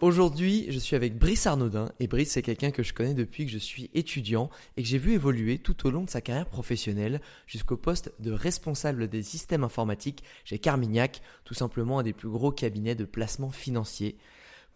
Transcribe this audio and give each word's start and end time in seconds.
Aujourd'hui, 0.00 0.64
je 0.70 0.78
suis 0.78 0.96
avec 0.96 1.18
Brice 1.18 1.46
Arnaudin 1.46 1.92
et 2.00 2.06
Brice 2.06 2.30
c'est 2.30 2.40
quelqu'un 2.40 2.70
que 2.70 2.82
je 2.82 2.94
connais 2.94 3.12
depuis 3.12 3.44
que 3.44 3.52
je 3.52 3.58
suis 3.58 3.90
étudiant 3.92 4.48
et 4.78 4.82
que 4.82 4.88
j'ai 4.88 4.96
vu 4.96 5.12
évoluer 5.12 5.58
tout 5.58 5.86
au 5.86 5.90
long 5.90 6.04
de 6.04 6.08
sa 6.08 6.22
carrière 6.22 6.48
professionnelle 6.48 7.20
jusqu'au 7.46 7.76
poste 7.76 8.10
de 8.18 8.32
responsable 8.32 9.08
des 9.08 9.22
systèmes 9.22 9.62
informatiques 9.62 10.24
chez 10.44 10.58
Carmignac, 10.58 11.20
tout 11.44 11.52
simplement 11.52 11.98
un 11.98 12.02
des 12.02 12.14
plus 12.14 12.30
gros 12.30 12.50
cabinets 12.50 12.94
de 12.94 13.04
placement 13.04 13.50
financier. 13.50 14.16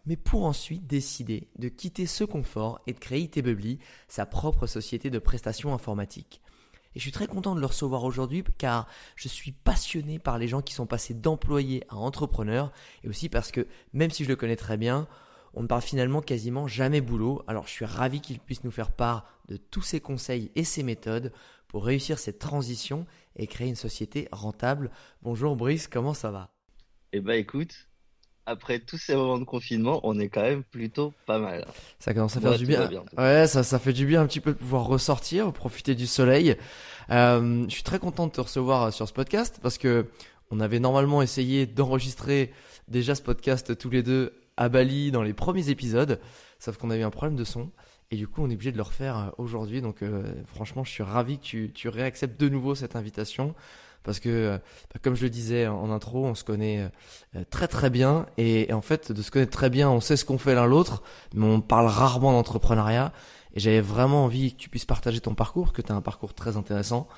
Mais 0.04 0.16
pour 0.16 0.44
ensuite 0.44 0.86
décider 0.86 1.48
de 1.58 1.70
quitter 1.70 2.04
ce 2.04 2.24
confort 2.24 2.82
et 2.86 2.92
de 2.92 2.98
créer 2.98 3.22
ITBubly, 3.22 3.78
sa 4.08 4.26
propre 4.26 4.66
société 4.66 5.08
de 5.08 5.18
prestations 5.18 5.72
informatiques. 5.72 6.42
Et 6.94 7.00
je 7.00 7.02
suis 7.02 7.12
très 7.12 7.26
content 7.26 7.54
de 7.54 7.60
le 7.60 7.66
recevoir 7.66 8.04
aujourd'hui 8.04 8.44
car 8.56 8.86
je 9.16 9.28
suis 9.28 9.52
passionné 9.52 10.18
par 10.18 10.38
les 10.38 10.46
gens 10.46 10.62
qui 10.62 10.74
sont 10.74 10.86
passés 10.86 11.14
d'employés 11.14 11.84
à 11.88 11.96
entrepreneurs 11.96 12.72
et 13.02 13.08
aussi 13.08 13.28
parce 13.28 13.50
que 13.50 13.66
même 13.92 14.10
si 14.10 14.24
je 14.24 14.28
le 14.28 14.36
connais 14.36 14.56
très 14.56 14.76
bien, 14.76 15.08
on 15.54 15.62
ne 15.62 15.66
parle 15.66 15.82
finalement 15.82 16.20
quasiment 16.20 16.66
jamais 16.66 17.00
boulot. 17.00 17.42
Alors 17.46 17.66
je 17.66 17.72
suis 17.72 17.84
ravi 17.84 18.20
qu'il 18.20 18.38
puisse 18.38 18.64
nous 18.64 18.70
faire 18.70 18.92
part 18.92 19.26
de 19.48 19.56
tous 19.56 19.82
ses 19.82 20.00
conseils 20.00 20.50
et 20.54 20.64
ses 20.64 20.82
méthodes 20.82 21.32
pour 21.68 21.84
réussir 21.84 22.18
cette 22.18 22.38
transition 22.38 23.06
et 23.36 23.48
créer 23.48 23.68
une 23.68 23.74
société 23.74 24.28
rentable. 24.30 24.90
Bonjour 25.22 25.56
Brice, 25.56 25.88
comment 25.88 26.14
ça 26.14 26.30
va? 26.30 26.50
Eh 27.12 27.20
ben 27.20 27.34
écoute, 27.34 27.88
après 28.46 28.78
tous 28.78 28.98
ces 28.98 29.14
moments 29.14 29.38
de 29.38 29.44
confinement, 29.44 30.00
on 30.02 30.18
est 30.18 30.28
quand 30.28 30.42
même 30.42 30.62
plutôt 30.62 31.12
pas 31.26 31.38
mal. 31.38 31.66
Ça 31.98 32.12
commence 32.14 32.36
à 32.36 32.40
faire 32.40 32.58
du 32.58 32.66
bien. 32.66 32.88
Ouais, 33.16 33.46
ça, 33.46 33.62
ça 33.62 33.78
fait 33.78 33.92
du 33.92 34.06
bien 34.06 34.22
un 34.22 34.26
petit 34.26 34.40
peu 34.40 34.52
de 34.52 34.58
pouvoir 34.58 34.84
ressortir, 34.86 35.52
profiter 35.52 35.94
du 35.94 36.06
soleil. 36.06 36.56
Euh, 37.10 37.64
je 37.68 37.74
suis 37.74 37.82
très 37.82 37.98
content 37.98 38.26
de 38.26 38.32
te 38.32 38.40
recevoir 38.40 38.92
sur 38.92 39.08
ce 39.08 39.12
podcast 39.12 39.58
parce 39.62 39.78
que 39.78 40.06
on 40.50 40.60
avait 40.60 40.78
normalement 40.78 41.22
essayé 41.22 41.66
d'enregistrer 41.66 42.52
déjà 42.88 43.14
ce 43.14 43.22
podcast 43.22 43.76
tous 43.76 43.90
les 43.90 44.02
deux 44.02 44.34
à 44.56 44.68
Bali 44.68 45.10
dans 45.10 45.22
les 45.22 45.32
premiers 45.32 45.70
épisodes, 45.70 46.20
sauf 46.58 46.76
qu'on 46.76 46.90
a 46.90 46.96
eu 46.96 47.02
un 47.02 47.10
problème 47.10 47.36
de 47.36 47.44
son. 47.44 47.70
Et 48.10 48.16
du 48.16 48.28
coup, 48.28 48.42
on 48.42 48.50
est 48.50 48.54
obligé 48.54 48.70
de 48.70 48.76
le 48.76 48.82
refaire 48.82 49.32
aujourd'hui. 49.38 49.80
Donc, 49.80 50.02
euh, 50.02 50.22
franchement, 50.46 50.84
je 50.84 50.90
suis 50.90 51.02
ravi 51.02 51.38
que 51.38 51.44
tu, 51.44 51.72
tu 51.74 51.88
réacceptes 51.88 52.38
de 52.38 52.48
nouveau 52.48 52.74
cette 52.74 52.94
invitation 52.94 53.54
parce 54.04 54.20
que, 54.20 54.28
euh, 54.28 54.58
bah, 54.92 55.00
comme 55.02 55.16
je 55.16 55.22
le 55.22 55.30
disais 55.30 55.66
en 55.66 55.90
intro, 55.90 56.24
on 56.24 56.34
se 56.34 56.44
connaît 56.44 56.88
euh, 57.34 57.42
très 57.50 57.66
très 57.66 57.90
bien 57.90 58.26
et, 58.36 58.72
en 58.72 58.82
fait, 58.82 59.10
de 59.10 59.22
se 59.22 59.30
connaître 59.30 59.50
très 59.50 59.70
bien, 59.70 59.90
on 59.90 60.00
sait 60.00 60.16
ce 60.16 60.24
qu'on 60.24 60.38
fait 60.38 60.54
l'un 60.54 60.66
l'autre, 60.66 61.02
mais 61.34 61.46
on 61.46 61.60
parle 61.60 61.86
rarement 61.86 62.32
d'entrepreneuriat. 62.32 63.12
Et 63.54 63.60
j'avais 63.60 63.80
vraiment 63.80 64.24
envie 64.24 64.52
que 64.52 64.58
tu 64.58 64.68
puisses 64.68 64.84
partager 64.84 65.20
ton 65.20 65.34
parcours, 65.34 65.72
que 65.72 65.80
tu 65.80 65.90
as 65.90 65.94
un 65.94 66.02
parcours 66.02 66.34
très 66.34 66.56
intéressant. 66.56 67.08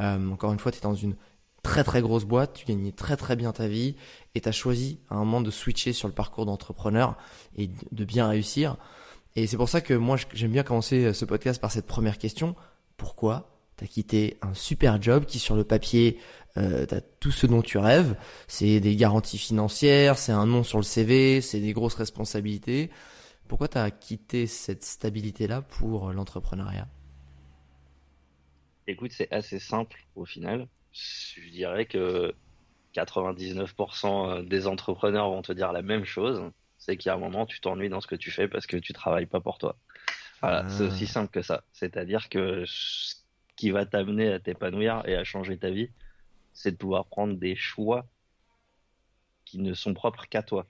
Euh, 0.00 0.30
encore 0.30 0.52
une 0.52 0.58
fois, 0.58 0.72
tu 0.72 0.78
es 0.78 0.80
dans 0.80 0.94
une 0.94 1.14
très 1.62 1.84
très 1.84 2.00
grosse 2.00 2.24
boîte, 2.24 2.54
tu 2.54 2.64
gagnais 2.64 2.92
très 2.92 3.18
très 3.18 3.36
bien 3.36 3.52
ta 3.52 3.68
vie 3.68 3.96
et 4.34 4.40
tu 4.40 4.48
as 4.48 4.52
choisi 4.52 4.98
à 5.10 5.16
un 5.16 5.18
moment 5.18 5.42
de 5.42 5.50
switcher 5.50 5.92
sur 5.92 6.08
le 6.08 6.14
parcours 6.14 6.46
d'entrepreneur 6.46 7.18
et 7.56 7.68
de 7.92 8.04
bien 8.04 8.26
réussir. 8.28 8.76
Et 9.36 9.46
c'est 9.46 9.58
pour 9.58 9.68
ça 9.68 9.82
que 9.82 9.92
moi 9.92 10.16
j'aime 10.32 10.52
bien 10.52 10.62
commencer 10.62 11.12
ce 11.12 11.24
podcast 11.26 11.60
par 11.60 11.70
cette 11.70 11.86
première 11.86 12.16
question. 12.16 12.56
Pourquoi 12.96 13.59
tu 13.80 13.84
as 13.84 13.88
quitté 13.88 14.36
un 14.42 14.52
super 14.52 15.00
job 15.00 15.24
qui 15.24 15.38
sur 15.38 15.56
le 15.56 15.64
papier, 15.64 16.18
euh, 16.58 16.84
tu 16.84 16.94
as 16.94 17.00
tout 17.00 17.30
ce 17.30 17.46
dont 17.46 17.62
tu 17.62 17.78
rêves. 17.78 18.14
C'est 18.46 18.78
des 18.80 18.94
garanties 18.94 19.38
financières, 19.38 20.18
c'est 20.18 20.32
un 20.32 20.46
nom 20.46 20.62
sur 20.62 20.78
le 20.78 20.84
CV, 20.84 21.40
c'est 21.40 21.60
des 21.60 21.72
grosses 21.72 21.94
responsabilités. 21.94 22.90
Pourquoi 23.48 23.68
tu 23.68 23.78
as 23.78 23.90
quitté 23.90 24.46
cette 24.46 24.84
stabilité-là 24.84 25.62
pour 25.62 26.12
l'entrepreneuriat? 26.12 26.88
Écoute, 28.86 29.12
c'est 29.12 29.32
assez 29.32 29.58
simple 29.58 30.04
au 30.14 30.26
final. 30.26 30.68
Je 30.92 31.50
dirais 31.50 31.86
que 31.86 32.34
99% 32.94 34.46
des 34.46 34.66
entrepreneurs 34.66 35.30
vont 35.30 35.42
te 35.42 35.52
dire 35.52 35.72
la 35.72 35.82
même 35.82 36.04
chose. 36.04 36.42
C'est 36.76 36.96
qu'il 36.96 37.08
y 37.08 37.12
a 37.12 37.14
un 37.14 37.18
moment, 37.18 37.46
tu 37.46 37.60
t'ennuies 37.60 37.88
dans 37.88 38.00
ce 38.00 38.06
que 38.06 38.14
tu 38.14 38.30
fais 38.30 38.46
parce 38.46 38.66
que 38.66 38.76
tu 38.76 38.92
travailles 38.92 39.26
pas 39.26 39.40
pour 39.40 39.58
toi. 39.58 39.76
Voilà, 40.42 40.68
c'est 40.70 40.84
aussi 40.84 41.04
ah. 41.04 41.12
simple 41.12 41.30
que 41.30 41.42
ça. 41.42 41.64
C'est-à-dire 41.72 42.28
que 42.30 42.64
qui 43.60 43.70
va 43.70 43.84
t'amener 43.84 44.32
à 44.32 44.40
t'épanouir 44.40 45.02
et 45.04 45.16
à 45.16 45.22
changer 45.22 45.58
ta 45.58 45.68
vie, 45.68 45.90
c'est 46.54 46.70
de 46.70 46.76
pouvoir 46.78 47.04
prendre 47.04 47.34
des 47.34 47.56
choix 47.56 48.06
qui 49.44 49.58
ne 49.58 49.74
sont 49.74 49.92
propres 49.92 50.26
qu'à 50.30 50.42
toi. 50.42 50.66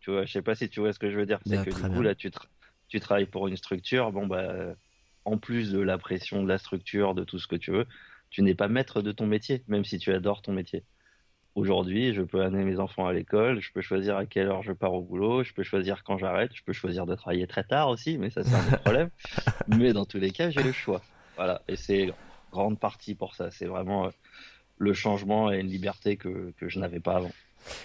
Tu 0.00 0.10
vois, 0.10 0.24
je 0.24 0.32
sais 0.32 0.42
pas 0.42 0.56
si 0.56 0.68
tu 0.68 0.80
vois 0.80 0.92
ce 0.92 0.98
que 0.98 1.12
je 1.12 1.16
veux 1.16 1.26
dire. 1.26 1.38
C'est 1.46 1.64
que 1.64 1.70
du 1.70 1.88
coup, 1.88 2.02
là, 2.02 2.16
tu, 2.16 2.32
tu 2.88 2.98
travailles 2.98 3.26
pour 3.26 3.46
une 3.46 3.56
structure. 3.56 4.10
Bon, 4.10 4.26
bah, 4.26 4.74
en 5.24 5.38
plus 5.38 5.70
de 5.70 5.78
la 5.78 5.96
pression 5.96 6.42
de 6.42 6.48
la 6.48 6.58
structure, 6.58 7.14
de 7.14 7.22
tout 7.22 7.38
ce 7.38 7.46
que 7.46 7.54
tu 7.54 7.70
veux, 7.70 7.86
tu 8.30 8.42
n'es 8.42 8.56
pas 8.56 8.66
maître 8.66 9.00
de 9.00 9.12
ton 9.12 9.28
métier, 9.28 9.62
même 9.68 9.84
si 9.84 10.00
tu 10.00 10.12
adores 10.12 10.42
ton 10.42 10.52
métier. 10.52 10.82
Aujourd'hui, 11.54 12.14
je 12.14 12.22
peux 12.22 12.42
amener 12.42 12.64
mes 12.64 12.80
enfants 12.80 13.06
à 13.06 13.12
l'école, 13.12 13.60
je 13.60 13.70
peux 13.70 13.80
choisir 13.80 14.16
à 14.16 14.26
quelle 14.26 14.48
heure 14.48 14.64
je 14.64 14.72
pars 14.72 14.92
au 14.92 15.02
boulot, 15.02 15.44
je 15.44 15.52
peux 15.52 15.62
choisir 15.62 16.02
quand 16.02 16.18
j'arrête, 16.18 16.50
je 16.52 16.64
peux 16.64 16.72
choisir 16.72 17.06
de 17.06 17.14
travailler 17.14 17.46
très 17.46 17.62
tard 17.62 17.90
aussi, 17.90 18.18
mais 18.18 18.30
ça 18.30 18.42
c'est 18.42 18.56
un 18.56 18.76
problème. 18.78 19.10
Mais 19.68 19.92
dans 19.92 20.04
tous 20.04 20.18
les 20.18 20.32
cas, 20.32 20.50
j'ai 20.50 20.64
le 20.64 20.72
choix. 20.72 21.00
Voilà, 21.38 21.62
et 21.68 21.76
c'est 21.76 22.12
grande 22.50 22.78
partie 22.78 23.14
pour 23.14 23.34
ça. 23.34 23.50
C'est 23.50 23.66
vraiment 23.66 24.06
euh, 24.06 24.10
le 24.76 24.92
changement 24.92 25.52
et 25.52 25.60
une 25.60 25.68
liberté 25.68 26.16
que, 26.16 26.52
que 26.58 26.68
je 26.68 26.80
n'avais 26.80 26.98
pas 26.98 27.14
avant. 27.14 27.30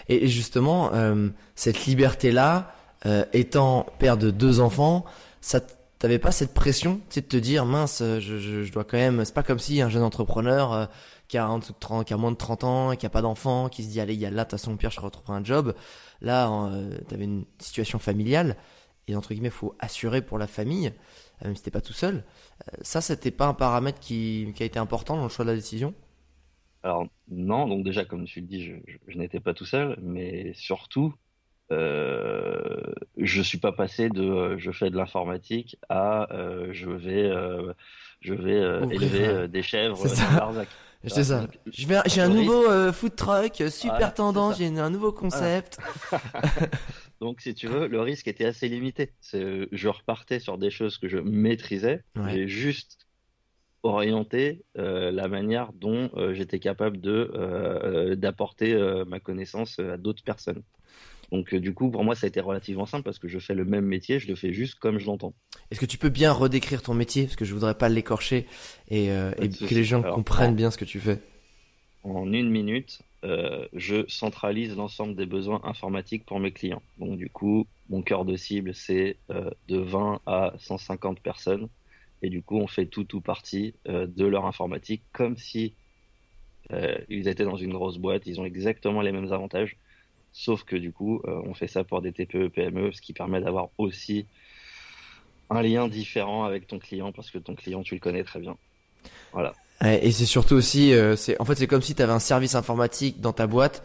Et 0.09 0.27
justement, 0.27 0.91
euh, 0.93 1.29
cette 1.55 1.85
liberté-là, 1.85 2.73
euh, 3.05 3.25
étant 3.31 3.85
père 3.99 4.17
de 4.17 4.31
deux 4.31 4.59
enfants, 4.59 5.05
ça 5.39 5.61
t'avais 5.99 6.19
pas 6.19 6.31
cette 6.31 6.53
pression, 6.53 6.99
de 7.15 7.21
te 7.21 7.37
dire 7.37 7.65
mince, 7.65 7.99
je, 8.01 8.19
je, 8.19 8.71
dois 8.73 8.83
quand 8.83 8.97
même. 8.97 9.23
C'est 9.23 9.33
pas 9.33 9.43
comme 9.43 9.59
si 9.59 9.81
un 9.81 9.87
jeune 9.87 10.03
entrepreneur 10.03 10.89
qui 11.29 11.37
a, 11.37 11.49
en 11.49 11.59
de 11.59 11.65
30, 11.79 12.05
qui 12.05 12.13
a 12.13 12.17
moins 12.17 12.31
de 12.31 12.35
30 12.35 12.63
ans, 12.65 12.95
qui 12.97 13.05
a 13.05 13.09
pas 13.09 13.21
d'enfants, 13.21 13.69
qui 13.69 13.83
se 13.83 13.89
dit 13.89 14.01
allez, 14.01 14.13
il 14.13 14.19
y 14.19 14.25
a 14.25 14.29
là, 14.29 14.43
de 14.43 14.49
toute 14.49 14.59
façon, 14.59 14.75
pire, 14.75 14.91
je 14.91 14.99
retrouve 14.99 15.33
un 15.33 15.41
job. 15.45 15.73
Là, 16.19 16.69
tu 17.07 17.13
avais 17.15 17.23
une 17.23 17.45
situation 17.57 17.99
familiale 17.99 18.57
et 19.07 19.15
entre 19.15 19.33
guillemets, 19.33 19.49
faut 19.49 19.75
assurer 19.79 20.21
pour 20.21 20.37
la 20.37 20.47
famille. 20.47 20.91
Euh, 21.43 21.47
même 21.47 21.55
si 21.55 21.63
t'es 21.63 21.71
pas 21.71 21.81
tout 21.81 21.93
seul. 21.93 22.23
Euh, 22.67 22.77
ça, 22.81 23.01
c'était 23.01 23.31
pas 23.31 23.47
un 23.47 23.53
paramètre 23.53 23.99
qui, 23.99 24.53
a 24.59 24.63
été 24.63 24.79
important 24.79 25.17
dans 25.17 25.23
le 25.23 25.29
choix 25.29 25.45
de 25.45 25.51
la 25.51 25.55
décision? 25.55 25.93
Alors 26.83 27.07
non, 27.29 27.67
donc 27.67 27.85
déjà 27.85 28.03
comme 28.03 28.25
tu 28.25 28.41
le 28.41 28.47
dis, 28.47 28.73
je, 29.07 29.17
n'étais 29.17 29.39
pas 29.39 29.53
tout 29.53 29.65
seul, 29.65 29.97
mais 30.01 30.51
surtout, 30.53 31.13
euh, 31.71 32.93
je 33.15 33.41
suis 33.41 33.57
pas 33.57 33.71
passé 33.71 34.09
de 34.09 34.57
je 34.57 34.69
fais 34.71 34.89
de 34.89 34.97
l'informatique 34.97 35.77
à 35.87 36.27
je 36.71 36.89
vais 36.89 37.31
je 38.19 38.33
vais 38.33 38.59
élever 38.93 39.47
des 39.47 39.61
chèvres 39.61 39.97
dans 40.37 40.65
C'est 41.05 41.23
ça. 41.23 41.47
J'ai 41.71 42.21
un 42.21 42.27
nouveau 42.27 42.91
food 42.91 43.15
truck 43.15 43.63
super 43.69 44.13
tendance, 44.13 44.57
j'ai 44.57 44.67
un 44.67 44.89
nouveau 44.89 45.13
concept. 45.13 45.77
Donc, 47.19 47.41
si 47.41 47.53
tu 47.53 47.67
veux, 47.67 47.87
le 47.87 48.01
risque 48.01 48.27
était 48.27 48.45
assez 48.45 48.67
limité. 48.67 49.11
Je 49.31 49.87
repartais 49.87 50.39
sur 50.39 50.57
des 50.57 50.69
choses 50.69 50.97
que 50.97 51.07
je 51.07 51.17
maîtrisais. 51.17 52.03
J'ai 52.27 52.47
juste 52.47 53.03
orienté 53.83 54.63
euh, 54.77 55.11
la 55.11 55.27
manière 55.27 55.73
dont 55.73 56.09
euh, 56.15 56.33
j'étais 56.33 56.59
capable 56.59 56.99
de 57.01 57.31
euh, 57.35 58.15
d'apporter 58.15 58.73
ma 59.07 59.19
connaissance 59.19 59.79
à 59.79 59.97
d'autres 59.97 60.23
personnes. 60.23 60.63
Donc 61.31 61.53
du 61.55 61.73
coup, 61.73 61.89
pour 61.89 62.03
moi, 62.03 62.15
ça 62.15 62.25
a 62.25 62.27
été 62.27 62.39
relativement 62.39 62.85
simple 62.85 63.03
parce 63.03 63.19
que 63.19 63.27
je 63.27 63.39
fais 63.39 63.55
le 63.55 63.65
même 63.65 63.85
métier, 63.85 64.19
je 64.19 64.27
le 64.27 64.35
fais 64.35 64.53
juste 64.53 64.75
comme 64.75 64.99
je 64.99 65.05
l'entends. 65.05 65.33
Est-ce 65.71 65.79
que 65.79 65.85
tu 65.85 65.97
peux 65.97 66.09
bien 66.09 66.31
redécrire 66.31 66.81
ton 66.81 66.93
métier? 66.93 67.23
Parce 67.23 67.35
que 67.35 67.45
je 67.45 67.53
voudrais 67.53 67.75
pas 67.75 67.89
l'écorcher 67.89 68.45
et, 68.89 69.07
que 69.07 69.73
les 69.73 69.83
gens 69.83 70.03
comprennent 70.03 70.55
bien 70.55 70.69
ce 70.69 70.77
que 70.77 70.85
tu 70.85 70.99
fais 70.99 71.19
En 72.03 72.31
une 72.31 72.49
minute, 72.49 72.99
je 73.23 74.05
centralise 74.07 74.75
l'ensemble 74.75 75.15
des 75.15 75.25
besoins 75.25 75.61
informatiques 75.63 76.25
pour 76.25 76.39
mes 76.39 76.51
clients. 76.51 76.83
Donc 76.97 77.17
du 77.17 77.29
coup, 77.29 77.67
mon 77.89 78.01
cœur 78.01 78.25
de 78.25 78.35
cible, 78.35 78.73
c'est 78.73 79.17
de 79.29 79.77
20 79.77 80.21
à 80.25 80.53
150 80.57 81.21
personnes 81.21 81.69
et 82.23 82.29
du 82.29 82.41
coup 82.41 82.57
on 82.57 82.67
fait 82.67 82.87
tout 82.87 83.03
tout 83.03 83.21
partie 83.21 83.75
euh, 83.87 84.07
de 84.07 84.25
leur 84.25 84.45
informatique 84.45 85.03
comme 85.11 85.37
si 85.37 85.75
euh, 86.71 86.97
ils 87.09 87.27
étaient 87.27 87.43
dans 87.43 87.57
une 87.57 87.73
grosse 87.73 87.97
boîte, 87.97 88.25
ils 88.25 88.39
ont 88.39 88.45
exactement 88.45 89.01
les 89.01 89.11
mêmes 89.11 89.31
avantages, 89.33 89.77
sauf 90.31 90.63
que 90.63 90.77
du 90.77 90.93
coup 90.93 91.21
euh, 91.25 91.41
on 91.45 91.53
fait 91.53 91.67
ça 91.67 91.83
pour 91.83 92.01
des 92.01 92.13
TPE 92.13 92.47
PME, 92.47 92.93
ce 92.93 93.01
qui 93.01 93.13
permet 93.13 93.41
d'avoir 93.41 93.69
aussi 93.77 94.25
un 95.49 95.61
lien 95.61 95.89
différent 95.89 96.45
avec 96.45 96.65
ton 96.65 96.79
client 96.79 97.11
parce 97.11 97.29
que 97.29 97.37
ton 97.37 97.53
client 97.53 97.83
tu 97.83 97.93
le 97.93 97.99
connais 97.99 98.23
très 98.23 98.39
bien. 98.39 98.57
Voilà. 99.33 99.53
Et 99.83 100.11
c'est 100.11 100.25
surtout 100.25 100.55
aussi, 100.55 100.93
c'est 101.17 101.39
en 101.41 101.45
fait 101.45 101.55
c'est 101.55 101.67
comme 101.67 101.81
si 101.81 101.93
tu 101.93 102.01
avais 102.01 102.13
un 102.13 102.19
service 102.19 102.55
informatique 102.55 103.19
dans 103.19 103.33
ta 103.33 103.47
boîte 103.47 103.83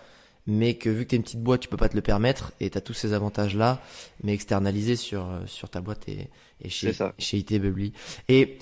mais 0.49 0.75
que 0.75 0.89
vu 0.89 1.05
que 1.05 1.11
tu 1.11 1.15
es 1.15 1.19
une 1.19 1.23
petite 1.23 1.43
boîte, 1.43 1.61
tu 1.61 1.69
peux 1.69 1.77
pas 1.77 1.91
te 1.91 1.95
le 1.95 2.01
permettre 2.01 2.53
et 2.59 2.71
tu 2.71 2.79
as 2.79 2.81
tous 2.81 2.95
ces 2.95 3.13
avantages-là, 3.13 3.83
mais 4.25 4.33
externalisés 4.33 4.97
sur, 4.97 5.29
euh, 5.29 5.41
sur 5.47 5.69
ta 5.69 5.83
boîte 5.83 6.09
et, 6.09 6.31
et 6.63 6.71
chez, 6.71 6.93
chez 7.19 7.37
IT 7.37 7.61
Bubbly. 7.61 7.93
Et 8.29 8.59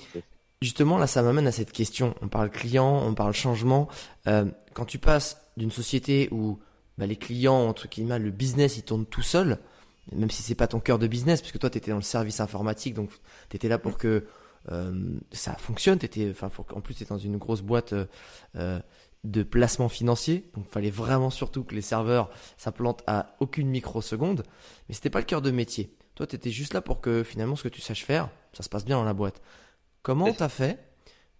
justement, 0.61 0.97
là, 0.97 1.07
ça 1.07 1.21
m'amène 1.21 1.47
à 1.47 1.53
cette 1.53 1.71
question. 1.71 2.13
On 2.21 2.27
parle 2.27 2.51
client, 2.51 3.01
on 3.07 3.13
parle 3.13 3.33
changement. 3.33 3.87
Euh, 4.27 4.45
quand 4.73 4.83
tu 4.83 4.99
passes 4.99 5.37
d'une 5.55 5.71
société 5.71 6.27
où 6.31 6.59
bah, 6.97 7.05
les 7.05 7.15
clients, 7.15 7.65
entre 7.69 7.87
guillemets, 7.87 8.19
le 8.19 8.31
business, 8.31 8.75
il 8.75 8.83
tourne 8.83 9.05
tout 9.05 9.21
seul, 9.21 9.57
même 10.11 10.29
si 10.29 10.43
c'est 10.43 10.55
pas 10.55 10.67
ton 10.67 10.81
cœur 10.81 10.99
de 10.99 11.07
business, 11.07 11.39
puisque 11.39 11.59
toi, 11.59 11.69
tu 11.69 11.77
étais 11.77 11.91
dans 11.91 11.97
le 11.97 12.03
service 12.03 12.41
informatique, 12.41 12.95
donc 12.95 13.11
tu 13.49 13.55
étais 13.55 13.69
là 13.69 13.77
pour 13.77 13.97
que 13.97 14.07
euh, 14.07 14.27
ça 15.31 15.55
fonctionne. 15.55 15.99
Étais, 16.01 16.33
en 16.41 16.81
plus, 16.81 16.95
tu 16.95 17.03
es 17.03 17.05
dans 17.05 17.17
une 17.17 17.37
grosse 17.37 17.61
boîte 17.61 17.93
euh, 18.55 18.79
de 19.23 19.43
placement 19.43 19.89
financier. 19.89 20.49
Donc 20.55 20.65
il 20.67 20.71
fallait 20.71 20.89
vraiment 20.89 21.29
surtout 21.29 21.63
que 21.63 21.75
les 21.75 21.81
serveurs 21.81 22.29
s'implantent 22.57 23.03
à 23.07 23.35
aucune 23.39 23.69
microseconde. 23.69 24.43
Mais 24.87 24.95
c'était 24.95 25.09
pas 25.09 25.19
le 25.19 25.25
cœur 25.25 25.41
de 25.41 25.51
métier. 25.51 25.93
Toi, 26.15 26.27
tu 26.27 26.35
étais 26.35 26.51
juste 26.51 26.73
là 26.73 26.81
pour 26.81 27.01
que 27.01 27.23
finalement 27.23 27.55
ce 27.55 27.63
que 27.63 27.69
tu 27.69 27.81
saches 27.81 28.03
faire, 28.03 28.29
ça 28.53 28.63
se 28.63 28.69
passe 28.69 28.85
bien 28.85 28.97
dans 28.97 29.03
la 29.03 29.13
boîte. 29.13 29.41
Comment 30.01 30.33
t'as 30.33 30.49
fait 30.49 30.79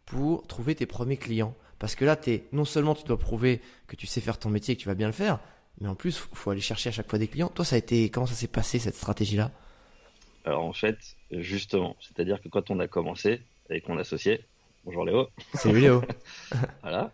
pour 0.05 0.45
trouver 0.45 0.75
tes 0.75 0.85
premiers 0.85 1.17
clients? 1.17 1.55
Parce 1.79 1.95
que 1.95 2.05
là, 2.05 2.17
es, 2.27 2.43
non 2.51 2.65
seulement 2.65 2.95
tu 2.95 3.05
dois 3.05 3.17
prouver 3.17 3.61
que 3.87 3.95
tu 3.95 4.07
sais 4.07 4.21
faire 4.21 4.37
ton 4.37 4.49
métier 4.49 4.73
et 4.73 4.77
que 4.77 4.81
tu 4.81 4.87
vas 4.87 4.95
bien 4.95 5.07
le 5.07 5.13
faire, 5.13 5.39
mais 5.79 5.87
en 5.87 5.95
plus, 5.95 6.21
il 6.31 6.37
faut 6.37 6.49
aller 6.49 6.61
chercher 6.61 6.89
à 6.89 6.91
chaque 6.91 7.09
fois 7.09 7.19
des 7.19 7.27
clients. 7.27 7.49
Toi, 7.49 7.65
ça 7.65 7.75
a 7.75 7.79
été 7.79 8.09
comment 8.09 8.25
ça 8.25 8.33
s'est 8.33 8.47
passé 8.47 8.79
cette 8.79 8.95
stratégie-là? 8.95 9.51
Alors 10.47 10.63
en 10.63 10.71
fait, 10.71 11.17
justement, 11.29 11.97
c'est-à-dire 11.99 12.41
que 12.41 12.47
quand 12.47 12.71
on 12.71 12.79
a 12.79 12.87
commencé 12.87 13.41
avec 13.69 13.89
mon 13.89 13.97
associé, 13.97 14.45
bonjour 14.85 15.03
Léo. 15.03 15.27
Salut 15.55 15.81
Léo. 15.81 16.01
voilà. 16.81 17.11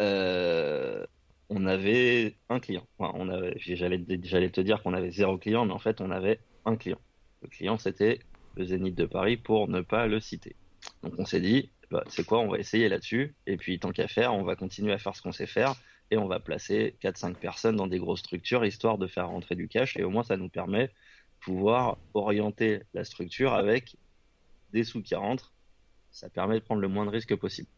Euh, 0.00 1.06
on 1.50 1.66
avait 1.66 2.34
un 2.48 2.58
client. 2.58 2.84
on 2.98 3.28
avait, 3.28 3.54
j'allais, 3.60 4.04
j'allais 4.24 4.50
te 4.50 4.60
dire 4.60 4.82
qu'on 4.82 4.92
avait 4.92 5.12
zéro 5.12 5.38
client, 5.38 5.64
mais 5.66 5.72
en 5.72 5.78
fait, 5.78 6.00
on 6.00 6.10
avait 6.10 6.40
un 6.64 6.74
client. 6.74 6.98
Le 7.42 7.48
client, 7.48 7.78
c'était 7.78 8.18
le 8.56 8.64
Zénith 8.64 8.96
de 8.96 9.06
Paris, 9.06 9.36
pour 9.36 9.68
ne 9.68 9.80
pas 9.80 10.08
le 10.08 10.18
citer. 10.18 10.56
Donc, 11.04 11.12
on 11.18 11.26
s'est 11.26 11.40
dit, 11.40 11.70
bah, 11.92 12.02
c'est 12.08 12.26
quoi, 12.26 12.40
on 12.40 12.48
va 12.48 12.58
essayer 12.58 12.88
là-dessus, 12.88 13.36
et 13.46 13.56
puis 13.56 13.78
tant 13.78 13.92
qu'à 13.92 14.08
faire, 14.08 14.34
on 14.34 14.42
va 14.42 14.56
continuer 14.56 14.92
à 14.92 14.98
faire 14.98 15.14
ce 15.14 15.22
qu'on 15.22 15.30
sait 15.30 15.46
faire, 15.46 15.76
et 16.10 16.16
on 16.16 16.26
va 16.26 16.40
placer 16.40 16.96
4-5 17.04 17.34
personnes 17.36 17.76
dans 17.76 17.86
des 17.86 18.00
grosses 18.00 18.18
structures, 18.18 18.64
histoire 18.64 18.98
de 18.98 19.06
faire 19.06 19.28
rentrer 19.28 19.54
du 19.54 19.68
cash, 19.68 19.96
et 19.96 20.02
au 20.02 20.10
moins, 20.10 20.24
ça 20.24 20.36
nous 20.36 20.48
permet 20.48 20.90
pouvoir 21.44 21.98
orienter 22.14 22.82
la 22.94 23.04
structure 23.04 23.52
avec 23.52 23.96
des 24.72 24.84
sous 24.84 25.02
qui 25.02 25.14
rentrent. 25.14 25.52
Ça 26.10 26.28
permet 26.28 26.54
de 26.54 26.64
prendre 26.64 26.80
le 26.80 26.88
moins 26.88 27.04
de 27.04 27.10
risques 27.10 27.36
possible. 27.36 27.68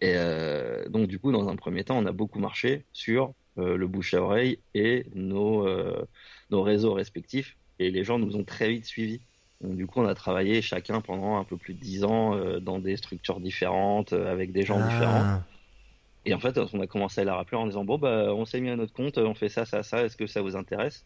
Et 0.00 0.14
euh, 0.14 0.88
donc, 0.88 1.08
du 1.08 1.18
coup, 1.18 1.32
dans 1.32 1.48
un 1.48 1.56
premier 1.56 1.84
temps, 1.84 1.98
on 1.98 2.06
a 2.06 2.12
beaucoup 2.12 2.38
marché 2.38 2.84
sur 2.92 3.34
euh, 3.58 3.76
le 3.76 3.86
bouche 3.86 4.14
à 4.14 4.22
oreille 4.22 4.58
et 4.74 5.06
nos, 5.14 5.66
euh, 5.66 6.06
nos 6.50 6.62
réseaux 6.62 6.92
respectifs. 6.94 7.56
Et 7.78 7.90
les 7.90 8.04
gens 8.04 8.18
nous 8.18 8.36
ont 8.36 8.44
très 8.44 8.68
vite 8.68 8.84
suivis. 8.84 9.20
Donc, 9.60 9.76
du 9.76 9.86
coup, 9.86 10.00
on 10.00 10.06
a 10.06 10.14
travaillé 10.14 10.62
chacun 10.62 11.00
pendant 11.00 11.36
un 11.36 11.44
peu 11.44 11.56
plus 11.56 11.74
de 11.74 11.80
10 11.80 12.04
ans 12.04 12.60
dans 12.60 12.78
des 12.78 12.96
structures 12.96 13.40
différentes, 13.40 14.12
avec 14.12 14.52
des 14.52 14.62
gens 14.62 14.78
ah. 14.80 14.88
différents. 14.88 15.42
Et 16.24 16.34
en 16.34 16.38
fait, 16.38 16.58
on 16.58 16.80
a 16.80 16.86
commencé 16.86 17.20
à 17.20 17.24
la 17.24 17.34
rappeler 17.34 17.56
en 17.56 17.66
disant 17.66 17.84
Bon, 17.84 17.98
bah, 17.98 18.32
on 18.34 18.44
s'est 18.44 18.60
mis 18.60 18.70
à 18.70 18.76
notre 18.76 18.92
compte, 18.92 19.18
on 19.18 19.34
fait 19.34 19.48
ça, 19.48 19.64
ça, 19.64 19.82
ça, 19.82 20.04
est-ce 20.04 20.16
que 20.16 20.26
ça 20.26 20.42
vous 20.42 20.54
intéresse? 20.54 21.04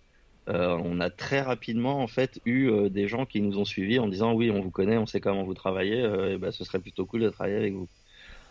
On 0.49 1.00
a 1.00 1.09
très 1.09 1.41
rapidement, 1.41 2.00
en 2.00 2.09
fait, 2.09 2.41
eu 2.44 2.71
des 2.91 3.09
gens 3.09 3.27
qui 3.27 3.41
nous 3.41 3.59
ont 3.59 3.65
suivis 3.65 3.99
en 3.99 4.09
disant 4.09 4.33
Oui, 4.33 4.50
on 4.50 4.61
vous 4.61 4.71
connaît, 4.71 4.97
on 4.97 5.06
sait 5.06 5.21
comment 5.21 5.44
vous 5.44 5.55
travaillez, 5.55 6.00
et 6.00 6.37
bah, 6.37 6.53
ce 6.53 6.65
serait 6.65 6.81
plutôt 6.81 7.06
cool 7.06 7.21
de 7.21 7.31
travailler 7.31 7.56
avec 7.56 7.75
vous. 7.75 7.89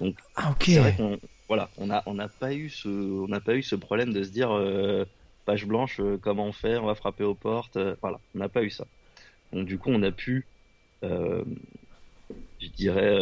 Donc, 0.01 0.15
ah, 0.35 0.55
c'est 0.59 0.79
vrai 0.79 0.95
qu'on 0.95 1.19
voilà, 1.51 1.69
on 1.77 1.87
n'a 1.87 2.01
on 2.05 2.17
a 2.17 2.29
pas 2.29 2.53
eu 2.53 2.69
ce 2.69 2.87
on 2.87 3.27
n'a 3.27 3.41
pas 3.41 3.55
eu 3.55 3.61
ce 3.61 3.75
problème 3.75 4.13
de 4.13 4.23
se 4.23 4.29
dire 4.29 4.51
euh, 4.51 5.03
page 5.43 5.65
blanche 5.65 5.99
euh, 5.99 6.17
comment 6.17 6.45
on 6.45 6.53
fait, 6.53 6.77
on 6.77 6.85
va 6.85 6.95
frapper 6.95 7.25
aux 7.25 7.35
portes, 7.35 7.75
euh, 7.75 7.93
voilà, 8.01 8.21
on 8.33 8.39
n'a 8.39 8.47
pas 8.47 8.63
eu 8.63 8.69
ça. 8.69 8.87
Donc 9.51 9.65
du 9.65 9.77
coup, 9.77 9.89
on 9.91 10.01
a 10.01 10.11
pu 10.11 10.45
je 11.03 12.67
dirais 12.77 13.17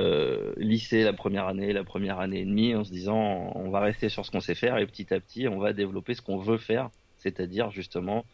lisser 0.58 1.04
la 1.04 1.14
première 1.14 1.48
année, 1.48 1.74
la 1.74 1.84
première 1.84 2.20
année 2.20 2.42
et 2.42 2.46
demie 2.46 2.76
en 2.76 2.84
se 2.84 2.92
disant 2.92 3.52
on 3.56 3.72
va 3.72 3.80
rester 3.80 4.10
sur 4.10 4.28
ce 4.28 4.32
qu'on 4.32 4.42
sait 4.42 4.54
faire 4.54 4.78
et 4.78 4.86
petit 4.86 5.12
à 5.12 5.20
petit, 5.20 5.48
on 5.48 5.58
va 5.58 5.74
développer 5.74 6.14
ce 6.14 6.22
qu'on 6.22 6.38
veut 6.38 6.60
faire, 6.60 6.92
c'est-à-dire 7.18 7.72
justement 7.72 8.26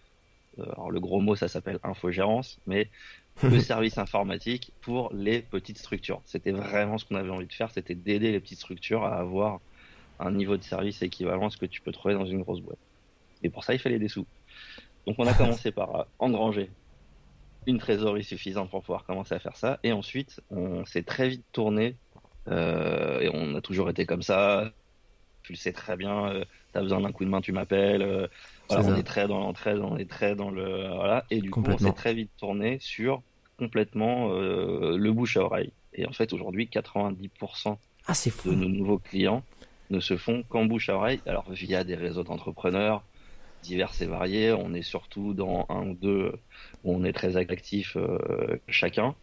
alors 0.60 0.92
le 0.92 1.00
gros 1.00 1.22
mot 1.22 1.36
ça 1.36 1.48
s'appelle 1.48 1.80
infogérance, 1.84 2.60
mais 2.66 2.92
le 3.44 3.60
service 3.60 3.98
informatique 3.98 4.74
pour 4.82 5.14
les 5.14 5.42
petites 5.42 5.78
structures. 5.80 6.22
C'était 6.26 6.52
vraiment 6.52 6.98
ce 6.98 7.06
qu'on 7.06 7.16
avait 7.16 7.30
envie 7.30 7.48
de 7.48 7.54
faire, 7.54 7.72
c'était 7.72 7.96
d'aider 7.96 8.32
les 8.32 8.40
petites 8.40 8.60
structures 8.60 9.04
à 9.04 9.18
avoir 9.20 9.62
un 10.20 10.32
niveau 10.32 10.58
de 10.58 10.64
service 10.64 11.02
équivalent 11.02 11.48
à 11.48 11.50
ce 11.50 11.58
que 11.58 11.66
tu 11.66 11.82
peux 11.82 11.92
trouver 11.92 12.16
dans 12.16 12.26
une 12.26 12.42
grosse 12.42 12.62
boîte. 12.62 12.80
Et 13.44 13.50
pour 13.50 13.64
ça, 13.64 13.74
il 13.74 13.80
fallait 13.80 14.00
des 14.00 14.10
sous. 14.10 14.28
Donc 15.08 15.18
on 15.20 15.28
a 15.28 15.34
commencé 15.36 15.72
par 15.72 16.08
engranger 16.20 16.76
une 17.66 17.80
trésorerie 17.80 18.24
suffisante 18.24 18.70
pour 18.70 18.82
pouvoir 18.82 19.06
commencer 19.06 19.36
à 19.36 19.40
faire 19.40 19.58
ça. 19.58 19.80
Et 19.84 19.92
ensuite, 19.92 20.42
on 20.50 20.86
s'est 20.86 21.04
très 21.04 21.30
vite 21.30 21.48
tourné, 21.52 22.00
euh, 22.48 23.20
et 23.22 23.30
on 23.34 23.56
a 23.56 23.62
toujours 23.62 23.90
été 23.90 24.06
comme 24.06 24.22
ça. 24.22 24.74
Tu 25.44 25.54
le 25.54 25.58
sais 25.58 25.74
très 25.74 25.98
bien, 25.98 26.28
euh, 26.34 26.46
tu 26.76 26.80
as 26.80 26.82
besoin 26.82 27.00
d'un 27.00 27.12
coup 27.12 27.24
de 27.24 27.30
main, 27.30 27.40
tu 27.40 27.54
m'appelles. 27.54 28.02
Euh, 28.02 28.28
on 28.70 28.96
est 28.96 29.04
très 29.04 29.28
dans 29.28 29.40
l'entraide, 29.40 29.80
on 29.80 29.98
est 29.98 30.10
très 30.10 30.36
dans 30.36 30.52
le 30.52 30.88
voilà, 30.94 31.24
et 31.32 31.40
du 31.40 31.50
coup 31.50 31.64
on 31.66 31.78
s'est 31.78 31.94
très 31.94 32.14
vite 32.14 32.32
tourné 32.38 32.78
sur 32.82 33.22
complètement 33.58 34.32
euh, 34.32 34.98
le 34.98 35.12
bouche 35.14 35.38
à 35.38 35.44
oreille. 35.44 35.72
Et 35.94 36.06
en 36.06 36.12
fait 36.12 36.34
aujourd'hui 36.34 36.70
90% 36.72 37.78
ah, 38.08 38.14
de 38.46 38.52
nos 38.52 38.68
nouveaux 38.68 38.98
clients 38.98 39.44
ne 39.90 40.00
se 40.00 40.18
font 40.18 40.44
qu'en 40.50 40.66
bouche 40.66 40.90
à 40.90 40.96
oreille. 40.96 41.22
Alors 41.26 41.50
via 41.50 41.84
des 41.84 41.96
réseaux 41.96 42.24
d'entrepreneurs 42.24 43.04
divers 43.64 43.94
et 44.02 44.06
variés. 44.06 44.52
On 44.52 44.74
est 44.74 44.82
surtout 44.82 45.34
dans 45.34 45.66
un 45.70 45.90
ou 45.90 45.94
deux 45.94 46.34
où 46.84 46.96
on 46.96 47.04
est 47.04 47.14
très 47.14 47.38
actifs 47.38 47.96
euh, 47.96 48.60
chacun. 48.68 49.16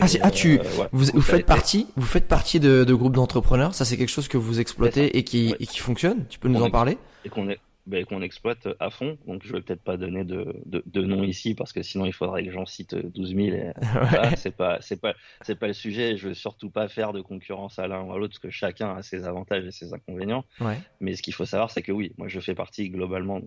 Ah, 0.00 0.06
ah, 0.22 0.30
tu, 0.30 0.60
euh, 0.60 0.62
vous, 0.92 1.20
faites 1.20 1.44
partie, 1.44 1.88
vous 1.96 2.06
faites 2.06 2.28
partie 2.28 2.60
de, 2.60 2.84
de 2.84 2.94
groupes 2.94 3.14
d'entrepreneurs. 3.14 3.74
Ça, 3.74 3.84
c'est 3.84 3.96
quelque 3.96 4.10
chose 4.10 4.28
que 4.28 4.38
vous 4.38 4.60
exploitez 4.60 5.18
et 5.18 5.24
qui, 5.24 5.54
et 5.58 5.66
qui 5.66 5.78
fonctionne. 5.78 6.26
Tu 6.28 6.38
peux 6.38 6.48
nous 6.48 6.62
en 6.62 6.70
parler? 6.70 6.98
Et 7.24 7.28
qu'on 7.28 7.48
ben, 7.84 8.04
qu'on 8.04 8.22
exploite 8.22 8.68
à 8.78 8.90
fond. 8.90 9.18
Donc 9.26 9.42
je 9.44 9.52
vais 9.52 9.60
peut-être 9.60 9.82
pas 9.82 9.96
donner 9.96 10.22
de, 10.22 10.54
de, 10.66 10.84
de, 10.86 11.02
nom 11.02 11.24
ici 11.24 11.56
parce 11.56 11.72
que 11.72 11.82
sinon 11.82 12.04
il 12.04 12.12
faudrait 12.12 12.44
que 12.44 12.52
j'en 12.52 12.64
cite 12.64 12.94
12 12.94 13.34
000. 13.34 13.40
Et, 13.48 13.72
c'est 14.36 14.56
pas 14.56 14.80
c'est 14.80 15.00
pas 15.00 15.14
c'est 15.40 15.56
pas 15.56 15.66
le 15.66 15.72
sujet. 15.72 16.16
Je 16.16 16.28
veux 16.28 16.34
surtout 16.34 16.70
pas 16.70 16.86
faire 16.86 17.12
de 17.12 17.20
concurrence 17.20 17.80
à 17.80 17.88
l'un 17.88 18.02
ou 18.02 18.12
à 18.12 18.18
l'autre 18.18 18.34
parce 18.34 18.38
que 18.38 18.50
chacun 18.50 18.94
a 18.94 19.02
ses 19.02 19.24
avantages 19.24 19.64
et 19.64 19.72
ses 19.72 19.92
inconvénients. 19.92 20.44
Ouais. 20.60 20.78
Mais 21.00 21.16
ce 21.16 21.22
qu'il 21.22 21.34
faut 21.34 21.44
savoir, 21.44 21.72
c'est 21.72 21.82
que 21.82 21.90
oui, 21.90 22.12
moi 22.18 22.28
je 22.28 22.38
fais 22.38 22.54
partie 22.54 22.88
globalement 22.88 23.40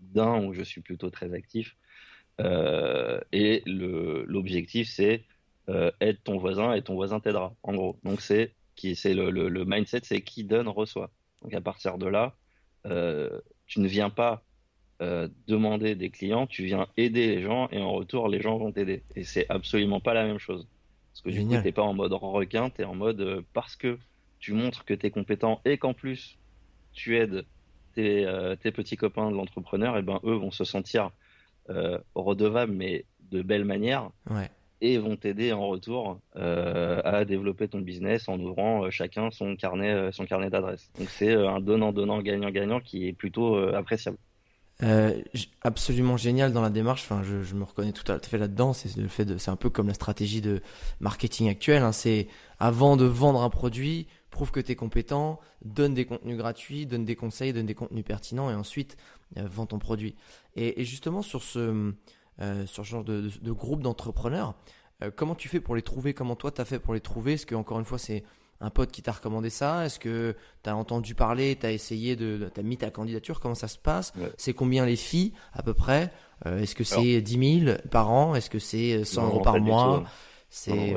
d'un 0.00 0.44
où 0.44 0.54
je 0.54 0.62
suis 0.62 0.80
plutôt 0.80 1.10
très 1.10 1.34
actif. 1.34 1.76
Euh, 2.40 3.20
et 3.32 3.62
l'objectif 3.66 4.88
c'est 4.88 5.24
euh, 5.68 5.90
aide 6.00 6.22
ton 6.22 6.38
voisin 6.38 6.74
et 6.74 6.82
ton 6.82 6.94
voisin 6.94 7.20
t'aidera. 7.20 7.54
En 7.62 7.74
gros, 7.74 7.98
donc 8.04 8.20
c'est 8.20 8.52
qui 8.76 8.96
c'est 8.96 9.14
le, 9.14 9.30
le, 9.30 9.48
le 9.48 9.64
mindset, 9.64 10.00
c'est 10.02 10.20
qui 10.20 10.44
donne 10.44 10.68
reçoit. 10.68 11.10
Donc 11.42 11.54
à 11.54 11.60
partir 11.60 11.98
de 11.98 12.06
là. 12.06 12.34
Euh, 12.86 13.40
tu 13.66 13.80
ne 13.80 13.88
viens 13.88 14.10
pas 14.10 14.42
demander 15.46 15.96
des 15.96 16.08
clients, 16.08 16.46
tu 16.46 16.64
viens 16.64 16.86
aider 16.96 17.26
les 17.26 17.42
gens 17.42 17.68
et 17.70 17.82
en 17.82 17.92
retour, 17.92 18.26
les 18.26 18.40
gens 18.40 18.56
vont 18.56 18.72
t'aider. 18.72 19.02
Et 19.14 19.24
c'est 19.24 19.44
absolument 19.50 20.00
pas 20.00 20.14
la 20.14 20.24
même 20.24 20.38
chose. 20.38 20.66
Parce 21.12 21.20
que 21.20 21.28
du 21.28 21.46
coup, 21.46 21.62
t'es 21.62 21.72
pas 21.72 21.82
en 21.82 21.92
mode 21.92 22.14
requin, 22.14 22.70
tu 22.70 22.80
es 22.80 22.84
en 22.86 22.94
mode 22.94 23.44
parce 23.52 23.76
que 23.76 23.98
tu 24.38 24.54
montres 24.54 24.86
que 24.86 24.94
tu 24.94 25.04
es 25.04 25.10
compétent 25.10 25.60
et 25.66 25.76
qu'en 25.76 25.92
plus, 25.92 26.38
tu 26.94 27.18
aides 27.18 27.44
tes, 27.94 28.26
tes 28.62 28.72
petits 28.72 28.96
copains 28.96 29.30
de 29.30 29.36
l'entrepreneur, 29.36 29.98
et 29.98 30.02
ben 30.02 30.20
eux 30.24 30.36
vont 30.36 30.50
se 30.50 30.64
sentir 30.64 31.10
redevables, 32.14 32.72
mais 32.72 33.04
de 33.30 33.42
belle 33.42 33.66
manière. 33.66 34.10
Ouais 34.30 34.48
et 34.84 34.98
vont 34.98 35.16
t'aider 35.16 35.54
en 35.54 35.66
retour 35.66 36.20
euh, 36.36 37.00
à 37.04 37.24
développer 37.24 37.68
ton 37.68 37.80
business 37.80 38.28
en 38.28 38.38
ouvrant 38.38 38.84
euh, 38.84 38.90
chacun 38.90 39.30
son 39.30 39.56
carnet, 39.56 39.90
euh, 39.90 40.12
son 40.12 40.26
carnet 40.26 40.50
d'adresses. 40.50 40.90
Donc 40.98 41.08
c'est 41.08 41.32
un 41.32 41.58
donnant-donnant, 41.60 42.20
gagnant-gagnant 42.20 42.80
qui 42.80 43.08
est 43.08 43.14
plutôt 43.14 43.56
appréciable. 43.56 44.18
absolument 45.62 46.18
génial 46.18 46.52
dans 46.52 46.60
la 46.60 46.68
démarche. 46.68 47.02
Enfin, 47.04 47.22
je, 47.22 47.54
me 47.54 47.64
reconnais 47.64 47.92
tout 47.92 48.10
à 48.12 48.18
fait 48.18 48.36
là-dedans. 48.36 48.74
C'est 48.74 48.94
le 49.00 49.08
fait 49.08 49.24
de, 49.24 49.38
c'est 49.38 49.50
un 49.50 49.56
peu 49.56 49.70
comme 49.70 49.88
la 49.88 49.94
stratégie 49.94 50.42
de 50.42 50.60
marketing 51.00 51.48
actuelle. 51.48 51.82
Hein. 51.82 51.92
C'est 51.92 52.28
avant 52.58 52.98
de 52.98 53.06
vendre 53.06 53.40
un 53.40 53.50
produit, 53.50 54.06
prouve 54.30 54.50
que 54.50 54.60
tu 54.60 54.72
es 54.72 54.76
compétent, 54.76 55.40
donne 55.64 55.94
des 55.94 56.04
contenus 56.04 56.36
gratuits, 56.36 56.84
donne 56.84 57.06
des 57.06 57.16
conseils, 57.16 57.54
donne 57.54 57.66
des 57.66 57.74
contenus 57.74 58.04
pertinents 58.04 58.50
et 58.50 58.54
ensuite 58.54 58.98
vends 59.36 59.66
ton 59.66 59.78
produit. 59.78 60.14
Et, 60.56 60.84
justement 60.84 61.22
sur 61.22 61.42
ce 61.42 61.58
euh, 61.58 61.92
sur 62.66 62.84
ce 62.84 62.90
genre 62.90 63.04
de, 63.04 63.30
groupe 63.52 63.82
d'entrepreneurs. 63.82 64.54
Euh, 65.02 65.10
comment 65.14 65.34
tu 65.34 65.48
fais 65.48 65.60
pour 65.60 65.76
les 65.76 65.82
trouver? 65.82 66.14
Comment 66.14 66.36
toi, 66.36 66.50
tu 66.50 66.60
as 66.60 66.64
fait 66.64 66.78
pour 66.78 66.94
les 66.94 67.00
trouver? 67.00 67.34
Est-ce 67.34 67.46
que, 67.46 67.54
encore 67.54 67.78
une 67.78 67.84
fois, 67.84 67.98
c'est 67.98 68.24
un 68.60 68.70
pote 68.70 68.92
qui 68.92 69.02
t'a 69.02 69.12
recommandé 69.12 69.50
ça? 69.50 69.84
Est-ce 69.84 69.98
que 69.98 70.36
tu 70.62 70.70
as 70.70 70.76
entendu 70.76 71.14
parler, 71.14 71.56
tu 71.56 71.66
as 71.66 71.72
essayé 71.72 72.16
de. 72.16 72.50
Tu 72.54 72.60
as 72.60 72.62
mis 72.62 72.76
ta 72.76 72.90
candidature? 72.90 73.40
Comment 73.40 73.54
ça 73.54 73.68
se 73.68 73.78
passe? 73.78 74.12
C'est 74.36 74.54
combien 74.54 74.86
les 74.86 74.96
filles, 74.96 75.32
à 75.52 75.62
peu 75.62 75.74
près? 75.74 76.12
Euh, 76.46 76.60
Est-ce 76.60 76.74
que 76.74 76.84
c'est 76.84 77.20
10 77.20 77.64
000 77.64 77.76
par 77.90 78.10
an? 78.10 78.34
Est-ce 78.34 78.50
que 78.50 78.58
c'est 78.58 79.04
100 79.04 79.26
euros 79.26 79.40
par 79.40 79.58
mois? 79.60 80.04
C'est 80.48 80.96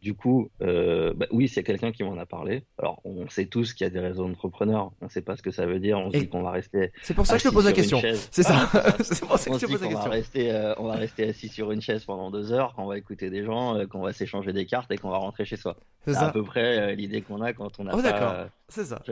du 0.00 0.14
coup, 0.14 0.50
euh, 0.62 1.12
bah, 1.14 1.26
oui, 1.30 1.46
c'est 1.46 1.62
quelqu'un 1.62 1.92
qui 1.92 2.02
m'en 2.02 2.16
a 2.16 2.24
parlé. 2.24 2.64
Alors, 2.78 3.00
on 3.04 3.28
sait 3.28 3.46
tous 3.46 3.74
qu'il 3.74 3.84
y 3.84 3.86
a 3.86 3.90
des 3.90 4.00
réseaux 4.00 4.26
d'entrepreneurs. 4.26 4.92
On 5.00 5.06
ne 5.06 5.10
sait 5.10 5.20
pas 5.20 5.36
ce 5.36 5.42
que 5.42 5.50
ça 5.50 5.66
veut 5.66 5.78
dire. 5.78 5.98
On 5.98 6.10
se 6.10 6.16
dit 6.16 6.28
qu'on 6.28 6.42
va 6.42 6.52
rester. 6.52 6.92
C'est 7.02 7.12
pour 7.12 7.26
ça 7.26 7.34
que 7.36 7.42
je 7.42 7.48
te 7.48 7.52
pose 7.52 7.66
la 7.66 7.72
question. 7.72 8.00
C'est 8.30 8.42
ça. 8.42 8.70
c'est 9.00 9.20
pour 9.20 9.38
ça 9.38 9.50
que 9.50 9.58
je 9.58 9.66
te 9.66 9.70
pose 9.70 9.82
la 9.82 9.88
question. 9.88 10.08
Va 10.08 10.14
rester, 10.14 10.52
euh, 10.52 10.74
on 10.78 10.86
va 10.86 10.94
rester 10.94 11.28
assis 11.28 11.48
sur 11.48 11.70
une 11.70 11.82
chaise 11.82 12.04
pendant 12.04 12.30
deux 12.30 12.52
heures, 12.52 12.74
qu'on 12.74 12.86
va 12.86 12.96
écouter 12.96 13.28
des 13.28 13.44
gens, 13.44 13.76
euh, 13.76 13.86
qu'on 13.86 14.00
va 14.00 14.12
s'échanger 14.12 14.54
des 14.54 14.64
cartes 14.64 14.90
et 14.90 14.96
qu'on 14.96 15.10
va 15.10 15.18
rentrer 15.18 15.44
chez 15.44 15.56
soi. 15.56 15.76
C'est 16.06 16.16
à 16.16 16.30
peu 16.30 16.44
près 16.44 16.78
euh, 16.78 16.94
l'idée 16.94 17.20
qu'on 17.20 17.42
a 17.42 17.52
quand 17.52 17.78
on 17.78 17.86
a. 17.86 17.94
Oh, 17.94 18.00
d'accord. 18.00 18.46
C'est 18.68 18.86
ça. 18.86 19.02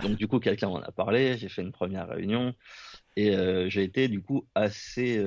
donc, 0.00 0.16
du 0.16 0.26
coup, 0.26 0.40
quelqu'un 0.40 0.68
m'en 0.68 0.80
a 0.80 0.90
parlé. 0.90 1.38
J'ai 1.38 1.48
fait 1.48 1.62
une 1.62 1.72
première 1.72 2.08
réunion 2.08 2.54
et 3.14 3.32
j'ai 3.68 3.84
été 3.84 4.08
du 4.08 4.20
coup 4.20 4.46
assez, 4.56 5.24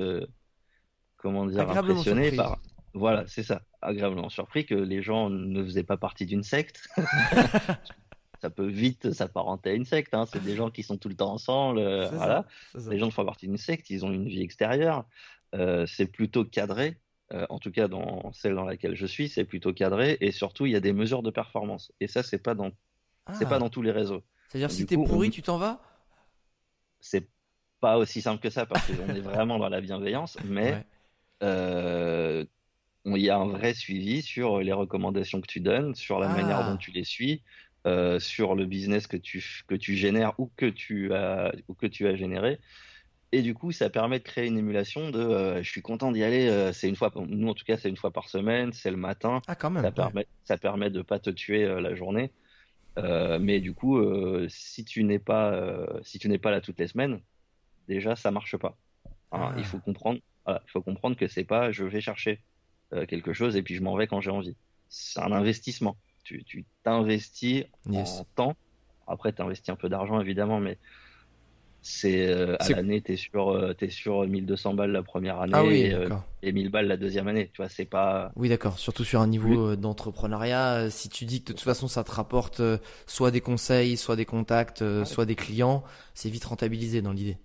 comment 1.16 1.46
dire, 1.46 1.70
impressionné 1.70 2.32
par. 2.32 2.58
Voilà, 2.92 3.24
c'est 3.26 3.44
ça 3.44 3.62
agréablement 3.82 4.28
surpris 4.28 4.66
que 4.66 4.74
les 4.74 5.02
gens 5.02 5.30
ne 5.30 5.64
faisaient 5.64 5.84
pas 5.84 5.96
partie 5.96 6.26
d'une 6.26 6.42
secte. 6.42 6.88
ça 8.40 8.50
peut 8.50 8.66
vite 8.66 9.12
s'apparenter 9.12 9.70
à 9.70 9.72
une 9.74 9.84
secte. 9.84 10.14
Hein. 10.14 10.26
C'est 10.26 10.42
des 10.42 10.56
gens 10.56 10.70
qui 10.70 10.82
sont 10.82 10.96
tout 10.96 11.08
le 11.08 11.14
temps 11.14 11.32
ensemble. 11.32 11.78
Euh. 11.78 12.42
Les 12.88 12.98
gens 12.98 13.06
ne 13.06 13.10
font 13.10 13.24
partie 13.24 13.46
d'une 13.46 13.56
secte, 13.56 13.90
ils 13.90 14.04
ont 14.04 14.12
une 14.12 14.26
vie 14.26 14.42
extérieure. 14.42 15.04
Euh, 15.54 15.86
c'est 15.86 16.06
plutôt 16.06 16.44
cadré. 16.44 16.98
Euh, 17.32 17.46
en 17.48 17.58
tout 17.58 17.70
cas, 17.70 17.86
dans 17.86 18.32
celle 18.32 18.54
dans 18.54 18.64
laquelle 18.64 18.96
je 18.96 19.06
suis, 19.06 19.28
c'est 19.28 19.44
plutôt 19.44 19.72
cadré. 19.72 20.16
Et 20.20 20.32
surtout, 20.32 20.66
il 20.66 20.72
y 20.72 20.76
a 20.76 20.80
des 20.80 20.92
mesures 20.92 21.22
de 21.22 21.30
performance. 21.30 21.92
Et 22.00 22.08
ça, 22.08 22.22
c'est 22.22 22.42
pas 22.42 22.54
dans, 22.54 22.70
c'est 23.34 23.48
pas 23.48 23.56
ah. 23.56 23.60
dans 23.60 23.70
tous 23.70 23.82
les 23.82 23.92
réseaux. 23.92 24.22
C'est-à-dire, 24.48 24.70
si 24.70 24.86
t'es 24.86 24.96
pourri, 24.96 25.30
tu 25.30 25.42
t'en 25.42 25.58
vas? 25.58 25.80
C'est 26.98 27.28
pas 27.80 27.98
aussi 27.98 28.20
simple 28.20 28.42
que 28.42 28.50
ça 28.50 28.66
parce 28.66 28.86
qu'on 28.86 29.14
est 29.14 29.20
vraiment 29.20 29.58
dans 29.58 29.68
la 29.68 29.80
bienveillance, 29.80 30.38
mais 30.44 30.84
il 33.04 33.22
y 33.22 33.30
a 33.30 33.36
un 33.36 33.48
vrai 33.48 33.74
suivi 33.74 34.22
sur 34.22 34.60
les 34.60 34.72
recommandations 34.72 35.40
que 35.40 35.46
tu 35.46 35.60
donnes, 35.60 35.94
sur 35.94 36.18
la 36.18 36.28
manière 36.28 36.60
ah. 36.60 36.70
dont 36.70 36.76
tu 36.76 36.90
les 36.90 37.04
suis, 37.04 37.42
euh, 37.86 38.20
sur 38.20 38.54
le 38.54 38.66
business 38.66 39.06
que 39.06 39.16
tu, 39.16 39.42
que 39.66 39.74
tu 39.74 39.96
génères 39.96 40.38
ou 40.38 40.50
que 40.54 40.66
tu, 40.66 41.14
as, 41.14 41.52
ou 41.68 41.74
que 41.74 41.86
tu 41.86 42.06
as 42.06 42.14
généré. 42.14 42.60
Et 43.32 43.42
du 43.42 43.54
coup, 43.54 43.72
ça 43.72 43.88
permet 43.88 44.18
de 44.18 44.24
créer 44.24 44.48
une 44.48 44.58
émulation 44.58 45.10
de 45.10 45.18
euh, 45.18 45.62
je 45.62 45.70
suis 45.70 45.80
content 45.80 46.12
d'y 46.12 46.22
aller, 46.22 46.48
euh, 46.48 46.72
c'est 46.72 46.88
une 46.88 46.96
fois, 46.96 47.10
nous 47.14 47.48
en 47.48 47.54
tout 47.54 47.64
cas, 47.64 47.78
c'est 47.78 47.88
une 47.88 47.96
fois 47.96 48.10
par 48.10 48.28
semaine, 48.28 48.72
c'est 48.72 48.90
le 48.90 48.98
matin. 48.98 49.40
Ah, 49.46 49.54
quand 49.54 49.70
même. 49.70 49.82
Ça, 49.82 49.92
permet, 49.92 50.26
ça 50.44 50.58
permet 50.58 50.90
de 50.90 51.00
pas 51.00 51.18
te 51.18 51.30
tuer 51.30 51.66
la 51.80 51.94
journée. 51.94 52.30
mais 52.96 53.60
du 53.60 53.72
coup, 53.72 53.98
si 54.48 54.84
tu 54.84 55.04
n'es 55.04 55.18
pas, 55.18 55.86
si 56.02 56.18
tu 56.18 56.28
n'es 56.28 56.38
pas 56.38 56.50
là 56.50 56.60
toutes 56.60 56.78
les 56.78 56.88
semaines, 56.88 57.20
déjà, 57.88 58.14
ça 58.14 58.30
marche 58.30 58.58
pas. 58.58 58.76
Hein, 59.32 59.54
il 59.56 59.62
ah. 59.62 59.64
faut 59.64 59.78
comprendre, 59.78 60.20
il 60.48 60.70
faut 60.70 60.82
comprendre 60.82 61.16
que 61.16 61.28
c'est 61.28 61.44
pas 61.44 61.72
je 61.72 61.84
vais 61.84 62.02
chercher 62.02 62.42
euh, 62.92 63.06
quelque 63.06 63.32
chose 63.32 63.56
et 63.56 63.62
puis 63.62 63.76
je 63.76 63.82
m'en 63.82 63.96
vais 63.96 64.06
quand 64.06 64.20
j'ai 64.20 64.30
envie. 64.30 64.56
C'est 64.88 65.20
un 65.20 65.32
investissement. 65.32 65.96
Tu 66.24 66.64
t'investis 66.84 67.64
en 67.88 68.24
temps. 68.36 68.56
Après, 69.08 69.32
tu 69.32 69.42
investis 69.42 69.68
un 69.70 69.76
peu 69.76 69.88
d'argent 69.88 70.20
évidemment, 70.20 70.60
mais 70.60 70.78
c'est 71.82 72.26
euh, 72.28 72.56
à 72.60 72.68
l'année, 72.68 73.00
tu 73.00 73.12
es 73.12 73.16
sur, 73.16 73.50
euh, 73.50 73.74
sur 73.88 74.26
1200 74.26 74.74
balles 74.74 74.92
la 74.92 75.02
première 75.02 75.40
année 75.40 75.52
ah 75.54 76.22
et, 76.42 76.52
1000 76.52 76.68
balles 76.68 76.86
la 76.86 76.96
deuxième 76.96 77.26
année. 77.26 77.50
Tu 77.52 77.62
vois, 77.62 77.68
c'est 77.68 77.84
pas. 77.84 78.30
Oui, 78.36 78.48
d'accord. 78.48 78.78
Surtout 78.78 79.02
sur 79.02 79.20
un 79.20 79.26
niveau 79.26 79.74
d'entrepreneuriat, 79.76 80.90
si 80.90 81.08
tu 81.08 81.24
dis 81.24 81.42
que 81.42 81.48
de 81.48 81.52
toute 81.52 81.64
façon 81.64 81.88
ça 81.88 82.04
te 82.04 82.12
rapporte 82.12 82.62
soit 83.06 83.30
des 83.30 83.40
conseils, 83.40 83.96
soit 83.96 84.16
des 84.16 84.26
contacts, 84.26 84.84
soit 85.04 85.26
des 85.26 85.36
clients, 85.36 85.82
c'est 86.14 86.30
vite 86.30 86.44
rentabilisé 86.44 87.02
dans 87.02 87.12
l'idée. 87.12 87.38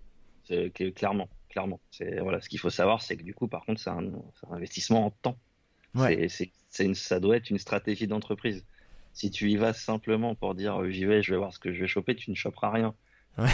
C'est 0.48 0.72
clairement 0.94 1.28
clairement. 1.56 1.80
C'est 1.90 2.20
voilà, 2.20 2.42
ce 2.42 2.50
qu'il 2.50 2.60
faut 2.60 2.70
savoir, 2.70 3.02
c'est 3.02 3.16
que 3.16 3.24
du 3.24 3.34
coup, 3.34 3.48
par 3.48 3.66
contre, 3.66 3.80
c'est 3.80 3.90
un, 3.90 4.12
investissement 4.52 5.06
en 5.06 5.12
temps. 5.12 5.38
C'est, 5.98 6.94
ça 6.94 7.22
doit 7.22 7.38
être 7.38 7.50
une 7.50 7.60
stratégie 7.60 8.08
d'entreprise. 8.08 8.66
Si 9.14 9.32
tu 9.32 9.50
y 9.50 9.56
vas 9.56 9.72
simplement 9.72 10.36
pour 10.36 10.54
dire 10.54 10.82
euh, 10.82 10.90
j'y 10.90 11.06
vais, 11.06 11.24
je 11.24 11.32
vais 11.32 11.38
voir 11.38 11.54
ce 11.54 11.60
que 11.60 11.72
je 11.72 11.80
vais 11.80 11.88
choper, 11.88 12.14
tu 12.14 12.30
ne 12.30 12.36
choperas 12.36 12.72
rien. 12.72 12.94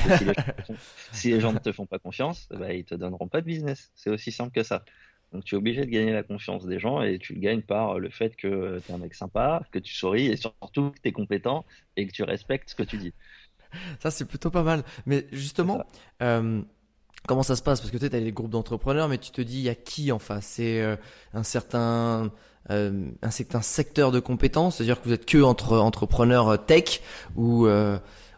Si, 1.11 1.31
les 1.31 1.39
gens, 1.39 1.53
ne 1.53 1.59
te 1.59 1.71
font 1.71 1.85
pas 1.85 1.99
confiance, 1.99 2.47
bah, 2.49 2.73
ils 2.73 2.85
te 2.85 2.95
donneront 2.95 3.27
pas 3.27 3.41
de 3.41 3.45
business. 3.45 3.91
C'est 3.93 4.09
aussi 4.09 4.31
simple 4.31 4.51
que 4.51 4.63
ça. 4.63 4.83
Donc 5.31 5.43
tu 5.43 5.53
es 5.53 5.57
obligé 5.57 5.85
de 5.85 5.91
gagner 5.91 6.11
la 6.11 6.23
confiance 6.23 6.65
des 6.65 6.79
gens 6.79 7.03
et 7.03 7.19
tu 7.19 7.33
le 7.35 7.39
gagnes 7.39 7.61
par 7.61 7.99
le 7.99 8.09
fait 8.09 8.35
que 8.35 8.79
tu 8.83 8.91
es 8.91 8.95
un 8.95 8.97
mec 8.97 9.13
sympa, 9.13 9.61
que 9.71 9.77
tu 9.79 9.93
souris 9.93 10.25
et 10.25 10.37
surtout 10.37 10.89
que 10.89 10.99
tu 11.01 11.09
es 11.09 11.11
compétent 11.11 11.65
et 11.95 12.07
que 12.07 12.11
tu 12.11 12.23
respectes 12.23 12.71
ce 12.71 12.75
que 12.75 12.83
tu 12.83 12.97
dis. 12.97 13.13
Ça 13.99 14.09
c'est 14.09 14.25
plutôt 14.25 14.49
pas 14.49 14.63
mal. 14.63 14.83
Mais 15.05 15.27
justement, 15.31 15.85
Comment 17.27 17.43
ça 17.43 17.55
se 17.55 17.61
passe? 17.61 17.79
Parce 17.79 17.91
que 17.91 17.97
tu 17.97 18.05
as 18.15 18.19
les 18.19 18.31
groupes 18.31 18.49
d'entrepreneurs, 18.49 19.07
mais 19.07 19.17
tu 19.17 19.31
te 19.31 19.41
dis, 19.41 19.59
il 19.59 19.63
y 19.63 19.69
a 19.69 19.75
qui 19.75 20.11
en 20.11 20.19
face? 20.19 20.45
C'est 20.45 20.81
euh, 20.81 20.95
un 21.33 21.43
certain 21.43 22.31
euh, 22.69 23.05
un 23.21 23.31
certain 23.31 23.61
secteur 23.61 24.11
de 24.11 24.19
compétences, 24.19 24.77
c'est-à-dire 24.77 24.99
que 24.99 25.07
vous 25.07 25.13
êtes 25.13 25.25
que 25.25 25.41
entre 25.41 25.77
entrepreneurs 25.77 26.49
euh, 26.49 26.57
tech 26.57 27.01
ou 27.35 27.67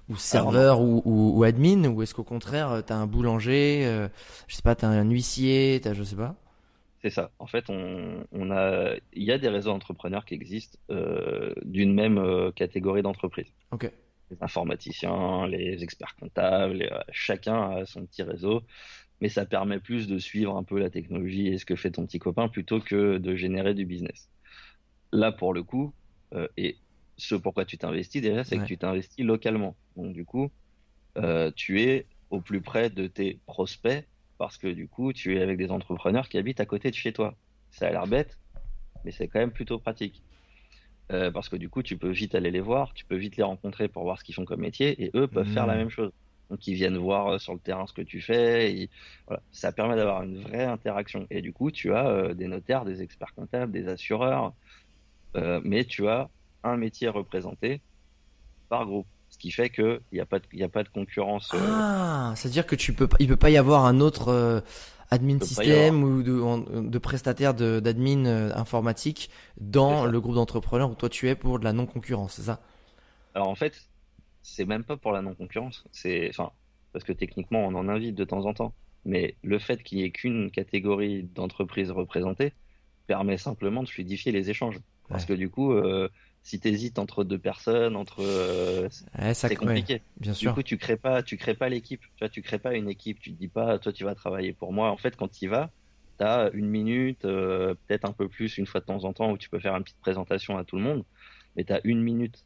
ou 0.10 0.18
serveur 0.18 0.82
ou, 0.82 1.02
ou, 1.06 1.44
admin, 1.46 1.86
ou 1.86 2.02
est-ce 2.02 2.14
qu'au 2.14 2.26
contraire, 2.26 2.84
tu 2.86 2.92
as 2.92 2.98
un 2.98 3.08
boulanger, 3.08 4.10
je 4.48 4.56
sais 4.56 4.62
pas, 4.62 4.76
tu 4.76 4.84
as 4.84 4.90
un 4.90 5.10
huissier, 5.10 5.80
as, 5.86 5.94
je 5.94 6.04
sais 6.04 6.18
pas? 6.18 6.36
C'est 7.02 7.10
ça. 7.10 7.32
En 7.40 7.48
fait, 7.48 7.70
on, 7.70 8.26
on 8.34 8.52
a, 8.52 8.96
il 9.14 9.24
y 9.24 9.32
a 9.32 9.38
des 9.38 9.48
réseaux 9.48 9.72
d'entrepreneurs 9.72 10.26
qui 10.26 10.34
existent 10.34 10.78
d'une 11.64 11.94
même 11.94 12.52
catégorie 12.54 13.02
d'entreprise. 13.02 13.48
Ok 13.72 13.90
les 14.34 14.44
informaticiens, 14.44 15.48
les 15.48 15.84
experts 15.84 16.16
comptables, 16.20 16.84
euh, 16.92 17.00
chacun 17.12 17.72
a 17.72 17.86
son 17.86 18.06
petit 18.06 18.24
réseau. 18.24 18.64
Mais 19.22 19.30
ça 19.30 19.46
permet 19.46 19.80
plus 19.80 20.08
de 20.08 20.18
suivre 20.18 20.58
un 20.58 20.64
peu 20.64 20.80
la 20.80 20.90
technologie 20.90 21.48
et 21.48 21.58
ce 21.58 21.66
que 21.66 21.76
fait 21.76 21.92
ton 21.92 22.06
petit 22.06 22.20
copain 22.20 22.50
plutôt 22.50 22.82
que 22.82 23.18
de 23.18 23.36
générer 23.36 23.74
du 23.74 23.86
business. 23.86 24.30
Là, 25.12 25.32
pour 25.32 25.54
le 25.54 25.64
coup, 25.64 25.94
euh, 26.34 26.48
et 26.58 26.78
ce 27.18 27.36
pourquoi 27.36 27.64
tu 27.64 27.78
t'investis 27.78 28.22
déjà, 28.22 28.44
c'est 28.44 28.58
que 28.58 28.66
tu 28.66 28.78
t'investis 28.78 29.24
localement. 29.24 29.76
Donc, 29.96 30.14
du 30.14 30.26
coup, 30.26 30.52
euh, 31.18 31.52
tu 31.56 31.82
es 31.82 32.08
au 32.32 32.42
plus 32.42 32.62
près 32.62 32.90
de 32.90 33.08
tes 33.08 33.40
prospects 33.46 34.06
parce 34.38 34.58
que 34.58 34.68
du 34.68 34.88
coup, 34.88 35.14
tu 35.14 35.38
es 35.38 35.42
avec 35.42 35.58
des 35.58 35.70
entrepreneurs 35.72 36.28
qui 36.28 36.38
habitent 36.38 36.60
à 36.60 36.66
côté 36.66 36.90
de 36.90 36.96
chez 36.96 37.14
toi. 37.14 37.36
Ça 37.70 37.88
a 37.88 37.92
l'air 37.92 38.08
bête, 38.08 38.40
mais 39.06 39.12
c'est 39.12 39.28
quand 39.28 39.40
même 39.40 39.52
plutôt 39.52 39.80
pratique. 39.80 40.22
Euh, 41.12 41.32
parce 41.32 41.50
que 41.50 41.56
du 41.56 41.70
coup, 41.70 41.84
tu 41.84 41.98
peux 41.98 42.10
vite 42.10 42.34
aller 42.34 42.52
les 42.52 42.62
voir, 42.62 42.94
tu 42.94 43.06
peux 43.06 43.16
vite 43.16 43.36
les 43.36 43.44
rencontrer 43.44 43.88
pour 43.88 44.04
voir 44.04 44.18
ce 44.20 44.24
qu'ils 44.24 44.36
font 44.36 44.46
comme 44.46 44.62
métier, 44.62 45.04
et 45.04 45.12
eux 45.16 45.28
peuvent 45.28 45.48
faire 45.48 45.68
la 45.68 45.76
mmh. 45.76 45.78
même 45.78 45.90
chose. 45.90 46.12
Donc, 46.50 46.66
ils 46.68 46.76
viennent 46.76 46.98
voir 46.98 47.28
euh, 47.28 47.38
sur 47.40 47.54
le 47.54 47.60
terrain 47.60 47.86
ce 47.88 47.94
que 47.94 48.02
tu 48.02 48.22
fais. 48.22 48.90
voilà. 49.28 49.42
Ça 49.52 49.72
permet 49.72 49.96
d'avoir 49.96 50.24
une 50.24 50.42
vraie 50.42 50.64
interaction. 50.64 51.28
Et 51.30 51.42
du 51.42 51.52
coup, 51.52 51.72
tu 51.72 51.94
as 51.94 52.08
euh, 52.08 52.34
des 52.34 52.48
notaires, 52.48 52.86
des 52.86 53.02
experts 53.02 53.34
comptables, 53.36 53.72
des 53.72 53.88
assureurs, 53.88 54.54
mais 55.64 55.84
tu 55.84 56.08
as 56.08 56.30
un 56.64 56.78
métier 56.78 57.10
représenté 57.10 57.82
par 58.70 58.86
groupe. 58.86 59.08
Ce 59.30 59.38
qui 59.40 59.50
fait 59.50 59.72
qu'il 59.72 60.00
n'y 60.12 60.20
a, 60.20 60.28
pas 60.28 60.38
de, 60.38 60.64
a 60.64 60.70
pas 60.70 60.84
de 60.84 60.90
concurrence. 60.90 61.50
Ah, 61.56 62.34
c'est-à-dire 62.36 62.68
que 62.68 62.76
tu 62.76 62.94
peux, 62.94 63.10
il 63.20 63.28
peut 63.28 63.36
pas 63.36 63.50
y 63.50 63.58
avoir 63.58 63.86
un 63.86 64.00
autre 64.00 64.64
admin 65.10 65.40
système 65.40 66.04
ou 66.04 66.24
de, 66.24 66.90
de 66.90 66.98
prestataire 66.98 67.54
d'admin 67.54 68.26
euh, 68.26 68.52
informatique 68.56 69.30
dans 69.60 70.06
le 70.06 70.22
groupe 70.22 70.36
d'entrepreneurs 70.36 70.92
où 70.92 70.96
toi 70.96 71.10
tu 71.10 71.30
es 71.30 71.36
pour 71.36 71.60
de 71.60 71.64
la 71.64 71.74
non-concurrence, 71.74 72.34
c'est 72.34 72.44
ça? 72.44 72.62
Alors 73.36 73.50
en 73.50 73.56
fait, 73.56 73.90
c'est 74.42 74.66
même 74.66 74.84
pas 74.84 74.98
pour 74.98 75.12
la 75.12 75.22
non-concurrence. 75.22 75.86
C'est, 75.92 76.30
enfin, 76.30 76.52
parce 76.92 77.06
que 77.06 77.14
techniquement, 77.14 77.66
on 77.66 77.76
en 77.76 77.90
invite 77.90 78.16
de 78.16 78.24
temps 78.24 78.46
en 78.46 78.54
temps. 78.54 78.74
Mais 79.06 79.36
le 79.44 79.60
fait 79.60 79.84
qu'il 79.84 79.98
n'y 79.98 80.06
ait 80.06 80.12
qu'une 80.12 80.50
catégorie 80.52 81.24
d'entreprises 81.24 81.92
représentées 81.92 82.54
permet 83.08 83.38
simplement 83.38 83.84
de 83.84 83.90
fluidifier 83.90 84.32
les 84.32 84.50
échanges. 84.50 84.80
Parce 85.10 85.26
que 85.26 85.34
du 85.34 85.50
coup, 85.50 85.74
euh, 85.74 86.10
si 86.44 86.60
tu 86.60 86.68
hésites 86.68 87.00
entre 87.00 87.24
deux 87.24 87.38
personnes, 87.38 87.96
entre 87.96 88.22
euh, 88.22 88.90
c'est 89.34 89.56
compliqué. 89.56 90.02
bien 90.18 90.34
sûr. 90.34 90.52
Du 90.52 90.56
coup, 90.56 90.64
tu 90.64 90.78
crées 90.78 90.98
pas, 90.98 91.24
tu 91.24 91.38
crées 91.38 91.54
pas 91.54 91.70
l'équipe. 91.70 92.02
Tu 92.02 92.20
vois, 92.20 92.30
tu 92.30 92.42
crées 92.42 92.60
pas 92.60 92.76
une 92.76 92.90
équipe. 92.90 93.20
Tu 93.20 93.32
te 93.34 93.40
dis 93.40 93.48
pas, 93.48 93.80
toi, 93.80 93.94
tu 93.94 94.04
vas 94.04 94.14
travailler 94.14 94.52
pour 94.52 94.74
moi. 94.74 94.92
En 94.92 94.98
fait, 94.98 95.16
quand 95.16 95.30
tu 95.30 95.46
y 95.46 95.48
vas, 95.48 95.72
tu 96.20 96.26
as 96.26 96.52
une 96.54 96.68
minute, 96.68 97.24
euh, 97.24 97.76
peut-être 97.88 98.06
un 98.06 98.12
peu 98.12 98.28
plus, 98.28 98.58
une 98.58 98.66
fois 98.66 98.82
de 98.82 98.86
temps 98.86 99.06
en 99.06 99.14
temps, 99.14 99.32
où 99.32 99.38
tu 99.38 99.50
peux 99.50 99.60
faire 99.60 99.76
une 99.76 99.84
petite 99.84 100.02
présentation 100.02 100.58
à 100.58 100.66
tout 100.66 100.76
le 100.76 100.84
monde. 100.84 101.06
Mais 101.56 101.64
tu 101.64 101.72
as 101.72 101.80
une 101.86 102.02
minute 102.02 102.44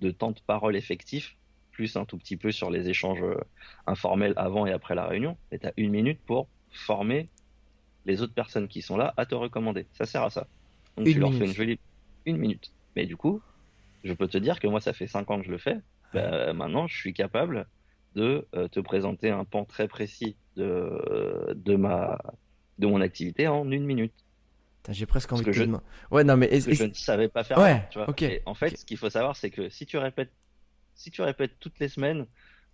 de 0.00 0.12
temps 0.12 0.30
de 0.30 0.40
parole 0.46 0.76
effectif, 0.76 1.36
plus 1.72 1.96
un 1.96 2.04
tout 2.04 2.18
petit 2.18 2.36
peu 2.36 2.52
sur 2.52 2.70
les 2.70 2.88
échanges 2.88 3.24
informels 3.88 4.34
avant 4.36 4.66
et 4.66 4.72
après 4.72 4.94
la 4.94 5.06
réunion. 5.06 5.36
Et 5.50 5.58
tu 5.58 5.66
as 5.66 5.72
une 5.76 5.90
minute 5.90 6.20
pour 6.26 6.46
former 6.70 7.26
les 8.04 8.22
autres 8.22 8.34
personnes 8.34 8.68
qui 8.68 8.82
sont 8.82 8.96
là 8.96 9.14
à 9.16 9.26
te 9.26 9.34
recommander. 9.34 9.86
Ça 9.94 10.06
sert 10.06 10.22
à 10.22 10.30
ça. 10.30 10.46
Donc 10.96 11.06
tu 11.06 11.18
leur 11.18 11.34
fais 11.34 11.44
une 11.44 11.52
jolie 11.52 11.80
une 12.24 12.36
minute. 12.36 12.72
Mais 12.96 13.06
du 13.06 13.16
coup, 13.16 13.40
je 14.02 14.12
peux 14.12 14.26
te 14.26 14.38
dire 14.38 14.58
que 14.58 14.66
moi, 14.66 14.80
ça 14.80 14.92
fait 14.92 15.06
cinq 15.06 15.30
ans 15.30 15.38
que 15.38 15.46
je 15.46 15.50
le 15.50 15.58
fais. 15.58 15.76
Bah, 16.12 16.52
maintenant, 16.52 16.86
je 16.86 16.96
suis 16.96 17.12
capable 17.12 17.66
de 18.14 18.48
euh, 18.54 18.68
te 18.68 18.80
présenter 18.80 19.30
un 19.30 19.44
pan 19.44 19.64
très 19.64 19.86
précis 19.86 20.36
de, 20.56 21.52
de, 21.54 21.76
ma, 21.76 22.18
de 22.78 22.86
mon 22.86 23.00
activité 23.00 23.46
en 23.46 23.70
une 23.70 23.84
minute. 23.84 24.14
J'ai 24.88 25.04
presque 25.04 25.32
envie 25.32 25.44
de 25.44 25.52
je, 25.52 25.64
Ouais, 26.10 26.24
non, 26.24 26.36
mais 26.36 26.60
je 26.60 26.84
ne 26.84 26.94
savais 26.94 27.28
pas 27.28 27.44
faire 27.44 27.58
ouais, 27.58 27.82
ça, 27.92 28.06
en 28.46 28.54
fait, 28.54 28.76
ce 28.78 28.84
qu'il 28.84 28.96
faut 28.96 29.10
savoir, 29.10 29.36
c'est 29.36 29.50
que 29.50 29.68
si 29.68 29.84
tu 29.84 29.98
répètes, 29.98 30.32
si 30.94 31.10
tu 31.10 31.22
répètes 31.22 31.58
toutes 31.58 31.78
les 31.80 31.88
semaines, 31.88 32.26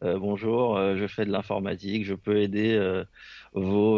euh, 0.05 0.19
bonjour, 0.19 0.77
euh, 0.77 0.97
je 0.97 1.07
fais 1.07 1.25
de 1.25 1.31
l'informatique, 1.31 2.05
je 2.05 2.15
peux 2.15 2.41
aider 2.41 2.75
euh, 2.75 3.05
vos, 3.53 3.97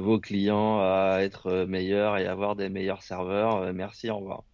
vos 0.00 0.20
clients 0.20 0.80
à 0.80 1.18
être 1.20 1.64
meilleurs 1.64 2.18
et 2.18 2.26
avoir 2.26 2.56
des 2.56 2.68
meilleurs 2.68 3.02
serveurs. 3.02 3.72
merci, 3.74 4.10
au 4.10 4.18
revoir. 4.18 4.44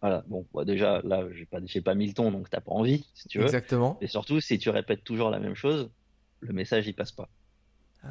Voilà, 0.00 0.24
bon, 0.28 0.46
bah, 0.54 0.64
déjà, 0.64 1.02
là, 1.04 1.26
j'ai 1.32 1.44
pas, 1.44 1.58
pas 1.84 1.94
mis 1.94 2.06
le 2.06 2.14
ton, 2.14 2.30
donc 2.30 2.48
t'as 2.48 2.60
pas 2.60 2.72
envie, 2.72 3.06
si 3.14 3.28
tu 3.28 3.38
veux. 3.38 3.44
Exactement. 3.44 3.98
Et 4.00 4.06
surtout, 4.06 4.40
si 4.40 4.58
tu 4.58 4.70
répètes 4.70 5.04
toujours 5.04 5.30
la 5.30 5.38
même 5.38 5.54
chose, 5.54 5.90
le 6.40 6.52
message, 6.52 6.86
il 6.86 6.94
passe 6.94 7.12
pas. 7.12 7.28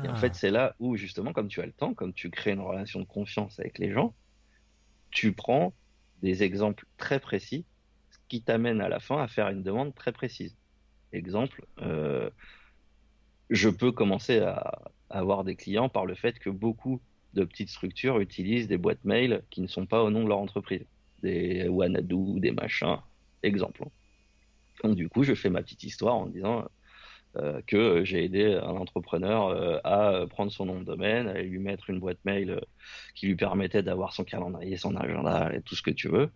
Et 0.03 0.07
en 0.07 0.15
fait, 0.15 0.31
ah. 0.31 0.33
c'est 0.35 0.51
là 0.51 0.75
où, 0.79 0.95
justement, 0.95 1.33
comme 1.33 1.47
tu 1.47 1.61
as 1.61 1.65
le 1.65 1.71
temps, 1.71 1.95
comme 1.95 2.13
tu 2.13 2.29
crées 2.29 2.51
une 2.51 2.59
relation 2.59 2.99
de 2.99 3.05
confiance 3.05 3.59
avec 3.59 3.79
les 3.79 3.91
gens, 3.91 4.13
tu 5.09 5.33
prends 5.33 5.73
des 6.21 6.43
exemples 6.43 6.85
très 6.97 7.19
précis, 7.19 7.65
ce 8.11 8.17
qui 8.27 8.41
t'amène 8.41 8.81
à 8.81 8.89
la 8.89 8.99
fin 8.99 9.21
à 9.21 9.27
faire 9.27 9.47
une 9.49 9.63
demande 9.63 9.95
très 9.95 10.11
précise. 10.11 10.55
Exemple, 11.11 11.65
euh, 11.81 12.29
je 13.49 13.69
peux 13.69 13.91
commencer 13.91 14.39
à, 14.39 14.91
avoir 15.09 15.43
des 15.43 15.55
clients 15.55 15.89
par 15.89 16.05
le 16.05 16.13
fait 16.13 16.37
que 16.37 16.51
beaucoup 16.51 17.01
de 17.33 17.43
petites 17.43 17.69
structures 17.69 18.19
utilisent 18.19 18.67
des 18.67 18.77
boîtes 18.77 19.03
mail 19.03 19.41
qui 19.49 19.61
ne 19.61 19.67
sont 19.67 19.87
pas 19.87 20.03
au 20.03 20.11
nom 20.11 20.23
de 20.23 20.29
leur 20.29 20.37
entreprise. 20.37 20.85
Des 21.23 21.67
Wanadu, 21.67 22.39
des 22.39 22.51
machins, 22.51 22.97
exemple. 23.43 23.85
Donc 24.83 24.95
du 24.95 25.09
coup, 25.09 25.23
je 25.23 25.33
fais 25.33 25.49
ma 25.49 25.61
petite 25.61 25.83
histoire 25.83 26.15
en 26.15 26.27
disant 26.27 26.65
euh, 27.37 27.61
que 27.67 28.03
j'ai 28.03 28.23
aidé 28.23 28.55
un 28.55 28.71
entrepreneur 28.71 29.49
euh, 29.49 29.77
à 29.83 30.25
prendre 30.27 30.51
son 30.51 30.65
nom 30.65 30.79
de 30.79 30.85
domaine, 30.85 31.27
à 31.27 31.41
lui 31.41 31.59
mettre 31.59 31.89
une 31.89 31.99
boîte 31.99 32.17
mail 32.25 32.59
qui 33.13 33.27
lui 33.27 33.35
permettait 33.35 33.83
d'avoir 33.83 34.13
son 34.13 34.23
calendrier, 34.23 34.77
son 34.77 34.95
agenda 34.95 35.53
et 35.53 35.61
tout 35.61 35.75
ce 35.75 35.83
que 35.83 35.91
tu 35.91 36.07
veux. 36.09 36.31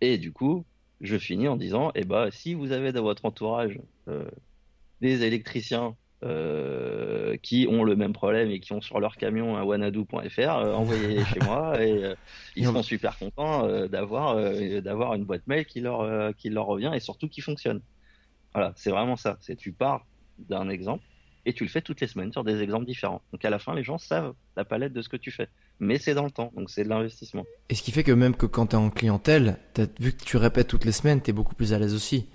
Et 0.00 0.16
du 0.18 0.32
coup, 0.32 0.64
je 1.02 1.18
finis 1.18 1.48
en 1.48 1.56
disant, 1.56 1.92
eh 1.94 2.04
ben, 2.04 2.30
si 2.30 2.54
vous 2.54 2.72
avez 2.72 2.92
dans 2.92 3.02
votre 3.02 3.24
entourage 3.24 3.78
euh, 4.08 4.30
des 5.02 5.24
électriciens 5.24 5.96
euh, 6.22 7.36
qui 7.42 7.66
ont 7.68 7.84
le 7.84 7.96
même 7.96 8.12
problème 8.12 8.50
et 8.50 8.60
qui 8.60 8.72
ont 8.72 8.80
sur 8.80 9.00
leur 9.00 9.16
camion 9.16 9.56
un 9.56 9.62
wanadoo.fr, 9.62 10.38
euh, 10.38 10.72
envoyez-les 10.74 11.24
chez 11.32 11.40
moi 11.40 11.82
et 11.82 12.14
ils 12.56 12.64
seront 12.64 12.82
super 12.82 13.18
contents 13.18 13.66
d'avoir 13.88 14.36
d'avoir 14.82 15.14
une 15.14 15.24
boîte 15.24 15.46
mail 15.46 15.64
qui 15.64 15.80
leur 15.80 16.34
qui 16.36 16.50
leur 16.50 16.66
revient 16.66 16.92
et 16.94 17.00
surtout 17.00 17.28
qui 17.28 17.40
fonctionne. 17.40 17.80
Voilà, 18.54 18.72
c'est 18.76 18.90
vraiment 18.90 19.16
ça. 19.16 19.38
C'est 19.40 19.56
tu 19.56 19.72
pars 19.72 20.06
d'un 20.38 20.68
exemple 20.68 21.04
et 21.44 21.52
tu 21.52 21.64
le 21.64 21.70
fais 21.70 21.80
toutes 21.80 22.00
les 22.00 22.06
semaines 22.06 22.32
sur 22.32 22.44
des 22.44 22.62
exemples 22.62 22.86
différents. 22.86 23.22
Donc 23.32 23.44
à 23.44 23.50
la 23.50 23.58
fin, 23.58 23.74
les 23.74 23.82
gens 23.82 23.98
savent 23.98 24.34
la 24.56 24.64
palette 24.64 24.92
de 24.92 25.02
ce 25.02 25.08
que 25.08 25.16
tu 25.16 25.30
fais 25.30 25.48
mais 25.82 25.98
c'est 25.98 26.14
dans 26.14 26.24
le 26.24 26.30
temps, 26.30 26.52
donc 26.56 26.70
c'est 26.70 26.84
de 26.84 26.88
l'investissement. 26.88 27.44
Et 27.68 27.74
ce 27.74 27.82
qui 27.82 27.90
fait 27.90 28.04
que 28.04 28.12
même 28.12 28.36
que 28.36 28.46
quand 28.46 28.68
tu 28.68 28.76
es 28.76 28.78
en 28.78 28.88
clientèle, 28.88 29.58
vu 29.98 30.12
que 30.12 30.24
tu 30.24 30.36
répètes 30.36 30.68
toutes 30.68 30.84
les 30.84 30.92
semaines, 30.92 31.20
tu 31.20 31.30
es 31.30 31.32
beaucoup 31.32 31.56
plus 31.56 31.72
à 31.72 31.78
l'aise 31.78 31.94
aussi. 31.94 32.28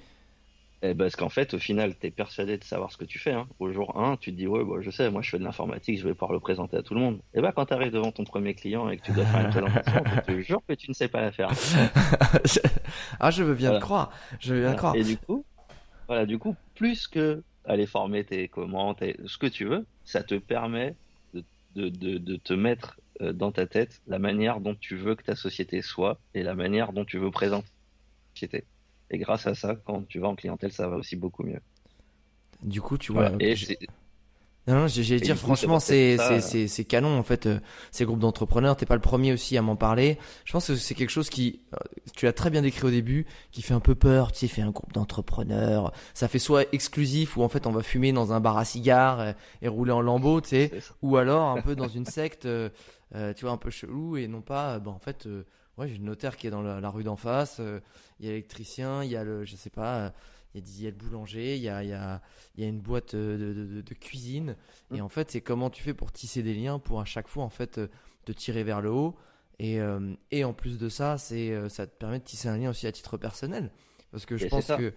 Eh 0.83 0.93
ben, 0.93 1.05
parce 1.05 1.15
qu'en 1.15 1.29
fait, 1.29 1.55
au 1.55 1.59
final, 1.59 1.95
tu 1.99 2.07
es 2.07 2.11
persuadé 2.11 2.57
de 2.57 2.63
savoir 2.63 2.91
ce 2.91 2.97
que 2.97 3.05
tu 3.05 3.17
fais. 3.17 3.31
Hein. 3.31 3.47
Au 3.59 3.71
jour 3.71 3.99
1, 3.99 4.17
tu 4.17 4.31
te 4.31 4.37
dis, 4.37 4.45
ouais, 4.45 4.63
bah, 4.63 4.75
je 4.81 4.91
sais, 4.91 5.09
moi 5.09 5.23
je 5.23 5.31
fais 5.31 5.39
de 5.39 5.43
l'informatique, 5.43 5.97
je 5.97 6.03
vais 6.03 6.13
pouvoir 6.13 6.33
le 6.33 6.39
présenter 6.39 6.77
à 6.77 6.83
tout 6.83 6.93
le 6.93 6.99
monde. 6.99 7.19
Et 7.33 7.41
ben, 7.41 7.51
quand 7.51 7.65
tu 7.65 7.73
arrives 7.73 7.91
devant 7.91 8.11
ton 8.11 8.23
premier 8.23 8.53
client 8.53 8.87
et 8.89 8.97
que 8.97 9.03
tu 9.03 9.11
dois 9.11 9.25
faire 9.25 9.41
une 9.41 9.49
présentation, 9.49 10.03
je 10.15 10.21
te 10.21 10.41
jure 10.41 10.61
que 10.67 10.73
tu 10.73 10.89
ne 10.89 10.93
sais 10.93 11.07
pas 11.07 11.21
la 11.21 11.31
faire. 11.31 11.49
ah, 13.19 13.31
je 13.31 13.43
veux 13.43 13.55
bien 13.55 13.71
te 13.73 13.81
croire. 13.81 14.11
Je 14.39 14.53
veux 14.53 14.61
bien 14.61 14.75
croire. 14.75 14.95
Et 14.95 15.03
du 15.03 15.17
coup, 15.17 15.43
voilà, 16.07 16.27
du 16.27 16.37
coup, 16.37 16.55
plus 16.75 17.07
que 17.07 17.41
aller 17.65 17.87
former 17.87 18.23
tes 18.23 18.47
commandes, 18.47 18.97
ce 19.25 19.37
que 19.37 19.47
tu 19.47 19.65
veux, 19.65 19.85
ça 20.05 20.23
te 20.23 20.35
permet 20.35 20.95
de, 21.33 21.43
de, 21.75 21.89
de, 21.89 22.17
de 22.17 22.35
te 22.35 22.53
mettre 22.53 22.97
euh, 23.21 23.33
dans 23.33 23.51
ta 23.51 23.65
tête 23.65 24.01
la 24.07 24.19
manière 24.19 24.59
dont 24.59 24.75
tu 24.75 24.95
veux 24.95 25.15
que 25.15 25.23
ta 25.23 25.35
société 25.35 25.81
soit 25.81 26.19
et 26.35 26.43
la 26.43 26.53
manière 26.53 26.93
dont 26.93 27.03
tu 27.03 27.17
veux 27.17 27.31
présenter 27.31 27.67
ta 27.67 28.33
société. 28.35 28.63
Et 29.09 29.17
grâce 29.17 29.47
à 29.47 29.55
ça, 29.55 29.75
quand 29.75 30.07
tu 30.07 30.19
vas 30.19 30.27
en 30.27 30.35
clientèle, 30.35 30.71
ça 30.71 30.87
va 30.87 30.97
aussi 30.97 31.15
beaucoup 31.15 31.43
mieux. 31.43 31.61
Du 32.61 32.81
coup, 32.81 32.97
tu 32.97 33.11
vois. 33.11 33.29
Non, 34.67 34.81
non 34.81 34.87
j'ai 34.87 35.19
dire, 35.19 35.37
franchement, 35.37 35.79
c'est 35.79 36.17
c'est 36.41 36.67
c'est 36.67 36.83
canon 36.83 37.17
en 37.17 37.23
fait. 37.23 37.45
Euh, 37.45 37.59
ces 37.91 38.03
groupes 38.03 38.19
d'entrepreneurs, 38.19 38.75
t'es 38.75 38.85
pas 38.85 38.95
le 38.95 39.01
premier 39.01 39.31
aussi 39.31 39.57
à 39.57 39.61
m'en 39.61 39.77
parler. 39.77 40.17
Je 40.43 40.51
pense 40.51 40.67
que 40.67 40.75
c'est 40.75 40.93
quelque 40.93 41.09
chose 41.09 41.29
qui, 41.29 41.61
euh, 41.73 41.77
tu 42.15 42.27
as 42.27 42.33
très 42.33 42.49
bien 42.49 42.61
décrit 42.61 42.85
au 42.85 42.91
début, 42.91 43.25
qui 43.51 43.61
fait 43.61 43.73
un 43.73 43.79
peu 43.79 43.95
peur. 43.95 44.33
Tu 44.33 44.39
sais, 44.39 44.47
fait 44.47 44.61
un 44.61 44.71
groupe 44.71 44.91
d'entrepreneurs, 44.91 45.93
ça 46.13 46.27
fait 46.27 46.39
soit 46.39 46.65
exclusif 46.73 47.37
ou 47.37 47.43
en 47.43 47.49
fait 47.49 47.65
on 47.65 47.71
va 47.71 47.81
fumer 47.81 48.11
dans 48.11 48.33
un 48.33 48.41
bar 48.41 48.57
à 48.57 48.65
cigares 48.65 49.35
et, 49.61 49.67
rouler 49.69 49.93
en 49.93 50.01
lambeau, 50.01 50.41
tu 50.41 50.49
sais, 50.49 50.71
ou 51.01 51.15
alors 51.15 51.49
un 51.49 51.61
peu 51.61 51.75
dans 51.75 51.87
une 51.87 52.05
secte, 52.05 52.45
euh, 52.45 52.69
tu 53.11 53.45
vois, 53.45 53.51
un 53.51 53.57
peu 53.57 53.69
chelou 53.69 54.17
et 54.17 54.27
non 54.27 54.41
pas, 54.41 54.79
ben 54.79 54.91
en 54.91 54.99
fait, 54.99 55.29
ouais, 55.77 55.87
j'ai 55.87 55.97
le 55.97 56.03
notaire 56.03 56.37
qui 56.37 56.47
est 56.47 56.51
dans 56.51 56.61
la, 56.61 56.89
rue 56.89 57.03
d'en 57.03 57.15
face, 57.15 57.61
il 58.19 58.25
y 58.25 58.29
a 58.29 58.31
l'électricien, 58.31 59.03
il 59.03 59.11
y 59.11 59.15
a 59.15 59.23
le, 59.23 59.45
je 59.45 59.55
sais 59.55 59.69
pas 59.69 60.13
il 60.65 60.83
y 60.83 60.87
a 60.87 60.89
le 60.89 60.95
boulanger, 60.95 61.55
il 61.55 61.61
y 61.61 61.69
a, 61.69 61.83
il 61.83 61.89
y 61.89 61.93
a, 61.93 62.21
il 62.55 62.63
y 62.63 62.65
a 62.65 62.69
une 62.69 62.79
boîte 62.79 63.13
euh, 63.13 63.37
de, 63.37 63.53
de, 63.53 63.81
de 63.81 63.93
cuisine. 63.93 64.55
Et 64.93 64.99
mm. 64.99 65.03
en 65.03 65.09
fait, 65.09 65.31
c'est 65.31 65.41
comment 65.41 65.69
tu 65.69 65.83
fais 65.83 65.93
pour 65.93 66.11
tisser 66.11 66.43
des 66.43 66.53
liens, 66.53 66.79
pour 66.79 66.99
à 66.99 67.05
chaque 67.05 67.27
fois, 67.27 67.43
en 67.43 67.49
fait, 67.49 67.77
euh, 67.77 67.87
te 68.25 68.31
tirer 68.31 68.63
vers 68.63 68.81
le 68.81 68.91
haut. 68.91 69.15
Et, 69.59 69.79
euh, 69.79 70.13
et 70.31 70.43
en 70.43 70.53
plus 70.53 70.77
de 70.77 70.89
ça, 70.89 71.17
c'est, 71.17 71.69
ça 71.69 71.87
te 71.87 71.95
permet 71.97 72.19
de 72.19 72.23
tisser 72.23 72.47
un 72.47 72.57
lien 72.57 72.69
aussi 72.69 72.85
à 72.85 72.91
titre 72.91 73.17
personnel. 73.17 73.71
Parce 74.11 74.25
que 74.25 74.37
je 74.37 74.47
pense 74.47 74.67
que, 74.67 74.93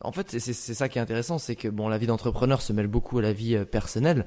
en 0.00 0.12
fait, 0.12 0.30
c'est, 0.30 0.38
c'est, 0.38 0.74
ça 0.74 0.88
qui 0.88 0.98
est 0.98 1.02
intéressant, 1.02 1.38
c'est 1.38 1.56
que 1.56 1.66
bon, 1.66 1.88
la 1.88 1.98
vie 1.98 2.06
d'entrepreneur 2.06 2.62
se 2.62 2.72
mêle 2.72 2.86
beaucoup 2.86 3.18
à 3.18 3.22
la 3.22 3.32
vie 3.32 3.64
personnelle. 3.64 4.26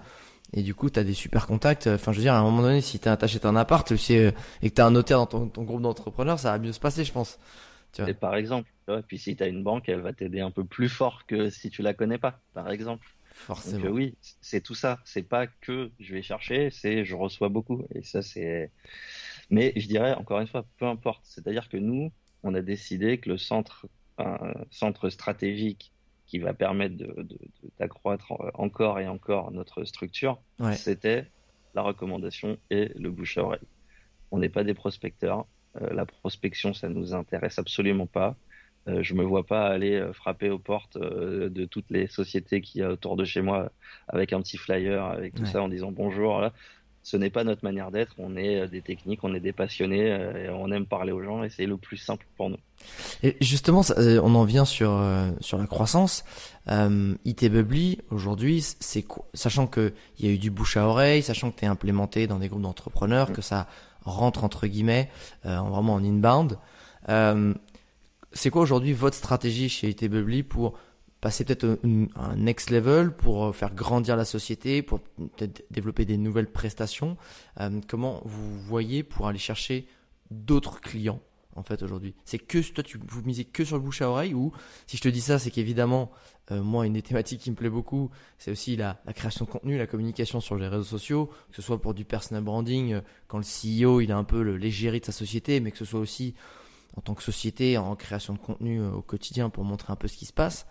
Et 0.54 0.64
du 0.64 0.76
coup, 0.76 0.90
tu 0.90 1.00
as 1.00 1.04
des 1.04 1.14
super 1.14 1.48
contacts. 1.48 1.88
Enfin, 1.88 2.12
je 2.12 2.18
veux 2.18 2.24
dire, 2.24 2.34
à 2.34 2.40
un 2.40 2.44
moment 2.44 2.62
donné, 2.62 2.82
si 2.82 3.00
tu 3.00 3.04
t'achètes 3.04 3.46
un 3.46 3.56
appart 3.56 3.90
et 3.92 3.96
que 3.96 4.68
tu 4.68 4.82
as 4.82 4.86
un 4.86 4.92
notaire 4.92 5.18
dans 5.18 5.26
ton, 5.26 5.48
ton 5.48 5.64
groupe 5.64 5.82
d'entrepreneurs, 5.82 6.40
ça 6.40 6.52
va 6.52 6.60
mieux 6.60 6.74
se 6.74 6.80
passer, 6.80 7.06
je 7.06 7.12
pense. 7.12 7.40
Et 8.08 8.14
par 8.14 8.36
exemple, 8.36 8.70
puis 9.08 9.18
si 9.18 9.36
tu 9.36 9.44
as 9.44 9.48
une 9.48 9.64
banque, 9.64 9.90
elle 9.90 10.02
va 10.02 10.14
t'aider 10.14 10.40
un 10.40 10.52
peu 10.52 10.64
plus 10.64 10.90
fort 10.90 11.26
que 11.26 11.50
si 11.50 11.70
tu 11.70 11.82
la 11.82 11.94
connais 11.94 12.18
pas, 12.18 12.40
par 12.54 12.70
exemple. 12.70 13.08
Forcément. 13.34 13.86
Donc, 13.86 13.94
oui, 13.94 14.16
c'est 14.42 14.62
tout 14.62 14.76
ça. 14.76 15.00
C'est 15.06 15.24
pas 15.24 15.48
que 15.48 15.92
je 16.00 16.14
vais 16.14 16.22
chercher, 16.22 16.70
c'est 16.70 17.06
je 17.06 17.16
reçois 17.16 17.50
beaucoup. 17.50 17.86
Et 17.96 18.04
ça, 18.04 18.22
c'est. 18.22 18.72
Mais 19.50 19.74
je 19.76 19.88
dirais 19.88 20.14
encore 20.14 20.40
une 20.40 20.48
fois, 20.48 20.66
peu 20.78 20.86
importe. 20.86 21.22
C'est-à-dire 21.24 21.70
que 21.70 21.78
nous, 21.78 22.12
on 22.44 22.54
a 22.54 22.62
décidé 22.62 23.18
que 23.18 23.30
le 23.30 23.38
centre, 23.38 23.88
un 24.18 24.54
centre 24.70 25.10
stratégique 25.10 25.92
qui 26.32 26.40
va 26.40 26.54
permettre 26.54 26.96
d'accroître 27.78 28.32
de, 28.40 28.52
encore 28.54 29.02
et 29.02 29.08
encore 29.08 29.52
notre 29.52 29.84
structure, 29.84 30.40
c'était 30.76 31.26
la 31.76 31.82
recommandation 31.82 32.58
et 32.70 32.90
le 32.96 33.12
bouche 33.12 33.38
à 33.38 33.44
oreille. 33.44 33.68
On 34.32 34.40
n'est 34.40 34.48
pas 34.48 34.64
des 34.64 34.74
prospecteurs, 34.74 35.46
euh, 35.82 35.94
la 35.94 36.06
prospection, 36.06 36.74
ça 36.74 36.88
nous 36.88 37.14
intéresse 37.14 37.60
absolument 37.60 38.06
pas. 38.08 38.38
Euh, 38.88 39.04
je 39.04 39.14
me 39.14 39.24
vois 39.24 39.46
pas 39.46 39.68
aller 39.68 39.96
euh, 39.96 40.14
frapper 40.14 40.50
aux 40.50 40.58
portes 40.58 40.98
de 40.98 41.66
toutes 41.66 41.90
les 41.90 42.08
sociétés 42.08 42.62
qui 42.62 42.80
y 42.80 42.82
a 42.82 42.92
autour 42.92 43.18
de 43.18 43.26
chez 43.26 43.42
moi 43.42 43.70
avec 44.08 44.32
un 44.32 44.42
petit 44.42 44.58
flyer, 44.58 45.04
avec 45.04 45.36
tout 45.36 45.46
ça 45.46 45.62
en 45.62 45.68
disant 45.68 45.92
bonjour. 45.92 46.50
Ce 47.04 47.18
n'est 47.18 47.30
pas 47.30 47.44
notre 47.44 47.64
manière 47.64 47.92
d'être. 47.92 48.14
On 48.20 48.36
est 48.36 48.68
des 48.68 48.82
techniques, 48.82 49.24
on 49.24 49.34
est 49.34 49.40
des 49.40 49.54
passionnés, 49.54 50.08
et 50.08 50.50
on 50.50 50.72
aime 50.72 50.86
parler 50.86 51.12
aux 51.12 51.24
gens 51.24 51.44
et 51.44 51.50
c'est 51.50 51.66
le 51.66 51.78
plus 51.78 51.98
simple 51.98 52.26
pour 52.38 52.50
nous. 52.52 52.58
Et 53.24 53.38
justement, 53.42 53.82
on 53.98 54.36
en 54.36 54.44
vient 54.44 54.66
sur 54.66 55.04
sur 55.40 55.58
la 55.58 55.66
croissance. 55.66 56.24
IT 56.70 57.50
Bubbly 57.50 58.00
aujourd'hui, 58.12 58.62
c'est 58.62 59.06
sachant 59.34 59.66
que 59.66 59.94
il 60.20 60.28
y 60.28 60.30
a 60.30 60.34
eu 60.34 60.38
du 60.38 60.52
bouche 60.52 60.78
à 60.78 60.86
oreille, 60.86 61.24
sachant 61.24 61.50
que 61.50 61.60
tu 61.60 61.66
es 61.66 61.68
implémenté 61.68 62.28
dans 62.28 62.38
des 62.38 62.50
groupes 62.50 62.62
d'entrepreneurs, 62.62 63.32
mm. 63.32 63.34
que 63.34 63.42
ça 63.42 63.68
rentre 64.04 64.44
entre 64.44 64.68
guillemets 64.68 65.10
euh, 65.46 65.60
vraiment 65.60 65.94
en 65.94 66.04
inbound. 66.04 66.58
Euh, 67.10 67.54
c'est 68.34 68.50
quoi 68.50 68.62
aujourd'hui 68.62 68.94
votre 68.94 69.16
stratégie 69.16 69.70
chez 69.70 69.90
IT 69.90 70.06
Bubbly 70.06 70.44
pour 70.44 70.78
passer 71.22 71.46
peut-être 71.46 71.80
un, 72.16 72.36
next 72.36 72.72
level 72.72 73.12
pour 73.12 73.46
euh, 73.46 73.52
faire 73.54 73.74
grandir 73.74 74.18
la 74.18 74.26
société, 74.26 74.82
pour 74.82 75.00
peut-être 75.00 75.64
développer 75.72 76.04
des 76.04 76.18
nouvelles 76.18 76.52
prestations. 76.52 77.16
comment 77.88 78.22
vous 78.26 78.60
voyez 78.60 79.04
pour 79.04 79.28
aller 79.28 79.40
chercher 79.40 79.88
d'autres 80.32 80.82
clients 80.82 81.22
en 81.56 81.64
fait 81.64 81.84
aujourd'hui? 81.84 82.16
C'est 82.26 82.40
que 82.40 82.60
toi 82.72 82.84
tu 82.84 83.00
vous 83.08 83.22
misez 83.22 83.46
que 83.46 83.64
sur 83.64 83.78
le 83.78 83.84
bouche 83.84 84.02
à 84.02 84.10
oreille 84.10 84.34
ou 84.34 84.52
si 84.88 84.98
je 84.98 85.02
te 85.02 85.10
dis 85.10 85.22
ça 85.22 85.38
c'est 85.38 85.52
qu'évidemment 85.52 86.12
euh, 86.52 86.64
moi 86.64 86.86
une 86.86 86.94
des 86.94 87.02
thématiques 87.02 87.42
qui 87.42 87.52
me 87.52 87.56
plaît 87.56 87.70
beaucoup 87.70 88.10
c'est 88.38 88.52
aussi 88.52 88.76
la, 88.76 89.00
création 89.14 89.46
de 89.46 89.50
contenu, 89.50 89.78
la 89.78 89.88
communication 89.88 90.40
sur 90.40 90.56
les 90.56 90.68
réseaux 90.68 90.84
sociaux, 90.84 91.28
que 91.50 91.56
ce 91.56 91.62
soit 91.62 91.80
pour 91.80 91.94
du 91.94 92.04
personal 92.06 92.44
branding 92.44 92.94
euh, 92.94 93.02
quand 93.28 93.38
le 93.38 93.44
CEO 93.44 94.02
il 94.02 94.12
a 94.12 94.18
un 94.18 94.24
peu 94.24 94.42
légérie 94.42 95.02
de 95.02 95.06
sa 95.06 95.12
société 95.12 95.60
mais 95.60 95.72
que 95.72 95.78
ce 95.78 95.86
soit 95.86 96.00
aussi 96.00 96.34
en 96.98 97.02
tant 97.02 97.14
que 97.14 97.24
société 97.24 97.78
en 97.78 97.96
création 97.96 98.34
de 98.34 98.40
contenu 98.40 98.82
euh, 98.82 98.92
au 98.92 99.02
quotidien 99.02 99.50
pour 99.50 99.64
montrer 99.64 99.94
un 99.94 99.96
peu 99.96 100.08
ce 100.08 100.18
qui 100.18 100.26
se 100.26 100.34
passe. 100.34 100.66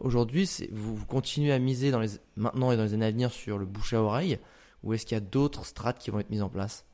Aujourd'hui, 0.00 0.48
vous, 0.70 1.04
continuez 1.06 1.52
à 1.52 1.58
miser 1.58 1.90
dans 1.90 2.00
les, 2.00 2.08
maintenant 2.36 2.72
et 2.72 2.76
dans 2.76 2.84
les 2.84 2.94
années 2.94 3.06
à 3.06 3.10
venir 3.10 3.32
sur 3.32 3.58
le 3.58 3.66
bouche 3.66 3.94
à 3.94 4.02
oreille 4.02 4.38
ou 4.82 4.92
est-ce 4.92 5.06
qu'il 5.06 5.14
y 5.14 5.18
a 5.18 5.20
d'autres 5.20 5.64
strates 5.64 5.98
qui 5.98 6.10
vont 6.10 6.18
être 6.18 6.30
mises 6.30 6.42
en 6.42 6.48
place? 6.48 6.86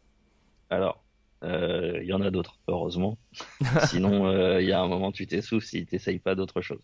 Alors, 0.70 1.02
il 1.42 1.48
euh, 1.48 2.04
y 2.04 2.12
en 2.12 2.20
a 2.20 2.30
d'autres, 2.30 2.58
heureusement. 2.68 3.18
Sinon, 3.86 4.30
il 4.30 4.36
euh, 4.36 4.62
y 4.62 4.72
a 4.72 4.80
un 4.80 4.86
moment, 4.86 5.12
tu 5.12 5.26
t'essouffles 5.26 5.66
si 5.66 5.86
tu 5.86 5.94
n'essayes 5.94 6.18
pas 6.18 6.34
d'autre 6.34 6.60
chose. 6.60 6.82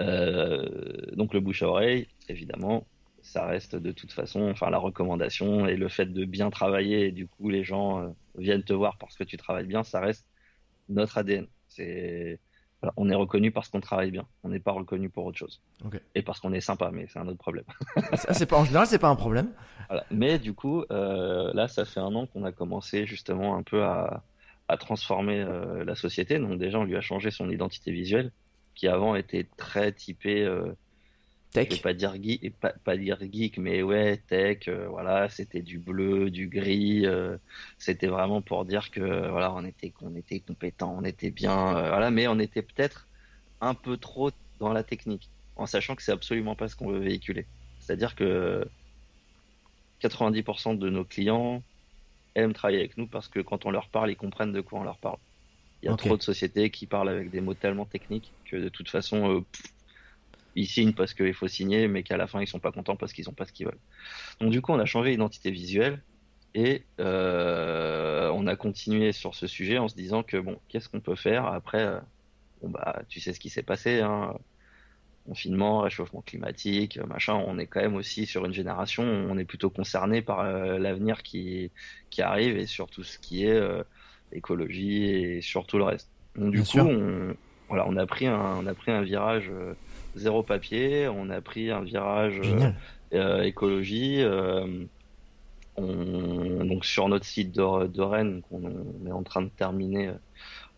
Euh, 0.00 0.66
donc, 1.12 1.34
le 1.34 1.40
bouche 1.40 1.62
à 1.62 1.68
oreille, 1.68 2.08
évidemment, 2.28 2.86
ça 3.22 3.46
reste 3.46 3.76
de 3.76 3.92
toute 3.92 4.12
façon, 4.12 4.50
enfin, 4.50 4.70
la 4.70 4.78
recommandation 4.78 5.66
et 5.66 5.76
le 5.76 5.88
fait 5.88 6.06
de 6.06 6.24
bien 6.24 6.50
travailler, 6.50 7.12
du 7.12 7.28
coup, 7.28 7.48
les 7.48 7.64
gens 7.64 8.14
viennent 8.36 8.64
te 8.64 8.72
voir 8.72 8.98
parce 8.98 9.16
que 9.16 9.24
tu 9.24 9.36
travailles 9.36 9.66
bien, 9.66 9.84
ça 9.84 10.00
reste 10.00 10.26
notre 10.88 11.18
ADN. 11.18 11.46
C'est 11.68 12.40
on 12.96 13.08
est 13.10 13.14
reconnu 13.14 13.50
parce 13.50 13.68
qu'on 13.68 13.80
travaille 13.80 14.10
bien. 14.10 14.26
On 14.42 14.48
n'est 14.48 14.60
pas 14.60 14.72
reconnu 14.72 15.08
pour 15.08 15.24
autre 15.24 15.38
chose. 15.38 15.60
Et 16.14 16.22
parce 16.22 16.40
qu'on 16.40 16.52
est 16.52 16.60
sympa, 16.60 16.90
mais 16.92 17.06
c'est 17.08 17.18
un 17.18 17.28
autre 17.28 17.38
problème. 17.38 17.64
c'est 18.32 18.46
pas 18.46 18.58
en 18.58 18.64
général, 18.64 18.86
c'est 18.86 18.98
pas 18.98 19.08
un 19.08 19.16
problème. 19.16 19.50
Mais 20.10 20.38
du 20.38 20.54
coup, 20.54 20.84
euh, 20.90 21.52
là, 21.54 21.68
ça 21.68 21.84
fait 21.84 22.00
un 22.00 22.14
an 22.14 22.26
qu'on 22.26 22.44
a 22.44 22.52
commencé 22.52 23.06
justement 23.06 23.56
un 23.56 23.62
peu 23.62 23.84
à, 23.84 24.22
transformer 24.78 25.40
euh, 25.40 25.84
la 25.84 25.94
société. 25.94 26.38
Donc 26.38 26.58
déjà, 26.58 26.78
on 26.78 26.84
lui 26.84 26.96
a 26.96 27.00
changé 27.00 27.30
son 27.30 27.48
identité 27.50 27.92
visuelle, 27.92 28.32
qui 28.74 28.88
avant 28.88 29.14
était 29.14 29.46
très 29.56 29.92
typée 29.92 30.42
euh, 30.42 30.72
Tech. 31.54 31.68
Je 31.70 31.76
vais 31.76 31.82
pas 31.82 31.94
dire 31.94 32.20
geek, 32.20 32.58
pas, 32.58 32.72
pas 32.82 32.96
dire 32.96 33.16
geek, 33.20 33.58
mais 33.58 33.80
ouais, 33.80 34.16
tech, 34.26 34.66
euh, 34.66 34.88
voilà, 34.88 35.28
c'était 35.28 35.62
du 35.62 35.78
bleu, 35.78 36.28
du 36.28 36.48
gris, 36.48 37.06
euh, 37.06 37.36
c'était 37.78 38.08
vraiment 38.08 38.42
pour 38.42 38.64
dire 38.64 38.90
que 38.90 39.28
voilà, 39.30 39.54
on 39.54 39.64
était, 39.64 39.90
qu'on 39.90 40.16
était 40.16 40.40
compétent, 40.40 40.96
on 40.98 41.04
était 41.04 41.30
bien, 41.30 41.76
euh, 41.76 41.88
voilà, 41.90 42.10
mais 42.10 42.26
on 42.26 42.40
était 42.40 42.62
peut-être 42.62 43.06
un 43.60 43.74
peu 43.74 43.96
trop 43.96 44.32
dans 44.58 44.72
la 44.72 44.82
technique, 44.82 45.30
en 45.54 45.66
sachant 45.66 45.94
que 45.94 46.02
c'est 46.02 46.10
absolument 46.10 46.56
pas 46.56 46.66
ce 46.66 46.74
qu'on 46.74 46.88
veut 46.88 46.98
véhiculer. 46.98 47.46
C'est-à-dire 47.78 48.16
que 48.16 48.66
90% 50.02 50.76
de 50.76 50.90
nos 50.90 51.04
clients 51.04 51.62
aiment 52.34 52.52
travailler 52.52 52.80
avec 52.80 52.98
nous 52.98 53.06
parce 53.06 53.28
que 53.28 53.38
quand 53.38 53.64
on 53.64 53.70
leur 53.70 53.90
parle, 53.90 54.10
ils 54.10 54.16
comprennent 54.16 54.52
de 54.52 54.60
quoi 54.60 54.80
on 54.80 54.84
leur 54.84 54.98
parle. 54.98 55.18
Il 55.84 55.86
y 55.86 55.92
a 55.92 55.94
trop 55.94 56.16
de 56.16 56.22
sociétés 56.22 56.70
qui 56.70 56.86
parlent 56.86 57.10
avec 57.10 57.30
des 57.30 57.40
mots 57.40 57.54
tellement 57.54 57.84
techniques 57.84 58.32
que 58.46 58.56
de 58.56 58.68
toute 58.68 58.88
façon, 58.88 59.44
ils 60.56 60.66
signent 60.66 60.92
parce 60.92 61.14
qu'il 61.14 61.34
faut 61.34 61.48
signer, 61.48 61.88
mais 61.88 62.02
qu'à 62.02 62.16
la 62.16 62.26
fin 62.26 62.40
ils 62.40 62.46
sont 62.46 62.60
pas 62.60 62.72
contents 62.72 62.96
parce 62.96 63.12
qu'ils 63.12 63.28
ont 63.28 63.32
pas 63.32 63.44
ce 63.44 63.52
qu'ils 63.52 63.66
veulent. 63.66 63.80
Donc 64.40 64.50
du 64.50 64.60
coup, 64.60 64.72
on 64.72 64.78
a 64.78 64.86
changé 64.86 65.10
l'identité 65.10 65.50
visuelle 65.50 66.02
et 66.54 66.84
euh, 67.00 68.30
on 68.32 68.46
a 68.46 68.56
continué 68.56 69.12
sur 69.12 69.34
ce 69.34 69.46
sujet 69.46 69.78
en 69.78 69.88
se 69.88 69.96
disant 69.96 70.22
que 70.22 70.36
bon, 70.36 70.58
qu'est-ce 70.68 70.88
qu'on 70.88 71.00
peut 71.00 71.16
faire 71.16 71.46
après 71.46 71.82
euh, 71.82 71.98
Bon 72.62 72.70
bah, 72.70 73.02
tu 73.08 73.20
sais 73.20 73.32
ce 73.32 73.40
qui 73.40 73.50
s'est 73.50 73.64
passé, 73.64 74.00
hein, 74.00 74.34
confinement, 75.26 75.80
réchauffement 75.80 76.22
climatique, 76.22 76.98
machin. 77.08 77.34
On 77.34 77.58
est 77.58 77.66
quand 77.66 77.80
même 77.80 77.96
aussi 77.96 78.24
sur 78.24 78.44
une 78.46 78.54
génération, 78.54 79.02
on 79.02 79.36
est 79.36 79.44
plutôt 79.44 79.70
concerné 79.70 80.22
par 80.22 80.40
euh, 80.40 80.78
l'avenir 80.78 81.22
qui 81.22 81.72
qui 82.10 82.22
arrive 82.22 82.56
et 82.56 82.66
sur 82.66 82.88
tout 82.88 83.02
ce 83.02 83.18
qui 83.18 83.44
est 83.44 83.60
écologie 84.32 85.04
et 85.04 85.40
sur 85.42 85.66
tout 85.66 85.78
le 85.78 85.84
reste. 85.84 86.08
Donc 86.36 86.52
du 86.52 86.62
coup, 86.62 86.78
on, 86.78 87.36
voilà, 87.68 87.84
on 87.88 87.96
a 87.96 88.06
pris 88.06 88.26
un, 88.26 88.56
on 88.58 88.66
a 88.66 88.74
pris 88.74 88.92
un 88.92 89.02
virage 89.02 89.50
zéro 90.14 90.42
papier. 90.42 91.08
On 91.08 91.30
a 91.30 91.40
pris 91.40 91.70
un 91.70 91.82
virage 91.82 92.40
euh, 92.44 92.70
euh, 93.14 93.42
écologie. 93.42 94.22
Euh, 94.22 94.84
on, 95.76 96.64
donc 96.64 96.84
sur 96.84 97.08
notre 97.08 97.24
site 97.24 97.52
de, 97.52 97.86
de 97.86 98.02
Rennes, 98.02 98.42
qu'on 98.42 98.64
on 98.64 99.06
est 99.06 99.12
en 99.12 99.22
train 99.22 99.42
de 99.42 99.48
terminer 99.48 100.12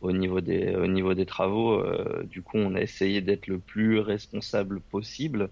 au 0.01 0.12
niveau 0.12 0.40
des, 0.40 0.75
au 0.75 0.87
niveau 0.87 1.14
des 1.14 1.27
travaux. 1.27 1.83
du 2.25 2.42
coup, 2.42 2.59
on 2.59 2.75
a 2.75 2.81
essayé 2.81 3.20
d'être 3.20 3.46
le 3.46 3.59
plus 3.59 3.99
responsable 3.99 4.81
possible. 4.81 5.51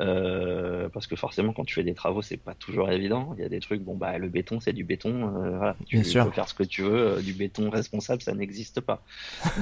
Euh, 0.00 0.88
parce 0.88 1.06
que 1.06 1.16
forcément, 1.16 1.52
quand 1.52 1.64
tu 1.64 1.74
fais 1.74 1.82
des 1.82 1.94
travaux, 1.94 2.22
c'est 2.22 2.36
pas 2.36 2.54
toujours 2.54 2.90
évident. 2.90 3.34
Il 3.36 3.42
y 3.42 3.44
a 3.44 3.48
des 3.48 3.60
trucs, 3.60 3.82
bon 3.82 3.96
bah 3.96 4.18
le 4.18 4.28
béton, 4.28 4.60
c'est 4.60 4.72
du 4.72 4.84
béton. 4.84 5.28
Euh, 5.36 5.56
voilà, 5.56 5.76
tu 5.86 5.98
peux 5.98 6.30
faire 6.30 6.48
ce 6.48 6.54
que 6.54 6.62
tu 6.62 6.82
veux. 6.82 7.18
Euh, 7.18 7.22
du 7.22 7.32
béton 7.32 7.70
responsable, 7.70 8.22
ça 8.22 8.34
n'existe 8.34 8.80
pas. 8.80 9.02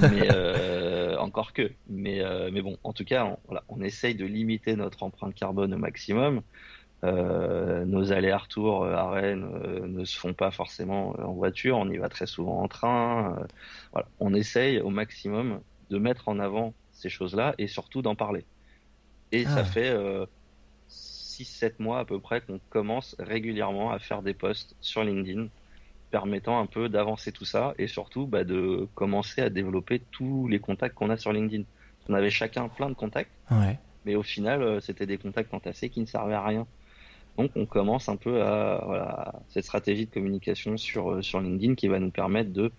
mais 0.01 0.29
encore 1.17 1.53
que. 1.53 1.71
Mais 1.89 2.21
mais 2.51 2.61
bon, 2.61 2.77
en 2.83 2.93
tout 2.93 3.05
cas, 3.05 3.25
on, 3.25 3.37
voilà, 3.45 3.63
on 3.69 3.81
essaye 3.81 4.15
de 4.15 4.25
limiter 4.25 4.75
notre 4.75 5.03
empreinte 5.03 5.35
carbone 5.35 5.73
au 5.73 5.77
maximum. 5.77 6.41
nos 7.03 8.11
allers-retours 8.11 8.85
à 8.85 9.11
Rennes 9.11 9.47
ne 9.85 10.05
se 10.05 10.17
font 10.17 10.33
pas 10.33 10.51
forcément 10.51 11.15
en 11.19 11.33
voiture, 11.33 11.77
on 11.77 11.89
y 11.89 11.97
va 11.97 12.09
très 12.09 12.27
souvent 12.27 12.61
en 12.61 12.67
train. 12.67 13.35
voilà, 13.91 14.07
on 14.19 14.33
essaye 14.33 14.79
au 14.79 14.89
maximum 14.89 15.61
de 15.89 15.97
mettre 15.97 16.29
en 16.29 16.39
avant 16.39 16.73
ces 16.93 17.09
choses-là 17.09 17.53
et 17.57 17.67
surtout 17.67 18.01
d'en 18.01 18.15
parler. 18.15 18.45
Et 19.31 19.45
ça 19.45 19.59
ah. 19.59 19.63
fait 19.63 19.93
6-7 20.89 21.65
euh, 21.65 21.69
mois 21.79 21.99
à 21.99 22.05
peu 22.05 22.19
près 22.19 22.41
qu'on 22.41 22.59
commence 22.69 23.15
régulièrement 23.19 23.91
à 23.91 23.99
faire 23.99 24.21
des 24.21 24.33
posts 24.33 24.75
sur 24.81 25.03
LinkedIn 25.03 25.47
permettant 26.11 26.59
un 26.59 26.65
peu 26.65 26.89
d'avancer 26.89 27.31
tout 27.31 27.45
ça 27.45 27.73
et 27.79 27.87
surtout 27.87 28.27
bah, 28.27 28.43
de 28.43 28.87
commencer 28.93 29.41
à 29.41 29.49
développer 29.49 30.01
tous 30.11 30.47
les 30.47 30.59
contacts 30.59 30.93
qu'on 30.93 31.09
a 31.09 31.17
sur 31.17 31.31
LinkedIn. 31.31 31.63
On 32.09 32.13
avait 32.13 32.29
chacun 32.29 32.67
plein 32.67 32.89
de 32.89 32.93
contacts, 32.93 33.31
mais 34.05 34.15
au 34.15 34.23
final, 34.23 34.61
euh, 34.61 34.79
c'était 34.81 35.05
des 35.05 35.17
contacts 35.17 35.53
entassés 35.53 35.89
qui 35.89 36.01
ne 36.01 36.05
servaient 36.05 36.33
à 36.33 36.43
rien. 36.43 36.67
Donc, 37.37 37.51
on 37.55 37.65
commence 37.65 38.09
un 38.09 38.17
peu 38.17 38.43
à 38.43 38.83
voilà, 38.85 39.33
cette 39.49 39.63
stratégie 39.63 40.05
de 40.05 40.11
communication 40.11 40.75
sur, 40.75 41.11
euh, 41.11 41.21
sur 41.21 41.39
LinkedIn 41.39 41.75
qui 41.75 41.87
va 41.87 41.99
nous 41.99 42.11
permettre 42.11 42.51
de 42.51 42.71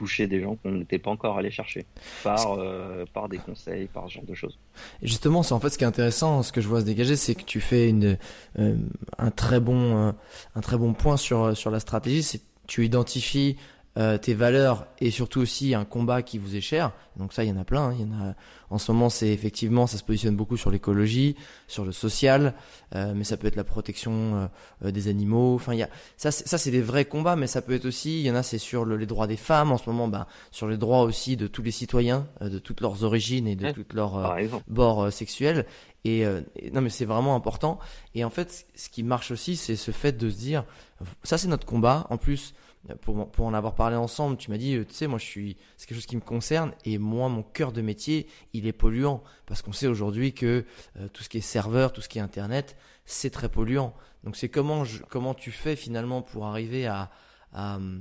toucher 0.00 0.26
des 0.26 0.40
gens 0.40 0.56
qu'on 0.56 0.70
n'était 0.70 0.98
pas 0.98 1.10
encore 1.10 1.36
allé 1.36 1.50
chercher 1.50 1.84
par, 2.24 2.52
euh, 2.52 3.04
par 3.12 3.28
des 3.28 3.36
conseils, 3.36 3.86
par 3.86 4.08
ce 4.08 4.14
genre 4.14 4.24
de 4.24 4.32
choses. 4.32 4.58
Et 5.02 5.06
justement, 5.06 5.42
c'est 5.42 5.52
en 5.52 5.60
fait 5.60 5.68
ce 5.68 5.76
qui 5.76 5.84
est 5.84 5.86
intéressant, 5.86 6.42
ce 6.42 6.52
que 6.52 6.62
je 6.62 6.68
vois 6.68 6.80
se 6.80 6.86
dégager, 6.86 7.16
c'est 7.16 7.34
que 7.34 7.42
tu 7.42 7.60
fais 7.60 7.90
une, 7.90 8.16
euh, 8.58 8.76
un, 9.18 9.30
très 9.30 9.60
bon, 9.60 10.08
euh, 10.08 10.12
un 10.54 10.60
très 10.62 10.78
bon 10.78 10.94
point 10.94 11.18
sur, 11.18 11.54
sur 11.54 11.70
la 11.70 11.80
stratégie, 11.80 12.22
c'est 12.22 12.40
tu 12.66 12.86
identifies 12.86 13.56
euh, 13.98 14.18
tes 14.18 14.34
valeurs 14.34 14.86
et 15.00 15.10
surtout 15.10 15.40
aussi 15.40 15.74
un 15.74 15.84
combat 15.84 16.22
qui 16.22 16.38
vous 16.38 16.54
est 16.54 16.60
cher. 16.60 16.92
Donc 17.16 17.32
ça, 17.32 17.42
il 17.42 17.50
y 17.50 17.52
en 17.52 17.56
a 17.56 17.64
plein. 17.64 17.88
Hein. 17.88 17.96
Il 17.98 18.06
y 18.06 18.08
en 18.08 18.12
a. 18.12 18.34
En 18.70 18.78
ce 18.78 18.92
moment, 18.92 19.10
c'est 19.10 19.30
effectivement, 19.30 19.88
ça 19.88 19.98
se 19.98 20.04
positionne 20.04 20.36
beaucoup 20.36 20.56
sur 20.56 20.70
l'écologie, 20.70 21.34
sur 21.66 21.84
le 21.84 21.90
social, 21.90 22.54
euh, 22.94 23.14
mais 23.16 23.24
ça 23.24 23.36
peut 23.36 23.48
être 23.48 23.56
la 23.56 23.64
protection 23.64 24.48
euh, 24.84 24.92
des 24.92 25.08
animaux. 25.08 25.56
Enfin, 25.56 25.74
il 25.74 25.80
y 25.80 25.82
a 25.82 25.88
ça, 26.16 26.30
ça 26.30 26.56
c'est 26.56 26.70
des 26.70 26.82
vrais 26.82 27.04
combats, 27.04 27.34
mais 27.34 27.48
ça 27.48 27.62
peut 27.62 27.72
être 27.72 27.84
aussi. 27.84 28.20
Il 28.20 28.26
y 28.26 28.30
en 28.30 28.36
a, 28.36 28.44
c'est 28.44 28.58
sur 28.58 28.86
les 28.86 29.06
droits 29.06 29.26
des 29.26 29.36
femmes 29.36 29.72
en 29.72 29.76
ce 29.76 29.90
moment, 29.90 30.06
bah, 30.06 30.28
sur 30.52 30.68
les 30.68 30.76
droits 30.76 31.02
aussi 31.02 31.36
de 31.36 31.48
tous 31.48 31.62
les 31.62 31.72
citoyens, 31.72 32.28
de 32.40 32.60
toutes 32.60 32.82
leurs 32.82 33.02
origines 33.02 33.48
et 33.48 33.56
de 33.56 33.72
toutes 33.72 33.92
leurs 33.94 34.36
bords 34.68 35.12
sexuels. 35.12 35.66
Et, 36.04 36.20
et, 36.20 36.70
non, 36.72 36.80
mais 36.80 36.90
c'est 36.90 37.04
vraiment 37.06 37.34
important. 37.34 37.80
Et 38.14 38.22
en 38.22 38.30
fait, 38.30 38.66
ce 38.76 38.88
qui 38.88 39.02
marche 39.02 39.32
aussi, 39.32 39.56
c'est 39.56 39.74
ce 39.74 39.90
fait 39.90 40.12
de 40.12 40.30
se 40.30 40.36
dire, 40.36 40.64
ça 41.24 41.38
c'est 41.38 41.48
notre 41.48 41.66
combat. 41.66 42.06
En 42.08 42.18
plus 42.18 42.54
pour, 43.02 43.30
pour 43.30 43.46
en 43.46 43.54
avoir 43.54 43.74
parlé 43.74 43.96
ensemble, 43.96 44.36
tu 44.36 44.50
m'as 44.50 44.56
dit, 44.56 44.74
euh, 44.74 44.86
tu 44.86 44.94
sais, 44.94 45.06
moi, 45.06 45.18
je 45.18 45.24
suis, 45.24 45.56
c'est 45.76 45.86
quelque 45.86 45.98
chose 45.98 46.06
qui 46.06 46.16
me 46.16 46.22
concerne 46.22 46.72
et 46.84 46.98
moi, 46.98 47.28
mon 47.28 47.42
cœur 47.42 47.72
de 47.72 47.82
métier, 47.82 48.26
il 48.52 48.66
est 48.66 48.72
polluant 48.72 49.22
parce 49.46 49.62
qu'on 49.62 49.72
sait 49.72 49.86
aujourd'hui 49.86 50.32
que 50.32 50.64
euh, 50.98 51.08
tout 51.12 51.22
ce 51.22 51.28
qui 51.28 51.38
est 51.38 51.42
serveur, 51.42 51.92
tout 51.92 52.00
ce 52.00 52.08
qui 52.08 52.18
est 52.18 52.22
internet, 52.22 52.76
c'est 53.04 53.30
très 53.30 53.48
polluant. 53.48 53.94
Donc, 54.24 54.36
c'est 54.36 54.48
comment, 54.48 54.84
comment 55.08 55.34
tu 55.34 55.50
fais 55.50 55.76
finalement 55.76 56.22
pour 56.22 56.46
arriver 56.46 56.86
à, 56.86 57.10
euh, 57.56 57.98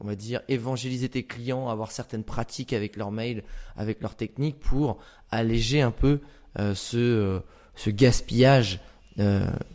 on 0.00 0.06
va 0.06 0.14
dire, 0.14 0.42
évangéliser 0.48 1.08
tes 1.08 1.24
clients, 1.24 1.68
avoir 1.68 1.90
certaines 1.90 2.24
pratiques 2.24 2.74
avec 2.74 2.96
leurs 2.96 3.12
mails, 3.12 3.42
avec 3.76 4.02
leurs 4.02 4.16
techniques 4.16 4.60
pour 4.60 4.98
alléger 5.30 5.80
un 5.80 5.90
peu 5.90 6.20
ce, 6.56 7.40
ce 7.76 7.90
gaspillage 7.90 8.80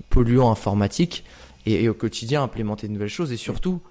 polluant 0.09 0.51
informatique 0.51 1.23
et, 1.65 1.89
au 1.89 1.93
quotidien 1.93 2.43
implémenter 2.43 2.87
de 2.87 2.93
nouvelles 2.93 3.07
choses 3.07 3.31
et 3.31 3.37
surtout 3.37 3.81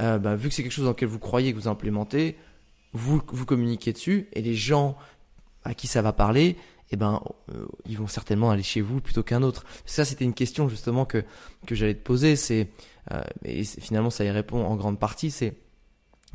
euh, 0.00 0.18
bah, 0.18 0.36
vu 0.36 0.48
que 0.48 0.54
c'est 0.54 0.62
quelque 0.62 0.72
chose 0.72 0.84
dans 0.84 0.92
lequel 0.92 1.08
vous 1.08 1.18
croyez 1.18 1.52
que 1.52 1.58
vous 1.58 1.68
implémentez, 1.68 2.36
vous, 2.92 3.22
vous 3.26 3.46
communiquez 3.46 3.92
dessus 3.92 4.28
et 4.32 4.42
les 4.42 4.54
gens 4.54 4.96
à 5.64 5.74
qui 5.74 5.86
ça 5.86 6.02
va 6.02 6.12
parler, 6.12 6.56
eh 6.90 6.96
ben, 6.96 7.22
euh, 7.54 7.66
ils 7.86 7.96
vont 7.96 8.06
certainement 8.06 8.50
aller 8.50 8.62
chez 8.62 8.80
vous 8.80 9.00
plutôt 9.00 9.22
qu'un 9.22 9.42
autre. 9.42 9.64
Ça, 9.86 10.04
c'était 10.04 10.24
une 10.24 10.34
question 10.34 10.68
justement 10.68 11.04
que, 11.04 11.24
que 11.66 11.74
j'allais 11.74 11.94
te 11.94 12.02
poser. 12.02 12.36
C'est, 12.36 12.70
euh, 13.12 13.22
et 13.44 13.64
finalement, 13.64 14.10
ça 14.10 14.24
y 14.24 14.30
répond 14.30 14.64
en 14.64 14.76
grande 14.76 14.98
partie. 14.98 15.30
C'est 15.30 15.56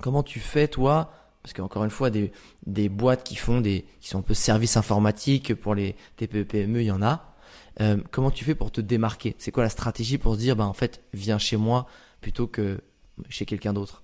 comment 0.02 0.24
tu 0.24 0.40
fais 0.40 0.68
toi 0.68 1.12
parce 1.48 1.54
qu'encore 1.54 1.86
une 1.86 1.92
fois, 1.92 2.10
des, 2.10 2.34
des 2.66 2.90
boîtes 2.90 3.24
qui 3.24 3.38
font 3.38 3.62
des, 3.62 3.86
qui 4.02 4.10
sont 4.10 4.20
un 4.20 4.22
peu 4.22 4.34
services 4.34 4.76
informatiques 4.76 5.56
pour 5.56 5.76
les 5.76 5.96
TPE 6.18 6.44
PME, 6.44 6.82
il 6.82 6.88
y 6.88 6.92
en 6.92 7.02
a. 7.02 7.36
Euh, 7.80 7.96
comment 8.12 8.32
tu 8.32 8.44
fais 8.44 8.54
pour 8.54 8.70
te 8.70 8.82
démarquer? 8.82 9.34
C'est 9.38 9.52
quoi 9.52 9.64
la 9.64 9.70
stratégie 9.70 10.18
pour 10.18 10.34
se 10.34 10.40
dire, 10.40 10.58
bah 10.58 10.66
en 10.66 10.74
fait, 10.74 11.06
viens 11.14 11.38
chez 11.38 11.56
moi 11.56 11.88
plutôt 12.20 12.48
que 12.48 12.82
chez 13.30 13.46
quelqu'un 13.46 13.74
d'autre 13.74 14.04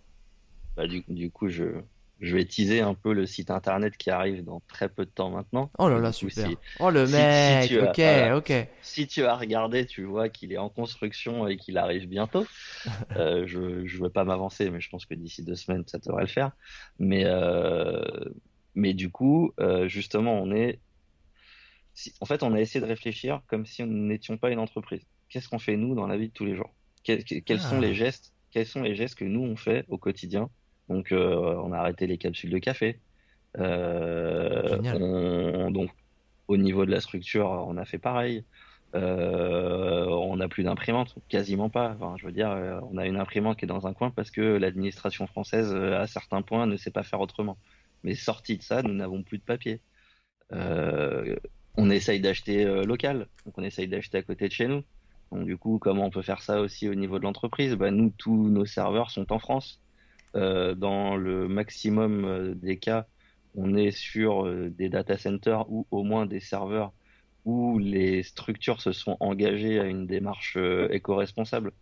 bah, 0.75 0.87
du, 0.87 1.03
du, 1.07 1.29
coup, 1.29 1.49
je, 1.49 1.81
je 2.19 2.35
vais 2.37 2.45
teaser 2.45 2.81
un 2.81 2.93
peu 2.93 3.13
le 3.13 3.25
site 3.25 3.51
internet 3.51 3.97
qui 3.97 4.09
arrive 4.09 4.43
dans 4.43 4.61
très 4.67 4.87
peu 4.87 5.05
de 5.05 5.09
temps 5.09 5.29
maintenant. 5.29 5.69
Oh 5.77 5.89
là 5.89 5.99
là, 5.99 6.11
super. 6.11 6.49
oh 6.79 6.89
le 6.89 7.05
mec, 7.05 7.71
ok, 7.71 8.01
ok. 8.37 8.67
Si 8.81 9.07
tu 9.07 9.25
as 9.25 9.35
regardé, 9.35 9.85
tu 9.85 10.03
vois 10.03 10.29
qu'il 10.29 10.53
est 10.53 10.57
en 10.57 10.69
construction 10.69 11.47
et 11.47 11.57
qu'il 11.57 11.77
arrive 11.77 12.07
bientôt. 12.07 12.45
euh, 13.17 13.43
je 13.45 13.59
ne 13.59 14.03
veux 14.03 14.09
pas 14.09 14.23
m'avancer, 14.23 14.69
mais 14.69 14.79
je 14.79 14.89
pense 14.89 15.05
que 15.05 15.13
d'ici 15.13 15.43
deux 15.43 15.55
semaines, 15.55 15.83
ça 15.85 15.99
devrait 15.99 16.23
le 16.23 16.27
faire. 16.27 16.51
Mais, 16.97 17.23
euh, 17.25 18.01
mais 18.73 18.93
du 18.93 19.11
coup, 19.11 19.53
euh, 19.59 19.87
justement, 19.87 20.41
on 20.41 20.51
est. 20.51 20.79
En 22.21 22.25
fait, 22.25 22.41
on 22.41 22.53
a 22.55 22.59
essayé 22.59 22.81
de 22.81 22.87
réfléchir 22.87 23.41
comme 23.47 23.65
si 23.67 23.83
nous 23.83 24.07
n'étions 24.07 24.37
pas 24.37 24.49
une 24.49 24.59
entreprise. 24.59 25.05
Qu'est-ce 25.29 25.49
qu'on 25.49 25.59
fait 25.59 25.77
nous 25.77 25.93
dans 25.93 26.07
la 26.07 26.17
vie 26.17 26.29
de 26.29 26.33
tous 26.33 26.45
les 26.45 26.55
jours? 26.55 26.73
Quels, 27.03 27.59
sont 27.59 27.77
ah. 27.77 27.81
les 27.81 27.93
gestes 27.93 28.32
Quels 28.53 28.65
sont 28.65 28.83
les 28.83 28.95
gestes 28.95 29.15
que 29.15 29.25
nous 29.25 29.41
on 29.41 29.55
fait 29.55 29.85
au 29.89 29.97
quotidien 29.97 30.49
donc, 30.89 31.11
euh, 31.11 31.55
on 31.63 31.71
a 31.71 31.77
arrêté 31.77 32.07
les 32.07 32.17
capsules 32.17 32.49
de 32.49 32.57
café. 32.57 32.99
Euh, 33.57 35.69
donc, 35.69 35.91
au 36.47 36.57
niveau 36.57 36.85
de 36.85 36.91
la 36.91 37.01
structure, 37.01 37.47
on 37.67 37.77
a 37.77 37.85
fait 37.85 37.97
pareil. 37.97 38.43
Euh, 38.95 40.05
on 40.05 40.37
n'a 40.37 40.47
plus 40.47 40.63
d'imprimante, 40.63 41.15
quasiment 41.27 41.69
pas. 41.69 41.97
je 42.17 42.25
veux 42.25 42.31
dire, 42.31 42.49
on 42.91 42.97
a 42.97 43.07
une 43.07 43.17
imprimante 43.17 43.57
qui 43.57 43.65
est 43.65 43.67
dans 43.67 43.87
un 43.87 43.93
coin 43.93 44.11
parce 44.11 44.29
que 44.29 44.41
l'administration 44.41 45.25
française, 45.25 45.73
à 45.73 46.05
certains 46.05 46.41
points, 46.41 46.67
ne 46.67 46.77
sait 46.77 46.91
pas 46.91 47.03
faire 47.03 47.21
autrement. 47.21 47.57
Mais 48.03 48.15
sorti 48.15 48.57
de 48.57 48.63
ça, 48.63 48.83
nous 48.83 48.93
n'avons 48.93 49.23
plus 49.23 49.39
de 49.39 49.43
papier. 49.43 49.81
on 50.51 51.89
essaye 51.89 52.19
d'acheter 52.19 52.65
local, 52.85 53.27
donc 53.45 53.57
on 53.57 53.63
essaye 53.63 53.87
d'acheter 53.87 54.19
à 54.19 54.23
côté 54.23 54.47
de 54.47 54.53
chez 54.53 54.67
nous. 54.67 54.83
Donc 55.33 55.45
du 55.45 55.57
coup, 55.57 55.79
comment 55.79 56.05
on 56.05 56.09
peut 56.11 56.21
faire 56.21 56.43
ça 56.43 56.61
aussi 56.61 56.87
au 56.87 56.93
niveau 56.93 57.17
de 57.17 57.23
l'entreprise? 57.23 57.73
Bah, 57.73 57.89
Nous, 57.89 58.13
tous 58.17 58.49
nos 58.49 58.65
serveurs 58.65 59.09
sont 59.09 59.33
en 59.33 59.39
France. 59.39 59.81
Euh, 60.35 60.75
dans 60.75 61.15
le 61.15 61.47
maximum 61.47 62.25
euh, 62.25 62.53
des 62.53 62.77
cas, 62.77 63.07
on 63.55 63.75
est 63.75 63.91
sur 63.91 64.45
euh, 64.45 64.69
des 64.69 64.89
data 64.89 65.17
centers 65.17 65.65
ou 65.71 65.87
au 65.89 66.03
moins 66.03 66.27
des 66.27 66.39
serveurs 66.39 66.91
où 67.45 67.79
les 67.79 68.21
structures 68.23 68.79
se 68.79 68.91
sont 68.91 69.17
engagées 69.19 69.79
à 69.79 69.85
une 69.85 70.07
démarche 70.07 70.57
éco-responsable. 70.91 71.73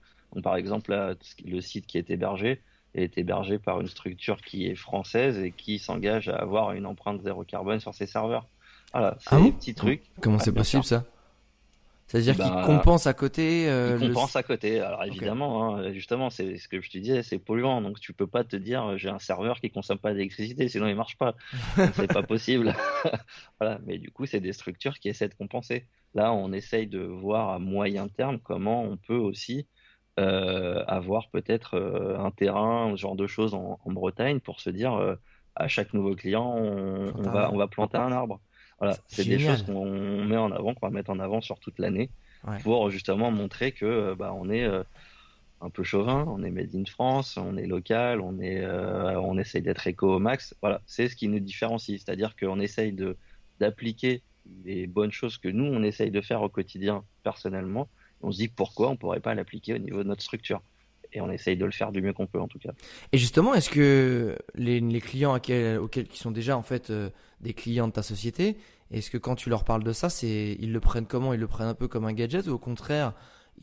par 0.41 0.55
exemple, 0.55 1.15
le 1.45 1.61
site 1.61 1.85
qui 1.85 1.99
est 1.99 2.09
hébergé 2.09 2.61
est 2.95 3.17
hébergé 3.17 3.59
par 3.59 3.79
une 3.79 3.87
structure 3.87 4.41
qui 4.41 4.65
est 4.65 4.75
française 4.75 5.37
et 5.37 5.51
qui 5.51 5.77
s'engage 5.77 6.29
à 6.29 6.37
avoir 6.37 6.71
une 6.71 6.87
empreinte 6.87 7.21
zéro 7.21 7.43
carbone 7.43 7.79
sur 7.79 7.93
ses 7.93 8.07
serveurs. 8.07 8.47
Voilà, 8.91 9.17
c'est 9.19 9.35
ah 9.35 9.41
des 9.41 9.51
petits 9.51 9.75
trucs. 9.75 10.01
Comment 10.19 10.39
c'est 10.39 10.51
possible 10.51 10.83
ça? 10.83 11.05
C'est-à-dire 12.11 12.35
qu'il 12.35 12.43
bah, 12.43 12.63
compense 12.65 13.07
à 13.07 13.13
côté. 13.13 13.69
Euh, 13.69 13.97
il 14.01 14.09
compense 14.09 14.35
à 14.35 14.43
côté. 14.43 14.81
Alors 14.81 15.05
évidemment, 15.05 15.77
hein, 15.77 15.93
justement, 15.93 16.29
c'est 16.29 16.57
ce 16.57 16.67
que 16.67 16.81
je 16.81 16.89
te 16.89 16.97
disais, 16.97 17.23
c'est 17.23 17.39
polluant. 17.39 17.81
Donc 17.81 18.01
tu 18.01 18.11
peux 18.11 18.27
pas 18.27 18.43
te 18.43 18.57
dire 18.57 18.97
j'ai 18.97 19.07
un 19.07 19.17
serveur 19.17 19.61
qui 19.61 19.71
consomme 19.71 19.97
pas 19.97 20.11
d'électricité, 20.11 20.67
sinon 20.67 20.87
il 20.87 20.95
marche 20.97 21.17
pas. 21.17 21.35
c'est 21.93 22.11
pas 22.11 22.21
possible. 22.27 22.75
voilà. 23.61 23.79
Mais 23.85 23.97
du 23.97 24.11
coup, 24.11 24.25
c'est 24.25 24.41
des 24.41 24.51
structures 24.51 24.99
qui 24.99 25.07
essaient 25.07 25.29
de 25.29 25.35
compenser. 25.35 25.87
Là, 26.13 26.33
on 26.33 26.51
essaye 26.51 26.85
de 26.85 26.99
voir 26.99 27.51
à 27.51 27.59
moyen 27.59 28.09
terme 28.09 28.39
comment 28.39 28.83
on 28.83 28.97
peut 28.97 29.15
aussi 29.15 29.65
euh, 30.19 30.83
avoir 30.87 31.29
peut-être 31.29 31.75
euh, 31.75 32.19
un 32.19 32.31
terrain, 32.31 32.91
ce 32.91 32.99
genre 32.99 33.15
de 33.15 33.25
choses 33.25 33.53
en, 33.53 33.79
Bretagne 33.85 34.41
pour 34.41 34.59
se 34.59 34.69
dire 34.69 34.95
euh, 34.95 35.15
à 35.55 35.69
chaque 35.69 35.93
nouveau 35.93 36.13
client, 36.13 36.53
on, 36.57 37.13
on 37.15 37.31
va 37.31 37.49
on 37.53 37.57
va 37.57 37.67
planter 37.67 37.99
un 37.99 38.11
arbre. 38.11 38.41
Voilà, 38.81 38.97
c'est 39.07 39.25
des 39.25 39.37
choses 39.37 39.61
qu'on 39.61 40.25
met 40.25 40.37
en 40.37 40.51
avant, 40.51 40.73
qu'on 40.73 40.87
va 40.87 40.91
mettre 40.91 41.11
en 41.11 41.19
avant 41.19 41.39
sur 41.39 41.59
toute 41.59 41.77
l'année 41.77 42.09
pour 42.63 42.89
justement 42.89 43.29
montrer 43.29 43.71
que 43.73 43.85
euh, 43.85 44.15
bah, 44.15 44.33
on 44.35 44.49
est 44.49 44.63
euh, 44.63 44.81
un 45.61 45.69
peu 45.69 45.83
chauvin, 45.83 46.25
on 46.27 46.43
est 46.43 46.49
made 46.49 46.75
in 46.75 46.85
France, 46.85 47.37
on 47.37 47.57
est 47.57 47.67
local, 47.67 48.21
on 48.21 48.39
est, 48.39 48.59
euh, 48.63 49.21
on 49.21 49.37
essaye 49.37 49.61
d'être 49.61 49.85
éco 49.85 50.15
au 50.15 50.17
max. 50.17 50.55
Voilà, 50.61 50.81
c'est 50.87 51.09
ce 51.09 51.15
qui 51.15 51.27
nous 51.27 51.39
différencie, 51.39 52.01
c'est-à-dire 52.03 52.35
qu'on 52.35 52.59
essaye 52.59 52.91
de 52.91 53.17
d'appliquer 53.59 54.23
les 54.65 54.87
bonnes 54.87 55.11
choses 55.11 55.37
que 55.37 55.47
nous 55.47 55.65
on 55.65 55.83
essaye 55.83 56.09
de 56.09 56.19
faire 56.19 56.41
au 56.41 56.49
quotidien 56.49 57.03
personnellement. 57.21 57.87
On 58.23 58.31
se 58.31 58.37
dit 58.37 58.47
pourquoi 58.47 58.89
on 58.89 58.97
pourrait 58.97 59.19
pas 59.19 59.35
l'appliquer 59.35 59.75
au 59.75 59.77
niveau 59.77 59.99
de 60.01 60.07
notre 60.07 60.23
structure 60.23 60.63
et 61.13 61.21
on 61.21 61.29
essaye 61.31 61.57
de 61.57 61.65
le 61.65 61.71
faire 61.71 61.91
du 61.91 62.01
mieux 62.01 62.13
qu'on 62.13 62.27
peut 62.27 62.39
en 62.39 62.47
tout 62.47 62.59
cas. 62.59 62.71
Et 63.11 63.17
justement, 63.17 63.53
est-ce 63.53 63.69
que 63.69 64.37
les, 64.55 64.79
les 64.79 65.01
clients 65.01 65.35
auxquels, 65.35 66.07
qui 66.07 66.17
sont 66.17 66.31
déjà 66.31 66.57
en 66.57 66.63
fait 66.63 66.89
euh, 66.89 67.09
des 67.41 67.53
clients 67.53 67.87
de 67.87 67.93
ta 67.93 68.03
société, 68.03 68.57
est-ce 68.91 69.09
que 69.09 69.17
quand 69.17 69.35
tu 69.35 69.49
leur 69.49 69.63
parles 69.63 69.83
de 69.83 69.93
ça, 69.93 70.09
c'est 70.09 70.57
ils 70.59 70.71
le 70.71 70.79
prennent 70.79 71.07
comment? 71.07 71.33
Ils 71.33 71.39
le 71.39 71.47
prennent 71.47 71.67
un 71.67 71.75
peu 71.75 71.87
comme 71.87 72.05
un 72.05 72.13
gadget 72.13 72.47
ou 72.47 72.51
au 72.53 72.59
contraire 72.59 73.13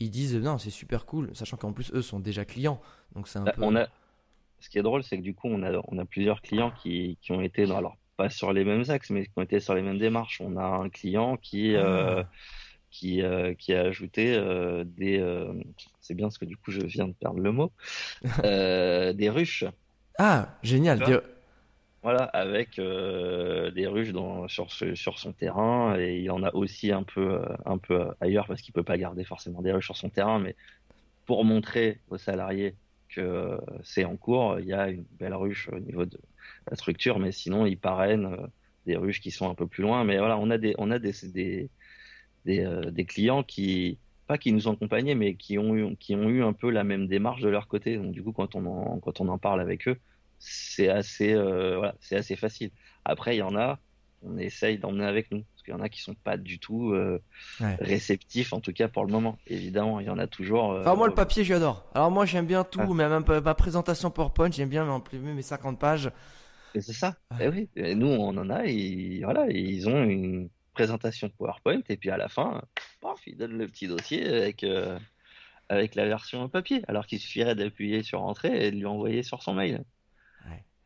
ils 0.01 0.09
disent 0.09 0.35
non 0.35 0.57
c'est 0.57 0.69
super 0.69 1.05
cool, 1.05 1.29
sachant 1.33 1.57
qu'en 1.57 1.73
plus 1.73 1.91
eux 1.93 2.01
sont 2.01 2.19
déjà 2.19 2.45
clients, 2.45 2.79
donc 3.15 3.27
c'est 3.27 3.39
un 3.39 3.43
bah, 3.43 3.53
On 3.57 3.75
a... 3.75 3.87
Ce 4.61 4.69
qui 4.69 4.77
est 4.77 4.81
drôle, 4.81 5.03
c'est 5.03 5.17
que 5.17 5.23
du 5.23 5.33
coup 5.33 5.47
on 5.47 5.63
a 5.63 5.81
on 5.87 5.97
a 5.97 6.05
plusieurs 6.05 6.41
clients 6.41 6.71
qui, 6.71 7.17
qui 7.21 7.31
ont 7.31 7.41
été 7.41 7.65
dans, 7.65 7.77
alors 7.77 7.97
pas 8.17 8.29
sur 8.29 8.53
les 8.53 8.63
mêmes 8.63 8.83
axes, 8.89 9.09
mais 9.09 9.25
qui 9.25 9.31
ont 9.35 9.41
été 9.41 9.59
sur 9.59 9.73
les 9.73 9.81
mêmes 9.81 9.97
démarches. 9.97 10.41
On 10.41 10.57
a 10.57 10.63
un 10.63 10.89
client 10.89 11.37
qui 11.37 11.75
euh, 11.75 12.21
ah 12.23 12.29
qui, 12.91 13.21
euh, 13.21 13.53
qui 13.53 13.73
a 13.73 13.81
ajouté 13.81 14.35
euh, 14.35 14.83
des. 14.83 15.19
Euh, 15.19 15.53
c'est 16.09 16.15
bien 16.15 16.25
parce 16.25 16.39
que 16.39 16.45
du 16.45 16.57
coup 16.57 16.71
je 16.71 16.81
viens 16.81 17.07
de 17.07 17.13
perdre 17.13 17.39
le 17.39 17.51
mot. 17.51 17.71
des 18.43 19.29
ruches. 19.29 19.65
Ah, 20.17 20.57
génial. 20.63 21.21
Voilà, 22.01 22.23
avec 22.23 22.77
des 22.77 23.87
ruches 23.87 24.11
dans, 24.11 24.47
sur, 24.47 24.71
sur 24.71 25.19
son 25.19 25.33
terrain 25.33 25.99
et 25.99 26.17
il 26.17 26.23
y 26.23 26.29
en 26.31 26.41
a 26.43 26.53
aussi 26.55 26.91
un 26.91 27.03
peu, 27.03 27.41
un 27.65 27.77
peu 27.77 28.07
ailleurs 28.21 28.47
parce 28.47 28.61
qu'il 28.61 28.73
peut 28.73 28.83
pas 28.83 28.97
garder 28.97 29.23
forcément 29.23 29.61
des 29.61 29.71
ruches 29.71 29.85
sur 29.85 29.97
son 29.97 30.09
terrain, 30.09 30.39
mais 30.39 30.55
pour 31.27 31.45
montrer 31.45 31.99
aux 32.09 32.17
salariés 32.17 32.73
que 33.09 33.59
c'est 33.83 34.03
en 34.03 34.17
cours, 34.17 34.59
il 34.59 34.65
y 34.65 34.73
a 34.73 34.89
une 34.89 35.05
belle 35.19 35.35
ruche 35.35 35.69
au 35.71 35.79
niveau 35.79 36.05
de 36.05 36.17
la 36.71 36.75
structure, 36.75 37.19
mais 37.19 37.31
sinon 37.31 37.67
ils 37.67 37.77
parrainent 37.77 38.49
des 38.87 38.97
ruches 38.97 39.21
qui 39.21 39.29
sont 39.29 39.47
un 39.47 39.55
peu 39.55 39.67
plus 39.67 39.83
loin. 39.83 40.03
Mais 40.03 40.17
voilà, 40.17 40.37
on 40.37 40.49
a 40.49 40.57
des, 40.57 40.73
on 40.79 40.89
a 40.89 40.97
des, 40.97 41.13
des, 41.23 41.69
euh, 42.65 42.91
des, 42.91 43.05
clients 43.05 43.43
qui, 43.43 43.99
pas 44.29 44.37
qui 44.37 44.51
nous 44.51 44.67
ont 44.67 44.73
accompagnés, 44.73 45.15
mais 45.15 45.33
qui 45.33 45.57
ont, 45.57 45.75
eu, 45.75 45.95
qui 45.95 46.13
ont 46.13 46.29
eu 46.29 46.43
un 46.43 46.53
peu 46.53 46.69
la 46.69 46.83
même 46.83 47.07
démarche 47.07 47.41
de 47.41 47.49
leur 47.49 47.67
côté. 47.67 47.97
Donc, 47.97 48.11
du 48.11 48.21
coup, 48.21 48.31
quand 48.31 48.53
on 48.53 48.63
en, 48.67 48.99
quand 48.99 49.21
on 49.21 49.27
en 49.27 49.39
parle 49.39 49.59
avec 49.59 49.87
eux, 49.87 49.97
c'est 50.37 50.87
assez, 50.87 51.33
euh, 51.33 51.77
voilà, 51.77 51.95
c'est 51.99 52.15
assez 52.15 52.35
facile. 52.35 52.69
Après, 53.05 53.35
il 53.35 53.39
y 53.39 53.41
en 53.41 53.55
a, 53.55 53.79
on 54.21 54.37
essaye 54.37 54.77
d'emmener 54.77 55.05
avec 55.05 55.31
nous. 55.31 55.41
Parce 55.41 55.63
qu'il 55.63 55.73
y 55.73 55.75
en 55.75 55.81
a 55.81 55.89
qui 55.89 56.01
sont 56.01 56.13
pas 56.13 56.37
du 56.37 56.59
tout 56.59 56.91
euh, 56.91 57.19
réceptifs, 57.59 58.53
en 58.53 58.59
tout 58.59 58.71
cas 58.71 58.87
pour 58.87 59.03
le 59.03 59.11
moment. 59.11 59.39
Évidemment, 59.47 59.99
il 59.99 60.05
y 60.05 60.11
en 60.11 60.19
a 60.19 60.27
toujours. 60.27 60.65
enfin, 60.65 60.93
moi, 60.93 61.07
le 61.07 61.15
papier, 61.15 61.43
j'adore. 61.43 61.89
Alors, 61.95 62.11
moi, 62.11 62.27
j'aime 62.27 62.45
bien 62.45 62.63
tout, 62.63 62.93
mais 62.93 63.09
même 63.09 63.25
ma 63.43 63.55
présentation 63.55 64.11
PowerPoint, 64.11 64.51
j'aime 64.51 64.69
bien 64.69 64.85
mes 65.11 65.41
50 65.41 65.79
pages. 65.79 66.11
C'est 66.75 66.93
ça. 66.93 67.15
Et 67.39 67.45
eh 67.45 67.47
oui. 67.47 67.69
Et 67.75 67.95
nous, 67.95 68.05
on 68.05 68.37
en 68.37 68.51
a, 68.51 68.67
et 68.67 69.21
voilà, 69.23 69.47
ils 69.49 69.89
ont 69.89 70.03
une 70.03 70.49
présentation 70.75 71.29
PowerPoint 71.29 71.81
et 71.89 71.97
puis 71.97 72.11
à 72.11 72.17
la 72.17 72.29
fin, 72.29 72.61
il 73.25 73.37
donne 73.37 73.57
le 73.57 73.67
petit 73.67 73.87
dossier 73.87 74.27
avec, 74.27 74.63
euh, 74.63 74.97
avec 75.69 75.95
la 75.95 76.05
version 76.05 76.49
papier, 76.49 76.83
alors 76.87 77.05
qu'il 77.05 77.19
suffirait 77.19 77.55
d'appuyer 77.55 78.03
sur 78.03 78.21
Entrée 78.21 78.67
et 78.67 78.71
de 78.71 78.75
lui 78.75 78.85
envoyer 78.85 79.23
sur 79.23 79.43
son 79.43 79.53
mail. 79.53 79.83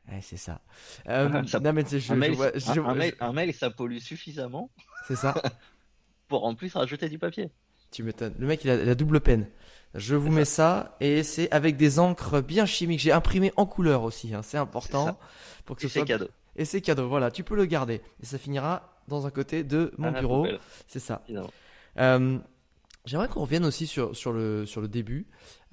Ouais, 0.09 0.19
c'est 0.21 0.37
ça. 0.37 0.59
un, 1.05 1.29
mail, 3.31 3.53
ça 3.53 3.69
pollue 3.69 3.99
suffisamment. 3.99 4.69
C'est 5.07 5.15
ça. 5.15 5.33
pour 6.27 6.45
en 6.45 6.55
plus 6.55 6.75
rajouter 6.75 7.07
du 7.09 7.17
papier. 7.17 7.51
Tu 7.91 8.03
m'étonnes. 8.03 8.33
Le 8.37 8.47
mec, 8.47 8.63
il 8.63 8.69
a 8.69 8.83
la 8.83 8.95
double 8.95 9.21
peine. 9.21 9.47
Je 9.93 10.15
vous 10.15 10.31
mets 10.31 10.45
ça 10.45 10.97
et 10.99 11.21
c'est 11.21 11.51
avec 11.51 11.77
des 11.77 11.99
encres 11.99 12.41
bien 12.41 12.65
chimiques. 12.65 12.99
J'ai 12.99 13.11
imprimé 13.11 13.53
en 13.55 13.65
couleur 13.65 14.03
aussi, 14.03 14.33
hein, 14.33 14.41
c'est 14.41 14.57
important. 14.57 15.19
Pour 15.65 15.75
que 15.75 15.83
ce 15.83 15.87
soit... 15.87 16.05
cadeau. 16.05 16.27
Et 16.55 16.65
c'est 16.65 16.81
cadeau, 16.81 17.07
voilà, 17.07 17.31
tu 17.31 17.43
peux 17.43 17.55
le 17.55 17.65
garder. 17.65 18.01
Et 18.21 18.25
ça 18.25 18.37
finira 18.37 18.99
dans 19.07 19.27
un 19.27 19.31
côté 19.31 19.63
de 19.63 19.93
mon 19.97 20.11
bureau. 20.11 20.47
C'est 20.87 20.99
ça. 20.99 21.23
Euh, 21.29 21.43
j'aimerais 21.95 23.27
qu'on 23.27 23.41
revienne 23.41 23.65
aussi 23.65 23.87
sur, 23.87 24.15
sur, 24.15 24.31
le, 24.31 24.65
sur 24.65 24.81
le 24.81 24.87
début. 24.87 25.27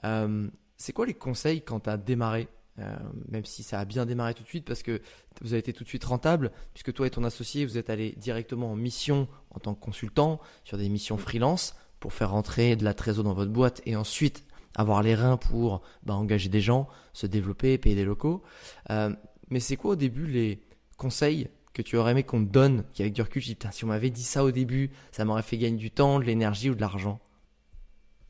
Euh, 0.04 0.48
c'est 0.76 0.92
quoi 0.92 1.06
les 1.06 1.14
conseils 1.14 1.62
quand 1.62 1.80
tu 1.80 1.90
as 1.90 1.96
démarré 1.96 2.48
euh, 2.78 2.96
même 3.28 3.44
si 3.44 3.62
ça 3.62 3.80
a 3.80 3.84
bien 3.84 4.06
démarré 4.06 4.32
tout 4.32 4.42
de 4.42 4.48
suite 4.48 4.64
parce 4.64 4.82
que 4.82 5.02
vous 5.42 5.52
avez 5.52 5.58
été 5.58 5.72
tout 5.74 5.84
de 5.84 5.88
suite 5.88 6.04
rentable, 6.04 6.50
puisque 6.72 6.94
toi 6.94 7.06
et 7.06 7.10
ton 7.10 7.24
associé, 7.24 7.66
vous 7.66 7.76
êtes 7.76 7.90
allé 7.90 8.12
directement 8.16 8.72
en 8.72 8.76
mission 8.76 9.28
en 9.50 9.58
tant 9.58 9.74
que 9.74 9.80
consultant 9.80 10.40
sur 10.64 10.78
des 10.78 10.88
missions 10.88 11.18
freelance 11.18 11.74
pour 11.98 12.14
faire 12.14 12.30
rentrer 12.30 12.76
de 12.76 12.84
la 12.84 12.94
trésor 12.94 13.24
dans 13.24 13.34
votre 13.34 13.50
boîte 13.50 13.82
et 13.84 13.96
ensuite 13.96 14.44
avoir 14.76 15.02
les 15.02 15.14
reins 15.14 15.36
pour 15.36 15.82
bah, 16.04 16.14
engager 16.14 16.48
des 16.48 16.62
gens, 16.62 16.88
se 17.12 17.26
développer, 17.26 17.76
payer 17.76 17.96
des 17.96 18.04
locaux. 18.04 18.42
mais 18.88 19.60
c'est 19.60 19.76
quoi 19.76 19.90
au 19.90 19.96
début 19.96 20.26
les 20.26 20.62
conseils 20.96 21.48
que 21.72 21.82
tu 21.82 21.96
aurais 21.96 22.12
aimé 22.12 22.22
qu'on 22.22 22.44
te 22.44 22.50
donne, 22.50 22.84
qui 22.92 23.02
avec 23.02 23.14
du 23.14 23.22
recul, 23.22 23.42
tu 23.42 23.54
dis, 23.54 23.58
si 23.70 23.84
on 23.84 23.88
m'avait 23.88 24.10
dit 24.10 24.22
ça 24.22 24.44
au 24.44 24.50
début, 24.50 24.90
ça 25.12 25.24
m'aurait 25.24 25.42
fait 25.42 25.58
gagner 25.58 25.76
du 25.76 25.90
temps, 25.90 26.18
de 26.18 26.24
l'énergie 26.24 26.70
ou 26.70 26.74
de 26.74 26.80
l'argent? 26.80 27.20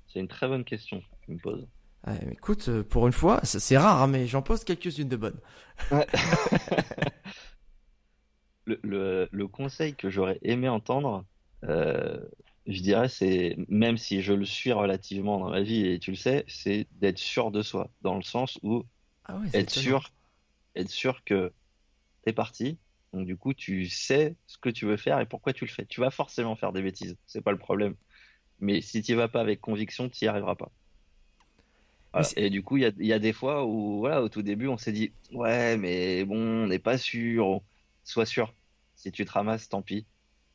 C'est 0.09 0.21
une 0.21 0.29
très 0.29 0.49
bonne 0.49 0.65
question 0.65 1.01
que 1.01 1.07
tu 1.25 1.33
me 1.33 1.39
poses. 1.39 1.67
écoute, 2.33 2.69
euh, 2.69 2.83
pour 2.83 3.07
une 3.07 3.13
fois, 3.13 3.41
c'est 3.45 3.79
rare, 3.79 4.03
hein, 4.03 4.09
mais 4.09 4.27
j'en 4.27 4.43
pose 4.43 4.65
quelques-unes 4.65 5.09
de 5.09 5.17
bonnes. 5.17 5.41
le, 8.67 9.29
le, 9.31 9.49
conseil 9.49 9.95
que 9.95 10.11
j'aurais 10.11 10.39
aimé 10.43 10.69
entendre, 10.69 11.25
euh, 11.65 12.19
je 12.67 12.81
dirais, 12.83 13.09
c'est, 13.09 13.57
même 13.69 13.97
si 13.97 14.23
je 14.23 14.33
le 14.33 14.45
suis 14.45 14.73
relativement 14.73 15.39
dans 15.39 15.51
ma 15.51 15.63
vie, 15.63 15.87
et 15.87 15.99
tu 15.99 16.11
le 16.11 16.17
sais, 16.17 16.45
c'est 16.49 16.87
d'être 17.01 17.19
sûr 17.19 17.51
de 17.51 17.63
soi, 17.63 17.91
dans 18.03 18.17
le 18.17 18.23
sens 18.23 18.59
où 18.63 18.85
ah 19.25 19.39
être, 19.55 19.71
sûr, 19.71 20.13
être 20.75 20.91
sûr 20.91 21.25
que 21.25 21.53
t'es 22.23 22.33
parti, 22.33 22.79
donc 23.13 23.27
du 23.27 23.37
coup, 23.37 23.55
tu 23.55 23.89
sais 23.89 24.37
ce 24.47 24.59
que 24.59 24.69
tu 24.69 24.87
veux 24.87 24.97
faire 24.97 25.19
et 25.21 25.27
pourquoi 25.27 25.53
tu 25.53 25.65
le 25.65 25.71
fais. 25.71 25.85
Tu 25.87 26.01
vas 26.01 26.11
forcément 26.11 26.55
faire 26.57 26.73
des 26.73 26.83
bêtises, 26.83 27.17
c'est 27.27 27.43
pas 27.43 27.53
le 27.53 27.59
problème. 27.59 27.95
Mais 28.61 28.81
si 28.81 29.03
tu 29.03 29.15
vas 29.15 29.29
pas 29.29 29.41
avec 29.41 29.61
conviction, 29.61 30.09
tu 30.09 30.25
n'y 30.25 30.29
arriveras 30.29 30.55
pas. 30.55 30.71
Et 32.37 32.51
du 32.51 32.63
coup, 32.63 32.77
il 32.77 32.93
y 32.99 33.13
a, 33.13 33.19
des 33.19 33.33
fois 33.33 33.65
où, 33.65 33.99
voilà, 33.99 34.23
au 34.23 34.29
tout 34.29 34.43
début, 34.43 34.67
on 34.67 34.77
s'est 34.77 34.93
dit, 34.93 35.13
ouais, 35.33 35.77
mais 35.77 36.25
bon, 36.25 36.65
on 36.65 36.67
n'est 36.67 36.81
pas 36.81 36.99
sûr. 36.99 37.63
Sois 38.03 38.27
sûr. 38.27 38.53
Si 38.97 39.13
tu 39.13 39.25
te 39.25 39.31
ramasses, 39.31 39.69
tant 39.69 39.81
pis, 39.81 40.07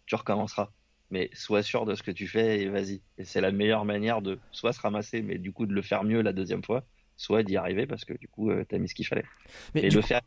tu 0.06 0.16
recommenceras. 0.16 0.70
Mais 1.12 1.30
sois 1.34 1.64
sûr 1.64 1.86
de 1.86 1.96
ce 1.96 2.04
que 2.04 2.12
tu 2.12 2.28
fais 2.28 2.62
et 2.62 2.70
vas-y. 2.70 3.02
Et 3.18 3.24
c'est 3.24 3.42
la 3.42 3.52
meilleure 3.52 3.86
manière 3.86 4.22
de 4.22 4.40
soit 4.52 4.74
se 4.74 4.82
ramasser, 4.82 5.22
mais 5.22 5.38
du 5.38 5.54
coup 5.54 5.66
de 5.66 5.74
le 5.74 5.82
faire 5.82 6.04
mieux 6.04 6.22
la 6.22 6.34
deuxième 6.34 6.64
fois, 6.64 6.84
soit 7.16 7.44
d'y 7.44 7.56
arriver 7.56 7.88
parce 7.88 8.04
que 8.04 8.14
du 8.14 8.28
coup, 8.28 8.52
euh, 8.52 8.66
t'as 8.68 8.78
mis 8.78 8.90
ce 8.90 8.96
qu'il 8.96 9.08
fallait. 9.08 9.26
Mais 9.74 9.84
et 9.84 9.90
le 9.90 10.02
faire 10.02 10.22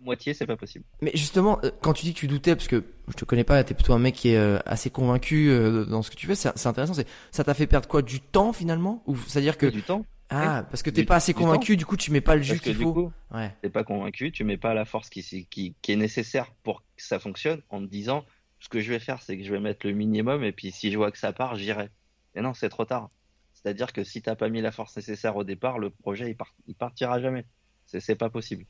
moitié, 0.00 0.34
c'est 0.34 0.46
pas 0.46 0.56
possible. 0.56 0.84
Mais 1.00 1.12
justement, 1.14 1.58
euh, 1.64 1.70
quand 1.80 1.92
tu 1.92 2.04
dis 2.04 2.14
que 2.14 2.18
tu 2.18 2.26
doutais, 2.26 2.54
parce 2.54 2.68
que 2.68 2.84
je 3.08 3.14
te 3.14 3.24
connais 3.24 3.44
pas, 3.44 3.62
t'es 3.64 3.74
plutôt 3.74 3.92
un 3.92 3.98
mec 3.98 4.14
qui 4.14 4.30
est 4.30 4.36
euh, 4.36 4.58
assez 4.66 4.90
convaincu 4.90 5.48
dans 5.88 6.02
ce 6.02 6.10
que 6.10 6.16
tu 6.16 6.26
fais, 6.26 6.34
c'est 6.34 6.66
intéressant. 6.66 6.94
Ça 7.30 7.44
t'a 7.44 7.54
fait 7.54 7.66
perdre 7.66 7.88
quoi 7.88 8.02
Du 8.02 8.20
temps 8.20 8.52
finalement? 8.52 9.02
Ou 9.06 9.16
c'est-à-dire 9.16 9.58
que 9.58 9.66
du 9.66 9.82
temps 9.82 10.04
ah, 10.30 10.64
parce 10.70 10.82
que 10.82 10.90
t'es 10.90 11.04
pas 11.04 11.16
assez 11.16 11.34
convaincu, 11.34 11.76
du 11.76 11.86
coup 11.86 11.96
tu 11.96 12.10
mets 12.10 12.20
pas 12.20 12.34
le 12.34 12.42
jus 12.42 12.58
qu'il 12.58 12.74
faut. 12.74 13.12
ouais. 13.32 13.54
T'es 13.62 13.70
pas 13.70 13.84
convaincu, 13.84 14.32
tu 14.32 14.44
mets 14.44 14.56
pas 14.56 14.74
la 14.74 14.84
force 14.84 15.08
qui, 15.08 15.22
qui, 15.50 15.74
qui, 15.80 15.92
est 15.92 15.96
nécessaire 15.96 16.52
pour 16.62 16.80
que 16.96 17.02
ça 17.02 17.18
fonctionne 17.18 17.60
en 17.68 17.80
te 17.80 17.86
disant 17.86 18.24
ce 18.58 18.68
que 18.68 18.80
je 18.80 18.90
vais 18.90 18.98
faire, 18.98 19.22
c'est 19.22 19.36
que 19.36 19.44
je 19.44 19.52
vais 19.52 19.60
mettre 19.60 19.86
le 19.86 19.92
minimum 19.92 20.42
et 20.42 20.52
puis 20.52 20.72
si 20.72 20.90
je 20.90 20.96
vois 20.96 21.10
que 21.10 21.18
ça 21.18 21.32
part, 21.32 21.56
j'irai. 21.56 21.90
Et 22.34 22.40
non, 22.40 22.54
c'est 22.54 22.68
trop 22.68 22.84
tard. 22.84 23.10
C'est-à-dire 23.52 23.92
que 23.92 24.02
si 24.02 24.22
t'as 24.22 24.34
pas 24.34 24.48
mis 24.48 24.60
la 24.60 24.72
force 24.72 24.96
nécessaire 24.96 25.36
au 25.36 25.44
départ, 25.44 25.78
le 25.78 25.90
projet 25.90 26.30
il, 26.30 26.36
il 26.66 26.74
partira 26.74 27.20
jamais. 27.20 27.44
C'est 27.86 28.16
pas 28.16 28.30
possible. 28.30 28.64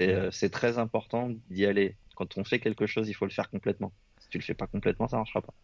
Euh, 0.00 0.30
c'est 0.30 0.50
très 0.50 0.78
important 0.78 1.30
d'y 1.50 1.66
aller. 1.66 1.96
Quand 2.16 2.38
on 2.38 2.44
fait 2.44 2.60
quelque 2.60 2.86
chose, 2.86 3.08
il 3.08 3.14
faut 3.14 3.26
le 3.26 3.30
faire 3.30 3.50
complètement. 3.50 3.92
Si 4.20 4.28
tu 4.28 4.38
le 4.38 4.44
fais 4.44 4.54
pas 4.54 4.66
complètement, 4.66 5.08
ça 5.08 5.16
marchera 5.16 5.40
pas. 5.40 5.54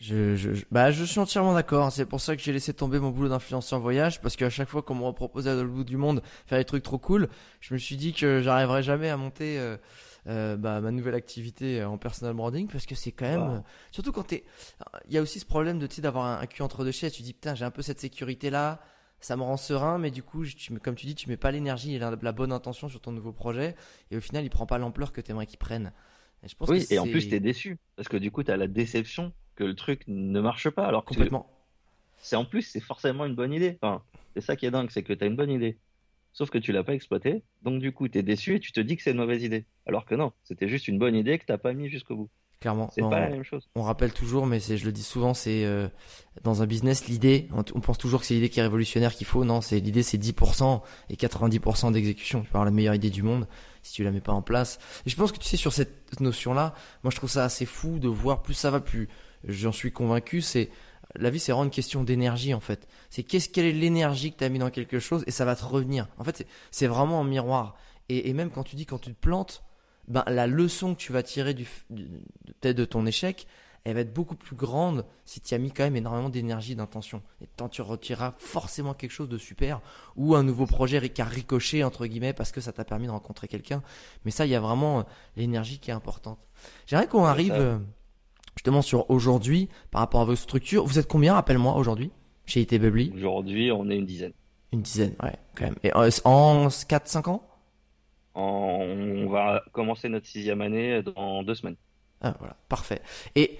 Je, 0.00 0.34
je, 0.34 0.50
bah, 0.70 0.90
je 0.90 1.04
suis 1.04 1.20
entièrement 1.20 1.54
d'accord. 1.54 1.92
C'est 1.92 2.06
pour 2.06 2.20
ça 2.20 2.36
que 2.36 2.42
j'ai 2.42 2.52
laissé 2.52 2.74
tomber 2.74 2.98
mon 2.98 3.10
boulot 3.10 3.28
d'influenceur 3.28 3.80
voyage 3.80 4.20
parce 4.20 4.36
qu'à 4.36 4.50
chaque 4.50 4.68
fois 4.68 4.82
qu'on 4.82 4.94
me 4.94 5.12
proposait 5.12 5.50
à 5.50 5.54
le 5.54 5.68
bout 5.68 5.84
du 5.84 5.96
monde 5.96 6.22
faire 6.46 6.58
des 6.58 6.64
trucs 6.64 6.82
trop 6.82 6.98
cool, 6.98 7.28
je 7.60 7.74
me 7.74 7.78
suis 7.78 7.96
dit 7.96 8.12
que 8.12 8.40
j'arriverais 8.42 8.82
jamais 8.82 9.08
à 9.08 9.16
monter 9.16 9.58
euh, 9.58 9.76
euh, 10.26 10.56
bah, 10.56 10.80
ma 10.80 10.90
nouvelle 10.90 11.14
activité 11.14 11.84
en 11.84 11.96
personal 11.96 12.34
branding 12.34 12.66
parce 12.66 12.86
que 12.86 12.94
c'est 12.94 13.12
quand 13.12 13.26
même, 13.26 13.62
surtout 13.92 14.10
quand 14.10 14.24
t'es, 14.24 14.44
il 15.08 15.14
y 15.14 15.18
a 15.18 15.22
aussi 15.22 15.38
ce 15.38 15.46
problème 15.46 15.78
de 15.78 15.86
d'avoir 16.00 16.40
un, 16.40 16.46
cul 16.46 16.62
entre 16.62 16.84
deux 16.84 16.92
chaises. 16.92 17.12
Tu 17.12 17.22
dis 17.22 17.32
putain, 17.32 17.54
j'ai 17.54 17.64
un 17.64 17.70
peu 17.70 17.82
cette 17.82 18.00
sécurité 18.00 18.50
là, 18.50 18.80
ça 19.24 19.36
me 19.36 19.42
rend 19.42 19.56
serein, 19.56 19.96
mais 19.96 20.10
du 20.10 20.22
coup, 20.22 20.44
tu, 20.44 20.74
comme 20.78 20.94
tu 20.94 21.06
dis, 21.06 21.14
tu 21.14 21.30
mets 21.30 21.38
pas 21.38 21.50
l'énergie 21.50 21.94
et 21.94 21.98
la, 21.98 22.14
la, 22.20 22.32
bonne 22.32 22.52
intention 22.52 22.90
sur 22.90 23.00
ton 23.00 23.10
nouveau 23.10 23.32
projet 23.32 23.74
et 24.10 24.18
au 24.18 24.20
final, 24.20 24.44
il 24.44 24.50
prend 24.50 24.66
pas 24.66 24.76
l'ampleur 24.76 25.12
que 25.12 25.22
t'aimerais 25.22 25.46
qu'il 25.46 25.58
prenne. 25.58 25.92
Et 26.42 26.48
je 26.48 26.54
pense 26.54 26.68
oui, 26.68 26.86
et 26.90 26.98
en 26.98 27.06
plus, 27.06 27.30
t'es 27.30 27.40
déçu 27.40 27.78
parce 27.96 28.08
que 28.08 28.18
du 28.18 28.30
coup, 28.30 28.42
t'as 28.42 28.58
la 28.58 28.66
déception 28.66 29.32
que 29.54 29.64
le 29.64 29.74
truc 29.74 30.02
ne 30.08 30.40
marche 30.40 30.68
pas. 30.68 30.86
Alors 30.86 31.06
complètement. 31.06 31.50
C'est 32.18 32.36
en 32.36 32.44
plus, 32.44 32.62
c'est 32.62 32.80
forcément 32.80 33.24
une 33.24 33.34
bonne 33.34 33.54
idée. 33.54 33.78
Enfin, 33.80 34.02
c'est 34.34 34.42
ça 34.42 34.56
qui 34.56 34.66
est 34.66 34.70
dingue, 34.70 34.90
c'est 34.90 35.02
que 35.02 35.14
tu 35.14 35.24
as 35.24 35.26
une 35.26 35.36
bonne 35.36 35.50
idée. 35.50 35.78
Sauf 36.34 36.50
que 36.50 36.58
tu 36.58 36.72
l'as 36.72 36.84
pas 36.84 36.94
exploité, 36.94 37.44
donc 37.62 37.80
du 37.80 37.92
coup, 37.92 38.08
tu 38.08 38.18
es 38.18 38.22
déçu 38.22 38.56
et 38.56 38.60
tu 38.60 38.72
te 38.72 38.80
dis 38.80 38.96
que 38.96 39.02
c'est 39.02 39.12
une 39.12 39.18
mauvaise 39.18 39.42
idée. 39.42 39.64
Alors 39.86 40.04
que 40.04 40.14
non, 40.14 40.32
c'était 40.42 40.68
juste 40.68 40.86
une 40.88 40.98
bonne 40.98 41.14
idée 41.14 41.38
que 41.38 41.46
t'as 41.46 41.58
pas 41.58 41.72
mis 41.72 41.88
jusqu'au 41.88 42.16
bout. 42.16 42.30
Clairement. 42.64 42.88
C'est 42.94 43.02
pas 43.02 43.20
la 43.20 43.28
même 43.28 43.44
chose. 43.44 43.68
On 43.74 43.82
rappelle 43.82 44.14
toujours, 44.14 44.46
mais 44.46 44.58
c'est, 44.58 44.78
je 44.78 44.86
le 44.86 44.92
dis 44.92 45.02
souvent, 45.02 45.34
c'est 45.34 45.66
euh, 45.66 45.86
dans 46.44 46.62
un 46.62 46.66
business, 46.66 47.08
l'idée, 47.08 47.46
on, 47.52 47.62
pense 47.62 47.98
toujours 47.98 48.20
que 48.20 48.26
c'est 48.26 48.32
l'idée 48.32 48.48
qui 48.48 48.58
est 48.58 48.62
révolutionnaire 48.62 49.14
qu'il 49.14 49.26
faut. 49.26 49.44
Non, 49.44 49.60
c'est 49.60 49.80
l'idée, 49.80 50.02
c'est 50.02 50.16
10% 50.16 50.80
et 51.10 51.16
90% 51.16 51.92
d'exécution. 51.92 52.40
Tu 52.40 52.46
peux 52.46 52.56
avoir 52.56 52.64
la 52.64 52.70
meilleure 52.70 52.94
idée 52.94 53.10
du 53.10 53.22
monde 53.22 53.46
si 53.82 53.92
tu 53.92 54.02
la 54.02 54.10
mets 54.10 54.22
pas 54.22 54.32
en 54.32 54.40
place. 54.40 54.78
Et 55.04 55.10
je 55.10 55.16
pense 55.16 55.30
que 55.30 55.36
tu 55.36 55.46
sais, 55.46 55.58
sur 55.58 55.74
cette 55.74 56.18
notion-là, 56.22 56.72
moi 57.02 57.10
je 57.10 57.16
trouve 57.16 57.28
ça 57.28 57.44
assez 57.44 57.66
fou 57.66 57.98
de 57.98 58.08
voir 58.08 58.40
plus 58.40 58.54
ça 58.54 58.70
va, 58.70 58.80
plus 58.80 59.10
j'en 59.46 59.72
suis 59.72 59.92
convaincu, 59.92 60.40
c'est 60.40 60.70
la 61.16 61.28
vie, 61.28 61.38
c'est 61.38 61.52
vraiment 61.52 61.64
une 61.64 61.70
question 61.70 62.02
d'énergie 62.02 62.54
en 62.54 62.60
fait. 62.60 62.88
C'est 63.10 63.24
qu'est-ce 63.24 63.50
quelle 63.50 63.66
est 63.66 63.72
l'énergie 63.72 64.32
que 64.32 64.38
tu 64.38 64.44
as 64.44 64.48
mis 64.48 64.58
dans 64.58 64.70
quelque 64.70 65.00
chose 65.00 65.22
et 65.26 65.30
ça 65.30 65.44
va 65.44 65.54
te 65.54 65.66
revenir. 65.66 66.08
En 66.16 66.24
fait, 66.24 66.46
c'est 66.70 66.86
vraiment 66.86 67.20
un 67.20 67.24
miroir. 67.24 67.76
Et, 68.08 68.32
même 68.32 68.48
quand 68.48 68.64
tu 68.64 68.74
dis 68.74 68.86
quand 68.86 68.98
tu 68.98 69.10
te 69.10 69.20
plantes, 69.20 69.62
ben 70.08 70.24
la 70.26 70.46
leçon 70.46 70.94
que 70.94 71.00
tu 71.00 71.12
vas 71.12 71.22
tirer 71.22 71.54
du, 71.54 71.66
peut-être 72.60 72.76
de 72.76 72.84
ton 72.84 73.06
échec, 73.06 73.46
elle 73.84 73.94
va 73.94 74.00
être 74.00 74.14
beaucoup 74.14 74.34
plus 74.34 74.56
grande 74.56 75.04
si 75.26 75.40
tu 75.40 75.54
as 75.54 75.58
mis 75.58 75.70
quand 75.70 75.84
même 75.84 75.96
énormément 75.96 76.30
d'énergie, 76.30 76.74
d'intention. 76.74 77.22
Et 77.42 77.46
tant 77.46 77.68
tu 77.68 77.82
retireras 77.82 78.34
forcément 78.38 78.94
quelque 78.94 79.10
chose 79.10 79.28
de 79.28 79.36
super 79.36 79.82
ou 80.16 80.34
un 80.34 80.42
nouveau 80.42 80.66
projet 80.66 81.06
qui 81.10 81.20
a 81.20 81.26
ricoché 81.26 81.84
entre 81.84 82.06
guillemets 82.06 82.32
parce 82.32 82.50
que 82.50 82.62
ça 82.62 82.72
t'a 82.72 82.84
permis 82.84 83.06
de 83.06 83.12
rencontrer 83.12 83.46
quelqu'un. 83.46 83.82
Mais 84.24 84.30
ça, 84.30 84.46
il 84.46 84.52
y 84.52 84.54
a 84.54 84.60
vraiment 84.60 85.00
euh, 85.00 85.02
l'énergie 85.36 85.78
qui 85.78 85.90
est 85.90 85.94
importante. 85.94 86.38
J'aimerais 86.86 87.08
qu'on 87.08 87.24
arrive 87.24 87.52
euh, 87.52 87.78
justement 88.56 88.80
sur 88.80 89.10
aujourd'hui 89.10 89.68
par 89.90 90.00
rapport 90.00 90.22
à 90.22 90.24
vos 90.24 90.36
structures. 90.36 90.86
Vous 90.86 90.98
êtes 90.98 91.08
combien, 91.08 91.34
rappelle-moi, 91.34 91.74
aujourd'hui, 91.76 92.10
chez 92.46 92.62
IT 92.62 92.74
Bubbly? 92.80 93.12
Aujourd'hui, 93.14 93.70
on 93.70 93.90
est 93.90 93.96
une 93.96 94.06
dizaine. 94.06 94.32
Une 94.72 94.80
dizaine, 94.80 95.14
ouais, 95.22 95.36
quand 95.54 95.64
même. 95.64 95.76
Et 95.82 95.94
euh, 95.94 96.10
en 96.24 96.68
4-5 96.68 97.28
ans? 97.28 97.46
On 98.34 99.28
va 99.28 99.62
commencer 99.72 100.08
notre 100.08 100.26
sixième 100.26 100.60
année 100.60 101.02
dans 101.02 101.42
deux 101.42 101.54
semaines. 101.54 101.76
Ah, 102.20 102.34
voilà, 102.38 102.56
parfait. 102.68 103.00
Et 103.34 103.58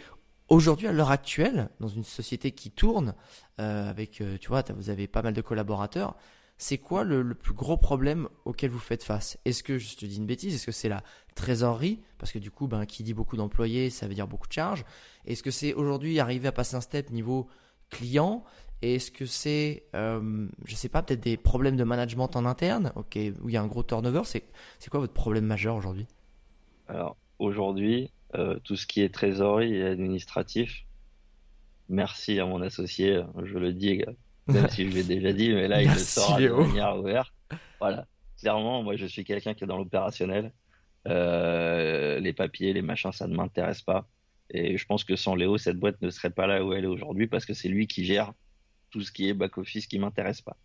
aujourd'hui, 0.48 0.88
à 0.88 0.92
l'heure 0.92 1.10
actuelle, 1.10 1.68
dans 1.80 1.88
une 1.88 2.04
société 2.04 2.52
qui 2.52 2.70
tourne, 2.70 3.14
euh, 3.60 3.88
avec, 3.88 4.20
euh, 4.20 4.36
tu 4.38 4.48
vois, 4.48 4.64
vous 4.74 4.90
avez 4.90 5.06
pas 5.06 5.22
mal 5.22 5.34
de 5.34 5.42
collaborateurs, 5.42 6.16
c'est 6.56 6.78
quoi 6.78 7.04
le, 7.04 7.34
plus 7.34 7.54
gros 7.54 7.76
problème 7.76 8.28
auquel 8.44 8.70
vous 8.70 8.78
faites 8.78 9.02
face? 9.02 9.38
Est-ce 9.44 9.62
que, 9.62 9.78
je 9.78 9.96
te 9.96 10.06
dis 10.06 10.16
une 10.16 10.26
bêtise, 10.26 10.54
est-ce 10.54 10.66
que 10.66 10.72
c'est 10.72 10.88
la 10.88 11.02
trésorerie? 11.34 12.00
Parce 12.18 12.32
que 12.32 12.38
du 12.38 12.50
coup, 12.50 12.68
ben, 12.68 12.86
qui 12.86 13.02
dit 13.02 13.14
beaucoup 13.14 13.36
d'employés, 13.36 13.90
ça 13.90 14.06
veut 14.06 14.14
dire 14.14 14.28
beaucoup 14.28 14.48
de 14.48 14.52
charges. 14.52 14.84
Est-ce 15.26 15.42
que 15.42 15.50
c'est 15.50 15.74
aujourd'hui 15.74 16.20
arriver 16.20 16.48
à 16.48 16.52
passer 16.52 16.76
un 16.76 16.80
step 16.80 17.10
niveau 17.10 17.48
client? 17.90 18.44
Est-ce 18.82 19.10
que 19.10 19.26
c'est, 19.26 19.84
euh, 19.94 20.46
je 20.64 20.74
sais 20.74 20.88
pas, 20.88 21.02
peut-être 21.02 21.20
des 21.20 21.36
problèmes 21.36 21.76
de 21.76 21.84
management 21.84 22.36
en 22.36 22.44
interne, 22.44 22.92
ok, 22.96 23.18
où 23.42 23.48
il 23.48 23.54
y 23.54 23.56
a 23.56 23.62
un 23.62 23.66
gros 23.66 23.82
turnover 23.82 24.22
C'est, 24.24 24.44
c'est 24.78 24.90
quoi 24.90 25.00
votre 25.00 25.14
problème 25.14 25.46
majeur 25.46 25.76
aujourd'hui? 25.76 26.06
Alors 26.88 27.16
aujourd'hui, 27.38 28.10
euh, 28.34 28.58
tout 28.64 28.76
ce 28.76 28.86
qui 28.86 29.00
est 29.00 29.12
trésorerie 29.12 29.76
et 29.76 29.84
administratif, 29.84 30.84
merci 31.88 32.38
à 32.40 32.46
mon 32.46 32.60
associé, 32.60 33.22
je 33.42 33.58
le 33.58 33.72
dis 33.72 34.02
même 34.46 34.68
si 34.68 34.90
je 34.90 34.94
l'ai 34.94 35.04
déjà 35.04 35.32
dit, 35.32 35.52
mais 35.52 35.68
là, 35.68 35.82
il 35.82 35.90
le 35.90 35.98
sort 35.98 36.38
de 36.38 36.48
manière 36.48 36.98
ouverte. 36.98 37.32
Voilà. 37.80 38.06
Clairement, 38.40 38.82
moi, 38.82 38.96
je 38.96 39.06
suis 39.06 39.24
quelqu'un 39.24 39.54
qui 39.54 39.64
est 39.64 39.66
dans 39.66 39.78
l'opérationnel. 39.78 40.52
Euh, 41.08 42.20
les 42.20 42.32
papiers, 42.32 42.72
les 42.72 42.82
machins, 42.82 43.12
ça 43.12 43.26
ne 43.26 43.34
m'intéresse 43.34 43.82
pas. 43.82 44.06
Et 44.50 44.76
je 44.76 44.86
pense 44.86 45.04
que 45.04 45.16
sans 45.16 45.34
Léo, 45.34 45.56
cette 45.56 45.78
boîte 45.78 46.00
ne 46.02 46.10
serait 46.10 46.30
pas 46.30 46.46
là 46.46 46.64
où 46.64 46.72
elle 46.72 46.84
est 46.84 46.88
aujourd'hui 46.88 47.26
parce 47.26 47.46
que 47.46 47.54
c'est 47.54 47.68
lui 47.68 47.86
qui 47.86 48.04
gère 48.04 48.32
tout 48.94 49.00
ce 49.00 49.10
qui 49.10 49.28
est 49.28 49.34
back-office 49.34 49.88
qui 49.88 49.98
m'intéresse 49.98 50.40
pas. 50.40 50.56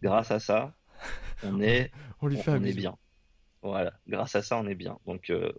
Grâce 0.00 0.30
à 0.30 0.40
ça, 0.40 0.74
on 1.42 1.60
est, 1.60 1.92
on, 2.22 2.28
lui 2.28 2.38
fait 2.38 2.52
on, 2.52 2.64
est 2.64 2.72
bien. 2.72 2.96
Voilà. 3.60 3.92
Grâce 4.06 4.34
à 4.34 4.42
ça, 4.42 4.56
on 4.56 4.66
est 4.66 4.74
bien. 4.74 4.98
Donc, 5.04 5.28
euh, 5.28 5.52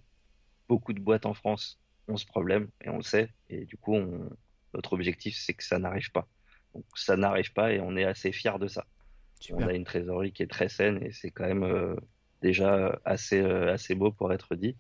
beaucoup 0.67 0.91
de 0.91 0.99
boîtes 0.99 1.27
en 1.27 1.35
France 1.35 1.79
ont 2.07 2.17
ce 2.17 2.25
problème 2.25 2.69
et 2.83 2.89
on 2.89 2.97
le 2.97 3.03
sait. 3.03 3.29
Et 3.47 3.65
du 3.65 3.77
coup, 3.77 3.95
notre 4.73 4.93
objectif, 4.93 5.37
c'est 5.37 5.53
que 5.53 5.63
ça 5.63 5.77
n'arrive 5.77 6.09
pas. 6.11 6.27
Donc 6.73 6.85
ça 6.95 7.15
n'arrive 7.15 7.53
pas 7.53 7.73
et 7.73 7.79
on 7.79 7.95
est 7.95 8.05
assez 8.05 8.31
fier 8.31 8.57
de 8.57 8.67
ça. 8.67 8.87
On 9.51 9.67
a 9.67 9.73
une 9.73 9.85
trésorerie 9.85 10.31
qui 10.31 10.41
est 10.41 10.47
très 10.47 10.67
saine 10.67 10.97
et 11.03 11.11
c'est 11.11 11.29
quand 11.29 11.45
même 11.45 11.63
euh, 11.63 11.95
déjà 12.41 12.99
assez, 13.05 13.39
euh, 13.39 13.71
assez 13.71 13.93
beau 13.93 14.11
pour 14.11 14.33
être 14.33 14.55
dit. 14.55 14.75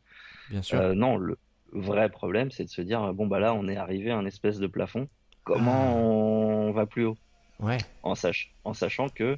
Bien 0.49 0.63
sûr. 0.63 0.95
Non, 0.95 1.17
le 1.17 1.37
vrai 1.73 2.09
problème, 2.09 2.49
c'est 2.49 2.63
de 2.63 2.69
se 2.69 2.81
dire 2.81 3.13
bon, 3.13 3.27
bah 3.27 3.39
là, 3.39 3.53
on 3.53 3.67
est 3.67 3.77
arrivé 3.77 4.09
à 4.09 4.17
un 4.17 4.25
espèce 4.25 4.57
de 4.57 4.65
plafond. 4.65 5.07
Comment 5.43 5.93
ah. 5.93 5.95
on 5.95 6.71
va 6.71 6.85
plus 6.85 7.05
haut 7.05 7.17
Ouais. 7.59 7.77
En, 8.03 8.15
sach 8.15 8.53
en 8.63 8.73
sachant 8.73 9.09
que 9.09 9.37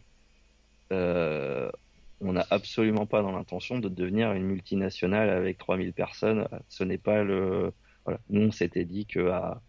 on 2.22 2.34
n'a 2.34 2.46
absolument 2.50 3.06
pas 3.06 3.22
dans 3.22 3.32
l'intention 3.32 3.80
de 3.80 3.90
devenir 3.90 4.32
une 4.34 4.44
multinationale 4.44 5.30
avec 5.30 5.58
3000 5.58 5.94
personnes. 5.94 6.48
Ce 6.70 6.84
n'est 6.84 6.98
pas 6.98 7.24
le. 7.24 7.74
Voilà. 8.06 8.20
Nous, 8.30 8.48
on 8.48 8.52
s'était 8.52 8.86
dit 8.86 9.06
qu'à 9.06 9.62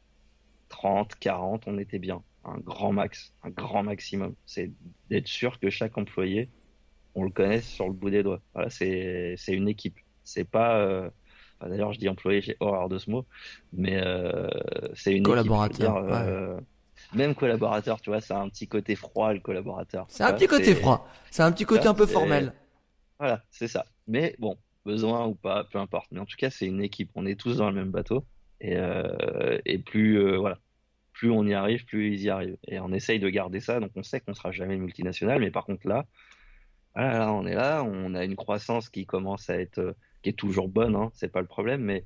30, 0.68 1.14
40, 1.16 1.64
on 1.66 1.78
était 1.78 1.98
bien 1.98 2.22
un 2.44 2.58
grand 2.58 2.92
max, 2.92 3.32
un 3.42 3.50
grand 3.50 3.82
maximum. 3.82 4.34
C'est 4.46 4.70
d'être 5.08 5.28
sûr 5.28 5.58
que 5.60 5.70
chaque 5.70 5.96
employé, 5.96 6.50
on 7.14 7.24
le 7.24 7.30
connaisse 7.30 7.66
sur 7.66 7.86
le 7.86 7.94
bout 7.94 8.10
des 8.10 8.22
doigts. 8.22 8.40
Voilà, 8.54 8.68
c'est 8.70 9.36
une 9.48 9.68
équipe. 9.68 9.98
C'est 10.22 10.48
pas. 10.48 10.78
Euh... 10.78 11.10
D'ailleurs, 11.68 11.92
je 11.92 11.98
dis 11.98 12.08
employé, 12.08 12.40
j'ai 12.40 12.56
horreur 12.60 12.88
de 12.88 12.98
ce 12.98 13.10
mot, 13.10 13.26
mais 13.72 14.00
euh, 14.02 14.48
c'est 14.94 15.12
une 15.12 15.22
collaborateur. 15.22 15.98
Équipe, 15.98 16.12
euh, 16.12 16.60
même 17.14 17.34
collaborateur, 17.34 18.00
tu 18.00 18.10
vois, 18.10 18.20
c'est 18.20 18.34
un 18.34 18.48
petit 18.48 18.68
côté 18.68 18.94
froid 18.94 19.32
le 19.32 19.40
collaborateur. 19.40 20.06
C'est 20.08 20.24
un 20.24 20.32
petit 20.32 20.46
côté 20.46 20.74
froid. 20.74 21.08
C'est 21.30 21.42
un 21.42 21.52
petit 21.52 21.64
côté 21.64 21.86
un 21.86 21.94
peu 21.94 22.06
formel. 22.06 22.52
Voilà, 23.18 23.42
c'est 23.50 23.68
ça. 23.68 23.86
Mais 24.08 24.34
bon, 24.38 24.56
besoin 24.84 25.26
ou 25.26 25.34
pas, 25.34 25.64
peu 25.64 25.78
importe. 25.78 26.08
Mais 26.12 26.20
en 26.20 26.26
tout 26.26 26.36
cas, 26.36 26.50
c'est 26.50 26.66
une 26.66 26.82
équipe. 26.82 27.10
On 27.14 27.26
est 27.26 27.38
tous 27.38 27.58
dans 27.58 27.70
le 27.70 27.76
même 27.76 27.90
bateau. 27.90 28.24
Et, 28.60 28.76
euh, 28.76 29.58
et 29.64 29.78
plus, 29.78 30.36
voilà, 30.36 30.58
plus 31.12 31.30
on 31.30 31.44
y 31.44 31.54
arrive, 31.54 31.84
plus 31.84 32.14
ils 32.14 32.22
y 32.22 32.30
arrivent. 32.30 32.56
Et 32.68 32.80
on 32.80 32.92
essaye 32.92 33.20
de 33.20 33.28
garder 33.28 33.60
ça. 33.60 33.80
Donc 33.80 33.90
on 33.96 34.02
sait 34.02 34.20
qu'on 34.20 34.34
sera 34.34 34.50
jamais 34.52 34.76
multinational. 34.76 35.40
Mais 35.40 35.50
par 35.50 35.64
contre 35.64 35.86
là, 35.86 36.06
voilà, 36.94 37.32
on 37.32 37.46
est 37.46 37.54
là. 37.54 37.82
On 37.84 38.14
a 38.14 38.24
une 38.24 38.36
croissance 38.36 38.88
qui 38.90 39.06
commence 39.06 39.50
à 39.50 39.58
être, 39.58 39.94
qui 40.22 40.30
est 40.30 40.34
toujours 40.34 40.68
bonne. 40.68 40.96
Hein, 40.96 41.10
c'est 41.14 41.30
pas 41.30 41.40
le 41.40 41.46
problème. 41.46 41.82
Mais 41.82 42.04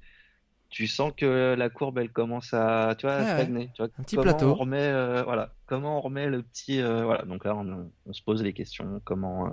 tu 0.71 0.87
sens 0.87 1.13
que 1.17 1.55
la 1.57 1.71
courbe 1.71 1.99
elle 1.99 2.11
commence 2.11 2.53
à 2.53 2.95
tu 2.99 3.07
vois 3.07 3.23
stagner 3.23 3.71
tu 3.75 3.83
vois, 3.83 3.91
un 3.99 4.03
petit 4.03 4.17
plateau. 4.17 4.51
on 4.51 4.55
remet 4.55 4.79
euh, 4.83 5.23
voilà 5.23 5.55
comment 5.67 5.99
on 5.99 6.01
remet 6.01 6.29
le 6.29 6.43
petit 6.43 6.81
euh, 6.81 7.05
voilà. 7.05 7.23
Donc 7.25 7.45
là 7.45 7.55
on, 7.55 7.91
on, 8.05 8.13
se 8.13 8.23
pose 8.23 8.43
les 8.43 8.53
questions 8.53 9.01
comment 9.05 9.47
euh, 9.47 9.51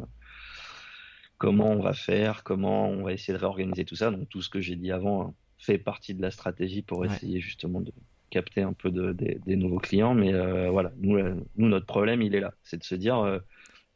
comment 1.38 1.70
on 1.70 1.82
va 1.82 1.94
faire 1.94 2.44
comment 2.44 2.90
on 2.90 3.04
va 3.04 3.14
essayer 3.14 3.34
de 3.34 3.40
réorganiser 3.40 3.86
tout 3.86 3.96
ça. 3.96 4.12
Donc 4.12 4.28
tout 4.30 4.42
ce 4.42 4.50
que 4.50 4.60
j'ai 4.60 4.76
dit 4.76 4.92
avant 4.92 5.22
hein, 5.22 5.34
fait 5.58 5.78
partie 5.78 6.14
de 6.14 6.22
la 6.22 6.32
stratégie 6.32 6.82
pour 6.82 7.06
essayer 7.06 7.40
justement 7.40 7.80
de 7.80 7.94
capter 8.30 8.64
un 8.64 8.74
peu 8.74 8.90
de, 8.90 9.12
des 9.12 9.56
nouveaux 9.56 9.80
clients. 9.80 10.16
Mais 10.16 10.34
voilà 10.70 10.92
nous, 10.98 11.20
nous 11.56 11.68
notre 11.68 11.86
problème 11.86 12.22
il 12.22 12.34
est 12.36 12.40
là. 12.42 12.54
C'est 12.64 12.78
de 12.78 12.84
se 12.84 12.96
dire 12.96 13.40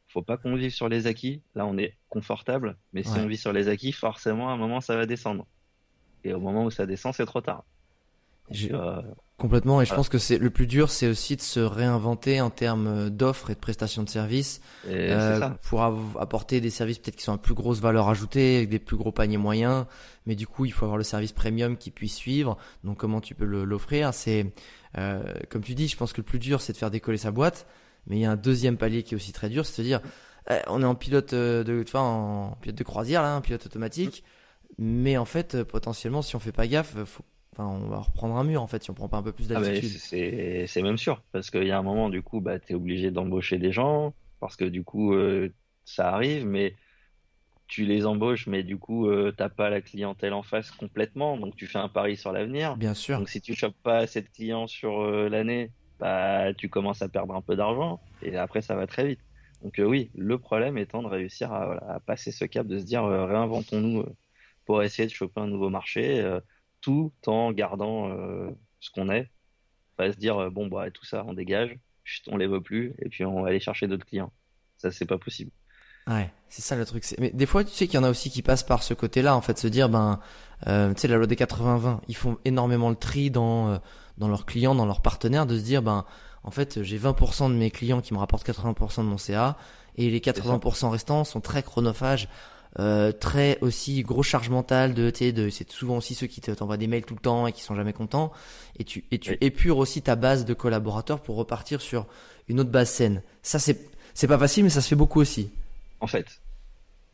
faut 0.08 0.22
pas 0.22 0.38
qu'on 0.38 0.56
vive 0.56 0.74
sur 0.74 0.90
les 0.90 1.08
acquis 1.08 1.42
là 1.56 1.66
on 1.66 1.78
est 1.78 1.96
confortable 2.10 2.78
mais 2.94 3.04
si 3.04 3.18
on 3.20 3.28
vit 3.28 3.38
sur 3.38 3.54
les 3.54 3.68
acquis 3.68 3.92
forcément 3.92 4.50
à 4.50 4.54
un 4.54 4.58
moment 4.58 4.82
ça 4.82 4.96
va 4.96 5.06
descendre 5.06 5.46
et 6.24 6.34
au 6.34 6.40
moment 6.40 6.66
où 6.66 6.72
ça 6.72 6.86
descend, 6.86 7.14
c'est 7.14 7.26
trop 7.26 7.42
tard. 7.42 7.64
Euh, 8.72 9.02
complètement. 9.38 9.82
Et 9.82 9.86
je 9.86 9.94
pense 9.94 10.08
que 10.08 10.18
c'est 10.18 10.38
le 10.38 10.50
plus 10.50 10.68
dur, 10.68 10.90
c'est 10.90 11.08
aussi 11.08 11.36
de 11.36 11.42
se 11.42 11.60
réinventer 11.60 12.40
en 12.40 12.50
termes 12.50 13.10
d'offres 13.10 13.50
et 13.50 13.56
de 13.56 13.60
prestations 13.60 14.04
de 14.04 14.10
services 14.10 14.62
euh, 14.88 15.50
pour 15.64 15.84
apporter 15.84 16.62
des 16.62 16.70
services 16.70 17.00
peut-être 17.00 17.18
qui 17.18 17.24
sont 17.24 17.34
à 17.34 17.38
plus 17.38 17.54
grosse 17.54 17.82
valeur 17.82 18.08
ajoutée, 18.08 18.58
avec 18.58 18.70
des 18.70 18.80
plus 18.80 18.96
gros 18.96 19.12
paniers 19.12 19.38
moyens. 19.38 19.86
Mais 20.26 20.36
du 20.36 20.48
coup, 20.48 20.66
il 20.66 20.72
faut 20.72 20.86
avoir 20.86 20.98
le 20.98 21.04
service 21.04 21.34
premium 21.34 21.78
qui 21.78 21.92
puisse 21.92 22.16
suivre. 22.16 22.58
Donc, 22.84 22.98
comment 22.98 23.22
tu 23.22 23.36
peux 23.36 23.46
l'offrir? 23.46 24.14
C'est 24.14 24.54
euh, 24.98 25.22
comme 25.50 25.62
tu 25.62 25.76
dis. 25.76 25.88
Je 25.88 25.98
pense 25.98 26.14
que 26.14 26.22
le 26.22 26.26
plus 26.26 26.40
dur, 26.40 26.62
c'est 26.62 26.74
de 26.74 26.78
faire 26.78 26.92
décoller 26.92 27.18
sa 27.18 27.32
boîte. 27.32 27.68
Mais 28.08 28.18
il 28.18 28.22
y 28.22 28.26
a 28.26 28.32
un 28.32 28.38
deuxième 28.38 28.78
palier 28.78 29.04
qui 29.04 29.14
est 29.14 29.18
aussi 29.18 29.34
très 29.34 29.50
dur, 29.50 29.66
c'est 29.66 29.82
de 29.82 29.88
dire, 29.88 30.02
eh, 30.50 30.60
on 30.68 30.82
est 30.82 30.86
en 30.86 30.96
pilote 30.96 31.34
de, 31.34 31.84
enfin, 31.86 32.00
en 32.00 32.52
pilote 32.62 32.78
de 32.78 32.84
croisière 32.84 33.22
là, 33.22 33.36
un 33.36 33.42
pilote 33.42 33.66
automatique. 33.66 34.24
Mais 34.78 35.18
en 35.18 35.26
fait, 35.26 35.56
euh, 35.56 35.66
potentiellement, 35.66 36.22
si 36.22 36.36
on 36.36 36.40
fait 36.40 36.52
pas 36.52 36.68
gaffe, 36.68 36.96
faut... 37.06 37.24
enfin, 37.54 37.68
on 37.68 37.88
va 37.88 38.00
reprendre 38.00 38.36
un 38.36 38.44
mur 38.44 38.62
en 38.62 38.68
fait 38.68 38.84
si 38.84 38.92
on 38.92 38.94
prend 38.94 39.10
pas 39.10 39.18
un 39.18 39.24
peu 39.24 39.32
plus 39.32 39.52
ah, 39.52 39.60
d'altitude. 39.60 40.00
c'est 40.00 40.82
même 40.82 40.98
sûr, 40.98 41.22
parce 41.32 41.50
qu'il 41.50 41.64
y 41.64 41.72
a 41.72 41.78
un 41.78 41.84
moment, 41.84 42.10
du 42.10 42.22
coup, 42.22 42.42
bah, 42.42 42.60
tu 42.60 42.74
es 42.74 42.76
obligé 42.76 43.12
d'embaucher 43.12 43.58
des 43.58 43.72
gens, 43.72 44.14
parce 44.40 44.56
que 44.56 44.66
du 44.66 44.84
coup, 44.84 45.14
euh, 45.14 45.50
ça 45.84 46.14
arrive, 46.14 46.46
mais 46.46 46.76
tu 47.68 47.86
les 47.86 48.06
embauches, 48.06 48.48
mais 48.48 48.64
du 48.64 48.78
coup, 48.78 49.08
euh, 49.08 49.34
t'as 49.36 49.50
pas 49.50 49.70
la 49.70 49.82
clientèle 49.82 50.34
en 50.34 50.44
face 50.44 50.72
complètement, 50.72 51.38
donc 51.38 51.58
tu 51.58 51.68
fais 51.68 51.80
un 51.80 51.90
pari 51.90 52.16
sur 52.16 52.32
l'avenir. 52.32 52.78
Bien 52.78 52.94
sûr. 52.94 53.18
Donc 53.18 53.28
si 53.28 53.42
tu 53.42 53.56
chopes 53.56 53.76
pas 53.84 53.98
assez 53.98 54.22
de 54.22 54.30
clients 54.30 54.68
sur 54.68 55.04
l'année, 55.30 55.72
bah, 56.00 56.54
tu 56.54 56.70
commences 56.70 57.02
à 57.02 57.10
perdre 57.10 57.36
un 57.36 57.42
peu 57.42 57.56
d'argent, 57.56 58.00
et 58.22 58.36
après, 58.38 58.62
ça 58.62 58.76
va 58.76 58.88
très 58.88 59.08
vite. 59.08 59.20
Donc 59.64 59.76
oui, 59.80 60.12
le 60.16 60.38
problème 60.38 60.78
étant 60.78 61.02
de 61.02 61.08
réussir 61.08 61.52
à, 61.52 61.96
à 61.96 62.00
passer 62.00 62.32
ce 62.32 62.46
cap, 62.46 62.68
de 62.68 62.78
se 62.78 62.84
dire 62.84 63.04
réinventons-nous 63.06 64.06
pour 64.68 64.84
essayer 64.84 65.08
de 65.08 65.14
choper 65.14 65.42
un 65.42 65.48
nouveau 65.48 65.70
marché, 65.70 66.20
euh, 66.20 66.40
tout 66.82 67.12
en 67.26 67.52
gardant 67.54 68.12
euh, 68.12 68.52
ce 68.80 68.92
qu'on 68.92 69.10
est. 69.10 69.32
Pas 69.96 70.12
se 70.12 70.18
dire, 70.18 70.38
euh, 70.38 70.50
bon, 70.52 70.68
bah, 70.68 70.92
tout 70.92 71.06
ça, 71.06 71.24
on 71.26 71.34
dégage, 71.34 71.80
on 72.28 72.38
les 72.38 72.48
veut 72.48 72.62
plus, 72.62 72.94
et 73.00 73.10
puis 73.10 73.26
on 73.26 73.42
va 73.42 73.50
aller 73.50 73.62
chercher 73.62 73.88
d'autres 73.88 74.06
clients. 74.06 74.32
Ça, 74.78 74.92
c'est 74.92 75.08
pas 75.08 75.18
possible. 75.18 75.52
Ouais, 76.08 76.32
c'est 76.50 76.62
ça 76.62 76.76
le 76.76 76.86
truc. 76.86 77.04
Mais 77.20 77.32
des 77.32 77.46
fois, 77.46 77.64
tu 77.64 77.72
sais 77.72 77.88
qu'il 77.88 77.96
y 77.96 77.98
en 77.98 78.04
a 78.04 78.10
aussi 78.10 78.30
qui 78.30 78.42
passent 78.42 78.64
par 78.64 78.84
ce 78.84 78.94
côté-là, 78.94 79.36
en 79.36 79.42
fait, 79.42 79.58
se 79.60 79.68
dire, 79.68 79.90
ben, 79.90 80.20
euh, 80.68 80.94
tu 80.94 81.02
sais, 81.02 81.08
la 81.08 81.18
loi 81.18 81.28
des 81.28 81.36
80-20, 81.36 82.00
ils 82.08 82.16
font 82.16 82.38
énormément 82.46 82.90
le 82.90 82.96
tri 82.96 83.30
dans 83.32 83.80
dans 84.18 84.28
leurs 84.28 84.46
clients, 84.46 84.76
dans 84.76 84.86
leurs 84.86 85.02
partenaires, 85.02 85.46
de 85.46 85.58
se 85.58 85.64
dire, 85.64 85.82
ben, 85.82 86.06
en 86.44 86.52
fait, 86.52 86.82
j'ai 86.84 86.98
20% 86.98 87.50
de 87.50 87.56
mes 87.56 87.72
clients 87.72 88.02
qui 88.02 88.14
me 88.14 88.20
rapportent 88.20 88.48
80% 88.48 88.98
de 88.98 89.04
mon 89.04 89.18
CA, 89.18 89.58
et 89.98 90.10
les 90.10 90.20
80% 90.20 90.90
restants 90.90 91.24
sont 91.24 91.42
très 91.42 91.64
chronophages. 91.64 92.30
Euh, 92.80 93.12
très 93.12 93.58
aussi 93.62 94.04
gros 94.04 94.22
charge 94.22 94.50
mentale 94.50 94.94
de, 94.94 95.10
de 95.32 95.50
c'est 95.50 95.72
souvent 95.72 95.98
aussi 95.98 96.14
ceux 96.14 96.28
qui 96.28 96.42
t'envoient 96.42 96.78
des 96.78 96.86
mails 96.86 97.06
tout 97.06 97.16
le 97.16 97.20
temps 97.20 97.48
et 97.48 97.52
qui 97.52 97.64
sont 97.64 97.74
jamais 97.74 97.94
contents 97.94 98.32
et 98.78 98.84
tu 98.84 99.06
et 99.10 99.18
tu 99.18 99.36
épures 99.42 99.80
aussi 99.80 100.04
ta 100.04 100.16
base 100.16 100.46
de 100.46 100.54
collaborateurs 100.54 101.22
pour 101.22 101.38
repartir 101.38 101.82
sur 101.82 102.06
une 102.50 102.60
autre 102.60 102.70
base 102.70 102.90
saine. 102.90 103.24
Ça 103.42 103.58
c'est 103.58 103.90
c'est 104.14 104.28
pas 104.28 104.38
facile 104.38 104.66
mais 104.66 104.70
ça 104.70 104.82
se 104.82 104.90
fait 104.90 104.96
beaucoup 104.96 105.22
aussi. 105.22 105.50
En 106.00 106.08
fait, 106.08 106.42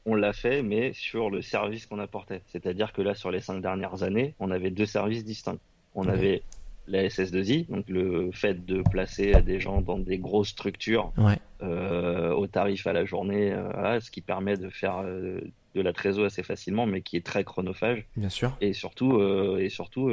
on 0.05 0.15
l'a 0.15 0.33
fait 0.33 0.63
mais 0.63 0.93
sur 0.93 1.29
le 1.29 1.41
service 1.41 1.85
qu'on 1.85 1.99
apportait. 1.99 2.41
C'est-à-dire 2.47 2.93
que 2.93 3.01
là 3.01 3.15
sur 3.15 3.31
les 3.31 3.41
cinq 3.41 3.61
dernières 3.61 4.03
années, 4.03 4.35
on 4.39 4.51
avait 4.51 4.71
deux 4.71 4.85
services 4.85 5.23
distincts. 5.23 5.59
On 5.95 6.07
avait 6.07 6.41
la 6.87 7.03
SS2I, 7.03 7.67
donc 7.69 7.87
le 7.87 8.31
fait 8.31 8.65
de 8.65 8.81
placer 8.81 9.41
des 9.41 9.59
gens 9.59 9.81
dans 9.81 9.99
des 9.99 10.17
grosses 10.17 10.49
structures 10.49 11.13
euh, 11.61 12.33
au 12.33 12.47
tarif 12.47 12.87
à 12.87 12.93
la 12.93 13.05
journée, 13.05 13.53
euh, 13.53 13.99
ce 14.01 14.11
qui 14.11 14.21
permet 14.21 14.57
de 14.57 14.69
faire 14.69 14.97
euh, 15.03 15.39
de 15.75 15.81
la 15.81 15.93
trésor 15.93 16.25
assez 16.25 16.43
facilement, 16.43 16.85
mais 16.85 17.01
qui 17.01 17.15
est 17.15 17.25
très 17.25 17.43
chronophage. 17.43 18.05
Bien 18.17 18.29
sûr. 18.29 18.57
Et 18.59 18.73
surtout, 18.73 19.19
et 19.57 19.69
surtout, 19.69 20.11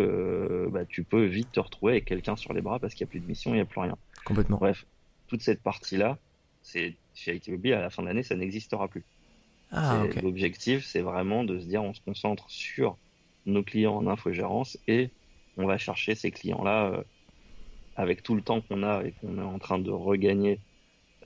bah, 0.71 0.85
tu 0.87 1.03
peux 1.03 1.25
vite 1.25 1.53
te 1.53 1.61
retrouver 1.61 1.93
avec 1.95 2.05
quelqu'un 2.05 2.37
sur 2.37 2.53
les 2.53 2.63
bras 2.63 2.79
parce 2.79 2.95
qu'il 2.95 3.05
n'y 3.05 3.11
a 3.11 3.13
plus 3.13 3.21
de 3.21 3.27
mission, 3.27 3.51
il 3.51 3.57
n'y 3.57 3.61
a 3.61 3.67
plus 3.67 3.81
rien. 3.81 3.97
Complètement. 4.25 4.59
Bref, 4.59 4.87
toute 5.27 5.43
cette 5.43 5.63
partie-là, 5.63 6.19
c'est 6.63 6.95
chez 7.15 7.35
ITMobile 7.37 7.75
à 7.75 7.81
la 7.81 7.91
fin 7.91 8.03
de 8.03 8.09
l'année, 8.09 8.23
ça 8.23 8.37
n'existera 8.37 8.89
plus. 8.89 9.05
Ah, 9.73 10.05
L'objectif, 10.23 10.85
c'est 10.85 11.01
vraiment 11.01 11.45
de 11.45 11.59
se 11.59 11.67
dire, 11.67 11.83
on 11.83 11.95
se 11.95 12.01
concentre 12.01 12.51
sur 12.51 12.97
nos 13.47 13.63
clients 13.63 13.97
en 13.97 14.07
infogérance 14.07 14.79
et 14.89 15.11
on 15.57 15.67
va 15.67 15.79
chercher 15.79 16.15
ces 16.15 16.31
clients-là 16.31 16.87
euh, 16.87 17.03
avec 17.97 18.23
tout 18.23 18.35
le 18.35 18.43
temps 18.43 18.61
qu'on 18.61 18.83
a 18.83 19.03
et 19.05 19.13
qu'on 19.13 19.39
est 19.39 19.43
en 19.43 19.59
train 19.59 19.79
de 19.79 19.91
regagner 19.91 20.59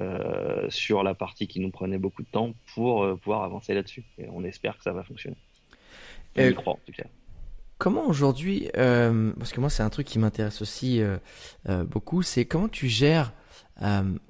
euh, 0.01 0.69
sur 0.71 1.03
la 1.03 1.15
partie 1.15 1.47
qui 1.47 1.61
nous 1.61 1.71
prenait 1.71 1.99
beaucoup 1.99 2.23
de 2.23 2.29
temps 2.29 2.53
pour 2.75 3.05
euh, 3.05 3.17
pouvoir 3.17 3.45
avancer 3.45 3.75
là-dessus. 3.75 4.05
Et 4.19 4.27
on 4.29 4.45
espère 4.45 4.77
que 4.77 4.83
ça 4.83 4.93
va 4.93 5.05
fonctionner. 5.05 5.37
Et 6.37 6.49
je 6.49 6.55
crois 6.55 6.75
en 6.75 6.81
tout 6.85 6.93
cas. 6.93 7.05
Comment 7.79 8.07
aujourd'hui, 8.07 8.69
parce 8.73 9.53
que 9.53 9.61
moi 9.61 9.69
c'est 9.69 9.83
un 9.83 9.91
truc 9.91 10.07
qui 10.07 10.19
m'intéresse 10.19 10.63
aussi 10.63 11.03
beaucoup, 11.67 12.23
c'est 12.23 12.45
comment 12.45 12.69
tu 12.69 12.89
gères, 12.89 13.33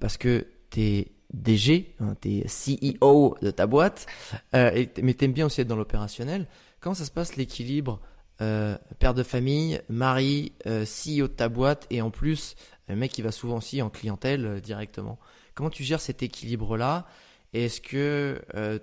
parce 0.01 0.17
que 0.17 0.47
tu 0.71 0.81
es 0.81 1.14
DG, 1.35 1.95
hein, 2.01 2.15
tu 2.21 2.39
es 2.39 2.47
CEO 2.47 3.37
de 3.43 3.51
ta 3.51 3.67
boîte, 3.67 4.07
et, 4.55 4.89
mais 5.03 5.15
tu 5.15 5.25
aimes 5.25 5.33
bien 5.33 5.47
aussi 5.47 5.61
être 5.61 5.69
dans 5.69 5.77
l'opérationnel. 5.77 6.47
Comment 6.81 6.95
ça 6.95 7.05
se 7.05 7.11
passe 7.11 7.37
l'équilibre 7.37 8.01
euh, 8.41 8.77
père 8.99 9.15
de 9.15 9.23
famille, 9.23 9.81
mari, 9.89 10.53
euh, 10.67 10.85
CEO 10.85 11.29
de 11.29 11.33
ta 11.33 11.49
boîte 11.49 11.87
et 11.91 12.03
en 12.03 12.11
plus 12.11 12.57
un 12.89 12.97
mec 12.97 13.13
qui 13.13 13.23
va 13.23 13.31
souvent 13.31 13.59
aussi 13.59 13.81
en 13.81 13.91
clientèle 13.91 14.45
euh, 14.45 14.61
directement. 14.61 15.21
Comment 15.55 15.71
tu 15.71 15.85
gères 15.85 16.01
cet 16.01 16.25
équilibre-là? 16.25 17.07
Est-ce 17.53 17.81
que 17.81 18.43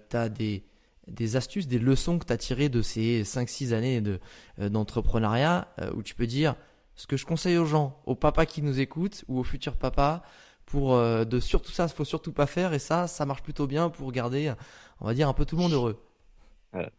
tu 0.10 0.16
as 0.16 0.30
des, 0.30 0.64
des 1.10 1.36
astuces, 1.36 1.68
des 1.68 1.80
leçons 1.80 2.18
que 2.18 2.26
tu 2.26 2.32
as 2.32 2.38
tirées 2.38 2.70
de 2.70 2.82
ces 2.82 3.24
5-6 3.24 3.74
années 3.74 4.00
de, 4.00 4.22
d'entrepreneuriat 4.58 5.68
où 5.94 6.02
tu 6.02 6.16
peux 6.16 6.26
dire 6.26 6.56
ce 6.96 7.06
que 7.06 7.18
je 7.18 7.26
conseille 7.26 7.58
aux 7.58 7.66
gens, 7.66 8.02
aux 8.06 8.16
papas 8.16 8.46
qui 8.46 8.62
nous 8.62 8.80
écoutent 8.80 9.26
ou 9.28 9.40
aux 9.40 9.44
futurs 9.44 9.76
papas 9.76 10.24
pour 10.72 10.98
de 10.98 11.40
surtout 11.40 11.72
ça, 11.72 11.86
il 11.86 11.94
faut 11.94 12.06
surtout 12.06 12.32
pas 12.32 12.48
faire 12.48 12.74
et 12.74 12.80
ça, 12.80 13.08
ça 13.08 13.26
marche 13.26 13.44
plutôt 13.44 13.68
bien 13.68 13.90
pour 13.90 14.12
garder, 14.12 14.54
on 15.02 15.06
va 15.06 15.14
dire, 15.14 15.28
un 15.28 15.34
peu 15.34 15.46
tout 15.46 15.58
le 15.58 15.62
monde 15.64 15.74
heureux. 15.74 16.02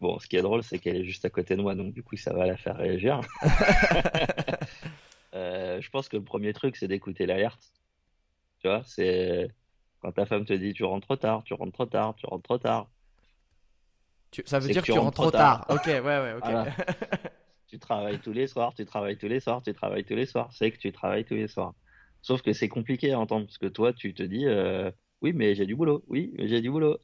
Bon, 0.00 0.18
ce 0.18 0.26
qui 0.26 0.36
est 0.36 0.42
drôle, 0.42 0.62
c'est 0.62 0.78
qu'elle 0.78 0.96
est 0.96 1.04
juste 1.04 1.24
à 1.24 1.30
côté 1.30 1.56
de 1.56 1.62
moi, 1.62 1.74
donc 1.74 1.94
du 1.94 2.02
coup, 2.02 2.16
ça 2.16 2.34
va 2.34 2.46
la 2.46 2.58
faire 2.58 2.76
réagir. 2.76 3.20
euh, 5.34 5.80
je 5.80 5.90
pense 5.90 6.08
que 6.10 6.18
le 6.18 6.24
premier 6.24 6.52
truc, 6.52 6.76
c'est 6.76 6.88
d'écouter 6.88 7.24
l'alerte. 7.24 7.72
Tu 8.60 8.68
vois, 8.68 8.82
c'est 8.84 9.50
quand 10.00 10.12
ta 10.12 10.26
femme 10.26 10.44
te 10.44 10.52
dit 10.52 10.74
tu 10.74 10.84
rentres 10.84 11.06
trop 11.06 11.16
tard, 11.16 11.42
tu 11.44 11.54
rentres 11.54 11.72
trop 11.72 11.86
tard, 11.86 12.14
tu 12.16 12.26
rentres 12.26 12.42
trop 12.42 12.58
tard. 12.58 12.90
Ça 14.44 14.58
veut 14.58 14.68
dire 14.68 14.82
que 14.82 14.92
tu, 14.92 14.98
rentres 14.98 15.14
trop 15.14 15.30
tard. 15.30 15.64
ok, 15.70 15.86
ouais, 15.86 16.00
ouais, 16.00 16.34
ok. 16.34 16.48
tu 17.66 17.78
travailles 17.78 18.18
tous 18.18 18.32
les 18.32 18.46
soirs, 18.46 18.74
tu 18.74 18.84
travailles 18.84 19.16
tous 19.16 19.28
les 19.28 19.40
soirs, 19.40 19.62
tu 19.62 19.72
travailles 19.72 20.04
tous 20.04 20.14
les 20.14 20.26
soirs. 20.26 20.50
C'est 20.52 20.70
que 20.70 20.78
tu 20.78 20.92
travailles 20.92 21.24
tous 21.24 21.34
les 21.34 21.48
soirs. 21.48 21.74
Sauf 22.22 22.42
que 22.42 22.52
c'est 22.52 22.68
compliqué 22.68 23.12
à 23.12 23.18
entendre 23.20 23.46
parce 23.46 23.58
que 23.58 23.66
toi, 23.66 23.92
tu 23.92 24.14
te 24.14 24.22
dis 24.22 24.46
euh, 24.46 24.90
oui, 25.22 25.32
mais 25.32 25.54
j'ai 25.54 25.66
du 25.66 25.74
boulot. 25.76 26.04
Oui, 26.08 26.32
mais 26.38 26.48
j'ai 26.48 26.60
du 26.60 26.70
boulot. 26.70 26.98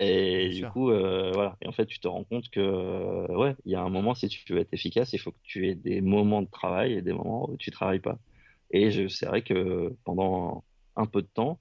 Et 0.00 0.50
du 0.50 0.66
coup, 0.66 0.90
euh, 0.90 1.30
voilà. 1.34 1.56
Et 1.62 1.68
en 1.68 1.72
fait, 1.72 1.86
tu 1.86 2.00
te 2.00 2.08
rends 2.08 2.24
compte 2.24 2.48
que, 2.50 2.60
euh, 2.60 3.26
ouais, 3.36 3.54
il 3.66 3.72
y 3.72 3.74
a 3.76 3.82
un 3.82 3.90
moment, 3.90 4.14
si 4.14 4.28
tu 4.28 4.52
veux 4.52 4.60
être 4.60 4.72
efficace, 4.72 5.12
il 5.12 5.18
faut 5.18 5.32
que 5.32 5.38
tu 5.42 5.68
aies 5.68 5.74
des 5.74 6.00
moments 6.00 6.42
de 6.42 6.50
travail 6.50 6.94
et 6.94 7.02
des 7.02 7.12
moments 7.12 7.50
où 7.50 7.56
tu 7.58 7.70
travailles 7.70 8.00
pas. 8.00 8.18
Et 8.70 8.90
c'est 9.08 9.26
vrai 9.26 9.42
que 9.42 9.94
pendant 10.04 10.64
un 10.96 11.06
peu 11.06 11.22
de 11.22 11.28
temps, 11.28 11.60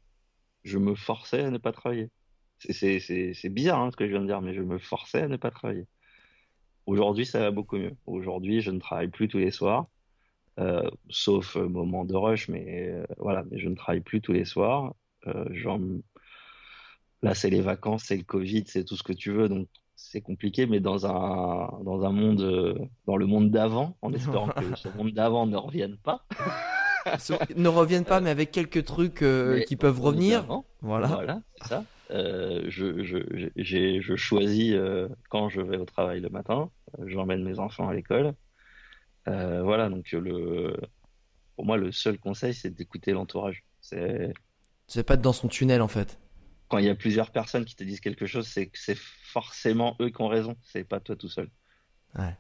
je 0.64 0.78
me 0.78 0.96
forçais 0.96 1.42
à 1.44 1.52
ne 1.52 1.58
pas 1.58 1.72
travailler. 1.74 2.10
C'est 2.60 3.50
bizarre 3.50 3.82
hein, 3.82 3.92
ce 3.92 3.98
que 3.98 4.06
je 4.06 4.12
viens 4.12 4.22
de 4.22 4.28
dire, 4.28 4.42
mais 4.42 4.54
je 4.54 4.62
me 4.62 4.80
forçais 4.80 5.22
à 5.24 5.28
ne 5.28 5.38
pas 5.38 5.52
travailler. 5.52 5.88
Aujourd'hui, 6.86 7.26
ça 7.26 7.40
va 7.40 7.52
beaucoup 7.52 7.78
mieux. 7.78 7.96
Aujourd'hui, 8.06 8.62
je 8.62 8.72
ne 8.72 8.80
travaille 8.80 9.08
plus 9.10 9.28
tous 9.30 9.38
les 9.38 9.52
soirs. 9.52 9.88
Sauf 11.10 11.56
moment 11.56 12.06
de 12.06 12.16
rush, 12.16 12.50
mais 12.50 12.94
voilà, 13.18 13.44
mais 13.50 13.60
je 13.60 13.70
ne 13.70 13.76
travaille 13.76 14.02
plus 14.02 14.22
tous 14.22 14.34
les 14.34 14.46
soirs. 14.46 14.94
Genre, 15.52 15.80
là, 17.22 17.34
c'est 17.34 17.50
les 17.50 17.62
vacances, 17.62 18.04
c'est 18.06 18.18
le 18.18 18.24
Covid, 18.24 18.64
c'est 18.68 18.84
tout 18.84 18.96
ce 18.96 19.04
que 19.04 19.14
tu 19.14 19.32
veux, 19.32 19.50
donc 19.50 19.68
c'est 19.96 20.22
compliqué, 20.22 20.66
mais 20.66 20.80
dans 20.80 21.06
un, 21.06 21.82
dans 21.84 22.04
un 22.04 22.12
monde, 22.12 22.90
dans 23.06 23.18
le 23.18 23.26
monde 23.26 23.52
d'avant, 23.52 23.98
en 24.02 24.14
espérant 24.14 24.48
que 24.48 24.76
ce 24.76 24.90
monde 24.98 25.12
d'avant 25.12 25.46
ne 25.46 25.58
revienne 25.58 25.98
pas. 25.98 26.26
ne 27.56 27.68
reviennent 27.68 28.06
pas, 28.06 28.22
mais 28.22 28.30
avec 28.30 28.52
quelques 28.52 28.86
trucs 28.86 29.22
euh, 29.22 29.62
qui 29.62 29.76
peuvent 29.76 30.00
revenir. 30.00 30.46
Voilà, 30.82 31.08
voilà 31.08 31.42
c'est 31.62 31.68
ça. 31.68 31.84
Euh, 32.12 32.64
je, 32.68 33.04
je, 33.04 33.50
je, 33.56 34.16
choisis 34.16 34.74
euh, 34.74 35.08
quand 35.30 35.50
je 35.50 35.62
vais 35.62 35.78
au 35.78 35.86
travail 35.86 36.22
le 36.22 36.30
matin, 36.30 36.72
j'emmène 37.06 37.44
mes 37.44 37.60
enfants 37.60 37.88
à 37.88 37.94
l'école. 37.94 38.34
Voilà, 39.64 39.90
donc 39.90 40.12
le, 40.12 40.76
pour 41.56 41.66
moi, 41.66 41.78
le 41.78 41.92
seul 41.92 42.18
conseil, 42.18 42.54
c'est 42.54 42.70
d'écouter 42.70 43.12
l'entourage. 43.12 43.64
C'est 43.82 45.04
pas 45.04 45.14
être 45.14 45.22
dans 45.22 45.34
son 45.34 45.48
tunnel 45.48 45.82
en 45.82 45.88
fait. 45.88 46.18
Quand 46.68 46.78
il 46.78 46.86
y 46.86 46.90
a 46.90 46.96
plusieurs 46.96 47.32
personnes 47.32 47.66
qui 47.66 47.76
te 47.76 47.84
disent 47.84 48.00
quelque 48.00 48.26
chose, 48.26 48.48
c'est 48.48 48.68
que 48.68 48.78
c'est 48.78 48.98
forcément 48.98 49.96
eux 50.00 50.10
qui 50.10 50.22
ont 50.22 50.28
raison, 50.28 50.56
c'est 50.64 50.84
pas 50.84 51.00
toi 51.00 51.16
tout 51.16 51.30
seul. 51.30 51.50
Ouais. 52.18 52.36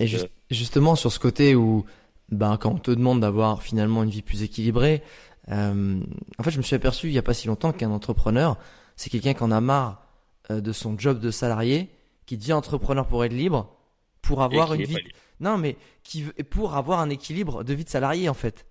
et 0.00 0.06
justement 0.50 0.96
sur 0.96 1.12
ce 1.12 1.20
côté 1.20 1.54
où 1.54 1.84
ben, 2.30 2.56
quand 2.56 2.72
on 2.72 2.78
te 2.78 2.90
demande 2.90 3.20
d'avoir 3.20 3.62
finalement 3.62 4.02
une 4.02 4.10
vie 4.10 4.22
plus 4.22 4.42
équilibrée, 4.42 5.02
euh, 5.50 6.00
en 6.38 6.42
fait, 6.42 6.50
je 6.50 6.58
me 6.58 6.62
suis 6.62 6.76
aperçu 6.76 7.08
il 7.08 7.12
n'y 7.12 7.18
a 7.18 7.22
pas 7.22 7.34
si 7.34 7.46
longtemps 7.48 7.72
qu'un 7.72 7.90
entrepreneur, 7.90 8.56
c'est 8.96 9.10
quelqu'un 9.10 9.34
qui 9.34 9.42
en 9.42 9.50
a 9.50 9.60
marre 9.60 10.06
euh, 10.50 10.60
de 10.60 10.72
son 10.72 10.98
job 10.98 11.20
de 11.20 11.30
salarié, 11.30 11.90
qui 12.26 12.38
devient 12.38 12.54
entrepreneur 12.54 13.06
pour 13.06 13.24
être 13.24 13.32
libre, 13.32 13.76
pour 14.22 14.42
avoir 14.42 14.74
une 14.74 14.84
vie. 14.84 14.98
Non, 15.40 15.58
mais 15.58 15.76
qui 16.02 16.22
pour 16.50 16.76
avoir 16.76 17.00
un 17.00 17.10
équilibre 17.10 17.64
de 17.64 17.74
vie 17.74 17.84
de 17.84 17.88
salarié 17.88 18.28
en 18.28 18.34
fait, 18.34 18.66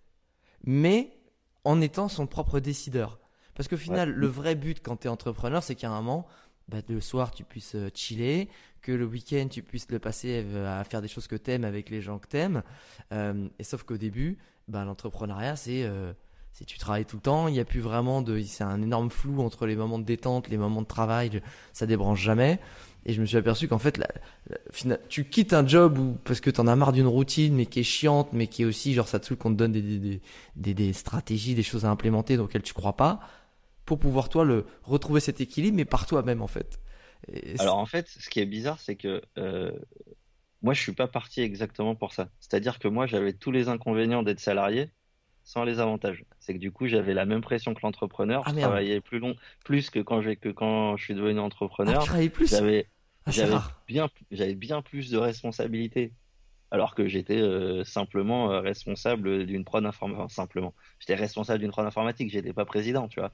mais 0.63 1.17
en 1.63 1.81
étant 1.81 2.07
son 2.07 2.27
propre 2.27 2.59
décideur. 2.59 3.19
Parce 3.55 3.69
qu'au 3.69 3.77
final, 3.77 4.09
le 4.09 4.27
vrai 4.27 4.55
but 4.55 4.81
quand 4.81 4.97
tu 4.97 5.07
es 5.07 5.09
entrepreneur, 5.09 5.61
c'est 5.61 5.75
qu'à 5.75 5.89
un 5.89 6.01
moment, 6.01 6.25
bah, 6.69 6.79
le 6.87 7.01
soir, 7.01 7.31
tu 7.31 7.43
puisses 7.43 7.75
euh, 7.75 7.89
chiller, 7.93 8.49
que 8.83 8.91
le 8.91 9.05
week-end, 9.05 9.47
tu 9.49 9.63
puisses 9.63 9.89
le 9.89 9.97
passer 9.99 10.43
euh, 10.45 10.79
à 10.79 10.83
faire 10.83 11.01
des 11.01 11.07
choses 11.07 11.27
que 11.27 11.35
t'aimes 11.35 11.63
avec 11.63 11.89
les 11.89 12.01
gens 12.01 12.19
que 12.19 12.27
t'aimes. 12.27 12.63
Euh, 13.11 13.47
et 13.57 13.63
sauf 13.63 13.83
qu'au 13.83 13.97
début, 13.97 14.37
bah, 14.67 14.85
l'entrepreneuriat, 14.85 15.55
c'est 15.55 15.83
euh, 15.83 16.13
si 16.51 16.65
tu 16.65 16.77
travailles 16.77 17.05
tout 17.05 17.15
le 17.15 17.21
temps, 17.21 17.47
il 17.47 17.53
n'y 17.53 17.59
a 17.59 17.65
plus 17.65 17.79
vraiment 17.79 18.21
de, 18.21 18.39
c'est 18.41 18.63
un 18.63 18.81
énorme 18.81 19.09
flou 19.09 19.41
entre 19.41 19.65
les 19.65 19.75
moments 19.75 19.99
de 19.99 20.03
détente, 20.03 20.49
les 20.49 20.57
moments 20.57 20.81
de 20.81 20.87
travail, 20.87 21.41
ça 21.71 21.87
débranche 21.87 22.21
jamais. 22.21 22.59
Et 23.05 23.13
je 23.13 23.19
me 23.19 23.25
suis 23.25 23.37
aperçu 23.37 23.67
qu'en 23.67 23.79
fait, 23.79 23.97
la, 23.97 24.97
tu 25.09 25.25
quittes 25.25 25.53
un 25.53 25.67
job 25.67 25.97
où, 25.97 26.17
parce 26.23 26.39
que 26.39 26.49
t'en 26.49 26.67
as 26.67 26.75
marre 26.75 26.93
d'une 26.93 27.07
routine, 27.07 27.53
mais 27.53 27.65
qui 27.65 27.81
est 27.81 27.83
chiante, 27.83 28.29
mais 28.31 28.47
qui 28.47 28.61
est 28.61 28.65
aussi, 28.65 28.93
genre, 28.93 29.07
ça 29.07 29.19
te 29.19 29.25
saoule 29.25 29.37
qu'on 29.37 29.51
te 29.51 29.57
donne 29.57 29.73
des, 29.73 29.81
des, 29.81 30.21
des, 30.55 30.73
des, 30.73 30.93
stratégies, 30.93 31.53
des 31.53 31.63
choses 31.63 31.83
à 31.85 31.89
implémenter 31.89 32.37
dans 32.37 32.43
lesquelles 32.43 32.63
tu 32.63 32.73
crois 32.73 32.95
pas 32.95 33.19
pour 33.85 33.99
pouvoir 33.99 34.29
toi 34.29 34.45
le 34.45 34.65
retrouver 34.83 35.19
cet 35.19 35.41
équilibre, 35.41 35.77
mais 35.77 35.85
par 35.85 36.05
toi-même 36.05 36.41
en 36.41 36.47
fait. 36.47 36.79
Alors 37.59 37.77
en 37.77 37.85
fait, 37.85 38.07
ce 38.07 38.29
qui 38.29 38.39
est 38.39 38.45
bizarre, 38.45 38.79
c'est 38.79 38.95
que 38.95 39.21
euh, 39.37 39.71
moi 40.61 40.73
je 40.73 40.81
suis 40.81 40.93
pas 40.93 41.07
parti 41.07 41.41
exactement 41.41 41.95
pour 41.95 42.13
ça. 42.13 42.29
C'est-à-dire 42.39 42.79
que 42.79 42.87
moi 42.87 43.05
j'avais 43.05 43.33
tous 43.33 43.51
les 43.51 43.69
inconvénients 43.69 44.23
d'être 44.23 44.39
salarié 44.39 44.89
sans 45.43 45.63
les 45.63 45.79
avantages. 45.79 46.23
C'est 46.39 46.53
que 46.53 46.59
du 46.59 46.71
coup 46.71 46.87
j'avais 46.87 47.13
la 47.13 47.25
même 47.25 47.41
pression 47.41 47.73
que 47.73 47.81
l'entrepreneur. 47.83 48.43
Ah, 48.45 48.51
je 48.53 48.59
travaillais 48.59 49.01
plus 49.01 49.19
long, 49.19 49.35
plus 49.63 49.89
que 49.89 49.99
quand, 49.99 50.21
que 50.21 50.49
quand 50.49 50.97
je 50.97 51.03
suis 51.03 51.15
devenu 51.15 51.39
entrepreneur. 51.39 52.05
Ah, 52.09 52.29
plus? 52.29 52.49
J'avais 52.49 52.87
ah, 53.25 53.31
j'avais 53.31 53.55
bien, 53.87 54.09
j'avais 54.31 54.55
bien 54.55 54.81
plus 54.81 55.09
de 55.11 55.17
responsabilités 55.17 56.11
alors 56.73 56.95
que 56.95 57.07
j'étais 57.07 57.39
euh, 57.39 57.83
simplement 57.83 58.51
euh, 58.51 58.59
responsable 58.59 59.45
d'une 59.45 59.63
prod 59.63 59.85
informatique. 59.85 60.31
simplement, 60.31 60.73
j'étais 60.99 61.13
responsable 61.13 61.59
d'une 61.59 61.69
prod 61.69 61.85
informatique, 61.85 62.31
j'étais 62.31 62.51
pas 62.51 62.65
président, 62.65 63.07
tu 63.07 63.19
vois. 63.19 63.31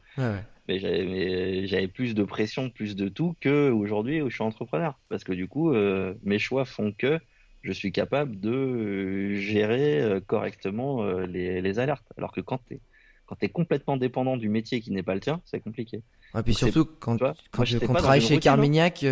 Mais 0.67 0.77
j'avais 0.77 1.87
plus 1.87 2.13
de 2.13 2.23
pression, 2.25 2.69
plus 2.69 2.97
de 2.97 3.07
tout 3.07 3.37
que 3.39 3.71
aujourd'hui 3.71 4.21
où 4.21 4.29
je 4.29 4.35
suis 4.35 4.43
entrepreneur, 4.43 4.99
parce 5.07 5.23
que 5.23 5.31
du 5.31 5.47
coup, 5.47 5.73
euh, 5.73 6.15
mes 6.21 6.37
choix 6.37 6.65
font 6.65 6.91
que 6.91 7.17
je 7.61 7.71
suis 7.71 7.93
capable 7.93 8.41
de 8.41 9.35
gérer 9.35 10.19
correctement 10.27 11.09
les, 11.23 11.79
alertes. 11.79 12.05
Alors 12.17 12.33
que 12.33 12.41
quand 12.41 12.59
tu 12.67 12.75
es 12.75 12.79
quand 13.25 13.35
tu 13.35 13.45
es 13.45 13.49
complètement 13.49 13.95
dépendant 13.95 14.37
du 14.37 14.49
métier 14.49 14.81
qui 14.81 14.91
n'est 14.91 15.03
pas 15.03 15.13
le 15.13 15.19
tien, 15.21 15.39
c'est 15.45 15.59
compliqué. 15.59 16.01
Et 16.37 16.41
puis 16.41 16.55
surtout, 16.55 16.85
quand, 16.99 17.15
tu, 17.15 17.23
quand, 17.51 17.63
tu 17.63 17.79
travailles 17.79 18.21
chez 18.21 18.35
hein. 18.35 18.39
Carmignac, 18.39 19.05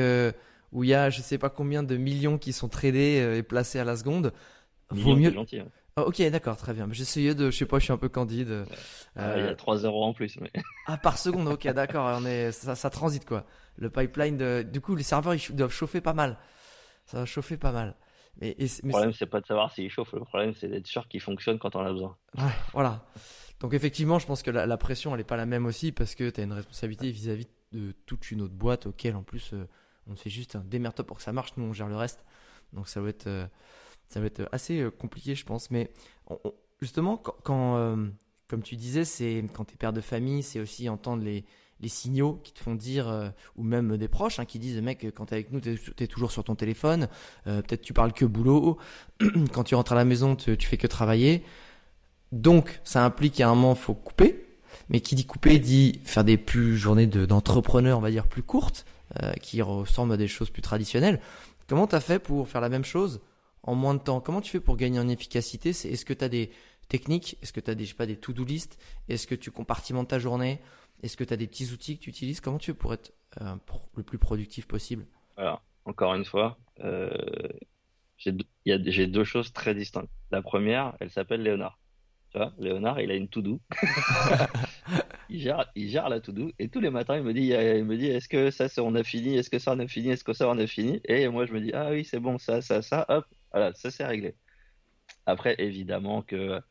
où 0.71 0.83
il 0.83 0.89
y 0.89 0.93
a 0.93 1.09
je 1.09 1.21
sais 1.21 1.37
pas 1.37 1.49
combien 1.49 1.83
de 1.83 1.97
millions 1.97 2.37
qui 2.37 2.53
sont 2.53 2.69
tradés 2.69 3.19
euh, 3.21 3.37
et 3.37 3.43
placés 3.43 3.79
à 3.79 3.83
la 3.83 3.95
seconde. 3.95 4.33
Vaut 4.89 5.15
mieux. 5.15 5.33
Gentil, 5.33 5.59
hein. 5.59 5.67
ah, 5.97 6.03
ok, 6.03 6.21
d'accord, 6.29 6.55
très 6.57 6.73
bien. 6.73 6.87
J'essayais 6.91 7.35
de, 7.35 7.51
je 7.51 7.57
sais 7.57 7.65
pas, 7.65 7.79
je 7.79 7.85
suis 7.85 7.93
un 7.93 7.97
peu 7.97 8.09
candide. 8.09 8.65
Ah, 9.15 9.37
il 9.37 9.45
y 9.45 9.47
a 9.47 9.55
3 9.55 9.77
euros 9.79 10.05
en 10.05 10.13
plus. 10.13 10.37
Mais... 10.39 10.51
ah, 10.87 10.97
par 10.97 11.17
seconde, 11.17 11.47
ok, 11.47 11.67
d'accord, 11.73 12.19
on 12.21 12.25
est, 12.25 12.51
ça, 12.51 12.75
ça, 12.75 12.89
transite 12.89 13.25
quoi. 13.25 13.45
Le 13.77 13.89
pipeline, 13.89 14.37
de... 14.37 14.63
du 14.63 14.79
coup, 14.79 14.95
les 14.95 15.03
serveurs 15.03 15.35
ils 15.35 15.55
doivent 15.55 15.73
chauffer 15.73 16.01
pas 16.01 16.13
mal. 16.13 16.37
Ça 17.05 17.19
va 17.19 17.25
chauffer 17.25 17.57
pas 17.57 17.71
mal. 17.71 17.95
Mais, 18.39 18.55
le 18.59 18.89
problème, 18.89 19.13
c'est 19.13 19.25
pas 19.25 19.41
de 19.41 19.45
savoir 19.45 19.71
s'ils 19.71 19.89
chauffent, 19.89 20.13
le 20.13 20.23
problème, 20.23 20.53
c'est 20.53 20.67
d'être 20.67 20.85
sûr 20.85 21.07
qu'ils 21.07 21.21
fonctionnent 21.21 21.57
quand 21.57 21.75
on 21.75 21.79
a 21.79 21.91
besoin. 21.91 22.15
Ouais, 22.37 22.43
voilà. 22.73 23.05
Donc, 23.59 23.73
effectivement, 23.73 24.19
je 24.19 24.27
pense 24.27 24.43
que 24.43 24.51
la, 24.51 24.77
pression, 24.77 25.13
elle 25.15 25.21
est 25.21 25.23
pas 25.23 25.37
la 25.37 25.47
même 25.47 25.65
aussi 25.65 25.91
parce 25.91 26.13
que 26.13 26.29
tu 26.29 26.41
as 26.41 26.43
une 26.43 26.53
responsabilité 26.53 27.09
vis-à-vis 27.09 27.47
de 27.71 27.93
toute 28.05 28.29
une 28.29 28.41
autre 28.41 28.53
boîte 28.53 28.85
auquel, 28.85 29.15
en 29.15 29.23
plus, 29.23 29.53
euh, 29.53 29.67
on 30.09 30.15
fait 30.15 30.29
juste 30.29 30.55
un 30.55 30.63
démerde 30.63 31.01
pour 31.03 31.17
que 31.17 31.23
ça 31.23 31.33
marche, 31.33 31.53
nous 31.57 31.65
on 31.65 31.73
gère 31.73 31.87
le 31.87 31.95
reste. 31.95 32.23
Donc 32.73 32.87
ça 32.87 33.01
va 33.01 33.09
être, 33.09 33.27
euh, 33.27 33.45
ça 34.09 34.19
va 34.19 34.27
être 34.27 34.47
assez 34.51 34.81
euh, 34.81 34.91
compliqué, 34.91 35.35
je 35.35 35.45
pense. 35.45 35.71
Mais 35.71 35.91
justement, 36.81 37.17
quand, 37.17 37.77
euh, 37.77 38.07
comme 38.47 38.63
tu 38.63 38.75
disais, 38.75 39.05
c'est 39.05 39.43
quand 39.53 39.65
tu 39.65 39.73
es 39.73 39.77
père 39.77 39.93
de 39.93 40.01
famille, 40.01 40.43
c'est 40.43 40.59
aussi 40.59 40.89
entendre 40.89 41.23
les, 41.23 41.45
les 41.79 41.89
signaux 41.89 42.39
qui 42.43 42.53
te 42.53 42.59
font 42.59 42.75
dire, 42.75 43.31
ou 43.55 43.63
même 43.63 43.97
des 43.97 44.07
proches 44.07 44.39
hein, 44.39 44.45
qui 44.45 44.59
disent, 44.59 44.81
mec, 44.81 45.05
quand 45.15 45.27
tu 45.27 45.33
es 45.33 45.37
avec 45.37 45.51
nous, 45.51 45.61
tu 45.61 45.77
es, 45.99 46.07
toujours 46.07 46.31
sur 46.31 46.43
ton 46.43 46.55
téléphone, 46.55 47.07
peut-être 47.45 47.81
tu 47.81 47.93
parles 47.93 48.13
que 48.13 48.25
boulot, 48.25 48.79
quand 49.53 49.63
tu 49.63 49.75
rentres 49.75 49.91
à 49.91 49.95
la 49.95 50.05
maison, 50.05 50.35
tu, 50.35 50.57
fais 50.59 50.77
que 50.77 50.87
travailler. 50.87 51.43
Donc, 52.31 52.81
ça 52.83 53.05
implique 53.05 53.35
qu'à 53.35 53.47
un 53.47 53.53
moment, 53.53 53.75
faut 53.75 53.93
couper. 53.93 54.43
Mais 54.89 55.01
qui 55.01 55.15
dit 55.15 55.25
couper 55.25 55.59
dit 55.59 55.99
faire 56.03 56.23
des 56.23 56.37
plus 56.37 56.77
journées 56.77 57.07
d'entrepreneur, 57.07 57.99
on 57.99 58.01
va 58.01 58.09
dire, 58.09 58.27
plus 58.27 58.43
courtes. 58.43 58.85
Euh, 59.23 59.33
qui 59.41 59.63
ressemblent 59.63 60.13
à 60.13 60.17
des 60.17 60.27
choses 60.27 60.51
plus 60.51 60.61
traditionnelles. 60.61 61.19
Comment 61.67 61.87
tu 61.87 61.95
as 61.95 62.01
fait 62.01 62.19
pour 62.19 62.47
faire 62.47 62.61
la 62.61 62.69
même 62.69 62.83
chose 62.83 63.21
en 63.63 63.73
moins 63.73 63.95
de 63.95 63.99
temps? 63.99 64.21
Comment 64.21 64.41
tu 64.41 64.51
fais 64.51 64.59
pour 64.59 64.77
gagner 64.77 64.99
en 64.99 65.07
efficacité? 65.07 65.69
Est-ce 65.69 66.05
que 66.05 66.13
tu 66.13 66.23
as 66.23 66.29
des 66.29 66.51
techniques? 66.87 67.35
Est-ce 67.41 67.51
que 67.51 67.59
tu 67.59 67.71
as 67.71 67.73
des, 67.73 67.87
pas, 67.97 68.05
des 68.05 68.17
to-do 68.17 68.43
list? 68.43 68.77
Est-ce 69.09 69.25
que 69.25 69.33
tu 69.33 69.49
compartimentes 69.49 70.09
ta 70.09 70.19
journée? 70.19 70.59
Est-ce 71.01 71.17
que 71.17 71.23
tu 71.23 71.33
as 71.33 71.37
des 71.37 71.47
petits 71.47 71.71
outils 71.71 71.97
que 71.97 72.03
tu 72.03 72.09
utilises? 72.11 72.41
Comment 72.41 72.59
tu 72.59 72.71
fais 72.73 72.77
pour 72.77 72.93
être 72.93 73.11
euh, 73.41 73.55
le 73.95 74.03
plus 74.03 74.19
productif 74.19 74.67
possible? 74.67 75.07
Alors, 75.35 75.63
encore 75.85 76.13
une 76.13 76.25
fois, 76.25 76.59
euh, 76.81 77.09
j'ai 78.17 79.07
deux 79.07 79.23
choses 79.23 79.51
très 79.51 79.73
distinctes. 79.73 80.11
La 80.29 80.43
première, 80.43 80.95
elle 80.99 81.09
s'appelle 81.09 81.41
Léonard. 81.41 81.79
Léonard, 82.59 82.99
il 83.01 83.11
a 83.11 83.15
une 83.15 83.27
to-do. 83.27 83.59
il 85.29 85.41
gère, 85.41 85.69
il 85.75 85.89
gère 85.89 86.09
la 86.09 86.19
to-do. 86.19 86.51
Et 86.59 86.69
tous 86.69 86.79
les 86.79 86.89
matins, 86.89 87.17
il 87.17 87.23
me 87.23 87.33
dit, 87.33 87.47
il 87.47 87.85
me 87.85 87.97
dit, 87.97 88.07
est-ce 88.07 88.27
que 88.29 88.51
ça, 88.51 88.67
on 88.83 88.95
a 88.95 89.03
fini? 89.03 89.35
Est-ce 89.35 89.49
que 89.49 89.59
ça, 89.59 89.73
on 89.73 89.79
a 89.79 89.87
fini? 89.87 90.09
Est-ce 90.09 90.23
que 90.23 90.33
ça, 90.33 90.49
on 90.49 90.57
a 90.57 90.67
fini? 90.67 91.01
Et 91.05 91.27
moi, 91.27 91.45
je 91.45 91.53
me 91.53 91.61
dis, 91.61 91.71
ah 91.73 91.89
oui, 91.91 92.05
c'est 92.05 92.19
bon, 92.19 92.37
ça, 92.37 92.61
ça, 92.61 92.81
ça, 92.81 93.05
hop, 93.09 93.25
voilà, 93.51 93.73
ça, 93.73 93.91
c'est 93.91 94.05
réglé. 94.05 94.35
Après, 95.25 95.55
évidemment 95.59 96.21
que 96.21 96.61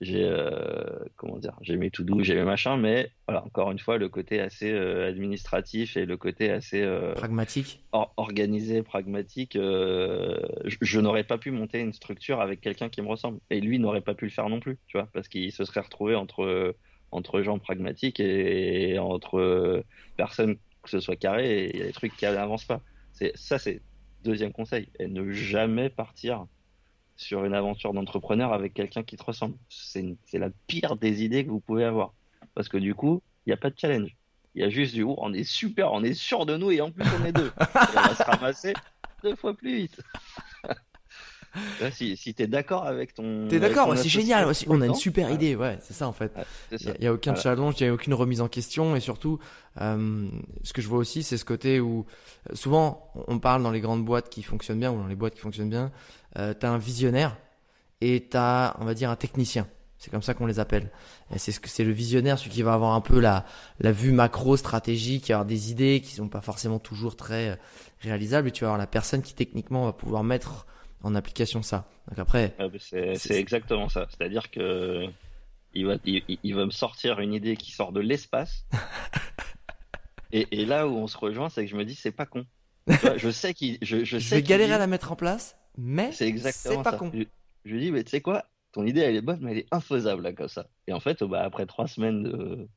j'ai 0.00 0.24
euh, 0.24 0.98
comment 1.16 1.38
dire, 1.38 1.56
j'ai 1.60 1.76
mes 1.76 1.90
tout 1.90 2.02
doux, 2.02 2.22
j'ai 2.24 2.34
mes 2.34 2.42
machins, 2.42 2.76
mais 2.76 3.10
voilà, 3.28 3.44
encore 3.44 3.70
une 3.70 3.78
fois, 3.78 3.98
le 3.98 4.08
côté 4.08 4.40
assez 4.40 4.70
euh, 4.72 5.08
administratif 5.08 5.96
et 5.96 6.06
le 6.06 6.16
côté 6.16 6.50
assez 6.50 6.82
euh, 6.82 7.14
pragmatique, 7.14 7.84
organisé, 7.92 8.82
pragmatique, 8.82 9.52
je, 9.54 11.00
n'aurais 11.00 11.24
pas 11.24 11.38
pu 11.38 11.52
monter 11.52 11.80
une 11.80 11.92
structure 11.92 12.40
avec 12.40 12.60
quelqu'un 12.60 12.88
qui 12.88 13.00
me 13.00 13.06
ressemble, 13.06 13.38
et 13.50 13.60
lui 13.60 13.78
n'aurait 13.78 14.00
pas 14.00 14.14
pu 14.14 14.24
le 14.24 14.32
faire 14.32 14.48
non 14.48 14.58
plus, 14.58 14.78
tu 14.88 14.98
vois, 14.98 15.08
parce 15.12 15.28
qu'il 15.28 15.52
se 15.52 15.64
serait 15.64 15.80
retrouvé 15.80 16.14
entre 16.14 16.74
entre 17.14 17.42
gens 17.42 17.58
pragmatiques 17.58 18.20
et, 18.20 18.98
entre 18.98 19.84
personnes 20.16 20.56
que 20.82 20.90
ce 20.90 20.98
soit 20.98 21.16
carré, 21.16 21.64
et 21.64 21.70
il 21.74 21.78
y 21.78 21.82
a 21.82 21.86
des 21.86 21.92
trucs 21.92 22.16
qui 22.16 22.24
n'avancent 22.24 22.64
pas. 22.64 22.80
C'est 23.12 23.32
ça, 23.36 23.58
c'est 23.58 23.82
deuxième 24.24 24.52
conseil, 24.52 24.88
et 24.98 25.06
ne 25.06 25.30
jamais 25.30 25.90
partir 25.90 26.46
sur 27.16 27.44
une 27.44 27.54
aventure 27.54 27.92
d'entrepreneur 27.92 28.52
avec 28.52 28.74
quelqu'un 28.74 29.02
qui 29.02 29.16
te 29.16 29.24
ressemble. 29.24 29.56
C'est 29.68 30.16
la 30.34 30.50
pire 30.66 30.96
des 30.96 31.22
idées 31.22 31.44
que 31.44 31.50
vous 31.50 31.60
pouvez 31.60 31.84
avoir. 31.84 32.14
Parce 32.54 32.68
que 32.68 32.76
du 32.76 32.94
coup, 32.94 33.22
il 33.46 33.50
n'y 33.50 33.54
a 33.54 33.56
pas 33.56 33.70
de 33.70 33.78
challenge. 33.78 34.16
Il 34.54 34.62
y 34.62 34.64
a 34.64 34.68
juste 34.68 34.94
du 34.94 35.04
on 35.04 35.32
est 35.32 35.44
super, 35.44 35.92
on 35.92 36.02
est 36.02 36.14
sûr 36.14 36.44
de 36.44 36.56
nous 36.56 36.70
et 36.70 36.80
en 36.80 36.90
plus 36.90 37.04
on 37.20 37.24
est 37.24 37.32
deux. 37.32 37.50
on 37.58 38.00
va 38.00 38.14
se 38.14 38.22
ramasser 38.22 38.74
deux 39.22 39.34
fois 39.34 39.54
plus 39.54 39.74
vite. 39.76 40.00
Si 41.92 42.16
si 42.16 42.34
tu 42.34 42.42
es 42.42 42.46
d'accord 42.46 42.86
avec 42.86 43.14
ton. 43.14 43.48
T'es 43.48 43.60
d'accord, 43.60 43.96
c'est 43.96 44.08
génial. 44.08 44.46
Aussi. 44.46 44.66
On 44.68 44.80
a 44.80 44.86
une 44.86 44.94
super 44.94 45.30
idée, 45.30 45.56
ouais, 45.56 45.78
c'est 45.80 45.94
ça 45.94 46.08
en 46.08 46.12
fait. 46.12 46.32
Il 46.70 46.94
n'y 47.00 47.06
a, 47.06 47.12
aucun 47.12 47.34
challenge, 47.34 47.74
il 47.80 47.84
n'y 47.84 47.90
a 47.90 47.94
aucune 47.94 48.14
remise 48.14 48.40
en 48.40 48.48
question 48.48 48.96
et 48.96 49.00
surtout, 49.00 49.38
euh, 49.80 50.28
ce 50.62 50.72
que 50.72 50.82
je 50.82 50.88
vois 50.88 50.98
aussi, 50.98 51.22
c'est 51.22 51.36
ce 51.36 51.44
côté 51.44 51.80
où 51.80 52.06
euh, 52.50 52.54
souvent 52.54 53.12
on 53.28 53.38
parle 53.38 53.62
dans 53.62 53.70
les 53.70 53.80
grandes 53.80 54.04
boîtes 54.04 54.28
qui 54.28 54.42
fonctionnent 54.42 54.80
bien 54.80 54.92
ou 54.92 54.98
dans 54.98 55.06
les 55.06 55.14
boîtes 55.14 55.34
qui 55.34 55.40
fonctionnent 55.40 55.70
bien, 55.70 55.92
euh, 56.38 56.54
tu 56.58 56.66
as 56.66 56.70
un 56.70 56.78
visionnaire 56.78 57.36
et 58.00 58.28
tu 58.30 58.36
as, 58.36 58.76
on 58.80 58.84
va 58.84 58.94
dire, 58.94 59.10
un 59.10 59.16
technicien. 59.16 59.66
C'est 60.02 60.10
comme 60.10 60.22
ça 60.22 60.34
qu'on 60.34 60.46
les 60.46 60.58
appelle. 60.58 60.90
C'est 61.36 61.52
ce 61.52 61.60
que 61.60 61.68
c'est 61.68 61.84
le 61.84 61.92
visionnaire, 61.92 62.36
celui 62.36 62.50
qui 62.50 62.62
va 62.62 62.74
avoir 62.74 62.94
un 62.94 63.00
peu 63.00 63.20
la, 63.20 63.46
la 63.78 63.92
vue 63.92 64.10
macro 64.10 64.56
stratégique, 64.56 65.30
avoir 65.30 65.46
des 65.46 65.70
idées 65.70 66.00
qui 66.00 66.16
sont 66.16 66.26
pas 66.26 66.40
forcément 66.40 66.80
toujours 66.80 67.14
très 67.14 67.50
euh, 67.50 67.56
réalisables. 68.00 68.48
Et 68.48 68.50
tu 68.50 68.62
vas 68.64 68.70
avoir 68.70 68.78
la 68.78 68.88
personne 68.88 69.22
qui 69.22 69.32
techniquement 69.32 69.84
va 69.84 69.92
pouvoir 69.92 70.24
mettre 70.24 70.66
en 71.02 71.14
application 71.14 71.62
ça. 71.62 71.88
Donc 72.08 72.18
après, 72.18 72.56
c'est 72.78 73.38
exactement 73.38 73.88
ça. 73.88 74.06
C'est-à-dire 74.10 74.50
que 74.50 75.06
il 75.74 75.86
va, 75.86 75.96
il, 76.04 76.54
va 76.54 76.66
me 76.66 76.70
sortir 76.70 77.20
une 77.20 77.32
idée 77.32 77.56
qui 77.56 77.72
sort 77.72 77.92
de 77.92 78.00
l'espace. 78.00 78.66
et, 80.32 80.46
et, 80.50 80.66
là 80.66 80.86
où 80.86 80.92
on 80.92 81.06
se 81.06 81.16
rejoint, 81.16 81.48
c'est 81.48 81.64
que 81.64 81.70
je 81.70 81.76
me 81.76 81.84
dis 81.84 81.94
c'est 81.94 82.12
pas 82.12 82.26
con. 82.26 82.44
je 83.16 83.30
sais 83.30 83.54
qu'il, 83.54 83.78
je, 83.80 84.04
je, 84.04 84.18
je 84.18 84.34
vais 84.34 84.42
galérer 84.42 84.74
à 84.74 84.78
la 84.78 84.86
mettre 84.86 85.12
en 85.12 85.16
place, 85.16 85.56
mais 85.78 86.12
c'est 86.12 86.32
pas 86.32 86.52
ça. 86.52 86.98
con. 86.98 87.10
Je, 87.14 87.22
je 87.64 87.72
lui 87.72 87.80
dis 87.80 87.90
mais 87.90 88.04
tu 88.04 88.10
sais 88.10 88.20
quoi, 88.20 88.44
ton 88.72 88.84
idée 88.84 89.00
elle 89.00 89.16
est 89.16 89.22
bonne, 89.22 89.38
mais 89.40 89.52
elle 89.52 89.58
est 89.58 89.68
infaisable 89.70 90.22
là, 90.22 90.32
comme 90.32 90.48
ça. 90.48 90.66
Et 90.86 90.92
en 90.92 91.00
fait, 91.00 91.22
bah, 91.22 91.42
après 91.42 91.66
trois 91.66 91.86
semaines 91.86 92.22
de 92.24 92.68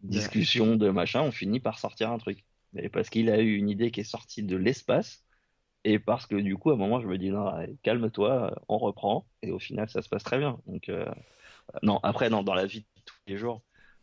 discussion, 0.00 0.76
de 0.76 0.90
machin, 0.90 1.22
on 1.22 1.32
finit 1.32 1.60
par 1.60 1.78
sortir 1.78 2.10
un 2.10 2.18
truc. 2.18 2.44
Mais 2.72 2.88
parce 2.88 3.10
qu'il 3.10 3.30
a 3.30 3.40
eu 3.40 3.56
une 3.56 3.68
idée 3.68 3.90
qui 3.90 4.00
est 4.00 4.04
sortie 4.04 4.42
de 4.42 4.56
l'espace, 4.56 5.24
et 5.84 5.98
parce 5.98 6.26
que 6.26 6.36
du 6.36 6.56
coup, 6.56 6.70
à 6.70 6.74
un 6.74 6.76
moment, 6.76 7.00
je 7.00 7.06
me 7.06 7.18
dis 7.18 7.30
non, 7.30 7.52
calme-toi, 7.82 8.54
on 8.68 8.78
reprend, 8.78 9.26
et 9.42 9.50
au 9.50 9.58
final, 9.58 9.88
ça 9.88 10.02
se 10.02 10.08
passe 10.08 10.24
très 10.24 10.38
bien. 10.38 10.58
Donc, 10.66 10.88
euh, 10.88 11.06
non, 11.82 12.00
après, 12.02 12.30
non, 12.30 12.42
dans 12.42 12.54
la 12.54 12.66
vie 12.66 12.80
de 12.80 13.02
tous 13.04 13.16
les 13.26 13.36
jours, 13.36 13.62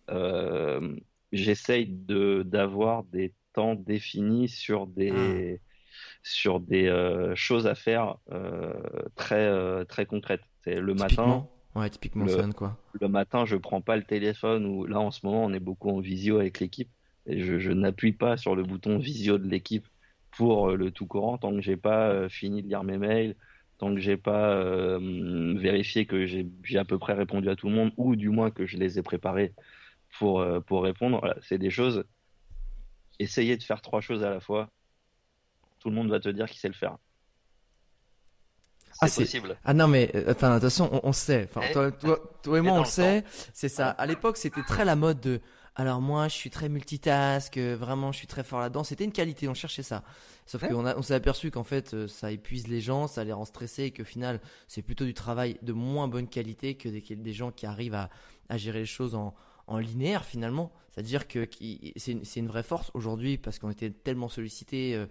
euh, 0.10 0.96
j'essaye 1.32 1.88
de 1.88 2.44
d'avoir 2.44 3.04
des 3.04 3.34
temps 3.54 3.76
définis 3.76 4.48
sur 4.48 4.88
des 4.88 5.60
ah. 5.60 6.08
sur 6.24 6.60
des 6.60 6.88
euh, 6.88 7.36
choses 7.36 7.68
à 7.68 7.76
faire 7.76 8.18
très 9.16 9.86
très 9.86 10.06
concrètes 10.06 10.44
le 10.66 10.94
matin. 10.94 11.48
Ouais, 11.76 11.90
typiquement 11.90 12.24
le, 12.24 12.54
quoi. 12.54 12.78
Le 13.02 13.10
matin, 13.10 13.44
je 13.46 13.58
prends 13.58 13.82
pas 13.82 13.98
le 13.98 14.04
téléphone 14.04 14.66
ou 14.66 14.86
là 14.86 15.00
en 15.02 15.12
ce 15.12 15.26
moment, 15.26 15.44
on 15.44 15.52
est 15.52 15.60
beaucoup 15.60 15.90
en 15.90 16.00
visio 16.00 16.40
avec 16.40 16.62
l'équipe 16.62 16.90
et 17.26 17.42
je, 17.42 17.72
n'appuie 17.72 18.14
pas 18.14 18.38
sur 18.38 18.56
le 18.56 18.64
bouton 18.64 18.98
visio 18.98 19.38
de 19.38 19.48
l'équipe 19.48 19.86
pour 20.36 20.70
euh, 20.70 20.76
le 20.76 20.92
tout 20.92 21.08
courant 21.08 21.38
tant 21.38 21.52
que 21.52 21.62
j'ai 21.62 21.78
pas 21.78 22.10
euh, 22.10 22.30
fini 22.30 22.62
de 22.62 22.68
lire 22.68 22.84
mes 22.84 22.98
mails, 22.98 23.36
tant 23.78 23.94
que 23.94 24.00
j'ai 24.00 24.18
pas 24.18 24.52
euh, 24.52 25.56
vérifié 25.58 26.06
que 26.06 26.26
j'ai 26.26 26.78
à 26.78 26.86
peu 26.86 26.98
près 26.98 27.14
répondu 27.14 27.50
à 27.50 27.56
tout 27.56 27.70
le 27.70 27.76
monde 27.76 27.92
ou 27.98 28.16
du 28.16 28.30
moins 28.30 28.52
que 28.52 28.66
je 28.66 28.78
les 28.78 29.00
ai 29.00 29.02
préparés 29.02 29.54
pour 30.18 30.46
pour 30.66 30.84
répondre. 30.84 31.36
c'est 31.42 31.58
des 31.58 31.70
choses. 31.70 32.06
Essayez 33.20 33.58
de 33.58 33.64
faire 33.64 33.82
trois 33.82 34.02
choses 34.02 34.24
à 34.24 34.30
la 34.30 34.40
fois. 34.40 34.70
Tout 35.80 35.90
le 35.90 35.96
monde 35.96 36.10
va 36.10 36.20
te 36.20 36.30
dire 36.30 36.48
qu'il 36.50 36.60
sait 36.60 36.68
le 36.68 36.74
faire. 36.74 36.98
Ah, 39.02 39.08
c'est 39.08 39.24
possible. 39.24 39.58
Ah 39.66 39.74
non, 39.74 39.88
mais 39.88 40.10
enfin, 40.30 40.50
de 40.50 40.54
toute 40.56 40.64
façon, 40.64 41.02
on, 41.04 41.12
sait. 41.12 41.50
Enfin, 41.50 41.68
eh, 41.70 41.74
toi, 41.74 41.92
toi, 42.42 42.58
et 42.58 42.62
moi, 42.62 42.74
on 42.74 42.80
le 42.80 42.86
sait. 42.86 43.24
C'est 43.54 43.70
ça. 43.70 43.90
À 43.90 44.06
l'époque, 44.06 44.38
c'était 44.38 44.64
très 44.64 44.86
la 44.86 44.96
mode 44.96 45.20
de. 45.20 45.42
Alors 45.78 46.00
moi, 46.00 46.30
je 46.30 46.34
suis 46.34 46.50
très 46.50 46.70
multitask, 46.70 47.58
euh, 47.58 47.76
vraiment, 47.76 48.14
je 48.14 48.20
suis 48.20 48.28
très 48.28 48.44
fort 48.46 48.62
là-dedans. 48.62 48.86
C'était 48.86 49.04
une 49.04 49.12
qualité, 49.12 49.50
on 49.50 49.54
cherchait 49.54 49.84
ça. 49.84 50.04
Sauf 50.46 50.66
qu'on 50.66 50.86
on 50.86 51.02
s'est 51.02 51.14
aperçu 51.14 51.52
qu'en 51.52 51.66
fait, 51.66 51.94
euh, 51.94 52.08
ça 52.08 52.32
épuise 52.32 52.68
les 52.68 52.80
gens, 52.80 53.08
ça 53.08 53.26
les 53.26 53.34
rend 53.34 53.44
stressés, 53.44 53.84
et 53.84 53.92
qu'au 53.92 54.06
final, 54.06 54.40
c'est 54.70 54.82
plutôt 54.82 55.04
du 55.04 55.14
travail 55.14 55.58
de 55.64 55.74
moins 55.74 56.08
bonne 56.08 56.30
qualité 56.30 56.76
que 56.76 56.88
des, 56.88 57.02
des 57.02 57.34
gens 57.34 57.52
qui 57.52 57.66
arrivent 57.66 57.94
à, 57.96 58.10
à 58.48 58.56
gérer 58.56 58.80
les 58.80 58.86
choses 58.86 59.16
en, 59.16 59.36
en 59.68 59.78
linéaire 59.78 60.24
finalement. 60.24 60.72
C'est-à-dire 60.92 61.28
que 61.28 61.46
c'est 61.98 62.40
une 62.40 62.48
vraie 62.48 62.64
force 62.64 62.90
aujourd'hui 62.94 63.38
parce 63.38 63.60
qu'on 63.60 63.70
était 63.70 63.90
tellement 63.90 64.30
sollicité 64.30 65.06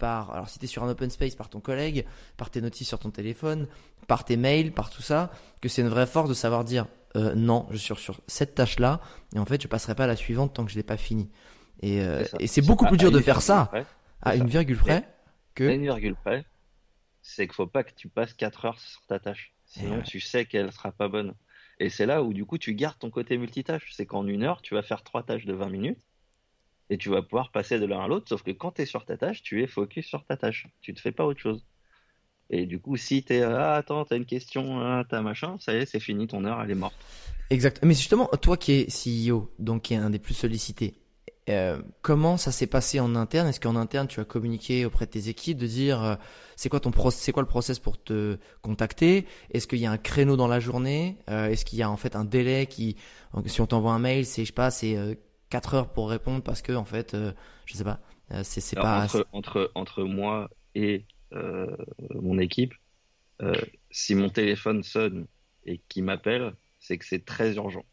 par, 0.00 0.32
alors 0.32 0.48
si 0.48 0.58
tu 0.58 0.64
es 0.64 0.68
sur 0.68 0.82
un 0.82 0.88
open 0.88 1.10
space, 1.10 1.36
par 1.36 1.48
ton 1.48 1.60
collègue, 1.60 2.04
par 2.36 2.50
tes 2.50 2.60
notices 2.60 2.88
sur 2.88 2.98
ton 2.98 3.10
téléphone, 3.10 3.68
par 4.08 4.24
tes 4.24 4.36
mails, 4.36 4.72
par 4.72 4.90
tout 4.90 5.02
ça, 5.02 5.30
que 5.60 5.68
c'est 5.68 5.82
une 5.82 5.88
vraie 5.88 6.06
force 6.06 6.28
de 6.28 6.34
savoir 6.34 6.64
dire 6.64 6.86
euh, 7.16 7.34
non, 7.34 7.66
je 7.70 7.76
suis 7.76 7.94
sur 7.94 8.20
cette 8.26 8.54
tâche-là, 8.54 9.00
et 9.34 9.38
en 9.38 9.44
fait, 9.44 9.62
je 9.62 9.68
passerai 9.68 9.94
pas 9.94 10.04
à 10.04 10.06
la 10.08 10.16
suivante 10.16 10.54
tant 10.54 10.64
que 10.64 10.70
je 10.70 10.76
l'ai 10.76 10.82
pas 10.82 10.96
fini. 10.96 11.30
Et, 11.82 12.00
euh, 12.00 12.24
c'est 12.46 12.66
beaucoup 12.66 12.86
plus 12.86 12.96
dur 12.96 13.10
de 13.10 13.20
faire 13.20 13.42
ça 13.42 13.70
à 14.22 14.34
une 14.34 14.46
virgule 14.46 14.78
près 14.78 15.08
que. 15.54 15.68
À 15.68 15.72
une 15.72 15.82
virgule 15.82 16.16
près, 16.16 16.44
c'est 17.22 17.46
qu'il 17.46 17.54
faut 17.54 17.66
pas 17.66 17.84
que 17.84 17.92
tu 17.94 18.08
passes 18.08 18.34
4 18.34 18.64
heures 18.64 18.80
sur 18.80 19.04
ta 19.06 19.18
tâche. 19.18 19.52
Sinon, 19.66 20.02
tu 20.02 20.20
sais 20.20 20.46
qu'elle 20.46 20.72
sera 20.72 20.90
pas 20.90 21.08
bonne. 21.08 21.34
Et 21.78 21.88
c'est 21.88 22.04
là 22.04 22.22
où, 22.22 22.34
du 22.34 22.44
coup, 22.44 22.58
tu 22.58 22.74
gardes 22.74 22.98
ton 22.98 23.10
côté 23.10 23.38
multitâche. 23.38 23.92
C'est 23.92 24.04
qu'en 24.04 24.26
une 24.26 24.42
heure, 24.42 24.60
tu 24.60 24.74
vas 24.74 24.82
faire 24.82 25.02
trois 25.02 25.22
tâches 25.22 25.46
de 25.46 25.54
20 25.54 25.70
minutes 25.70 25.98
et 26.90 26.98
tu 26.98 27.08
vas 27.08 27.22
pouvoir 27.22 27.52
passer 27.52 27.78
de 27.78 27.86
l'un 27.86 28.00
à 28.00 28.08
l'autre, 28.08 28.26
sauf 28.28 28.42
que 28.42 28.50
quand 28.50 28.72
tu 28.72 28.82
es 28.82 28.86
sur 28.86 29.04
ta 29.04 29.16
tâche, 29.16 29.42
tu 29.42 29.62
es 29.62 29.68
focus 29.68 30.06
sur 30.06 30.24
ta 30.24 30.36
tâche. 30.36 30.66
Tu 30.82 30.92
ne 30.92 30.98
fais 30.98 31.12
pas 31.12 31.24
autre 31.24 31.40
chose. 31.40 31.64
Et 32.50 32.66
du 32.66 32.80
coup, 32.80 32.96
si 32.96 33.22
tu 33.22 33.34
es 33.34 33.42
ah, 33.42 33.74
attends, 33.74 34.04
t'as 34.04 34.16
une 34.16 34.26
question, 34.26 34.80
ah, 34.80 35.04
t'as 35.08 35.22
machin, 35.22 35.56
ça 35.60 35.72
y 35.72 35.76
est, 35.76 35.86
c'est 35.86 36.00
fini, 36.00 36.26
ton 36.26 36.44
heure, 36.44 36.60
elle 36.60 36.70
est 36.72 36.74
morte. 36.74 36.96
Exact. 37.48 37.80
Mais 37.84 37.94
justement, 37.94 38.26
toi 38.42 38.56
qui 38.56 38.72
es 38.72 38.86
CEO, 38.88 39.52
donc 39.60 39.82
qui 39.82 39.94
est 39.94 39.98
un 39.98 40.10
des 40.10 40.18
plus 40.18 40.34
sollicités, 40.34 40.94
euh, 41.48 41.80
comment 42.02 42.36
ça 42.36 42.50
s'est 42.50 42.66
passé 42.66 42.98
en 42.98 43.14
interne? 43.14 43.46
Est-ce 43.46 43.60
qu'en 43.60 43.76
interne, 43.76 44.08
tu 44.08 44.18
as 44.18 44.24
communiqué 44.24 44.84
auprès 44.84 45.06
de 45.06 45.12
tes 45.12 45.28
équipes 45.28 45.58
de 45.58 45.68
dire 45.68 46.02
euh, 46.02 46.16
c'est 46.56 46.68
quoi 46.68 46.80
ton 46.80 46.92
c'est 47.10 47.30
quoi 47.30 47.42
le 47.42 47.48
process 47.48 47.78
pour 47.78 48.02
te 48.02 48.36
contacter? 48.62 49.26
Est-ce 49.52 49.68
qu'il 49.68 49.78
y 49.78 49.86
a 49.86 49.92
un 49.92 49.96
créneau 49.96 50.36
dans 50.36 50.48
la 50.48 50.58
journée? 50.58 51.18
Euh, 51.30 51.48
Est-ce 51.48 51.64
qu'il 51.64 51.78
y 51.78 51.82
a 51.82 51.90
en 51.90 51.96
fait 51.96 52.16
un 52.16 52.24
délai 52.24 52.66
qui, 52.66 52.96
si 53.46 53.60
on 53.60 53.66
t'envoie 53.66 53.92
un 53.92 54.00
mail, 54.00 54.26
c'est 54.26 54.42
je 54.42 54.48
sais 54.48 54.52
pas, 54.52 54.72
c'est 54.72 54.96
4 55.50 55.74
heures 55.74 55.88
pour 55.88 56.08
répondre 56.08 56.42
parce 56.42 56.62
que 56.62 56.72
en 56.72 56.84
fait, 56.84 57.14
euh, 57.14 57.32
je 57.66 57.74
sais 57.74 57.84
pas, 57.84 58.00
euh, 58.32 58.42
c'est 58.44 58.76
pas 58.76 59.04
entre, 59.04 59.26
entre, 59.32 59.70
entre 59.74 60.04
moi 60.04 60.48
et 60.74 61.04
euh, 61.32 61.76
mon 62.14 62.38
équipe, 62.38 62.72
si 63.90 64.14
mon 64.14 64.28
téléphone 64.28 64.82
sonne 64.82 65.26
et 65.66 65.80
qu'il 65.88 66.04
m'appelle, 66.04 66.54
c'est 66.78 66.98
que 66.98 67.04
c'est 67.04 67.24
très 67.24 67.54
urgent. 67.54 67.84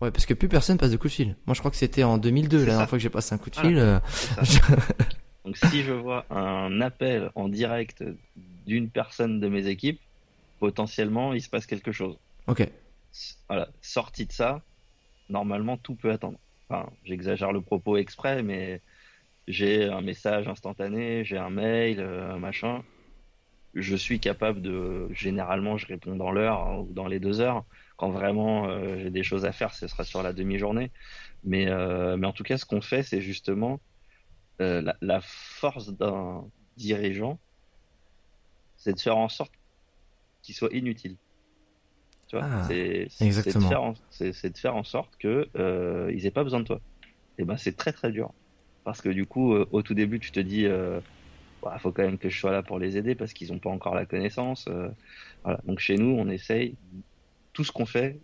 Ouais, 0.00 0.10
parce 0.10 0.26
que 0.26 0.34
plus 0.34 0.48
personne 0.48 0.76
passe 0.76 0.90
de 0.90 0.96
coup 0.96 1.06
de 1.06 1.12
fil. 1.12 1.36
Moi, 1.46 1.54
je 1.54 1.60
crois 1.60 1.70
que 1.70 1.76
c'était 1.76 2.02
en 2.02 2.18
2002 2.18 2.58
la 2.58 2.64
dernière 2.64 2.88
fois 2.88 2.98
que 2.98 3.02
j'ai 3.02 3.08
passé 3.08 3.34
un 3.34 3.38
coup 3.38 3.50
de 3.50 3.56
fil. 3.56 3.76
Donc, 5.44 5.56
si 5.56 5.82
je 5.82 5.92
vois 5.92 6.26
un 6.30 6.80
appel 6.80 7.30
en 7.36 7.48
direct 7.48 8.04
d'une 8.66 8.90
personne 8.90 9.38
de 9.38 9.48
mes 9.48 9.68
équipes, 9.68 10.00
potentiellement, 10.58 11.32
il 11.32 11.40
se 11.40 11.48
passe 11.48 11.66
quelque 11.66 11.92
chose. 11.92 12.16
Ok. 12.48 12.68
Voilà. 13.48 13.68
Sorti 13.80 14.26
de 14.26 14.32
ça, 14.32 14.62
normalement, 15.28 15.76
tout 15.76 15.94
peut 15.94 16.10
attendre 16.10 16.38
j'exagère 17.04 17.52
le 17.52 17.60
propos 17.60 17.96
exprès, 17.96 18.42
mais 18.42 18.80
j'ai 19.48 19.84
un 19.84 20.00
message 20.00 20.48
instantané, 20.48 21.24
j'ai 21.24 21.38
un 21.38 21.50
mail, 21.50 22.00
euh, 22.00 22.32
un 22.32 22.38
machin. 22.38 22.82
Je 23.74 23.96
suis 23.96 24.20
capable 24.20 24.60
de, 24.60 25.08
généralement, 25.12 25.78
je 25.78 25.86
réponds 25.86 26.14
dans 26.16 26.30
l'heure 26.30 26.60
hein, 26.60 26.78
ou 26.78 26.92
dans 26.92 27.06
les 27.06 27.18
deux 27.18 27.40
heures. 27.40 27.64
Quand 27.96 28.10
vraiment 28.10 28.68
euh, 28.68 28.98
j'ai 28.98 29.10
des 29.10 29.22
choses 29.22 29.44
à 29.44 29.52
faire, 29.52 29.74
ce 29.74 29.88
sera 29.88 30.04
sur 30.04 30.22
la 30.22 30.32
demi-journée. 30.32 30.90
Mais, 31.44 31.68
euh, 31.68 32.16
mais 32.16 32.26
en 32.26 32.32
tout 32.32 32.44
cas, 32.44 32.58
ce 32.58 32.66
qu'on 32.66 32.82
fait, 32.82 33.02
c'est 33.02 33.20
justement 33.20 33.80
la, 34.58 35.20
force 35.20 35.88
d'un 35.88 36.44
dirigeant, 36.76 37.40
c'est 38.76 38.92
de 38.92 39.00
faire 39.00 39.16
en 39.16 39.28
sorte 39.28 39.52
qu'il 40.42 40.54
soit 40.54 40.72
inutile. 40.72 41.16
Ah, 42.40 42.64
c'est 42.68 43.08
de, 43.20 44.58
faire 44.58 44.76
en 44.76 44.84
sorte 44.84 45.16
que 45.18 45.48
euh, 45.56 46.10
ils 46.14 46.26
aient 46.26 46.30
pas 46.30 46.44
besoin 46.44 46.60
de 46.60 46.66
toi. 46.66 46.80
Et 47.38 47.44
ben 47.44 47.56
c'est 47.56 47.76
très 47.76 47.92
très 47.92 48.10
dur 48.10 48.32
parce 48.84 49.00
que 49.00 49.08
du 49.08 49.26
coup 49.26 49.54
euh, 49.54 49.66
au 49.72 49.82
tout 49.82 49.94
début 49.94 50.20
tu 50.20 50.32
te 50.32 50.40
dis 50.40 50.66
euh, 50.66 51.00
bah, 51.62 51.76
faut 51.78 51.92
quand 51.92 52.02
même 52.02 52.18
que 52.18 52.28
je 52.28 52.38
sois 52.38 52.52
là 52.52 52.62
pour 52.62 52.78
les 52.78 52.96
aider 52.96 53.14
parce 53.14 53.32
qu'ils 53.32 53.52
n'ont 53.52 53.58
pas 53.58 53.70
encore 53.70 53.94
la 53.94 54.06
connaissance. 54.06 54.66
Euh, 54.68 54.88
voilà. 55.44 55.60
Donc 55.64 55.78
chez 55.78 55.96
nous 55.96 56.16
on 56.18 56.28
essaye 56.28 56.74
tout 57.52 57.64
ce 57.64 57.72
qu'on 57.72 57.86
fait 57.86 58.20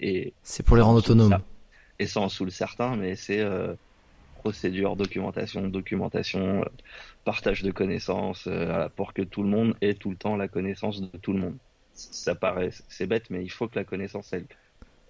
et 0.00 0.32
c'est 0.42 0.64
pour 0.64 0.76
les 0.76 0.82
rendre 0.82 0.98
autonomes. 0.98 1.38
Et 1.98 2.06
sans 2.06 2.28
sous 2.28 2.44
le 2.44 2.50
certain, 2.50 2.96
mais 2.96 3.14
c'est 3.14 3.44
procédure, 4.38 4.96
documentation, 4.96 5.68
documentation, 5.68 6.64
partage 7.24 7.62
de 7.62 7.70
connaissances 7.70 8.48
pour 8.96 9.12
que 9.12 9.22
tout 9.22 9.42
le 9.42 9.48
monde 9.48 9.76
ait 9.80 9.94
tout 9.94 10.10
le 10.10 10.16
temps 10.16 10.36
la 10.36 10.48
connaissance 10.48 11.00
de 11.00 11.18
tout 11.18 11.32
le 11.32 11.38
monde 11.38 11.56
ça 11.94 12.34
paraît, 12.34 12.70
c'est 12.88 13.06
bête, 13.06 13.30
mais 13.30 13.42
il 13.42 13.50
faut 13.50 13.68
que 13.68 13.78
la 13.78 13.84
connaissance, 13.84 14.32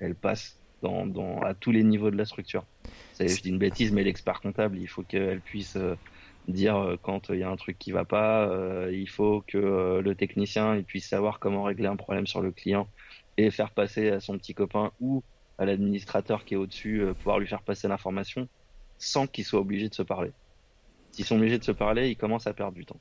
elle, 0.00 0.14
passe 0.14 0.58
à 1.42 1.54
tous 1.54 1.72
les 1.72 1.82
niveaux 1.82 2.10
de 2.10 2.16
la 2.16 2.26
structure. 2.26 2.64
Je 3.18 3.40
dis 3.40 3.48
une 3.48 3.58
bêtise, 3.58 3.92
mais 3.92 4.04
l'expert 4.04 4.40
comptable, 4.40 4.78
il 4.78 4.86
faut 4.86 5.02
qu'elle 5.02 5.40
puisse 5.40 5.76
euh, 5.76 5.96
dire 6.46 6.76
euh, 6.76 6.96
quand 7.00 7.30
il 7.30 7.38
y 7.38 7.42
a 7.42 7.50
un 7.50 7.56
truc 7.56 7.78
qui 7.78 7.90
va 7.90 8.04
pas. 8.04 8.46
Euh, 8.48 8.90
il 8.92 9.08
faut 9.08 9.42
que 9.46 10.00
le 10.04 10.14
technicien 10.14 10.76
il 10.76 10.84
puisse 10.84 11.08
savoir 11.08 11.38
comment 11.38 11.62
régler 11.62 11.86
un 11.86 11.96
problème 11.96 12.26
sur 12.26 12.42
le 12.42 12.50
client 12.50 12.86
et 13.38 13.50
faire 13.50 13.70
passer 13.70 14.10
à 14.10 14.20
son 14.20 14.36
petit 14.36 14.52
copain 14.52 14.90
ou 15.00 15.22
à 15.58 15.64
l'administrateur 15.64 16.44
qui 16.44 16.54
est 16.54 16.56
au-dessus, 16.56 17.04
pouvoir 17.18 17.38
lui 17.38 17.46
faire 17.46 17.62
passer 17.62 17.88
l'information 17.88 18.48
sans 18.98 19.26
qu'il 19.26 19.44
soit 19.44 19.60
obligé 19.60 19.88
de 19.88 19.94
se 19.94 20.02
parler. 20.02 20.32
S'ils 21.12 21.24
sont 21.24 21.36
obligés 21.36 21.58
de 21.58 21.64
se 21.64 21.72
parler, 21.72 22.10
ils 22.10 22.16
commencent 22.16 22.46
à 22.46 22.52
perdre 22.52 22.74
du 22.74 22.84
temps. 22.84 22.98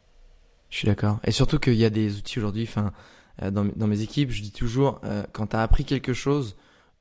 Je 0.70 0.78
suis 0.78 0.88
d'accord. 0.88 1.20
Et 1.24 1.32
surtout 1.32 1.60
qu'il 1.60 1.76
y 1.76 1.86
a 1.86 1.90
des 1.90 2.18
outils 2.18 2.40
aujourd'hui, 2.40 2.64
enfin, 2.64 2.94
dans, 3.42 3.66
dans, 3.66 3.88
mes 3.88 4.02
équipes, 4.02 4.32
je 4.32 4.42
dis 4.42 4.52
toujours, 4.52 5.02
euh, 5.04 5.24
quand 5.32 5.48
tu 5.48 5.56
as 5.56 5.62
appris 5.62 5.86
quelque 5.86 6.14
chose 6.14 6.56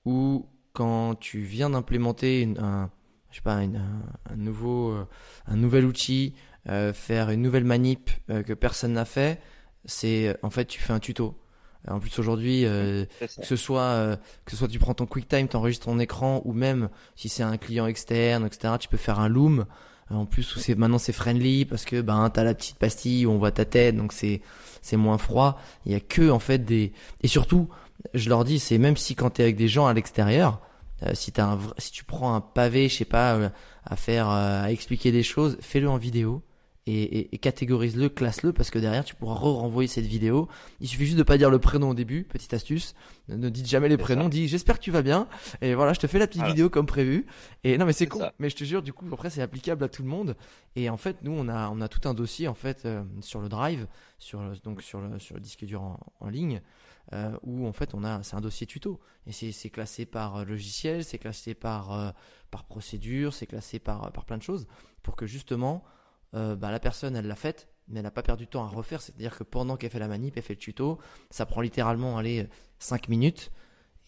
ou 0.05 0.47
quand 0.72 1.14
tu 1.14 1.41
viens 1.41 1.70
d'implémenter 1.70 2.49
un, 2.59 2.91
je 3.30 3.37
sais 3.37 3.43
pas, 3.43 3.55
un, 3.57 4.37
nouveau, 4.37 4.91
euh, 4.91 5.07
un 5.47 5.57
nouvel 5.57 5.85
outil, 5.85 6.35
faire 6.95 7.30
une 7.30 7.43
nouvelle 7.43 7.64
manip 7.64 8.11
que 8.28 8.55
personne 8.55 8.93
n'a 8.93 9.05
fait, 9.05 9.41
c'est 9.85 10.37
en 10.43 10.51
fait 10.51 10.66
tu 10.66 10.80
fais 10.80 10.93
un 10.93 11.01
tuto. 11.01 11.37
En 11.89 11.99
plus 11.99 12.16
aujourd'hui, 12.18 12.64
euh, 12.64 13.05
que 13.18 13.26
ce 13.26 13.57
soit 13.57 13.83
euh, 13.83 14.16
que 14.45 14.53
ce 14.53 14.57
soit 14.57 14.68
tu 14.68 14.78
prends 14.78 14.95
ton 14.95 15.07
QuickTime, 15.07 15.49
t'enregistres 15.49 15.87
ton 15.87 15.99
écran, 15.99 16.41
ou 16.45 16.53
même 16.53 16.89
si 17.16 17.28
c'est 17.28 17.43
un 17.43 17.57
client 17.57 17.87
externe, 17.87 18.47
etc. 18.47 18.74
Tu 18.78 18.89
peux 18.89 18.97
faire 18.97 19.18
un 19.18 19.28
loom. 19.28 19.66
En 20.11 20.26
plus, 20.26 20.59
c'est 20.59 20.74
maintenant 20.74 20.98
c'est 20.98 21.12
friendly 21.12 21.64
parce 21.64 21.84
que 21.84 22.00
ben 22.00 22.28
t'as 22.30 22.44
la 22.44 22.55
petite 22.55 22.76
pastille 22.78 23.26
où 23.26 23.30
on 23.30 23.38
voit 23.38 23.53
ta 23.53 23.64
tête, 23.64 23.96
donc 23.96 24.12
c'est 24.12 24.42
c'est 24.82 24.96
moins 24.96 25.18
froid. 25.18 25.59
Il 25.86 25.92
y 25.92 25.94
a 25.94 26.00
que 26.00 26.30
en 26.30 26.38
fait 26.38 26.59
des 26.59 26.92
et 27.22 27.28
surtout, 27.28 27.68
je 28.14 28.28
leur 28.28 28.44
dis, 28.44 28.59
c'est 28.59 28.78
même 28.78 28.96
si 28.96 29.14
quand 29.14 29.30
t'es 29.30 29.42
avec 29.42 29.57
des 29.57 29.68
gens 29.68 29.86
à 29.86 29.94
l'extérieur, 29.94 30.61
euh, 31.03 31.12
si 31.14 31.32
t'as 31.32 31.46
un 31.46 31.59
si 31.78 31.92
tu 31.92 32.05
prends 32.05 32.34
un 32.34 32.40
pavé, 32.40 32.88
je 32.88 32.96
sais 32.96 33.05
pas, 33.05 33.53
à 33.84 33.96
faire 33.96 34.28
à 34.28 34.70
expliquer 34.70 35.12
des 35.12 35.22
choses, 35.22 35.57
fais-le 35.61 35.88
en 35.88 35.96
vidéo 35.96 36.42
et, 36.87 37.35
et, 37.35 37.39
catégorise-le, 37.39 38.09
classe-le, 38.09 38.53
parce 38.53 38.70
que 38.70 38.78
derrière 38.78 39.05
tu 39.05 39.14
pourras 39.14 39.37
re-renvoyer 39.37 39.87
cette 39.87 40.07
vidéo. 40.07 40.49
Il 40.80 40.89
suffit 40.89 41.07
juste 41.07 41.18
de 41.18 41.22
pas 41.22 41.39
dire 41.39 41.49
le 41.49 41.61
prénom 41.61 41.91
au 41.91 41.95
début, 41.95 42.24
petite 42.24 42.55
astuce. 42.55 42.95
Ne, 43.28 43.49
dites 43.51 43.68
jamais 43.68 43.89
les 43.89 43.97
prénoms, 43.97 44.28
dis 44.28 44.49
j'espère 44.49 44.78
que 44.78 44.85
tu 44.85 44.91
vas 44.91 45.03
bien. 45.03 45.28
Et 45.61 45.74
voilà, 45.74 45.93
je 45.93 46.01
te 46.01 46.09
fais 46.09 46.18
la 46.18 46.26
petite 46.26 46.45
vidéo 46.45 46.70
comme 46.70 46.87
prévu. 46.87 47.26
Et 47.62 47.78
non 47.78 47.87
mais 47.87 47.93
c'est 47.93 48.07
con, 48.07 48.28
mais 48.41 48.51
je 48.51 48.57
te 48.57 48.64
jure, 48.64 48.83
du 48.83 48.93
coup 48.93 49.07
après 49.12 49.30
c'est 49.30 49.43
applicable 49.43 49.85
à 49.85 49.89
tout 49.89 50.03
le 50.03 50.09
monde. 50.09 50.37
Et 50.74 50.91
en 50.91 50.97
fait 50.97 51.22
nous 51.22 51.33
on 51.33 51.49
a 51.49 51.70
on 51.70 51.80
a 51.80 51.89
tout 51.89 52.09
un 52.09 52.14
dossier 52.14 52.49
en 52.49 52.55
fait 52.55 52.85
euh, 52.85 53.05
sur 53.20 53.41
le 53.41 53.49
drive, 53.49 53.87
sur 54.18 54.41
donc 54.64 54.83
sur 54.83 55.01
le 55.01 55.20
sur 55.20 55.37
le 55.37 55.41
disque 55.41 55.64
dur 55.64 55.83
en, 55.83 56.28
ligne. 56.28 56.62
Euh, 57.12 57.37
où 57.43 57.66
en 57.66 57.72
fait 57.72 57.95
on 57.95 58.05
a 58.05 58.22
c'est 58.22 58.37
un 58.37 58.41
dossier 58.41 58.66
tuto 58.66 59.01
et 59.26 59.33
c'est 59.33 59.70
classé 59.70 60.07
par 60.07 60.37
euh, 60.37 60.45
logiciel, 60.45 61.05
c'est 61.05 61.18
classé 61.18 61.53
par 61.53 61.93
euh, 61.93 62.11
par 62.51 62.64
procédure, 62.64 63.35
c'est 63.35 63.47
classé 63.47 63.78
par 63.78 64.12
par 64.12 64.24
plein 64.24 64.39
de 64.39 64.43
choses 64.43 64.66
pour 65.03 65.16
que 65.16 65.26
justement 65.26 65.85
euh, 66.35 66.57
bah, 66.57 66.70
la 66.70 66.80
personne, 66.80 67.16
elle 67.16 67.26
l'a 67.26 67.37
faite, 67.37 67.68
mais 67.89 67.99
elle 67.99 68.05
n'a 68.05 68.11
pas 68.11 68.22
perdu 68.22 68.45
de 68.47 68.51
temps 68.51 68.64
à 68.64 68.68
refaire. 68.68 69.01
C'est-à-dire 69.01 69.37
que 69.37 69.45
pendant 69.45 69.76
qu'elle 69.76 69.91
fait 69.91 69.99
la 69.99 70.09
manip, 70.09 70.37
elle 70.37 70.43
fait 70.43 70.55
le 70.55 70.59
tuto, 70.59 70.99
ça 71.30 71.47
prend 71.47 71.61
littéralement 71.61 72.16
allez, 72.18 72.49
5 72.78 73.09
minutes. 73.09 73.51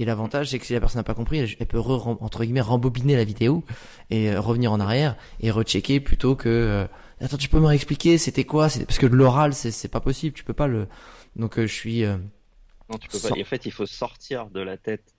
Et 0.00 0.04
l'avantage, 0.04 0.50
c'est 0.50 0.58
que 0.58 0.66
si 0.66 0.72
la 0.72 0.80
personne 0.80 0.98
n'a 0.98 1.04
pas 1.04 1.14
compris, 1.14 1.38
elle, 1.38 1.66
peut 1.66 1.78
entre 1.78 2.44
guillemets 2.44 2.60
rembobiner 2.60 3.14
la 3.14 3.22
vidéo 3.22 3.62
et 4.10 4.30
euh, 4.30 4.40
revenir 4.40 4.72
en 4.72 4.80
arrière 4.80 5.16
et 5.38 5.52
rechecker 5.52 6.00
plutôt 6.00 6.34
que 6.34 6.48
euh, 6.48 6.86
attends, 7.20 7.36
tu 7.36 7.48
peux 7.48 7.60
me 7.60 7.66
réexpliquer, 7.66 8.18
c'était 8.18 8.44
quoi? 8.44 8.68
Parce 8.68 8.98
que 8.98 9.06
l'oral, 9.06 9.54
c'est 9.54 9.88
pas 9.88 10.00
possible, 10.00 10.34
tu 10.34 10.42
peux 10.42 10.52
pas 10.52 10.66
le. 10.66 10.88
Donc 11.36 11.60
je 11.60 11.66
suis. 11.66 12.02
non, 12.02 12.98
tu 12.98 13.08
peux 13.08 13.20
pas. 13.20 13.38
en 13.38 13.44
fait, 13.44 13.66
il 13.66 13.72
faut 13.72 13.86
sortir 13.86 14.50
de 14.50 14.60
la 14.60 14.76
tête 14.76 15.14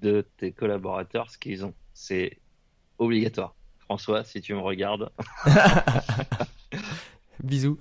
de 0.00 0.24
tes 0.36 0.52
collaborateurs 0.52 1.30
ce 1.30 1.38
qu'ils 1.38 1.64
ont. 1.64 1.74
C'est 1.92 2.38
obligatoire. 2.98 3.56
François, 3.88 4.22
si 4.22 4.42
tu 4.42 4.52
me 4.52 4.60
regardes. 4.60 5.08
bisous. 7.42 7.78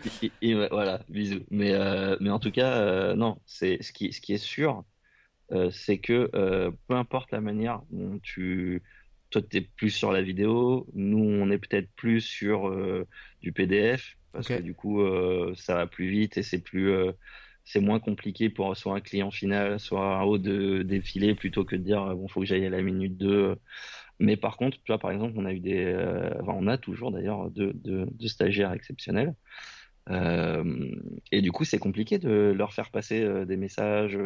voilà, 0.72 1.02
bisous. 1.10 1.44
Mais, 1.52 1.74
euh, 1.74 2.16
mais 2.22 2.30
en 2.30 2.40
tout 2.40 2.50
cas, 2.50 2.78
euh, 2.78 3.14
non, 3.14 3.42
c'est 3.46 3.84
ce 3.84 3.92
qui, 3.92 4.14
ce 4.14 4.22
qui 4.22 4.32
est 4.32 4.38
sûr, 4.38 4.86
euh, 5.52 5.70
c'est 5.70 5.98
que 5.98 6.32
peu 6.88 6.96
importe 6.96 7.32
la 7.32 7.42
manière 7.42 7.82
dont 7.92 8.20
tu. 8.20 8.84
Toi, 9.32 9.42
tu 9.42 9.58
es 9.58 9.62
plus 9.62 9.90
sur 9.90 10.14
la 10.14 10.22
vidéo, 10.22 10.88
nous, 10.94 11.20
on 11.20 11.52
est 11.52 11.58
peut-être 11.58 11.90
plus 11.98 12.22
sur 12.22 12.74
du 13.42 13.52
PDF, 13.52 14.16
parce 14.32 14.48
que 14.48 14.62
du 14.62 14.74
coup, 14.74 15.02
ça 15.56 15.76
va 15.76 15.88
plus 15.88 16.08
vite 16.08 16.38
et 16.38 16.44
c'est 16.44 16.60
plus. 16.60 16.94
c'est 17.66 17.82
moins 17.82 18.00
compliqué 18.00 18.50
pour 18.50 18.78
soit 18.78 18.96
un 18.96 19.02
client 19.02 19.30
final, 19.30 19.78
soit 19.78 20.20
un 20.20 20.24
haut 20.24 20.38
de 20.38 20.84
défilé, 20.84 21.36
plutôt 21.36 21.66
que 21.66 21.76
de 21.76 21.82
dire 21.82 22.16
bon, 22.16 22.30
faut 22.30 22.40
que 22.40 22.46
j'aille 22.46 22.66
à 22.66 22.70
la 22.70 22.82
minute 22.82 23.18
2 23.18 23.58
mais 24.20 24.36
par 24.36 24.58
contre, 24.58 24.78
tu 24.78 24.92
vois, 24.92 24.98
par 24.98 25.12
exemple, 25.12 25.34
on 25.38 25.46
a 25.46 25.54
eu 25.54 25.60
des, 25.60 25.86
euh, 25.86 26.32
enfin, 26.42 26.54
on 26.56 26.68
a 26.68 26.78
toujours 26.78 27.12
d'ailleurs 27.12 27.52
deux, 27.52 28.08
stagiaires 28.28 28.74
exceptionnels. 28.74 29.36
Euh, 30.10 30.96
et 31.32 31.42
du 31.42 31.52
coup, 31.52 31.66
c'est 31.66 31.80
compliqué 31.80 32.18
de 32.18 32.54
leur 32.56 32.74
faire 32.74 32.90
passer 32.92 33.22
euh, 33.22 33.46
des 33.46 33.58
messages. 33.58 34.18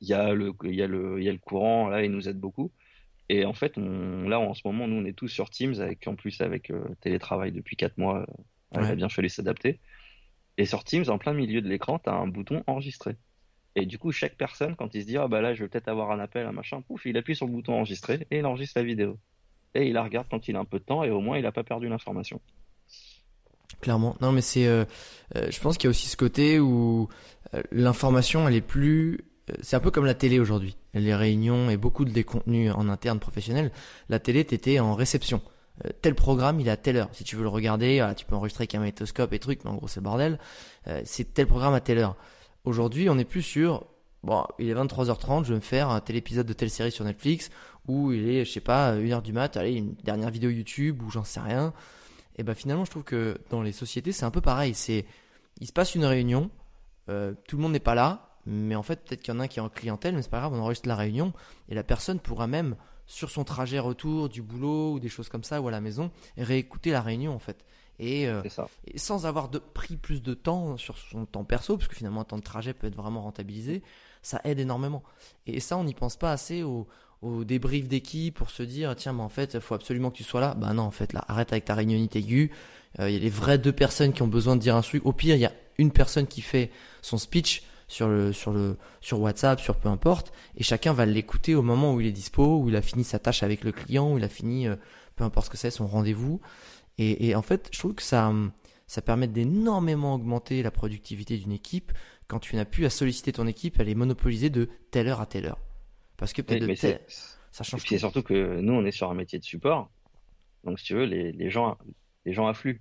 il 0.00 0.08
y 0.08 0.14
a 0.14 0.32
le, 0.32 0.52
il 0.64 0.74
y 0.74 0.82
a 0.82 0.86
le, 0.86 1.18
il 1.18 1.24
y 1.24 1.28
a 1.28 1.32
le 1.32 1.38
courant. 1.38 1.88
Là, 1.88 2.04
ils 2.04 2.10
nous 2.10 2.28
aident 2.28 2.40
beaucoup. 2.40 2.72
Et 3.28 3.44
en 3.44 3.54
fait, 3.54 3.76
on, 3.76 4.28
là, 4.28 4.38
en 4.40 4.54
ce 4.54 4.62
moment, 4.64 4.88
nous, 4.88 4.96
on 4.96 5.04
est 5.04 5.12
tous 5.12 5.28
sur 5.28 5.50
Teams, 5.50 5.80
avec, 5.80 6.06
en 6.06 6.14
plus 6.14 6.40
avec 6.40 6.72
télétravail 7.00 7.52
depuis 7.52 7.76
quatre 7.76 7.98
mois. 7.98 8.26
Il 8.74 8.80
a 8.80 8.94
bien 8.94 9.08
fallu 9.08 9.28
s'adapter. 9.28 9.80
Et 10.58 10.64
sur 10.64 10.84
Teams, 10.84 11.04
en 11.08 11.18
plein 11.18 11.34
milieu 11.34 11.60
de 11.60 11.68
l'écran, 11.68 11.98
tu 11.98 12.08
as 12.08 12.14
un 12.14 12.28
bouton 12.28 12.62
enregistrer. 12.66 13.16
Et 13.76 13.84
du 13.84 13.98
coup, 13.98 14.10
chaque 14.10 14.36
personne, 14.36 14.74
quand 14.74 14.94
il 14.94 15.02
se 15.02 15.06
dit, 15.06 15.18
ah 15.18 15.28
bah 15.28 15.42
là, 15.42 15.54
je 15.54 15.62
vais 15.62 15.68
peut-être 15.68 15.88
avoir 15.88 16.10
un 16.10 16.18
appel, 16.18 16.46
un 16.46 16.52
machin, 16.52 16.80
pouf, 16.80 17.04
il 17.04 17.16
appuie 17.18 17.36
sur 17.36 17.46
le 17.46 17.52
bouton 17.52 17.74
enregistrer 17.74 18.26
et 18.30 18.38
il 18.38 18.46
enregistre 18.46 18.78
la 18.78 18.84
vidéo. 18.84 19.18
Et 19.74 19.86
il 19.88 19.92
la 19.92 20.02
regarde 20.02 20.26
quand 20.30 20.48
il 20.48 20.56
a 20.56 20.58
un 20.58 20.64
peu 20.64 20.78
de 20.78 20.84
temps 20.84 21.04
et 21.04 21.10
au 21.10 21.20
moins, 21.20 21.36
il 21.36 21.42
n'a 21.42 21.52
pas 21.52 21.62
perdu 21.62 21.86
l'information. 21.86 22.40
Clairement. 23.82 24.16
Non, 24.22 24.32
mais 24.32 24.40
c'est, 24.40 24.66
euh, 24.66 24.84
euh, 25.36 25.48
je 25.50 25.60
pense 25.60 25.76
qu'il 25.76 25.84
y 25.84 25.88
a 25.88 25.90
aussi 25.90 26.08
ce 26.08 26.16
côté 26.16 26.58
où 26.58 27.08
euh, 27.54 27.62
l'information, 27.70 28.48
elle 28.48 28.54
est 28.54 28.62
plus, 28.62 29.20
c'est 29.60 29.76
un 29.76 29.80
peu 29.80 29.90
comme 29.90 30.06
la 30.06 30.14
télé 30.14 30.40
aujourd'hui. 30.40 30.78
Les 30.94 31.14
réunions 31.14 31.68
et 31.68 31.76
beaucoup 31.76 32.06
de 32.06 32.10
des 32.10 32.24
contenus 32.24 32.72
en 32.74 32.88
interne 32.88 33.18
professionnel. 33.18 33.70
La 34.08 34.18
télé, 34.18 34.44
t'étais 34.44 34.80
en 34.80 34.94
réception. 34.94 35.42
tel 36.00 36.14
programme, 36.14 36.58
il 36.60 36.68
est 36.68 36.70
à 36.70 36.78
telle 36.78 36.96
heure. 36.96 37.10
Si 37.12 37.24
tu 37.24 37.36
veux 37.36 37.42
le 37.42 37.48
regarder, 37.48 38.04
tu 38.16 38.24
peux 38.24 38.34
enregistrer 38.34 38.62
avec 38.62 38.74
un 38.74 38.78
magnétoscope 38.78 39.34
et 39.34 39.38
trucs, 39.38 39.62
mais 39.64 39.70
en 39.70 39.74
gros, 39.74 39.88
c'est 39.88 40.00
bordel. 40.00 40.38
c'est 41.04 41.34
tel 41.34 41.46
programme 41.46 41.74
à 41.74 41.80
telle 41.80 41.98
heure. 41.98 42.16
Aujourd'hui, 42.66 43.08
on 43.08 43.16
est 43.16 43.24
plus 43.24 43.42
sur 43.42 43.86
bon, 44.24 44.44
il 44.58 44.68
est 44.68 44.74
23h30, 44.74 45.44
je 45.44 45.50
vais 45.50 45.54
me 45.54 45.60
faire 45.60 45.88
un 45.88 46.00
tel 46.00 46.16
épisode 46.16 46.46
de 46.46 46.52
telle 46.52 46.68
série 46.68 46.90
sur 46.90 47.04
Netflix, 47.04 47.48
ou 47.86 48.10
il 48.10 48.28
est, 48.28 48.44
je 48.44 48.50
sais 48.50 48.60
pas, 48.60 48.96
1h 48.96 49.22
du 49.22 49.32
mat, 49.32 49.56
allez, 49.56 49.74
une 49.74 49.94
dernière 50.02 50.30
vidéo 50.30 50.50
YouTube, 50.50 51.00
ou 51.04 51.08
j'en 51.08 51.22
sais 51.22 51.38
rien. 51.38 51.72
Et 52.34 52.42
ben 52.42 52.56
finalement, 52.56 52.84
je 52.84 52.90
trouve 52.90 53.04
que 53.04 53.38
dans 53.50 53.62
les 53.62 53.70
sociétés, 53.70 54.10
c'est 54.10 54.24
un 54.24 54.32
peu 54.32 54.40
pareil. 54.40 54.74
C'est, 54.74 55.06
il 55.60 55.68
se 55.68 55.72
passe 55.72 55.94
une 55.94 56.04
réunion, 56.04 56.50
euh, 57.08 57.34
tout 57.46 57.56
le 57.56 57.62
monde 57.62 57.70
n'est 57.70 57.78
pas 57.78 57.94
là, 57.94 58.36
mais 58.46 58.74
en 58.74 58.82
fait, 58.82 59.04
peut-être 59.04 59.22
qu'il 59.22 59.32
y 59.32 59.36
en 59.36 59.38
a 59.38 59.44
un 59.44 59.46
qui 59.46 59.60
est 59.60 59.62
en 59.62 59.68
clientèle, 59.68 60.16
mais 60.16 60.22
c'est 60.22 60.30
pas 60.30 60.40
grave, 60.40 60.52
on 60.52 60.58
enregistre 60.58 60.88
la 60.88 60.96
réunion, 60.96 61.32
et 61.68 61.76
la 61.76 61.84
personne 61.84 62.18
pourra 62.18 62.48
même, 62.48 62.74
sur 63.06 63.30
son 63.30 63.44
trajet 63.44 63.78
retour 63.78 64.28
du 64.28 64.42
boulot, 64.42 64.94
ou 64.94 64.98
des 64.98 65.08
choses 65.08 65.28
comme 65.28 65.44
ça, 65.44 65.60
ou 65.60 65.68
à 65.68 65.70
la 65.70 65.80
maison, 65.80 66.10
réécouter 66.36 66.90
la 66.90 67.00
réunion, 67.00 67.32
en 67.32 67.38
fait. 67.38 67.64
Euh, 68.00 68.42
et, 68.86 68.98
sans 68.98 69.26
avoir 69.26 69.48
de, 69.48 69.58
pris 69.58 69.96
plus 69.96 70.22
de 70.22 70.34
temps 70.34 70.76
sur 70.76 70.98
son 70.98 71.24
temps 71.24 71.44
perso, 71.44 71.76
parce 71.76 71.88
que 71.88 71.96
finalement 71.96 72.20
un 72.20 72.24
temps 72.24 72.38
de 72.38 72.42
trajet 72.42 72.74
peut 72.74 72.86
être 72.86 72.96
vraiment 72.96 73.22
rentabilisé, 73.22 73.82
ça 74.22 74.40
aide 74.44 74.58
énormément. 74.58 75.02
Et 75.46 75.60
ça, 75.60 75.78
on 75.78 75.84
n'y 75.84 75.94
pense 75.94 76.16
pas 76.16 76.32
assez 76.32 76.62
au, 76.62 76.86
au 77.22 77.44
débrief 77.44 77.88
d'équipe 77.88 78.34
pour 78.34 78.50
se 78.50 78.62
dire 78.62 78.94
tiens, 78.96 79.12
mais 79.12 79.22
en 79.22 79.28
fait, 79.28 79.54
il 79.54 79.60
faut 79.60 79.74
absolument 79.74 80.10
que 80.10 80.16
tu 80.16 80.24
sois 80.24 80.40
là. 80.40 80.54
Bah 80.54 80.72
non, 80.72 80.82
en 80.82 80.90
fait, 80.90 81.12
là, 81.12 81.24
arrête 81.28 81.52
avec 81.52 81.64
ta 81.64 81.74
réunionnite 81.74 82.16
aiguë. 82.16 82.50
Euh, 83.00 83.08
il 83.10 83.14
y 83.14 83.16
a 83.16 83.20
les 83.20 83.30
vraies 83.30 83.58
deux 83.58 83.72
personnes 83.72 84.12
qui 84.12 84.22
ont 84.22 84.28
besoin 84.28 84.56
de 84.56 84.60
dire 84.60 84.76
un 84.76 84.82
truc. 84.82 85.04
Au 85.06 85.12
pire, 85.12 85.34
il 85.34 85.40
y 85.40 85.46
a 85.46 85.52
une 85.78 85.90
personne 85.90 86.26
qui 86.26 86.40
fait 86.40 86.70
son 87.02 87.18
speech 87.18 87.62
sur 87.88 88.08
le 88.08 88.32
sur 88.32 88.52
le 88.52 88.76
sur 89.00 89.20
WhatsApp, 89.20 89.60
sur 89.60 89.76
peu 89.76 89.88
importe, 89.88 90.32
et 90.56 90.62
chacun 90.62 90.92
va 90.92 91.06
l'écouter 91.06 91.54
au 91.54 91.62
moment 91.62 91.94
où 91.94 92.00
il 92.00 92.06
est 92.06 92.12
dispo, 92.12 92.58
où 92.58 92.68
il 92.68 92.76
a 92.76 92.82
fini 92.82 93.04
sa 93.04 93.18
tâche 93.18 93.42
avec 93.42 93.64
le 93.64 93.72
client, 93.72 94.12
où 94.12 94.18
il 94.18 94.24
a 94.24 94.28
fini 94.28 94.66
euh, 94.66 94.76
peu 95.14 95.24
importe 95.24 95.46
ce 95.46 95.50
que 95.50 95.56
c'est 95.56 95.70
son 95.70 95.86
rendez-vous. 95.86 96.40
Et, 96.98 97.34
en 97.34 97.42
fait, 97.42 97.68
je 97.72 97.78
trouve 97.78 97.94
que 97.94 98.02
ça, 98.02 98.32
ça 98.86 99.02
permet 99.02 99.28
d'énormément 99.28 100.14
augmenter 100.14 100.62
la 100.62 100.70
productivité 100.70 101.36
d'une 101.36 101.52
équipe 101.52 101.92
quand 102.26 102.38
tu 102.38 102.56
n'as 102.56 102.64
plus 102.64 102.86
à 102.86 102.90
solliciter 102.90 103.32
ton 103.32 103.46
équipe, 103.46 103.78
à 103.78 103.84
les 103.84 103.94
monopoliser 103.94 104.50
de 104.50 104.68
telle 104.90 105.08
heure 105.08 105.20
à 105.20 105.26
telle 105.26 105.46
heure. 105.46 105.60
Parce 106.16 106.32
que 106.32 106.42
peut-être 106.42 106.66
de 106.66 106.74
ça 106.74 107.64
change. 107.64 107.84
C'est 107.86 107.98
surtout 107.98 108.22
que 108.22 108.60
nous, 108.60 108.72
on 108.72 108.84
est 108.84 108.92
sur 108.92 109.10
un 109.10 109.14
métier 109.14 109.38
de 109.38 109.44
support. 109.44 109.90
Donc, 110.64 110.78
si 110.78 110.86
tu 110.86 110.94
veux, 110.94 111.04
les, 111.04 111.32
les 111.32 111.50
gens, 111.50 111.78
les 112.24 112.32
gens 112.32 112.46
affluent. 112.46 112.80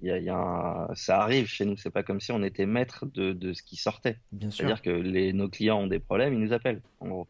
Il 0.00 0.08
y 0.08 0.10
a, 0.10 0.18
y 0.18 0.28
a 0.28 0.88
Ça 0.94 1.20
arrive 1.22 1.46
chez 1.46 1.64
nous. 1.64 1.76
C'est 1.76 1.90
pas 1.90 2.02
comme 2.02 2.20
si 2.20 2.30
on 2.30 2.42
était 2.42 2.66
maître 2.66 3.06
de, 3.06 3.32
de 3.32 3.52
ce 3.52 3.62
qui 3.62 3.76
sortait. 3.76 4.18
C'est-à-dire 4.50 4.82
que 4.82 4.90
les, 4.90 5.32
nos 5.32 5.48
clients 5.48 5.80
ont 5.80 5.86
des 5.86 5.98
problèmes, 5.98 6.34
ils 6.34 6.40
nous 6.40 6.52
appellent, 6.52 6.82
en 7.00 7.08
gros. 7.08 7.28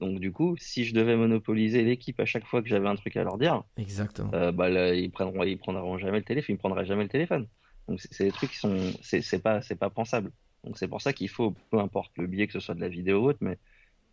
Donc 0.00 0.18
du 0.18 0.32
coup, 0.32 0.56
si 0.58 0.84
je 0.84 0.94
devais 0.94 1.16
monopoliser 1.16 1.82
l'équipe 1.82 2.18
à 2.20 2.24
chaque 2.24 2.46
fois 2.46 2.62
que 2.62 2.68
j'avais 2.68 2.88
un 2.88 2.96
truc 2.96 3.16
à 3.16 3.24
leur 3.24 3.38
dire, 3.38 3.62
exactement, 3.76 4.30
euh, 4.34 4.52
bah, 4.52 4.94
ils 4.94 5.10
prendront, 5.10 5.44
ils 5.44 5.58
prendront 5.58 5.98
jamais 5.98 6.18
le 6.18 6.24
téléphone, 6.24 6.56
ils 6.56 6.58
prendraient 6.58 6.86
jamais 6.86 7.04
le 7.04 7.08
téléphone. 7.08 7.46
Donc 7.88 8.00
c'est 8.00 8.24
des 8.24 8.32
trucs 8.32 8.50
qui 8.50 8.58
sont, 8.58 8.76
c'est 9.02 9.42
pas, 9.42 9.62
c'est 9.62 9.76
pas 9.76 9.90
pensable. 9.90 10.32
Donc 10.64 10.78
c'est 10.78 10.88
pour 10.88 11.02
ça 11.02 11.12
qu'il 11.12 11.28
faut, 11.28 11.54
peu 11.70 11.78
importe 11.78 12.12
le 12.16 12.26
biais 12.26 12.46
que 12.46 12.52
ce 12.52 12.60
soit 12.60 12.74
de 12.74 12.80
la 12.80 12.88
vidéo 12.88 13.22
ou 13.22 13.28
autre, 13.28 13.38
mais 13.42 13.58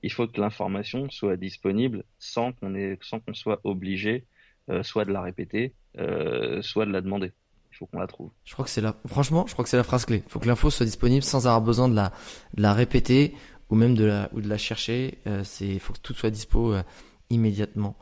il 0.04 0.12
faut 0.12 0.28
que 0.28 0.40
l'information 0.40 1.10
soit 1.10 1.38
disponible 1.38 2.04
sans 2.20 2.52
qu'on 2.54 2.76
ait, 2.76 2.98
sans 3.02 3.20
qu'on 3.20 3.34
soit 3.34 3.62
obligé, 3.64 4.26
euh, 4.70 4.84
soit 4.84 5.06
de 5.06 5.12
la 5.12 5.22
répéter, 5.22 5.74
euh, 5.98 6.62
soit 6.62 6.86
de 6.86 6.92
la 6.92 7.02
demander. 7.02 7.32
Il 7.72 7.78
faut 7.78 7.86
qu'on 7.86 8.00
la 8.00 8.08
trouve. 8.08 8.32
Je 8.44 8.54
crois 8.54 8.66
que 8.66 8.72
c'est 8.72 8.82
la, 8.82 8.96
franchement, 9.08 9.46
je 9.48 9.54
crois 9.54 9.64
que 9.64 9.70
c'est 9.70 9.78
la 9.78 9.84
phrase 9.84 10.06
clé. 10.06 10.24
Il 10.26 10.30
faut 10.30 10.40
que 10.40 10.48
l'info 10.48 10.70
soit 10.70 10.86
disponible 10.86 11.24
sans 11.24 11.48
avoir 11.48 11.62
besoin 11.62 11.88
de 11.88 11.96
la, 11.96 12.12
de 12.54 12.62
la 12.62 12.74
répéter 12.74 13.34
ou 13.72 13.76
même 13.76 13.96
de 13.96 14.04
la, 14.04 14.30
ou 14.34 14.42
de 14.42 14.50
la 14.50 14.58
chercher. 14.58 15.18
Euh, 15.26 15.42
c'est, 15.44 15.80
faut 15.80 15.94
que 15.94 16.00
tout 16.00 16.14
soit 16.14 16.30
dispo 16.30 16.74
euh, 16.74 16.84
immédiatement. 17.30 17.96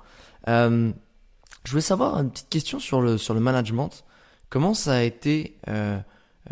Euh, 0.50 0.92
je 1.64 1.72
voulais 1.72 1.82
savoir 1.82 2.20
une 2.20 2.32
petite 2.32 2.50
question 2.50 2.80
sur 2.80 3.02
le, 3.02 3.18
sur 3.18 3.34
le 3.36 3.40
management. 3.40 4.04
Comment 4.50 4.74
ça 4.74 4.96
a 4.96 5.04
été, 5.04 5.58
euh, 5.68 6.00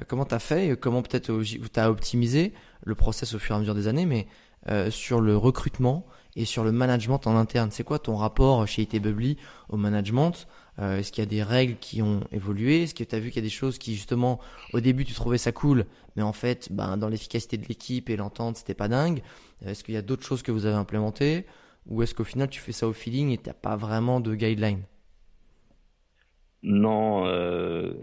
comment 0.07 0.25
t'as 0.25 0.39
fait, 0.39 0.79
comment 0.79 1.01
peut-être 1.01 1.33
t'as 1.73 1.89
optimisé 1.89 2.53
le 2.85 2.93
process 2.93 3.33
au 3.33 3.39
fur 3.39 3.55
et 3.55 3.57
à 3.57 3.59
mesure 3.59 3.75
des 3.75 3.87
années, 3.87 4.05
mais 4.05 4.27
sur 4.91 5.21
le 5.21 5.35
recrutement 5.35 6.05
et 6.35 6.45
sur 6.45 6.63
le 6.63 6.71
management 6.71 7.25
en 7.25 7.35
interne? 7.35 7.71
C'est 7.71 7.83
quoi 7.83 7.97
ton 7.97 8.17
rapport 8.17 8.67
chez 8.67 8.83
IT 8.83 9.01
Bubbly 9.01 9.37
au 9.69 9.77
management 9.77 10.47
euh, 10.79 10.99
Est-ce 10.99 11.11
qu'il 11.11 11.23
y 11.23 11.27
a 11.27 11.29
des 11.29 11.43
règles 11.43 11.75
qui 11.79 12.01
ont 12.01 12.21
évolué? 12.31 12.83
Est-ce 12.83 12.93
que 12.93 13.03
tu 13.03 13.15
as 13.15 13.19
vu 13.19 13.29
qu'il 13.29 13.37
y 13.37 13.45
a 13.45 13.47
des 13.47 13.49
choses 13.49 13.77
qui 13.77 13.95
justement 13.95 14.39
au 14.73 14.79
début 14.79 15.05
tu 15.05 15.13
trouvais 15.13 15.37
ça 15.37 15.51
cool, 15.51 15.85
mais 16.15 16.21
en 16.21 16.33
fait 16.33 16.71
ben, 16.71 16.97
dans 16.97 17.09
l'efficacité 17.09 17.57
de 17.57 17.65
l'équipe 17.67 18.09
et 18.09 18.15
l'entente 18.15 18.57
c'était 18.57 18.73
pas 18.73 18.87
dingue 18.87 19.21
Est-ce 19.65 19.83
qu'il 19.83 19.95
y 19.95 19.97
a 19.97 20.01
d'autres 20.01 20.25
choses 20.25 20.43
que 20.43 20.51
vous 20.51 20.65
avez 20.65 20.75
implémentées? 20.75 21.45
Ou 21.87 22.03
est-ce 22.03 22.13
qu'au 22.13 22.23
final 22.23 22.49
tu 22.49 22.59
fais 22.59 22.73
ça 22.73 22.87
au 22.87 22.93
feeling 22.93 23.31
et 23.31 23.37
t'as 23.37 23.53
pas 23.53 23.75
vraiment 23.75 24.19
de 24.19 24.35
guideline? 24.35 24.83
Non, 26.63 27.25
euh, 27.25 27.93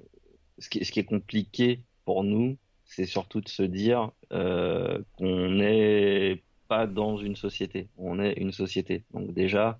ce, 0.59 0.68
qui, 0.68 0.79
est 0.81 1.05
compliqué 1.05 1.83
pour 2.05 2.25
nous, 2.25 2.57
c'est 2.85 3.05
surtout 3.05 3.41
de 3.41 3.49
se 3.49 3.62
dire 3.62 4.12
euh, 4.33 5.01
qu'on 5.18 5.51
n'est 5.51 6.43
pas 6.68 6.87
dans 6.87 7.18
une 7.18 7.37
société, 7.37 7.89
on 7.99 8.20
est 8.20 8.33
une 8.35 8.53
société. 8.53 9.05
Donc 9.12 9.33
déjà. 9.33 9.79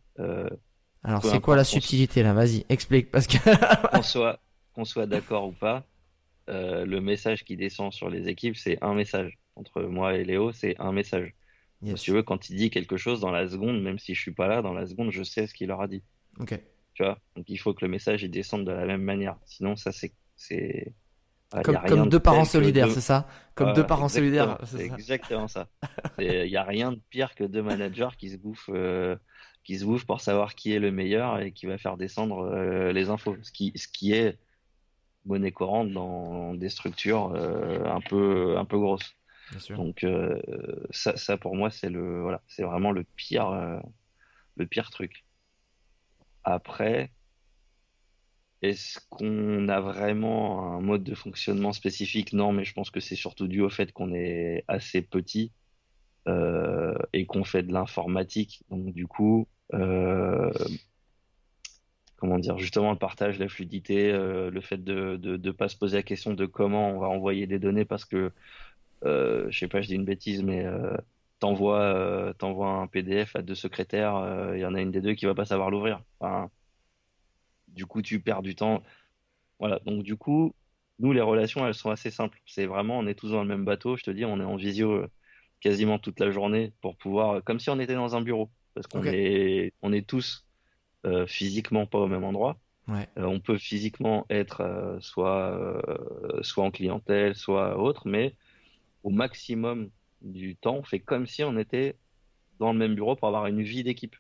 Alors 1.05 1.23
c'est 1.23 1.41
quoi 1.41 1.55
la 1.57 1.65
subtilité 1.65 2.23
là? 2.23 2.33
Vas-y, 2.33 2.65
explique 2.69 3.11
parce 3.11 3.27
que 3.27 3.37
qu'on 3.89 4.03
soit 4.03 4.41
qu'on 4.73 4.85
soit 4.85 5.07
d'accord 5.07 5.47
ou 5.47 5.53
pas, 5.53 5.87
euh, 6.49 6.85
le 6.85 7.01
message 7.01 7.45
qui 7.45 7.57
descend 7.57 7.93
sur 7.93 8.11
les 8.11 8.29
équipes, 8.29 8.57
c'est 8.57 8.83
un 8.83 8.95
message. 8.95 9.39
Entre 9.57 9.83
moi 9.83 10.15
et 10.15 10.25
Léo, 10.25 10.51
c'est 10.51 10.75
un 10.81 10.91
message. 10.91 11.35
Si 11.85 11.95
tu 11.95 12.13
veux, 12.13 12.23
quand 12.23 12.49
il 12.49 12.57
dit 12.57 12.71
quelque 12.71 12.97
chose 12.97 13.21
dans 13.21 13.31
la 13.31 13.47
seconde, 13.47 13.83
même 13.83 13.99
si 13.99 14.15
je 14.15 14.21
suis 14.21 14.33
pas 14.33 14.49
là, 14.49 14.63
dans 14.63 14.73
la 14.73 14.87
seconde, 14.87 15.11
je 15.13 15.23
sais 15.23 15.47
ce 15.47 15.53
qu'il 15.53 15.69
leur 15.69 15.83
a 15.83 15.87
dit. 15.87 16.03
Ok. 16.41 16.59
Tu 16.95 17.03
vois? 17.03 17.19
Donc 17.37 17.45
il 17.49 17.59
faut 17.59 17.75
que 17.75 17.85
le 17.85 17.91
message 17.91 18.23
il 18.23 18.31
descende 18.31 18.65
de 18.65 18.73
la 18.73 18.87
même 18.87 19.03
manière. 19.03 19.37
Sinon, 19.45 19.77
ça 19.77 19.93
c'est 19.93 20.13
c'est 20.35 20.93
comme, 21.63 22.09
deux 22.09 22.19
parents 22.19 22.45
solidaires, 22.45 22.91
c'est 22.91 23.01
ça? 23.01 23.29
Comme 23.55 23.75
deux 23.75 23.87
parents 23.87 24.09
solidaires. 24.09 24.59
C'est 24.65 24.87
exactement 24.87 25.47
ça. 25.47 25.69
Il 26.19 26.49
n'y 26.49 26.57
a 26.57 26.65
rien 26.65 26.93
de 26.93 27.01
pire 27.11 27.35
que 27.35 27.45
deux 27.45 27.63
managers 27.63 28.17
qui 28.19 28.31
se 28.31 28.37
bouffent, 28.37 28.71
euh, 28.73 29.17
qui 29.65 29.79
se 29.79 29.85
bouffent 29.85 30.07
pour 30.07 30.21
savoir 30.21 30.55
qui 30.55 30.73
est 30.73 30.79
le 30.79 30.93
meilleur 30.93 31.41
et 31.41 31.53
qui 31.53 31.67
va 31.67 31.79
faire 31.79 31.97
descendre 31.97 32.41
euh, 32.41 32.93
les 32.93 33.11
infos. 33.11 33.37
Ce 33.43 33.51
qui, 33.51 33.73
ce 33.75 33.89
qui 33.89 34.13
est 34.13 34.39
monnaie 35.25 35.53
courante 35.53 35.91
dans 35.91 36.55
des 36.55 36.69
structures 36.69 37.33
euh, 37.35 37.85
un 37.87 38.01
peu, 38.01 38.57
un 38.59 38.65
peu 38.65 38.79
grosses. 38.79 39.17
Donc 39.71 40.07
ça, 40.91 41.17
ça, 41.17 41.37
pour 41.37 41.55
moi, 41.55 41.71
c'est 41.71 41.91
le, 41.91 42.23
voilà, 42.23 42.43
c'est 42.47 42.63
vraiment 42.63 42.93
le 42.93 43.05
pire, 43.17 43.81
le 44.57 44.67
pire 44.67 44.91
truc. 44.91 45.25
Après, 46.45 47.11
est-ce 48.65 48.99
qu'on 49.11 49.69
a 49.69 49.81
vraiment 49.81 50.75
un 50.75 50.81
mode 50.81 51.05
de 51.05 51.15
fonctionnement 51.15 51.75
spécifique? 51.75 52.33
Non, 52.33 52.53
mais 52.53 52.65
je 52.65 52.73
pense 52.73 52.91
que 52.91 52.99
c'est 52.99 53.15
surtout 53.15 53.47
dû 53.47 53.61
au 53.61 53.69
fait 53.69 53.93
qu'on 53.93 54.15
est 54.15 54.65
assez 54.69 55.03
petit 55.03 55.53
euh, 56.29 56.95
et 57.13 57.27
qu'on 57.27 57.45
fait 57.45 57.63
de 57.63 57.75
l'informatique. 57.75 58.65
Donc 58.71 58.95
du 58.95 59.07
coup, 59.07 59.43
euh, 59.43 59.54
comment 62.17 62.39
dire, 62.39 62.59
justement 62.59 62.93
le 62.93 62.99
partage, 62.99 63.39
la 63.39 63.49
fluidité, 63.49 64.11
euh, 64.13 64.51
le 64.51 64.61
fait 64.61 64.83
de 64.83 65.19
ne 65.23 65.51
pas 65.51 65.69
se 65.69 65.77
poser 65.77 65.97
la 65.99 66.03
question 66.03 66.35
de 66.35 66.47
comment 66.47 66.91
on 66.91 66.99
va 66.99 67.09
envoyer 67.09 67.47
des 67.47 67.59
données 67.59 67.85
parce 67.85 68.05
que, 68.05 68.33
je 69.03 69.51
sais 69.53 69.69
pas, 69.69 69.83
je 69.83 69.89
dis 69.89 69.95
une 69.95 70.05
bêtise, 70.05 70.43
mais 70.43 70.65
t'envoies 71.41 72.35
t'envoies 72.39 72.69
un 72.69 72.87
PDF 72.87 73.37
à 73.37 73.43
deux 73.43 73.55
secrétaires, 73.55 74.53
il 74.55 74.61
y 74.61 74.67
en 74.67 74.75
a 74.75 74.81
une 74.81 74.91
des 74.91 75.01
deux 75.01 75.15
qui 75.15 75.27
va 75.27 75.35
pas 75.35 75.45
savoir 75.45 75.71
l'ouvrir. 75.71 76.03
Du 77.69 77.87
coup, 77.87 78.03
tu 78.03 78.21
perds 78.21 78.43
du 78.43 78.55
temps. 78.55 78.83
Voilà. 79.59 79.81
Donc, 79.81 80.03
du 80.05 80.17
coup, 80.17 80.55
nous, 80.99 81.13
les 81.13 81.21
relations, 81.21 81.67
elles 81.67 81.75
sont 81.75 81.91
assez 81.91 82.11
simples. 82.11 82.41
C'est 82.47 82.67
vraiment, 82.67 82.99
on 82.99 83.07
est 83.07 83.15
tous 83.15 83.31
dans 83.33 83.43
le 83.43 83.49
même 83.49 83.65
bateau. 83.65 83.97
Je 83.97 84.05
te 84.05 84.11
dis, 84.11 84.25
on 84.25 84.41
est 84.41 84.45
en 84.45 84.57
visio 84.57 84.93
euh, 84.93 85.11
quasiment 85.61 85.99
toute 85.99 86.21
la 86.21 86.31
journée 86.31 86.73
pour 86.81 86.97
pouvoir, 86.97 87.43
comme 87.45 87.61
si 87.61 87.71
on 87.71 87.81
était 87.81 87.95
dans 87.95 88.17
un 88.17 88.23
bureau, 88.23 88.51
parce 88.75 88.87
qu'on 88.87 89.05
est, 89.05 89.73
on 89.83 89.93
est 89.93 90.07
tous 90.07 90.45
euh, 91.07 91.27
physiquement 91.27 91.87
pas 91.87 91.99
au 91.99 92.07
même 92.07 92.25
endroit. 92.25 92.59
Euh, 92.89 93.05
on 93.17 93.41
peut 93.41 93.57
physiquement 93.57 94.27
être 94.29 94.99
soit, 95.01 95.83
soit 96.43 96.65
en 96.65 96.71
clientèle, 96.71 97.35
soit 97.35 97.79
autre, 97.79 98.07
mais 98.07 98.35
au 99.05 99.11
maximum 99.11 99.91
du 100.23 100.57
temps, 100.57 100.77
on 100.77 100.83
fait 100.83 101.01
comme 101.01 101.27
si 101.27 101.45
on 101.45 101.57
était 101.57 101.97
dans 102.59 102.73
le 102.73 102.79
même 102.79 102.95
bureau 102.95 103.17
pour 103.17 103.29
avoir 103.29 103.47
une 103.47 103.63
vie 103.63 103.85
d'équipe. 103.85 104.17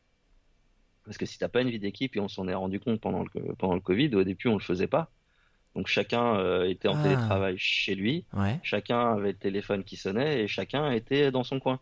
Parce 1.04 1.18
que 1.18 1.26
si 1.26 1.38
t'as 1.38 1.48
pas 1.48 1.60
une 1.60 1.70
vie 1.70 1.78
d'équipe, 1.78 2.16
et 2.16 2.20
on 2.20 2.28
s'en 2.28 2.48
est 2.48 2.54
rendu 2.54 2.80
compte 2.80 3.00
pendant 3.00 3.24
le, 3.34 3.54
pendant 3.54 3.74
le 3.74 3.80
Covid, 3.80 4.14
au 4.14 4.24
début 4.24 4.48
on 4.48 4.54
le 4.54 4.60
faisait 4.60 4.86
pas. 4.86 5.10
Donc 5.74 5.88
chacun 5.88 6.36
euh, 6.36 6.68
était 6.68 6.88
en 6.88 6.96
ah. 6.98 7.02
télétravail 7.02 7.58
chez 7.58 7.94
lui, 7.94 8.24
chacun 8.62 9.14
avait 9.14 9.32
le 9.32 9.38
téléphone 9.38 9.84
qui 9.84 9.96
sonnait 9.96 10.42
et 10.42 10.48
chacun 10.48 10.90
était 10.92 11.30
dans 11.30 11.44
son 11.44 11.58
coin. 11.58 11.80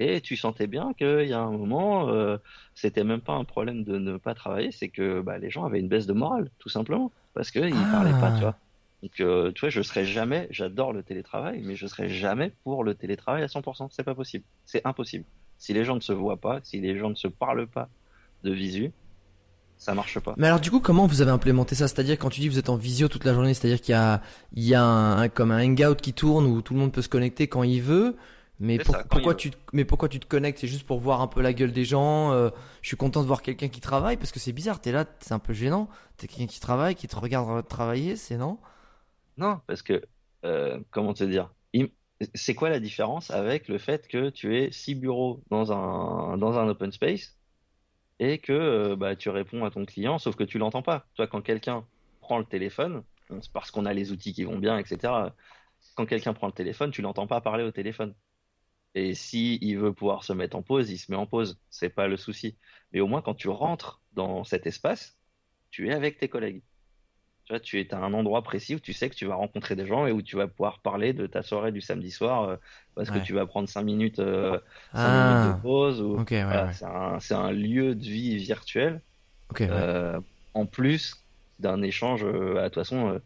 Et 0.00 0.20
tu 0.20 0.34
sentais 0.36 0.66
bien 0.66 0.92
qu'il 0.94 1.28
y 1.28 1.32
a 1.32 1.40
un 1.40 1.50
moment, 1.50 2.08
euh, 2.08 2.38
c'était 2.74 3.04
même 3.04 3.20
pas 3.20 3.34
un 3.34 3.44
problème 3.44 3.84
de 3.84 3.98
ne 3.98 4.16
pas 4.16 4.34
travailler, 4.34 4.72
c'est 4.72 4.88
que 4.88 5.20
bah, 5.20 5.38
les 5.38 5.50
gens 5.50 5.64
avaient 5.64 5.78
une 5.78 5.88
baisse 5.88 6.06
de 6.06 6.14
morale, 6.14 6.50
tout 6.58 6.70
simplement, 6.70 7.12
parce 7.34 7.50
qu'ils 7.50 7.66
ne 7.66 7.92
parlaient 7.92 8.18
pas, 8.18 8.32
tu 8.32 8.40
vois. 8.40 8.56
Donc, 9.02 9.20
euh, 9.20 9.52
tu 9.52 9.60
vois, 9.60 9.70
je 9.70 9.82
serais 9.82 10.04
jamais, 10.04 10.48
j'adore 10.50 10.92
le 10.92 11.02
télétravail, 11.02 11.62
mais 11.64 11.76
je 11.76 11.86
serais 11.86 12.08
jamais 12.08 12.52
pour 12.64 12.82
le 12.82 12.94
télétravail 12.94 13.42
à 13.42 13.46
100%. 13.46 13.88
C'est 13.90 14.02
pas 14.02 14.14
possible. 14.14 14.44
C'est 14.66 14.84
impossible. 14.86 15.24
Si 15.58 15.72
les 15.72 15.84
gens 15.84 15.94
ne 15.94 16.00
se 16.00 16.12
voient 16.12 16.40
pas, 16.40 16.60
si 16.62 16.80
les 16.80 16.98
gens 16.98 17.10
ne 17.10 17.14
se 17.14 17.28
parlent 17.28 17.66
pas, 17.66 17.88
de 18.42 18.52
visu, 18.52 18.92
ça 19.76 19.94
marche 19.94 20.18
pas. 20.20 20.34
Mais 20.36 20.46
alors 20.46 20.60
du 20.60 20.70
coup, 20.70 20.80
comment 20.80 21.06
vous 21.06 21.22
avez 21.22 21.30
implémenté 21.30 21.74
ça? 21.74 21.88
C'est-à-dire 21.88 22.18
quand 22.18 22.30
tu 22.30 22.40
dis 22.40 22.46
que 22.46 22.52
vous 22.52 22.58
êtes 22.58 22.68
en 22.68 22.76
visio 22.76 23.08
toute 23.08 23.24
la 23.24 23.32
journée, 23.32 23.54
c'est-à-dire 23.54 23.80
qu'il 23.80 23.92
y 23.92 23.98
a, 23.98 24.20
il 24.54 24.64
y 24.64 24.74
a 24.74 24.82
un, 24.82 25.28
comme 25.28 25.50
un 25.50 25.64
hangout 25.64 25.96
qui 25.96 26.12
tourne 26.12 26.46
où 26.46 26.62
tout 26.62 26.74
le 26.74 26.80
monde 26.80 26.92
peut 26.92 27.02
se 27.02 27.08
connecter 27.08 27.48
quand 27.48 27.62
il 27.62 27.80
veut. 27.80 28.16
Mais 28.60 28.78
pourquoi 28.78 29.34
tu, 29.34 29.50
mais 29.72 29.86
pourquoi 29.86 30.08
tu 30.10 30.20
te 30.20 30.26
connectes? 30.26 30.58
C'est 30.58 30.68
juste 30.68 30.86
pour 30.86 31.00
voir 31.00 31.22
un 31.22 31.26
peu 31.28 31.40
la 31.40 31.54
gueule 31.54 31.72
des 31.72 31.86
gens. 31.86 32.32
Euh, 32.32 32.50
je 32.82 32.88
suis 32.88 32.96
content 32.96 33.22
de 33.22 33.26
voir 33.26 33.40
quelqu'un 33.40 33.68
qui 33.68 33.80
travaille 33.80 34.18
parce 34.18 34.32
que 34.32 34.38
c'est 34.38 34.52
bizarre. 34.52 34.80
T'es 34.82 34.92
là, 34.92 35.06
c'est 35.20 35.32
un 35.32 35.38
peu 35.38 35.54
gênant. 35.54 35.88
T'es 36.18 36.26
quelqu'un 36.26 36.46
qui 36.46 36.60
travaille, 36.60 36.94
qui 36.94 37.08
te 37.08 37.16
regarde 37.16 37.66
travailler, 37.66 38.16
c'est 38.16 38.36
non? 38.36 38.58
Non, 39.38 39.60
parce 39.66 39.82
que 39.82 40.04
euh, 40.44 40.78
comment 40.90 41.14
te 41.14 41.24
dire? 41.24 41.50
C'est 42.34 42.54
quoi 42.54 42.68
la 42.68 42.80
différence 42.80 43.30
avec 43.30 43.66
le 43.68 43.78
fait 43.78 44.06
que 44.06 44.28
tu 44.28 44.54
aies 44.58 44.70
six 44.72 44.94
bureaux 44.94 45.42
dans 45.48 45.72
un 45.72 46.36
dans 46.36 46.58
un 46.58 46.68
open 46.68 46.92
space 46.92 47.38
et 48.18 48.38
que 48.38 48.52
euh, 48.52 48.96
bah, 48.96 49.16
tu 49.16 49.30
réponds 49.30 49.64
à 49.64 49.70
ton 49.70 49.86
client, 49.86 50.18
sauf 50.18 50.36
que 50.36 50.44
tu 50.44 50.58
l'entends 50.58 50.82
pas? 50.82 51.06
Tu 51.14 51.22
vois, 51.22 51.28
quand 51.28 51.40
quelqu'un 51.42 51.86
prend 52.20 52.38
le 52.38 52.44
téléphone, 52.44 53.04
parce 53.52 53.70
qu'on 53.70 53.86
a 53.86 53.94
les 53.94 54.12
outils 54.12 54.34
qui 54.34 54.44
vont 54.44 54.58
bien, 54.58 54.78
etc. 54.78 55.12
Quand 55.94 56.06
quelqu'un 56.06 56.34
prend 56.34 56.46
le 56.48 56.52
téléphone, 56.52 56.90
tu 56.90 57.02
l'entends 57.02 57.26
pas 57.26 57.40
parler 57.40 57.64
au 57.64 57.70
téléphone. 57.70 58.14
Et 58.94 59.14
si 59.14 59.58
il 59.60 59.78
veut 59.78 59.92
pouvoir 59.92 60.24
se 60.24 60.32
mettre 60.32 60.56
en 60.56 60.62
pause, 60.62 60.90
il 60.90 60.98
se 60.98 61.10
met 61.10 61.16
en 61.16 61.26
pause. 61.26 61.58
C'est 61.70 61.90
pas 61.90 62.08
le 62.08 62.16
souci. 62.16 62.56
Mais 62.92 63.00
au 63.00 63.06
moins, 63.06 63.22
quand 63.22 63.34
tu 63.34 63.48
rentres 63.48 64.00
dans 64.14 64.44
cet 64.44 64.66
espace, 64.66 65.16
tu 65.70 65.88
es 65.88 65.94
avec 65.94 66.18
tes 66.18 66.28
collègues. 66.28 66.62
Tu 67.44 67.52
vois, 67.52 67.60
tu 67.60 67.80
es 67.80 67.94
à 67.94 67.98
un 67.98 68.12
endroit 68.12 68.42
précis 68.42 68.74
où 68.74 68.80
tu 68.80 68.92
sais 68.92 69.08
que 69.08 69.14
tu 69.14 69.26
vas 69.26 69.36
rencontrer 69.36 69.76
des 69.76 69.86
gens 69.86 70.06
et 70.06 70.12
où 70.12 70.22
tu 70.22 70.36
vas 70.36 70.48
pouvoir 70.48 70.80
parler 70.80 71.12
de 71.12 71.26
ta 71.26 71.42
soirée 71.42 71.72
du 71.72 71.80
samedi 71.80 72.10
soir 72.10 72.44
euh, 72.44 72.56
parce 72.94 73.10
que 73.10 73.18
tu 73.18 73.32
vas 73.32 73.46
prendre 73.46 73.68
5 73.68 73.82
minutes, 73.82 74.18
euh, 74.18 74.58
ah. 74.92 75.42
minutes 75.42 75.56
de 75.56 75.62
pause. 75.62 76.00
Ou, 76.00 76.24
c'est, 76.26 77.34
un, 77.34 77.52
lieu 77.52 77.94
de 77.94 78.04
vie 78.04 78.36
virtuel. 78.36 79.00
Euh, 79.60 80.20
en 80.54 80.66
plus 80.66 81.24
d'un 81.58 81.82
échange, 81.82 82.24
à 82.24 82.64
toute 82.64 82.74
façon, 82.74 83.20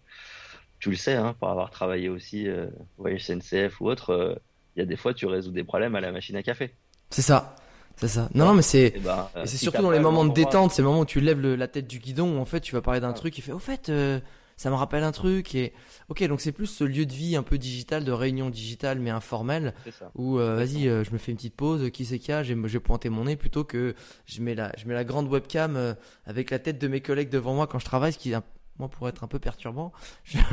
tu 0.78 0.90
le 0.90 0.96
sais, 0.96 1.14
hein, 1.14 1.34
pour 1.38 1.48
avoir 1.48 1.70
travaillé 1.70 2.08
aussi 2.08 2.48
voyage 2.96 3.26
CNCF 3.26 3.80
ou 3.80 3.88
autre, 3.88 4.40
il 4.76 4.80
y 4.80 4.82
a 4.82 4.86
des 4.86 4.96
fois 4.96 5.14
tu 5.14 5.26
résous 5.26 5.52
des 5.52 5.64
problèmes 5.64 5.94
à 5.94 6.00
la 6.00 6.12
machine 6.12 6.36
à 6.36 6.42
café. 6.42 6.74
C'est 7.10 7.22
ça. 7.22 7.56
C'est 7.96 8.08
ça. 8.08 8.28
Non, 8.34 8.46
non, 8.46 8.54
mais 8.54 8.62
c'est, 8.62 8.92
eh 8.96 8.98
ben, 8.98 9.28
euh, 9.36 9.44
c'est 9.46 9.56
surtout 9.56 9.82
dans 9.82 9.90
les 9.90 10.00
moments 10.00 10.24
de 10.24 10.32
détente, 10.32 10.72
c'est 10.72 10.82
le 10.82 10.88
moment 10.88 11.00
où 11.00 11.06
tu 11.06 11.20
lèves 11.20 11.40
la 11.40 11.68
tête 11.68 11.86
du 11.86 12.00
guidon 12.00 12.36
où 12.36 12.40
en 12.40 12.44
fait 12.44 12.60
tu 12.60 12.74
vas 12.74 12.82
parler 12.82 13.00
d'un 13.00 13.12
truc 13.12 13.38
et 13.38 13.42
fait, 13.42 13.52
au 13.52 13.60
fait, 13.60 13.88
euh, 13.88 14.18
ça 14.56 14.68
me 14.70 14.74
rappelle 14.74 15.04
un 15.04 15.12
truc 15.12 15.54
et, 15.54 15.72
ok, 16.08 16.24
donc 16.26 16.40
c'est 16.40 16.52
plus 16.52 16.66
ce 16.66 16.82
lieu 16.82 17.06
de 17.06 17.12
vie 17.12 17.36
un 17.36 17.44
peu 17.44 17.56
digital, 17.56 18.04
de 18.04 18.12
réunion 18.12 18.50
digitale 18.50 18.98
mais 18.98 19.10
informelle, 19.10 19.74
où 20.16 20.38
euh, 20.38 20.56
vas-y, 20.56 20.84
je 20.84 21.12
me 21.12 21.18
fais 21.18 21.30
une 21.30 21.36
petite 21.36 21.54
pause, 21.54 21.90
qui 21.92 22.04
c'est 22.04 22.18
qu'il 22.18 22.30
y 22.30 22.32
a, 22.32 22.42
j'ai, 22.42 22.80
pointé 22.80 23.10
mon 23.10 23.24
nez 23.24 23.36
plutôt 23.36 23.62
que 23.62 23.94
je 24.26 24.42
mets 24.42 24.56
la, 24.56 24.72
je 24.76 24.86
mets 24.86 24.94
la 24.94 25.04
grande 25.04 25.28
webcam 25.28 25.94
avec 26.26 26.50
la 26.50 26.58
tête 26.58 26.80
de 26.80 26.88
mes 26.88 27.00
collègues 27.00 27.30
devant 27.30 27.54
moi 27.54 27.68
quand 27.68 27.78
je 27.78 27.84
travaille, 27.84 28.12
ce 28.12 28.18
qui 28.18 28.32
moi 28.78 28.88
pourrait 28.88 29.10
être 29.10 29.24
un 29.24 29.28
peu 29.28 29.38
perturbant. 29.38 29.92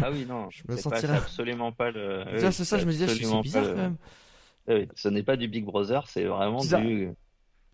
Ah 0.02 0.12
oui, 0.12 0.26
non, 0.26 0.50
je 0.52 0.64
me 0.68 0.78
sentirais 0.78 1.18
absolument 1.18 1.72
pas 1.72 1.92
le. 1.92 2.26
c'est 2.52 2.66
ça, 2.66 2.78
je 2.78 2.86
me 2.86 2.92
disais, 2.92 3.08
c'est 3.08 3.42
bizarre 3.42 3.66
quand 3.66 3.76
même. 3.76 3.98
Oui, 4.68 4.88
ce 4.96 5.08
n'est 5.10 5.24
pas 5.24 5.38
du 5.38 5.48
Big 5.48 5.66
Brother, 5.66 6.08
c'est 6.08 6.26
vraiment 6.26 6.64
du. 6.64 7.12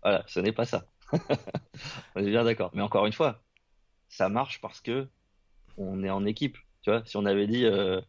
Voilà, 0.02 0.24
ce 0.26 0.40
n'est 0.40 0.52
pas 0.52 0.64
ça. 0.64 0.86
on 2.14 2.20
est 2.20 2.30
bien 2.30 2.44
d'accord. 2.44 2.70
Mais 2.74 2.82
encore 2.82 3.06
une 3.06 3.12
fois, 3.12 3.42
ça 4.08 4.28
marche 4.28 4.60
parce 4.60 4.80
que 4.80 5.08
on 5.76 6.02
est 6.02 6.10
en 6.10 6.24
équipe. 6.24 6.56
Tu 6.82 6.90
vois, 6.90 7.02
si 7.04 7.16
on 7.16 7.24
avait 7.24 7.46
dit 7.46 7.64
euh, 7.64 8.00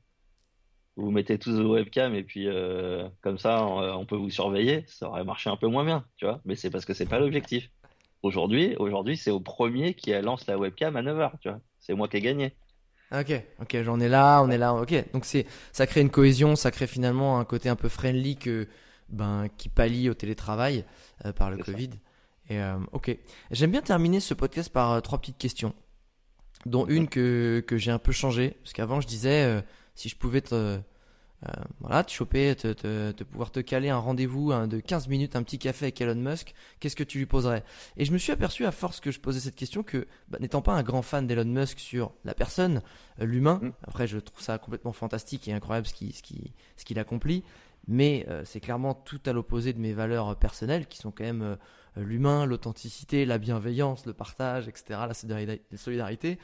vous 0.95 1.11
mettez 1.11 1.39
tous 1.39 1.55
vos 1.55 1.73
webcams 1.73 2.13
et 2.13 2.23
puis 2.23 2.47
euh, 2.47 3.07
comme 3.21 3.37
ça 3.37 3.65
on, 3.65 4.05
peut 4.05 4.15
vous 4.15 4.29
surveiller, 4.29 4.83
ça 4.87 5.07
aurait 5.07 5.23
marché 5.23 5.49
un 5.49 5.57
peu 5.57 5.67
moins 5.67 5.83
bien, 5.85 6.05
tu 6.17 6.25
vois. 6.25 6.41
Mais 6.45 6.55
c'est 6.55 6.69
parce 6.69 6.85
que 6.85 6.93
c'est 6.93 7.07
pas 7.07 7.19
l'objectif. 7.19 7.71
Aujourd'hui, 8.21 8.75
aujourd'hui, 8.77 9.17
c'est 9.17 9.31
au 9.31 9.39
premier 9.39 9.93
qui 9.93 10.11
lance 10.11 10.45
la 10.47 10.57
webcam 10.57 10.95
à 10.95 11.01
9h, 11.01 11.31
tu 11.39 11.49
vois. 11.49 11.61
C'est 11.89 11.95
moi 11.95 12.07
qui 12.07 12.17
ai 12.17 12.21
gagné. 12.21 12.53
Ok, 13.11 13.33
ok, 13.59 13.81
j'en 13.81 13.99
ai 13.99 14.07
là, 14.07 14.43
on 14.43 14.51
est 14.51 14.59
là, 14.59 14.75
ok. 14.75 15.11
Donc 15.11 15.25
c'est, 15.25 15.47
ça 15.71 15.87
crée 15.87 16.01
une 16.01 16.11
cohésion, 16.11 16.55
ça 16.55 16.69
crée 16.69 16.85
finalement 16.85 17.39
un 17.39 17.45
côté 17.45 17.67
un 17.67 17.75
peu 17.75 17.89
friendly 17.89 18.35
que, 18.35 18.67
ben, 19.09 19.47
qui 19.57 19.69
pallie 19.69 20.07
au 20.07 20.13
télétravail 20.13 20.85
euh, 21.25 21.33
par 21.33 21.49
le 21.49 21.57
Covid. 21.57 21.89
Et 22.51 22.59
ok, 22.91 23.15
j'aime 23.49 23.71
bien 23.71 23.81
terminer 23.81 24.19
ce 24.19 24.35
podcast 24.35 24.71
par 24.71 25.01
trois 25.01 25.19
petites 25.19 25.37
questions, 25.37 25.73
dont 26.65 26.85
une 26.87 27.07
que, 27.07 27.63
que 27.67 27.77
j'ai 27.77 27.91
un 27.91 27.99
peu 27.99 28.11
changé, 28.11 28.57
parce 28.63 28.73
qu'avant 28.73 29.01
je 29.01 29.07
disais 29.07 29.63
si 29.93 30.09
je 30.09 30.15
pouvais 30.15 30.41
te 30.41 30.79
euh, 31.47 31.51
voilà, 31.79 32.03
te 32.03 32.11
choper, 32.11 32.53
te, 32.55 32.73
te, 32.73 33.23
pouvoir 33.23 33.51
te 33.51 33.61
caler 33.61 33.89
un 33.89 33.97
rendez-vous 33.97 34.51
de 34.67 34.79
15 34.79 35.07
minutes, 35.07 35.35
un 35.37 35.43
petit 35.43 35.57
café 35.57 35.85
avec 35.85 36.01
Elon 36.01 36.15
Musk, 36.15 36.53
qu'est-ce 36.79 36.97
que 36.97 37.03
tu 37.03 37.17
lui 37.17 37.25
poserais? 37.25 37.63
Et 37.95 38.03
je 38.03 38.11
me 38.11 38.17
suis 38.17 38.33
aperçu 38.33 38.65
à 38.65 38.71
force 38.71 38.99
que 38.99 39.11
je 39.11 39.19
posais 39.19 39.39
cette 39.39 39.55
question 39.55 39.81
que, 39.81 40.05
bah, 40.27 40.37
n'étant 40.41 40.61
pas 40.61 40.73
un 40.73 40.83
grand 40.83 41.01
fan 41.01 41.27
d'Elon 41.27 41.45
Musk 41.45 41.79
sur 41.79 42.11
la 42.25 42.33
personne, 42.33 42.81
euh, 43.21 43.25
l'humain, 43.25 43.59
mm. 43.61 43.71
après 43.87 44.05
je 44.05 44.17
trouve 44.17 44.41
ça 44.41 44.57
complètement 44.57 44.91
fantastique 44.91 45.47
et 45.47 45.53
incroyable 45.53 45.87
ce 45.87 45.93
qu'il 45.93 46.13
ce 46.13 46.21
qui, 46.21 46.53
ce 46.75 46.83
qu'il 46.83 46.99
accomplit, 46.99 47.43
mais 47.87 48.25
euh, 48.27 48.43
c'est 48.43 48.59
clairement 48.59 48.93
tout 48.93 49.21
à 49.25 49.31
l'opposé 49.31 49.71
de 49.71 49.79
mes 49.79 49.93
valeurs 49.93 50.35
personnelles 50.37 50.87
qui 50.87 50.97
sont 50.97 51.11
quand 51.11 51.23
même 51.23 51.57
l'humain, 51.95 52.45
l'authenticité, 52.45 53.25
la 53.25 53.37
bienveillance, 53.37 54.05
le 54.05 54.13
partage, 54.13 54.67
etc., 54.67 54.99
la 55.07 55.77
solidarité. 55.77 56.37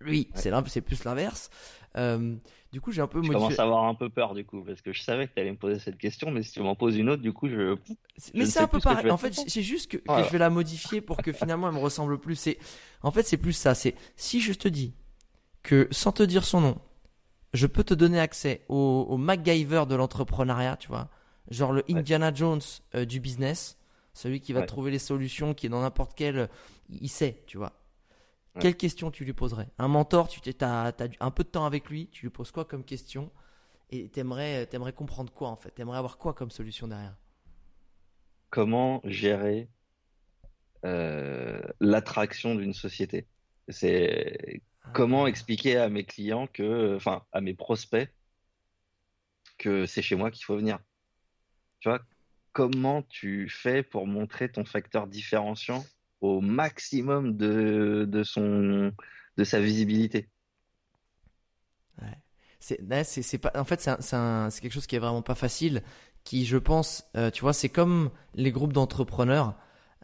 Lui, 0.00 0.28
c'est 0.34 0.50
c'est 0.66 0.80
plus 0.80 1.04
l'inverse. 1.04 1.50
Euh, 1.96 2.36
du 2.72 2.80
coup, 2.80 2.92
j'ai 2.92 3.02
un 3.02 3.08
peu 3.08 3.22
Je 3.22 3.32
commence 3.32 3.58
à 3.58 3.64
avoir 3.64 3.84
un 3.84 3.94
peu 3.94 4.08
peur 4.08 4.34
du 4.34 4.44
coup 4.44 4.62
parce 4.62 4.80
que 4.80 4.92
je 4.92 5.02
savais 5.02 5.26
que 5.26 5.34
tu 5.34 5.40
allais 5.40 5.50
me 5.50 5.56
poser 5.56 5.80
cette 5.80 5.98
question, 5.98 6.30
mais 6.30 6.42
si 6.42 6.52
tu 6.52 6.60
m'en 6.60 6.76
poses 6.76 6.96
une 6.96 7.10
autre, 7.10 7.22
du 7.22 7.32
coup, 7.32 7.48
je. 7.48 7.76
Mais 8.34 8.46
c'est 8.46 8.60
un 8.60 8.68
peu 8.68 8.78
pareil. 8.78 9.10
En 9.10 9.16
fait, 9.16 9.34
c'est 9.34 9.62
juste 9.62 9.90
que, 9.90 9.96
je 10.06 10.30
vais 10.30 10.38
la 10.38 10.50
modifier 10.50 11.00
pour 11.00 11.16
que 11.16 11.32
finalement 11.32 11.68
elle 11.68 11.74
me 11.74 11.80
ressemble 11.80 12.18
plus. 12.18 12.36
C'est, 12.36 12.58
en 13.02 13.10
fait, 13.10 13.24
c'est 13.24 13.36
plus 13.36 13.52
ça. 13.52 13.74
C'est 13.74 13.94
si 14.16 14.40
je 14.40 14.52
te 14.52 14.68
dis 14.68 14.94
que 15.62 15.88
sans 15.90 16.12
te 16.12 16.22
dire 16.22 16.44
son 16.44 16.60
nom, 16.60 16.78
je 17.54 17.66
peux 17.66 17.82
te 17.82 17.94
donner 17.94 18.20
accès 18.20 18.64
au, 18.68 19.06
au 19.08 19.16
MacGyver 19.16 19.84
de 19.88 19.96
l'entrepreneuriat, 19.96 20.76
tu 20.76 20.88
vois, 20.88 21.08
genre 21.50 21.72
le 21.72 21.84
Indiana 21.90 22.32
Jones 22.32 22.60
euh, 22.94 23.04
du 23.04 23.18
business, 23.18 23.78
celui 24.14 24.40
qui 24.40 24.52
va 24.52 24.62
trouver 24.62 24.92
les 24.92 25.00
solutions, 25.00 25.54
qui 25.54 25.66
est 25.66 25.70
dans 25.70 25.80
n'importe 25.80 26.12
quel, 26.14 26.48
il 26.88 27.08
sait, 27.08 27.42
tu 27.46 27.58
vois. 27.58 27.72
Quelle 28.58 28.76
question 28.76 29.10
tu 29.10 29.24
lui 29.24 29.32
poserais? 29.32 29.68
Un 29.78 29.88
mentor, 29.88 30.28
tu 30.28 30.40
as, 30.60 30.92
un 31.20 31.30
peu 31.30 31.44
de 31.44 31.48
temps 31.48 31.66
avec 31.66 31.88
lui, 31.88 32.08
tu 32.08 32.26
lui 32.26 32.30
poses 32.30 32.50
quoi 32.50 32.64
comme 32.64 32.84
question? 32.84 33.30
Et 33.90 34.08
t'aimerais 34.08 34.68
aimerais 34.72 34.92
comprendre 34.92 35.32
quoi 35.32 35.48
en 35.48 35.56
fait? 35.56 35.70
T'aimerais 35.70 35.98
avoir 35.98 36.18
quoi 36.18 36.34
comme 36.34 36.50
solution 36.50 36.88
derrière? 36.88 37.16
Comment 38.50 39.00
gérer 39.04 39.68
euh, 40.84 41.60
l'attraction 41.80 42.54
d'une 42.54 42.74
société? 42.74 43.26
C'est 43.68 44.62
ah. 44.82 44.90
comment 44.94 45.26
expliquer 45.26 45.76
à 45.76 45.88
mes 45.88 46.04
clients 46.04 46.48
que, 46.48 46.96
enfin, 46.96 47.24
à 47.32 47.40
mes 47.40 47.54
prospects, 47.54 48.12
que 49.58 49.86
c'est 49.86 50.02
chez 50.02 50.16
moi 50.16 50.30
qu'il 50.30 50.44
faut 50.44 50.56
venir? 50.56 50.78
Tu 51.80 51.88
vois, 51.88 52.00
comment 52.52 53.02
tu 53.02 53.48
fais 53.48 53.82
pour 53.82 54.06
montrer 54.06 54.50
ton 54.50 54.64
facteur 54.64 55.06
différenciant 55.06 55.84
au 56.20 56.40
maximum 56.40 57.36
de, 57.36 58.06
de, 58.08 58.22
son, 58.22 58.92
de 59.36 59.44
sa 59.44 59.60
visibilité. 59.60 60.28
Ouais. 62.00 62.18
C'est, 62.60 63.38
pas, 63.38 63.52
en 63.54 63.64
fait, 63.64 63.80
c'est, 63.80 64.00
c'est, 64.00 64.60
quelque 64.60 64.72
chose 64.72 64.86
qui 64.86 64.96
est 64.96 65.00
vraiment 65.00 65.22
pas 65.22 65.34
facile, 65.34 65.82
qui, 66.24 66.44
je 66.44 66.58
pense, 66.58 67.04
euh, 67.16 67.30
tu 67.30 67.40
vois, 67.40 67.52
c'est 67.52 67.70
comme 67.70 68.10
les 68.34 68.52
groupes 68.52 68.72
d'entrepreneurs. 68.72 69.54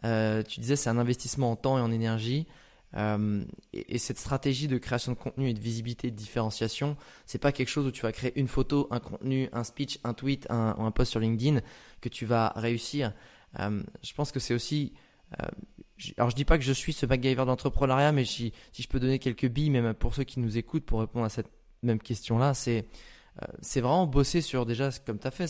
Euh, 0.03 0.43
tu 0.43 0.59
disais, 0.59 0.75
c'est 0.75 0.89
un 0.89 0.97
investissement 0.97 1.51
en 1.51 1.55
temps 1.55 1.77
et 1.77 1.81
en 1.81 1.91
énergie. 1.91 2.47
Euh, 2.95 3.43
et, 3.73 3.97
cette 3.99 4.17
stratégie 4.17 4.67
de 4.67 4.77
création 4.77 5.11
de 5.11 5.17
contenu 5.17 5.49
et 5.49 5.53
de 5.53 5.59
visibilité, 5.59 6.09
de 6.09 6.15
différenciation, 6.15 6.97
c'est 7.25 7.37
pas 7.37 7.51
quelque 7.51 7.69
chose 7.69 7.85
où 7.85 7.91
tu 7.91 8.01
vas 8.01 8.11
créer 8.11 8.37
une 8.39 8.47
photo, 8.47 8.87
un 8.91 8.99
contenu, 8.99 9.49
un 9.53 9.63
speech, 9.63 9.99
un 10.03 10.13
tweet, 10.13 10.47
un, 10.49 10.75
un 10.79 10.91
post 10.91 11.11
sur 11.11 11.19
LinkedIn 11.19 11.61
que 12.01 12.09
tu 12.09 12.25
vas 12.25 12.53
réussir. 12.55 13.13
je 13.59 14.13
pense 14.15 14.31
que 14.31 14.39
c'est 14.39 14.53
aussi 14.53 14.93
alors 16.17 16.29
je 16.29 16.35
dis 16.35 16.45
pas 16.45 16.57
que 16.57 16.63
je 16.63 16.73
suis 16.73 16.93
ce 16.93 17.05
MacGyver 17.05 17.45
d'entrepreneuriat, 17.45 18.11
mais 18.11 18.25
si, 18.25 18.53
je 18.77 18.87
peux 18.87 18.99
donner 18.99 19.19
quelques 19.19 19.47
billes, 19.47 19.69
même 19.69 19.93
pour 19.93 20.15
ceux 20.15 20.23
qui 20.23 20.39
nous 20.39 20.57
écoutent, 20.57 20.85
pour 20.85 20.99
répondre 20.99 21.25
à 21.25 21.29
cette 21.29 21.49
même 21.83 21.99
question-là, 21.99 22.53
c'est 22.53 22.85
euh, 23.43 23.45
c'est 23.61 23.81
vraiment 23.81 24.07
bosser 24.07 24.41
sur 24.41 24.65
déjà 24.65 24.89
comme 25.05 25.19
tu 25.19 25.27
as 25.27 25.31
fait, 25.31 25.47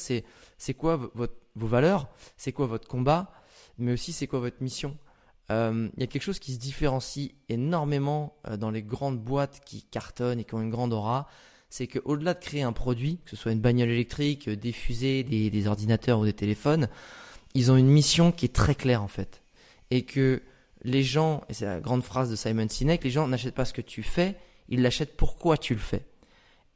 c'est 0.58 0.74
quoi 0.74 1.12
vos 1.16 1.68
valeurs, 1.68 2.08
c'est 2.36 2.52
quoi 2.52 2.68
votre 2.68 2.88
combat, 2.88 3.32
mais 3.78 3.94
aussi 3.94 4.14
c'est 4.14 4.28
quoi 4.28 4.40
votre 4.40 4.62
mission. 4.62 4.98
Euh, 5.50 5.88
il 5.96 6.02
y 6.02 6.04
a 6.04 6.08
quelque 6.08 6.24
chose 6.24 6.40
qui 6.40 6.54
se 6.54 6.60
différencie 6.60 7.32
énormément 7.48 8.36
euh, 8.48 8.58
dans 8.58 8.70
les 8.70 8.84
grandes 8.84 9.20
boîtes 9.20 9.62
qui 9.66 9.84
cartonnent 9.84 10.40
et 10.40 10.44
qui 10.44 10.54
ont 10.56 10.62
une 10.62 10.70
grande 10.70 10.92
aura, 10.92 11.30
c'est 11.70 11.88
qu'au-delà 11.88 12.34
de 12.34 12.40
créer 12.40 12.64
un 12.64 12.74
produit, 12.74 13.20
que 13.24 13.30
ce 13.30 13.36
soit 13.38 13.54
une 13.54 13.62
bagnole 13.62 13.90
électrique, 13.90 14.50
des 14.50 14.72
fusées, 14.74 15.24
des 15.24 15.68
ordinateurs 15.68 16.20
ou 16.20 16.26
des 16.26 16.34
téléphones, 16.34 16.90
ils 17.54 17.72
ont 17.72 17.78
une 17.78 17.88
mission 17.88 18.32
qui 18.34 18.46
est 18.46 18.54
très 18.54 18.76
claire 18.76 19.02
en 19.02 19.08
fait 19.08 19.42
et 19.92 20.04
que 20.04 20.42
les 20.84 21.04
gens, 21.04 21.44
et 21.50 21.54
c'est 21.54 21.66
la 21.66 21.80
grande 21.80 22.04
phrase 22.04 22.30
de 22.30 22.36
Simon 22.36 22.68
Sinek, 22.70 23.04
les 23.04 23.10
gens 23.10 23.28
n'achètent 23.28 23.56
pas 23.56 23.66
ce 23.66 23.74
que 23.74 23.82
tu 23.82 24.04
fais, 24.04 24.36
ils 24.70 24.82
l'achètent 24.82 25.18
pourquoi 25.18 25.58
tu 25.58 25.74
le 25.74 25.80
fais. 25.80 26.06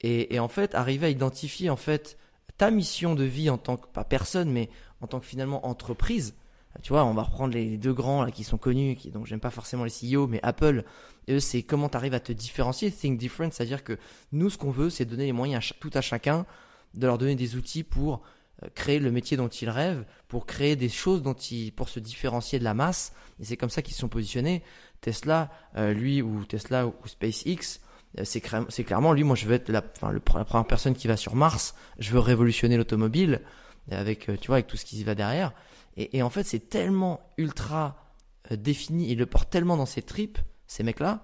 Et, 0.03 0.39
en 0.39 0.47
fait, 0.47 0.74
arriver 0.74 1.05
à 1.05 1.09
identifier 1.09 1.70
en 1.70 1.76
fait 1.76 2.18
ta 2.57 2.72
mission 2.72 3.14
de 3.14 3.24
vie 3.24 3.51
en 3.51 3.59
tant 3.59 3.78
que 3.78 3.88
pas 3.88 4.03
personne, 4.03 4.51
mais 4.51 4.70
en 4.99 5.07
tant 5.07 5.20
que 5.20 5.28
finalement 5.28 5.68
entreprise. 5.68 6.34
Tu 6.82 6.93
vois, 6.93 7.05
on 7.05 7.14
va 7.14 7.24
reprendre 7.24 7.53
les 7.53 7.78
deux 7.78 7.93
grands 7.93 8.24
là 8.24 8.32
qui 8.32 8.43
sont 8.43 8.57
connus, 8.57 8.97
donc 9.14 9.28
j'aime 9.28 9.39
pas 9.39 9.51
forcément 9.51 9.84
les 9.84 9.91
CEO, 9.91 10.26
mais 10.26 10.39
Apple, 10.41 10.86
eux, 11.30 11.39
c'est 11.39 11.62
comment 11.62 11.89
tu 11.89 11.97
arrives 11.97 12.14
à 12.14 12.20
te 12.20 12.32
différencier, 12.32 12.91
think 12.91 13.20
different, 13.20 13.51
c'est-à-dire 13.51 13.84
que 13.84 13.97
nous, 14.32 14.49
ce 14.49 14.57
qu'on 14.57 14.72
veut, 14.72 14.89
c'est 14.89 15.05
donner 15.05 15.26
les 15.26 15.34
moyens 15.34 15.72
à 15.72 15.76
tout 15.80 15.91
à 15.93 16.01
chacun, 16.01 16.45
de 16.93 17.05
leur 17.05 17.18
donner 17.18 17.36
des 17.36 17.55
outils 17.55 17.84
pour 17.84 18.22
créer 18.70 18.99
le 18.99 19.12
métier 19.12 19.38
dont 19.38 19.47
ils 19.47 19.70
rêvent, 19.70 20.05
pour 20.28 20.45
créer 20.45 20.76
des 20.76 20.89
choses 20.89 21.22
dont 21.22 21.34
ils, 21.34 21.72
pour 21.72 21.89
se 21.89 21.99
différencier 21.99 22.59
de 22.59 22.64
la 22.64 22.74
masse. 22.74 23.14
Et 23.39 23.45
c'est 23.45 23.57
comme 23.57 23.70
ça 23.70 23.82
qu'ils 23.82 23.93
se 23.93 23.99
sont 23.99 24.09
positionnés. 24.09 24.64
Tesla, 25.01 25.49
euh, 25.78 25.93
lui 25.93 26.22
ou 26.22 26.45
Tesla 26.45 26.88
ou, 26.88 26.93
SpaceX, 27.05 27.80
euh, 28.20 28.24
c'est, 28.24 28.41
clairement 28.84 29.14
lui. 29.14 29.24
Moi, 29.24 29.36
je 29.36 29.45
veux 29.45 29.55
être 29.55 29.70
la, 29.70 29.84
enfin, 29.95 30.12
le, 30.12 30.22
la 30.36 30.45
première 30.45 30.68
personne 30.68 30.93
qui 30.93 31.07
va 31.07 31.18
sur 31.18 31.36
Mars. 31.36 31.76
Je 31.99 32.12
veux 32.12 32.20
révolutionner 32.20 32.78
l'automobile 32.78 33.41
avec, 33.89 34.30
tu 34.39 34.47
vois, 34.47 34.57
avec 34.57 34.68
tout 34.68 34.78
ce 34.78 34.86
qui 34.86 35.03
va 35.03 35.16
derrière. 35.16 35.53
Et, 35.97 36.18
et 36.18 36.22
en 36.22 36.30
fait, 36.30 36.43
c'est 36.43 36.70
tellement 36.70 37.20
ultra 37.38 37.97
défini. 38.51 39.12
Ils 39.12 39.18
le 39.18 39.26
portent 39.26 39.49
tellement 39.49 39.76
dans 39.76 39.86
ses 39.86 40.01
tripes, 40.01 40.38
ces 40.68 40.84
mecs-là, 40.84 41.24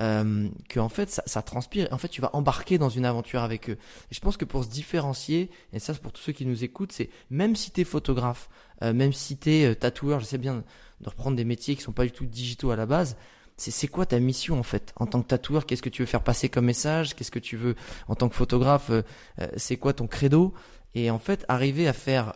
euh, 0.00 0.48
que 0.68 0.80
en 0.80 0.88
fait 0.88 1.10
ça, 1.10 1.22
ça, 1.26 1.42
transpire. 1.42 1.88
En 1.90 1.98
fait, 1.98 2.08
tu 2.08 2.20
vas 2.20 2.30
embarquer 2.34 2.78
dans 2.78 2.88
une 2.88 3.04
aventure 3.04 3.42
avec 3.42 3.68
eux. 3.68 3.76
Et 4.10 4.14
je 4.14 4.20
pense 4.20 4.36
que 4.36 4.44
pour 4.44 4.64
se 4.64 4.70
différencier, 4.70 5.50
et 5.72 5.78
ça 5.78 5.92
c'est 5.92 6.00
pour 6.00 6.12
tous 6.12 6.22
ceux 6.22 6.32
qui 6.32 6.46
nous 6.46 6.64
écoutent, 6.64 6.92
c'est 6.92 7.10
même 7.30 7.56
si 7.56 7.70
t'es 7.70 7.84
photographe, 7.84 8.48
euh, 8.82 8.92
même 8.92 9.12
si 9.12 9.36
t'es 9.36 9.64
euh, 9.64 9.74
tatoueur, 9.74 10.20
je 10.20 10.24
sais 10.24 10.38
bien 10.38 10.64
de 11.00 11.08
reprendre 11.08 11.36
des 11.36 11.44
métiers 11.44 11.76
qui 11.76 11.82
sont 11.82 11.92
pas 11.92 12.04
du 12.04 12.12
tout 12.12 12.24
digitaux 12.24 12.70
à 12.70 12.76
la 12.76 12.86
base. 12.86 13.16
C'est 13.58 13.86
quoi 13.86 14.06
ta 14.06 14.18
mission 14.18 14.58
en 14.58 14.62
fait 14.62 14.92
en 14.96 15.06
tant 15.06 15.22
que 15.22 15.28
tatoueur? 15.28 15.66
Qu'est-ce 15.66 15.82
que 15.82 15.90
tu 15.90 16.02
veux 16.02 16.06
faire 16.06 16.24
passer 16.24 16.48
comme 16.48 16.64
message? 16.64 17.14
Qu'est-ce 17.14 17.30
que 17.30 17.38
tu 17.38 17.56
veux 17.56 17.76
en 18.08 18.14
tant 18.14 18.28
que 18.28 18.34
photographe 18.34 18.90
euh, 18.90 19.02
euh, 19.40 19.46
C'est 19.56 19.76
quoi 19.76 19.92
ton 19.92 20.06
credo? 20.06 20.54
Et 20.94 21.10
en 21.10 21.18
fait, 21.18 21.44
arriver 21.48 21.88
à 21.88 21.94
faire 21.94 22.34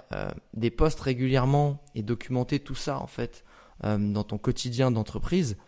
des 0.54 0.70
posts 0.70 1.00
régulièrement 1.00 1.84
et 1.94 2.02
documenter 2.02 2.58
tout 2.58 2.74
ça 2.74 2.98
en 2.98 3.06
fait 3.06 3.44
dans 3.82 4.24
ton 4.24 4.38
quotidien 4.38 4.90
d'entreprise, 4.90 5.58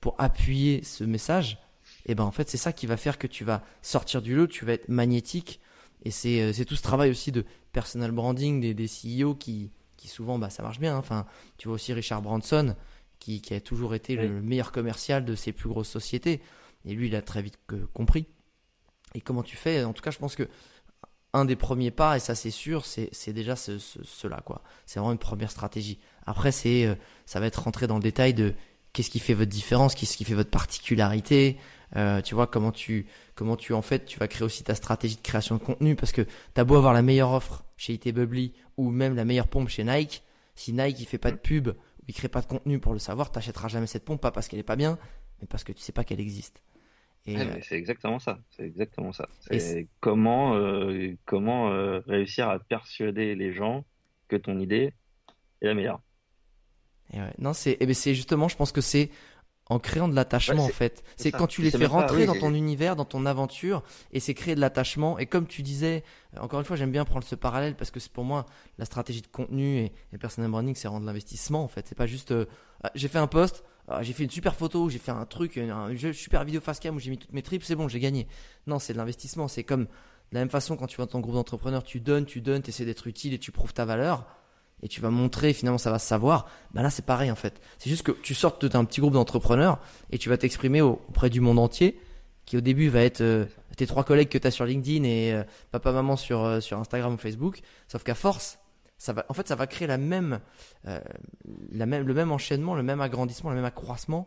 pour 0.00 0.14
appuyer 0.18 0.82
ce 0.82 1.04
message, 1.04 1.58
et 2.06 2.12
eh 2.12 2.14
ben 2.14 2.24
en 2.24 2.30
fait 2.30 2.48
c'est 2.48 2.56
ça 2.56 2.72
qui 2.72 2.86
va 2.86 2.96
faire 2.96 3.18
que 3.18 3.26
tu 3.26 3.44
vas 3.44 3.62
sortir 3.82 4.22
du 4.22 4.34
lot, 4.34 4.46
tu 4.46 4.64
vas 4.64 4.72
être 4.72 4.88
magnétique. 4.88 5.60
Et 6.02 6.10
c'est 6.10 6.40
euh, 6.40 6.64
tout 6.64 6.76
ce 6.76 6.82
travail 6.82 7.10
aussi 7.10 7.30
de 7.30 7.44
personal 7.72 8.10
branding 8.10 8.60
des, 8.60 8.72
des 8.72 8.86
CEO 8.86 9.34
qui, 9.34 9.70
qui 9.96 10.08
souvent 10.08 10.38
bah, 10.38 10.48
ça 10.48 10.62
marche 10.62 10.80
bien. 10.80 10.96
Hein. 10.96 10.98
Enfin, 10.98 11.26
tu 11.58 11.68
vois 11.68 11.74
aussi 11.74 11.92
Richard 11.92 12.22
Branson 12.22 12.74
qui, 13.18 13.42
qui 13.42 13.52
a 13.52 13.60
toujours 13.60 13.94
été 13.94 14.16
le 14.16 14.40
meilleur 14.40 14.72
commercial 14.72 15.24
de 15.24 15.34
ses 15.34 15.52
plus 15.52 15.68
grosses 15.68 15.90
sociétés. 15.90 16.40
Et 16.86 16.94
lui, 16.94 17.08
il 17.08 17.14
a 17.14 17.22
très 17.22 17.42
vite 17.42 17.58
compris. 17.92 18.26
Et 19.14 19.20
comment 19.20 19.42
tu 19.42 19.56
fais? 19.56 19.84
En 19.84 19.92
tout 19.92 20.02
cas, 20.02 20.10
je 20.10 20.18
pense 20.18 20.34
que 20.34 20.48
un 21.32 21.44
des 21.44 21.54
premiers 21.56 21.92
pas, 21.92 22.16
et 22.16 22.20
ça 22.20 22.34
c'est 22.34 22.50
sûr, 22.50 22.84
c'est 22.84 23.32
déjà 23.32 23.54
ce, 23.54 23.78
cela 23.78 24.40
quoi. 24.44 24.62
C'est 24.84 24.98
vraiment 24.98 25.12
une 25.12 25.18
première 25.18 25.50
stratégie. 25.50 26.00
Après, 26.26 26.50
c'est 26.50 26.86
euh, 26.86 26.94
ça 27.24 27.38
va 27.38 27.46
être 27.46 27.62
rentré 27.62 27.86
dans 27.86 27.96
le 27.96 28.02
détail 28.02 28.34
de 28.34 28.54
qu'est-ce 28.92 29.10
qui 29.10 29.18
fait 29.18 29.34
votre 29.34 29.50
différence, 29.50 29.94
qu'est-ce 29.94 30.16
qui 30.16 30.24
fait 30.24 30.34
votre 30.34 30.50
particularité. 30.50 31.58
Euh, 31.96 32.20
tu 32.22 32.34
vois 32.34 32.46
comment 32.46 32.70
tu 32.70 33.06
comment 33.34 33.56
tu 33.56 33.72
en 33.72 33.82
fait 33.82 34.04
tu 34.04 34.18
vas 34.20 34.28
créer 34.28 34.44
aussi 34.44 34.62
ta 34.62 34.76
stratégie 34.76 35.16
de 35.16 35.22
création 35.22 35.56
de 35.56 35.60
contenu 35.60 35.96
parce 35.96 36.12
que 36.12 36.24
t'as 36.54 36.62
beau 36.62 36.76
avoir 36.76 36.92
la 36.94 37.02
meilleure 37.02 37.32
offre 37.32 37.64
chez 37.76 37.94
IT 37.94 38.14
Bubbly 38.14 38.52
ou 38.76 38.90
même 38.90 39.16
la 39.16 39.24
meilleure 39.24 39.48
pompe 39.48 39.68
chez 39.68 39.82
Nike, 39.82 40.22
si 40.54 40.72
Nike 40.72 41.00
il 41.00 41.06
fait 41.06 41.18
pas 41.18 41.32
de 41.32 41.36
pub 41.36 41.68
ou 41.68 42.04
il 42.06 42.14
crée 42.14 42.28
pas 42.28 42.42
de 42.42 42.46
contenu 42.46 42.78
pour 42.78 42.92
le 42.92 43.00
savoir, 43.00 43.32
t'achèteras 43.32 43.68
jamais 43.68 43.88
cette 43.88 44.04
pompe 44.04 44.20
pas 44.20 44.30
parce 44.30 44.46
qu'elle 44.46 44.60
est 44.60 44.64
pas 44.64 44.76
bien, 44.76 44.98
mais 45.40 45.48
parce 45.48 45.64
que 45.64 45.72
tu 45.72 45.80
sais 45.80 45.92
pas 45.92 46.04
qu'elle 46.04 46.20
existe. 46.20 46.62
Euh, 47.28 47.58
c'est 47.62 47.76
exactement 47.76 48.18
ça. 48.18 48.38
C'est 48.50 48.64
exactement 48.64 49.12
ça. 49.12 49.28
C'est 49.50 49.88
comment 50.00 50.54
euh, 50.54 51.16
comment 51.26 51.70
réussir 52.06 52.48
à 52.48 52.58
persuader 52.60 53.34
les 53.34 53.52
gens 53.52 53.84
que 54.28 54.36
ton 54.36 54.58
idée 54.58 54.94
est 55.60 55.66
la 55.66 55.74
meilleure. 55.74 56.00
Non, 57.38 57.52
c'est 57.52 57.76
eh 57.80 57.86
ben, 57.86 57.94
c'est 57.94 58.14
justement, 58.14 58.48
je 58.48 58.56
pense 58.56 58.72
que 58.72 58.80
c'est 58.80 59.10
en 59.70 59.78
créant 59.78 60.08
de 60.08 60.16
l'attachement 60.16 60.64
en 60.64 60.68
fait. 60.68 61.04
C'est 61.16 61.30
quand 61.30 61.46
tu 61.46 61.62
les 61.62 61.70
fais 61.70 61.86
rentrer 61.86 62.26
dans 62.26 62.34
ton 62.34 62.52
univers, 62.52 62.96
dans 62.96 63.04
ton 63.04 63.24
aventure, 63.24 63.82
et 64.12 64.18
c'est 64.20 64.34
créer 64.34 64.56
de 64.56 64.60
l'attachement. 64.60 65.18
Et 65.18 65.26
comme 65.26 65.46
tu 65.46 65.62
disais, 65.62 66.02
euh, 66.36 66.40
encore 66.40 66.58
une 66.58 66.66
fois, 66.66 66.76
j'aime 66.76 66.90
bien 66.90 67.04
prendre 67.04 67.24
ce 67.24 67.36
parallèle 67.36 67.76
parce 67.76 67.92
que 67.92 68.00
c'est 68.00 68.12
pour 68.12 68.24
moi 68.24 68.46
la 68.78 68.84
stratégie 68.84 69.22
de 69.22 69.28
contenu 69.28 69.78
et, 69.78 69.92
et 70.12 70.18
personal 70.18 70.50
branding, 70.50 70.74
c'est 70.74 70.88
rendre 70.88 71.06
l'investissement 71.06 71.62
en 71.62 71.68
fait. 71.68 71.86
C'est 71.88 71.94
pas 71.94 72.06
juste 72.06 72.32
euh, 72.32 72.46
ah, 72.82 72.90
j'ai 72.96 73.06
fait 73.06 73.18
un 73.18 73.28
post, 73.28 73.62
ah, 73.86 74.02
j'ai 74.02 74.12
fait 74.12 74.24
une 74.24 74.30
super 74.30 74.56
photo, 74.56 74.88
j'ai 74.88 74.98
fait 74.98 75.12
un 75.12 75.24
truc, 75.24 75.56
une, 75.56 76.12
super 76.12 76.44
vidéo 76.44 76.60
face 76.60 76.80
cam 76.80 76.96
où 76.96 76.98
j'ai 76.98 77.10
mis 77.10 77.18
toutes 77.18 77.32
mes 77.32 77.42
tripes, 77.42 77.62
c'est 77.62 77.76
bon, 77.76 77.86
j'ai 77.86 78.00
gagné. 78.00 78.26
Non, 78.66 78.80
c'est 78.80 78.92
de 78.92 78.98
l'investissement. 78.98 79.46
C'est 79.46 79.64
comme 79.64 79.84
de 79.84 79.88
la 80.32 80.40
même 80.40 80.50
façon 80.50 80.76
quand 80.76 80.88
tu 80.88 80.96
vas 80.96 81.04
dans 81.04 81.12
ton 81.12 81.20
groupe 81.20 81.34
d'entrepreneurs, 81.34 81.84
tu 81.84 82.00
donnes, 82.00 82.24
tu 82.24 82.40
donnes, 82.40 82.62
tu 82.62 82.70
essaies 82.70 82.84
d'être 82.84 83.06
utile 83.06 83.34
et 83.34 83.38
tu 83.38 83.52
prouves 83.52 83.72
ta 83.72 83.84
valeur 83.84 84.26
et 84.82 84.88
tu 84.88 85.00
vas 85.00 85.10
montrer 85.10 85.52
finalement 85.52 85.78
ça 85.78 85.90
va 85.90 85.98
se 85.98 86.06
savoir, 86.06 86.46
ben 86.72 86.82
là 86.82 86.90
c'est 86.90 87.04
pareil 87.04 87.30
en 87.30 87.36
fait. 87.36 87.60
C'est 87.78 87.90
juste 87.90 88.02
que 88.02 88.12
tu 88.12 88.34
sortes 88.34 88.64
d'un 88.64 88.84
petit 88.84 89.00
groupe 89.00 89.14
d'entrepreneurs 89.14 89.78
et 90.10 90.18
tu 90.18 90.28
vas 90.28 90.36
t'exprimer 90.36 90.80
auprès 90.80 91.30
du 91.30 91.40
monde 91.40 91.58
entier 91.58 92.00
qui 92.46 92.56
au 92.56 92.60
début 92.60 92.88
va 92.88 93.02
être 93.02 93.20
euh, 93.20 93.46
tes 93.76 93.86
trois 93.86 94.04
collègues 94.04 94.28
que 94.28 94.38
tu 94.38 94.46
as 94.46 94.50
sur 94.50 94.64
LinkedIn 94.64 95.04
et 95.04 95.32
euh, 95.32 95.44
papa 95.70 95.92
maman 95.92 96.16
sur 96.16 96.44
euh, 96.44 96.60
sur 96.60 96.78
Instagram 96.78 97.14
ou 97.14 97.16
Facebook, 97.16 97.60
sauf 97.86 98.02
qu'à 98.02 98.14
force 98.14 98.58
ça 98.98 99.12
va 99.12 99.24
en 99.28 99.34
fait 99.34 99.46
ça 99.46 99.54
va 99.54 99.66
créer 99.66 99.86
la 99.86 99.96
même 99.96 100.40
la 100.84 101.86
même 101.86 102.06
le 102.06 102.12
même 102.14 102.32
enchaînement, 102.32 102.74
le 102.74 102.82
même 102.82 103.00
agrandissement, 103.00 103.50
le 103.50 103.56
même 103.56 103.64
accroissement 103.64 104.26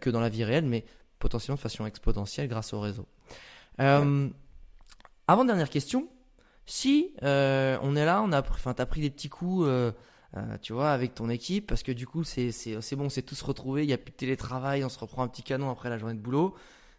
que 0.00 0.10
dans 0.10 0.20
la 0.20 0.28
vie 0.28 0.44
réelle 0.44 0.64
mais 0.64 0.84
potentiellement 1.18 1.56
de 1.56 1.60
façon 1.60 1.86
exponentielle 1.86 2.46
grâce 2.46 2.72
au 2.72 2.78
réseau. 2.78 3.06
Avant 3.78 5.44
dernière 5.44 5.70
question, 5.70 6.08
si 6.66 7.14
euh, 7.22 7.78
on 7.82 7.94
est 7.96 8.04
là, 8.04 8.22
on 8.22 8.32
a, 8.32 8.40
enfin, 8.40 8.74
t'as 8.74 8.86
pris 8.86 9.00
des 9.00 9.10
petits 9.10 9.28
coups, 9.28 9.66
euh, 9.66 9.92
euh, 10.36 10.58
tu 10.60 10.72
vois, 10.72 10.90
avec 10.90 11.14
ton 11.14 11.30
équipe, 11.30 11.66
parce 11.68 11.84
que 11.84 11.92
du 11.92 12.06
coup, 12.06 12.24
c'est, 12.24 12.50
c'est, 12.50 12.80
c'est 12.82 12.96
bon, 12.96 13.08
c'est 13.08 13.22
tous 13.22 13.40
retrouvés, 13.42 13.84
il 13.84 13.88
y 13.88 13.92
a 13.92 13.98
plus 13.98 14.10
de 14.10 14.16
télétravail, 14.16 14.84
on 14.84 14.88
se 14.88 14.98
reprend 14.98 15.22
un 15.22 15.28
petit 15.28 15.44
canon 15.44 15.70
après 15.70 15.88
la 15.88 15.96
journée 15.96 16.14
de 16.14 16.20
boulot, 16.20 16.54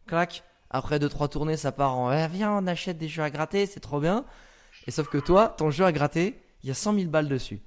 clac. 0.07 0.43
Après 0.69 0.99
deux 0.99 1.07
trois 1.07 1.29
tournées, 1.29 1.55
ça 1.55 1.71
part 1.71 1.97
en, 1.97 2.11
eh, 2.11 2.27
viens, 2.27 2.51
on 2.51 2.67
achète 2.67 2.97
des 2.97 3.07
jeux 3.07 3.23
à 3.23 3.29
gratter, 3.29 3.65
c'est 3.65 3.79
trop 3.79 4.01
bien. 4.01 4.25
Et 4.85 4.91
sauf 4.91 5.07
que 5.07 5.17
toi, 5.17 5.49
ton 5.49 5.69
jeu 5.69 5.85
à 5.85 5.91
gratter, 5.91 6.41
il 6.63 6.67
y 6.67 6.71
a 6.71 6.73
100 6.73 6.95
000 6.95 7.09
balles 7.09 7.29
dessus. 7.29 7.61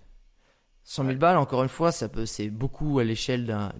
100 0.85 1.05
000 1.07 1.17
balles, 1.17 1.39
encore 1.39 1.63
une 1.63 1.71
fois, 1.71 1.93
ça 1.93 2.09
peut, 2.09 2.27
c'est 2.27 2.49
beaucoup 2.49 2.99
à 2.99 3.05
l'échelle 3.05 3.47
d'un 3.47 3.73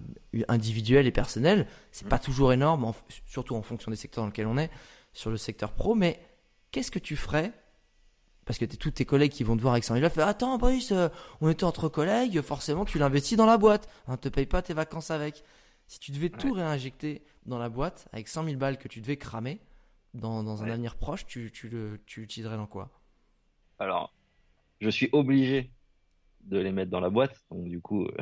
individuel 0.47 1.05
et 1.05 1.11
personnel. 1.11 1.67
C'est 1.91 2.07
pas 2.07 2.19
toujours 2.19 2.51
énorme, 2.51 2.93
surtout 3.27 3.55
en 3.55 3.61
fonction 3.61 3.91
des 3.91 3.97
secteurs 3.97 4.23
dans 4.23 4.29
lesquels 4.29 4.47
on 4.47 4.57
est, 4.57 4.71
sur 5.13 5.29
le 5.29 5.37
secteur 5.37 5.73
pro. 5.73 5.93
Mais 5.93 6.19
qu'est-ce 6.71 6.89
que 6.89 6.99
tu 6.99 7.15
ferais 7.15 7.51
parce 8.51 8.59
que 8.59 8.65
tous 8.65 8.91
tes 8.91 9.05
collègues 9.05 9.31
qui 9.31 9.45
vont 9.45 9.55
te 9.55 9.61
voir 9.61 9.75
avec 9.75 9.85
100 9.85 9.95
000 9.95 10.09
fait 10.09 10.21
Attends, 10.21 10.57
Brice, 10.57 10.91
euh, 10.91 11.07
on 11.39 11.47
était 11.47 11.63
entre 11.63 11.87
collègues, 11.87 12.41
forcément 12.41 12.83
tu 12.83 12.99
l'investis 12.99 13.37
dans 13.37 13.45
la 13.45 13.57
boîte. 13.57 13.87
On 14.07 14.11
hein, 14.11 14.17
te 14.17 14.27
paye 14.27 14.45
pas 14.45 14.61
tes 14.61 14.73
vacances 14.73 15.09
avec. 15.09 15.45
Si 15.87 16.01
tu 16.01 16.11
devais 16.11 16.27
tout 16.27 16.51
réinjecter 16.51 17.23
dans 17.45 17.57
la 17.57 17.69
boîte 17.69 18.09
avec 18.11 18.27
100 18.27 18.43
000 18.43 18.57
balles 18.57 18.77
que 18.77 18.89
tu 18.89 18.99
devais 18.99 19.15
cramer 19.15 19.61
dans, 20.13 20.61
un 20.61 20.69
avenir 20.69 20.97
proche, 20.97 21.25
tu, 21.25 21.49
tu, 21.53 21.69
le, 21.69 22.01
tu 22.05 22.23
utiliserais 22.23 22.57
dans 22.57 22.67
quoi? 22.67 22.89
Alors, 23.79 24.13
je 24.81 24.89
suis 24.89 25.07
obligé 25.13 25.71
de 26.41 26.57
les 26.57 26.73
mettre 26.73 26.91
dans 26.91 26.99
la 26.99 27.09
boîte, 27.09 27.45
donc 27.51 27.69
du 27.69 27.79
coup. 27.79 28.03
Euh, 28.03 28.17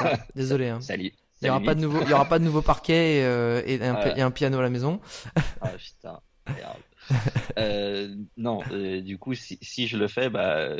ça. 0.00 0.18
Désolé. 0.34 0.66
Hein. 0.66 0.80
Il 0.98 1.12
n'y 1.44 1.48
aura, 1.48 1.60
pas 1.60 1.76
de 1.76 1.80
nouveau, 1.80 2.02
il 2.02 2.08
y 2.08 2.12
aura 2.12 2.24
pas 2.24 2.40
de 2.40 2.44
nouveau 2.44 2.60
parquet 2.60 3.22
euh, 3.22 3.62
et, 3.64 3.80
un, 3.80 4.00
et, 4.16 4.20
un, 4.20 4.32
piano 4.32 4.58
à 4.58 4.62
la 4.62 4.70
maison. 4.70 5.00
ah 5.60 5.68
putain. 5.78 6.20
Euh, 7.58 8.14
non, 8.36 8.60
euh, 8.70 9.02
du 9.02 9.18
coup, 9.18 9.34
si, 9.34 9.58
si, 9.60 9.86
je 9.86 9.98
le 9.98 10.08
fais, 10.08 10.30
bah, 10.30 10.76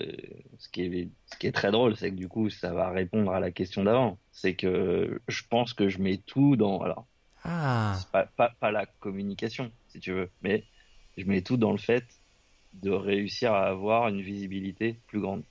ce, 0.58 0.68
qui 0.68 0.82
est, 0.82 1.08
ce 1.26 1.36
qui 1.36 1.46
est 1.46 1.52
très 1.52 1.70
drôle, 1.72 1.96
c'est 1.96 2.10
que 2.10 2.16
du 2.16 2.28
coup, 2.28 2.48
ça 2.48 2.72
va 2.72 2.90
répondre 2.90 3.32
à 3.32 3.40
la 3.40 3.50
question 3.50 3.84
d'avant. 3.84 4.18
C'est 4.32 4.54
que 4.54 5.20
je 5.28 5.42
pense 5.50 5.74
que 5.74 5.88
je 5.88 5.98
mets 5.98 6.18
tout 6.18 6.56
dans. 6.56 6.80
Alors, 6.80 7.06
ah. 7.44 7.98
pas, 8.12 8.24
pas, 8.24 8.52
pas, 8.60 8.70
la 8.70 8.86
communication, 8.86 9.72
si 9.88 10.00
tu 10.00 10.12
veux, 10.12 10.30
mais 10.42 10.64
je 11.18 11.24
mets 11.24 11.42
tout 11.42 11.56
dans 11.56 11.72
le 11.72 11.78
fait 11.78 12.04
de 12.74 12.90
réussir 12.90 13.52
à 13.52 13.66
avoir 13.66 14.08
une 14.08 14.22
visibilité 14.22 14.96
plus 15.08 15.20
grande. 15.20 15.42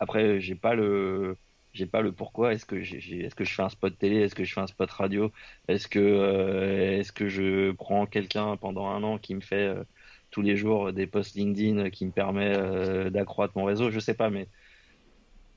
Après, 0.00 0.40
j'ai 0.40 0.56
pas 0.56 0.74
le 0.74 1.36
j'ai 1.72 1.86
pas 1.86 2.02
le 2.02 2.12
pourquoi. 2.12 2.52
Est-ce 2.52 2.66
que 2.66 2.82
j'ai, 2.82 3.24
est-ce 3.24 3.34
que 3.34 3.44
je 3.44 3.54
fais 3.54 3.62
un 3.62 3.68
spot 3.68 3.96
télé, 3.96 4.16
est-ce 4.16 4.34
que 4.34 4.44
je 4.44 4.52
fais 4.52 4.60
un 4.60 4.66
spot 4.66 4.90
radio, 4.90 5.32
est-ce 5.68 5.88
que 5.88 5.98
euh, 5.98 6.98
est-ce 6.98 7.12
que 7.12 7.28
je 7.28 7.72
prends 7.72 8.06
quelqu'un 8.06 8.56
pendant 8.56 8.88
un 8.88 9.02
an 9.02 9.18
qui 9.18 9.34
me 9.34 9.40
fait 9.40 9.68
euh, 9.68 9.84
tous 10.30 10.42
les 10.42 10.56
jours 10.56 10.92
des 10.92 11.06
posts 11.06 11.36
LinkedIn 11.36 11.90
qui 11.90 12.06
me 12.06 12.10
permet 12.10 12.54
euh, 12.56 13.10
d'accroître 13.10 13.56
mon 13.56 13.64
réseau, 13.64 13.90
je 13.90 13.98
sais 13.98 14.14
pas, 14.14 14.30
mais 14.30 14.48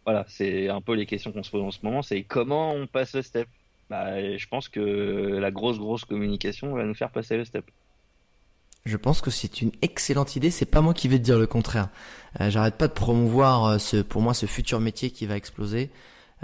voilà, 0.06 0.26
c'est 0.28 0.70
un 0.70 0.82
peu 0.82 0.94
les 0.94 1.06
questions 1.06 1.32
qu'on 1.32 1.44
se 1.44 1.52
pose 1.52 1.62
en 1.62 1.72
ce 1.72 1.80
moment. 1.84 2.02
C'est 2.02 2.24
comment 2.24 2.74
on 2.74 2.88
passe 2.88 3.14
le 3.14 3.22
step? 3.22 3.48
Bah, 3.90 4.38
je 4.38 4.48
pense 4.48 4.70
que 4.70 4.80
la 5.40 5.52
grosse 5.52 5.78
grosse 5.78 6.06
communication 6.06 6.74
va 6.74 6.86
nous 6.86 6.94
faire 6.94 7.12
passer 7.12 7.38
le 7.38 7.46
step. 7.46 7.66
Je 8.86 8.98
pense 8.98 9.22
que 9.22 9.30
c'est 9.30 9.62
une 9.62 9.72
excellente 9.82 10.36
idée. 10.36 10.50
C'est 10.50 10.66
pas 10.66 10.82
moi 10.82 10.94
qui 10.94 11.08
vais 11.08 11.20
te 11.20 11.24
dire 11.24 11.38
le 11.38 11.46
contraire. 11.46 11.90
Euh, 12.40 12.50
J'arrête 12.50 12.78
pas 12.78 12.88
de 12.88 12.94
promouvoir 12.94 13.66
euh, 13.66 13.78
ce, 13.78 13.98
pour 13.98 14.22
moi, 14.22 14.34
ce 14.34 14.48
futur 14.48 14.80
métier 14.80 15.12
qui 15.12 15.28
va 15.28 15.36
exploser, 15.36 15.92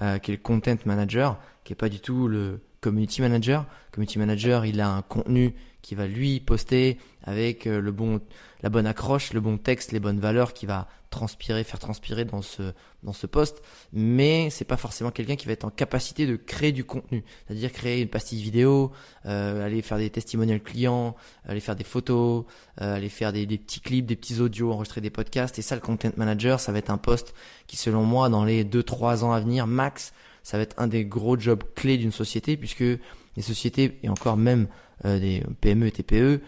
euh, 0.02 0.20
qui 0.20 0.32
est 0.32 0.36
le 0.36 0.42
content 0.42 0.76
manager, 0.86 1.40
qui 1.64 1.74
est 1.74 1.76
pas 1.76 1.90
du 1.90 2.00
tout 2.00 2.28
le 2.28 2.60
community 2.82 3.22
manager. 3.22 3.66
Community 3.92 4.20
manager, 4.20 4.66
il 4.66 4.82
a 4.82 4.90
un 4.90 5.02
contenu 5.02 5.56
qui 5.82 5.96
va 5.96 6.08
lui 6.08 6.40
poster 6.40 6.98
avec 7.24 7.66
euh, 7.66 7.80
le 7.80 7.92
bon, 7.92 8.20
la 8.62 8.70
bonne 8.70 8.86
accroche, 8.86 9.34
le 9.34 9.40
bon 9.40 9.58
texte, 9.58 9.92
les 9.92 10.00
bonnes 10.00 10.20
valeurs 10.20 10.54
qui 10.54 10.66
va 10.66 10.88
transpirer, 11.10 11.64
faire 11.64 11.80
transpirer 11.80 12.26
dans 12.26 12.42
ce 12.42 12.74
dans 13.04 13.14
ce 13.14 13.26
poste. 13.26 13.62
Mais 13.94 14.50
c'est 14.50 14.66
pas 14.66 14.76
forcément 14.76 15.12
quelqu'un 15.12 15.36
qui 15.36 15.46
va 15.46 15.54
être 15.54 15.64
en 15.64 15.70
capacité 15.70 16.26
de 16.28 16.36
créer 16.36 16.74
du 16.74 16.84
contenu, 16.84 17.24
c'est-à-dire 17.48 17.72
créer 17.72 18.02
une 18.02 18.10
pastille 18.10 18.42
vidéo, 18.42 18.92
euh, 19.26 19.66
aller 19.66 19.82
faire 19.82 19.98
des 19.98 20.10
testimonials 20.10 20.62
clients, 20.62 21.16
aller 21.48 21.62
faire 21.62 21.76
des 21.76 21.86
photos, 21.86 22.44
euh, 22.82 22.96
aller 22.96 23.10
faire 23.10 23.32
des, 23.32 23.46
des, 23.46 23.58
petits 23.58 23.80
clips, 23.80 24.06
des 24.06 24.16
petits 24.18 24.42
audios, 24.42 24.72
enregistrer 24.72 25.00
des 25.02 25.10
podcasts. 25.10 25.58
Et 25.58 25.62
ça, 25.62 25.76
le 25.76 25.82
content 25.82 26.10
manager, 26.18 26.60
ça 26.60 26.72
va 26.72 26.80
être 26.80 26.90
un 26.90 26.98
poste 26.98 27.34
qui, 27.68 27.78
selon 27.78 28.04
moi, 28.04 28.28
dans 28.30 28.44
les 28.44 28.66
2-3 28.66 29.24
ans 29.24 29.32
à 29.32 29.40
venir, 29.40 29.68
max, 29.68 30.14
ça 30.48 30.56
va 30.56 30.64
être 30.64 30.76
un 30.78 30.88
des 30.88 31.04
gros 31.04 31.38
jobs 31.38 31.62
clés 31.76 31.98
d'une 31.98 32.14
société, 32.14 32.56
puisque 32.56 32.80
les 32.80 33.42
sociétés 33.42 34.00
et 34.02 34.08
encore 34.08 34.38
même 34.38 34.70
euh, 35.04 35.20
des 35.20 35.44
PME 35.60 35.88
et 35.88 35.92
TPE 35.92 36.16
euh, 36.16 36.40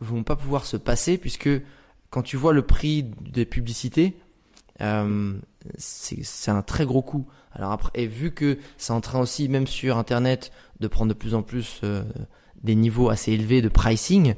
vont 0.00 0.22
pas 0.22 0.34
pouvoir 0.34 0.64
se 0.64 0.78
passer 0.78 1.18
puisque 1.18 1.50
quand 2.08 2.22
tu 2.22 2.38
vois 2.38 2.54
le 2.54 2.62
prix 2.62 3.02
des 3.02 3.44
publicités, 3.44 4.16
euh, 4.80 5.38
c'est 5.76 6.50
un 6.50 6.62
très 6.62 6.86
gros 6.86 7.02
coût. 7.02 7.26
Alors 7.52 7.72
après, 7.72 7.90
et 7.96 8.06
vu 8.06 8.32
que 8.32 8.56
c'est 8.78 8.94
en 8.94 9.02
train 9.02 9.20
aussi, 9.20 9.50
même 9.50 9.66
sur 9.66 9.98
Internet, 9.98 10.50
de 10.80 10.88
prendre 10.88 11.10
de 11.10 11.18
plus 11.18 11.34
en 11.34 11.42
plus 11.42 11.82
des 12.62 12.76
niveaux 12.76 13.10
assez 13.10 13.32
élevés 13.32 13.60
de 13.60 13.68
pricing, 13.68 14.28
et 14.28 14.36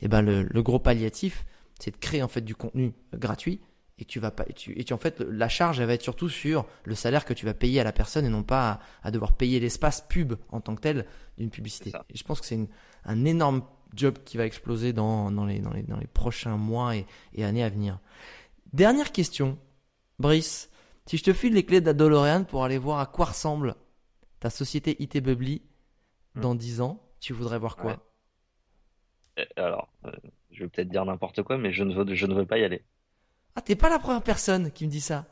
eh 0.00 0.08
ben 0.08 0.22
le, 0.22 0.44
le 0.44 0.62
gros 0.62 0.78
palliatif, 0.78 1.44
c'est 1.78 1.90
de 1.90 1.98
créer 1.98 2.22
en 2.22 2.28
fait 2.28 2.40
du 2.40 2.54
contenu 2.54 2.94
gratuit 3.12 3.60
et 4.00 4.04
tu 4.04 4.18
vas 4.18 4.30
pas 4.30 4.44
et 4.48 4.52
tu, 4.54 4.78
et 4.78 4.84
tu 4.84 4.92
en 4.94 4.98
fait 4.98 5.20
la 5.20 5.48
charge 5.48 5.78
elle 5.78 5.86
va 5.86 5.92
être 5.92 6.02
surtout 6.02 6.28
sur 6.28 6.66
le 6.84 6.94
salaire 6.94 7.24
que 7.24 7.34
tu 7.34 7.44
vas 7.44 7.54
payer 7.54 7.80
à 7.80 7.84
la 7.84 7.92
personne 7.92 8.24
et 8.24 8.30
non 8.30 8.42
pas 8.42 8.80
à, 9.02 9.10
devoir 9.10 9.34
payer 9.34 9.60
l'espace 9.60 10.00
pub 10.00 10.34
en 10.48 10.60
tant 10.60 10.74
que 10.74 10.80
tel 10.80 11.06
d'une 11.36 11.50
publicité. 11.50 11.92
Et 12.08 12.16
je 12.16 12.24
pense 12.24 12.40
que 12.40 12.46
c'est 12.46 12.58
un 13.04 13.24
énorme 13.24 13.62
job 13.94 14.18
qui 14.24 14.36
va 14.36 14.46
exploser 14.46 14.92
dans, 14.92 15.30
dans, 15.30 15.44
les, 15.44 15.58
dans, 15.58 15.72
les, 15.72 15.82
dans 15.82 15.98
les 15.98 16.06
prochains 16.06 16.56
mois 16.56 16.96
et, 16.96 17.06
et, 17.34 17.44
années 17.44 17.64
à 17.64 17.68
venir. 17.68 17.98
Dernière 18.72 19.12
question, 19.12 19.58
Brice, 20.18 20.70
si 21.06 21.16
je 21.16 21.24
te 21.24 21.32
file 21.32 21.54
les 21.54 21.64
clés 21.64 21.80
d'Adolorean 21.80 22.44
pour 22.44 22.64
aller 22.64 22.78
voir 22.78 23.00
à 23.00 23.06
quoi 23.06 23.26
ressemble 23.26 23.74
ta 24.38 24.48
société 24.48 24.96
IT 25.02 25.18
Bubbly 25.22 25.62
hmm. 26.36 26.40
dans 26.40 26.54
10 26.54 26.80
ans, 26.80 27.02
tu 27.20 27.32
voudrais 27.32 27.58
voir 27.58 27.76
quoi? 27.76 28.02
Euh, 29.38 29.44
Alors, 29.56 29.92
euh, 30.04 30.12
je 30.52 30.62
vais 30.62 30.68
peut-être 30.68 30.88
dire 30.88 31.04
n'importe 31.04 31.42
quoi, 31.42 31.58
mais 31.58 31.72
je 31.72 31.84
ne 31.84 31.94
veux, 31.94 32.14
je 32.14 32.26
ne 32.26 32.34
veux 32.34 32.46
pas 32.46 32.58
y 32.58 32.64
aller. 32.64 32.84
Ah, 33.60 33.62
t'es 33.62 33.76
pas 33.76 33.90
la 33.90 33.98
première 33.98 34.22
personne 34.22 34.70
qui 34.70 34.86
me 34.86 34.90
dit 34.90 35.02
ça. 35.02 35.26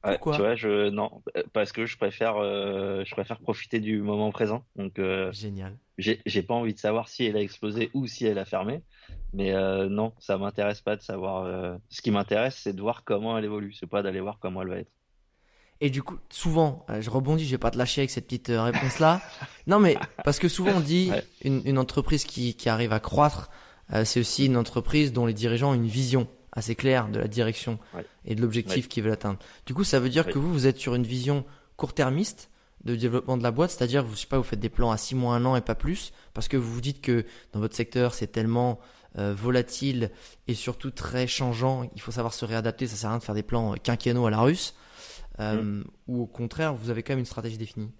Pourquoi? 0.00 0.36
Tu 0.36 0.42
vois, 0.42 0.54
je 0.54 0.90
non, 0.90 1.22
parce 1.52 1.72
que 1.72 1.86
je 1.86 1.96
préfère, 1.96 2.36
euh, 2.36 3.02
je 3.04 3.10
préfère 3.10 3.40
profiter 3.40 3.80
du 3.80 4.00
moment 4.00 4.30
présent. 4.30 4.64
Donc 4.76 5.00
euh, 5.00 5.32
génial. 5.32 5.76
J'ai 5.98 6.42
pas 6.42 6.54
envie 6.54 6.72
de 6.72 6.78
savoir 6.78 7.08
si 7.08 7.24
elle 7.24 7.36
a 7.36 7.40
explosé 7.40 7.90
ou 7.94 8.06
si 8.06 8.26
elle 8.26 8.38
a 8.38 8.44
fermé, 8.44 8.84
mais 9.32 9.52
euh, 9.54 9.88
non, 9.88 10.12
ça 10.20 10.38
m'intéresse 10.38 10.82
pas 10.82 10.94
de 10.94 11.02
savoir. 11.02 11.78
Ce 11.88 12.00
qui 12.00 12.12
m'intéresse, 12.12 12.60
c'est 12.62 12.74
de 12.74 12.80
voir 12.80 13.02
comment 13.02 13.36
elle 13.36 13.44
évolue. 13.44 13.72
C'est 13.72 13.88
pas 13.88 14.04
d'aller 14.04 14.20
voir 14.20 14.38
comment 14.38 14.62
elle 14.62 14.68
va 14.68 14.78
être. 14.78 14.92
Et 15.80 15.90
du 15.90 16.04
coup, 16.04 16.18
souvent, 16.30 16.86
je 17.00 17.10
rebondis, 17.10 17.44
je 17.44 17.50
vais 17.50 17.58
pas 17.58 17.72
te 17.72 17.78
lâcher 17.78 18.02
avec 18.02 18.10
cette 18.10 18.26
petite 18.26 18.52
réponse 18.54 19.00
là. 19.00 19.20
non, 19.66 19.80
mais 19.80 19.96
parce 20.24 20.38
que 20.38 20.46
souvent 20.46 20.74
on 20.76 20.80
dit 20.80 21.10
une, 21.42 21.60
une, 21.64 21.78
entreprise 21.78 22.22
qui, 22.22 22.54
qui 22.54 22.68
arrive 22.68 22.92
à 22.92 23.00
croître, 23.00 23.50
c'est 24.04 24.20
aussi 24.20 24.46
une 24.46 24.56
entreprise 24.56 25.12
dont 25.12 25.26
les 25.26 25.34
dirigeants 25.34 25.72
ont 25.72 25.74
une 25.74 25.88
vision 25.88 26.28
assez 26.52 26.74
clair 26.74 27.08
de 27.08 27.18
la 27.18 27.28
direction 27.28 27.78
et 28.24 28.34
de 28.34 28.40
l'objectif 28.42 28.88
qu'ils 28.88 29.02
veulent 29.02 29.12
atteindre. 29.12 29.38
Du 29.66 29.74
coup, 29.74 29.84
ça 29.84 30.00
veut 30.00 30.10
dire 30.10 30.26
que 30.26 30.38
vous, 30.38 30.52
vous 30.52 30.66
êtes 30.66 30.78
sur 30.78 30.94
une 30.94 31.04
vision 31.04 31.44
court-termiste 31.76 32.50
de 32.84 32.96
développement 32.96 33.36
de 33.36 33.42
la 33.42 33.50
boîte, 33.50 33.70
c'est-à-dire, 33.70 34.04
vous, 34.04 34.14
je 34.14 34.20
sais 34.20 34.26
pas, 34.26 34.38
vous 34.38 34.42
faites 34.42 34.60
des 34.60 34.68
plans 34.68 34.90
à 34.90 34.96
6 34.96 35.14
mois, 35.14 35.34
un 35.34 35.44
an 35.44 35.56
et 35.56 35.60
pas 35.60 35.74
plus, 35.74 36.12
parce 36.34 36.48
que 36.48 36.56
vous 36.56 36.72
vous 36.72 36.80
dites 36.80 37.00
que 37.00 37.24
dans 37.52 37.60
votre 37.60 37.76
secteur, 37.76 38.12
c'est 38.12 38.26
tellement 38.26 38.80
euh, 39.18 39.34
volatile 39.34 40.10
et 40.48 40.54
surtout 40.54 40.90
très 40.90 41.26
changeant, 41.26 41.88
il 41.94 42.00
faut 42.00 42.10
savoir 42.10 42.34
se 42.34 42.44
réadapter, 42.44 42.86
ça 42.86 42.96
sert 42.96 43.10
à 43.10 43.12
rien 43.12 43.18
de 43.18 43.24
faire 43.24 43.34
des 43.34 43.42
plans 43.42 43.74
quinquennaux 43.74 44.26
à 44.26 44.30
la 44.30 44.40
russe, 44.40 44.74
euh, 45.38 45.62
mm. 45.62 45.84
ou 46.08 46.22
au 46.22 46.26
contraire, 46.26 46.74
vous 46.74 46.90
avez 46.90 47.02
quand 47.02 47.12
même 47.12 47.20
une 47.20 47.24
stratégie 47.24 47.58
définie 47.58 47.92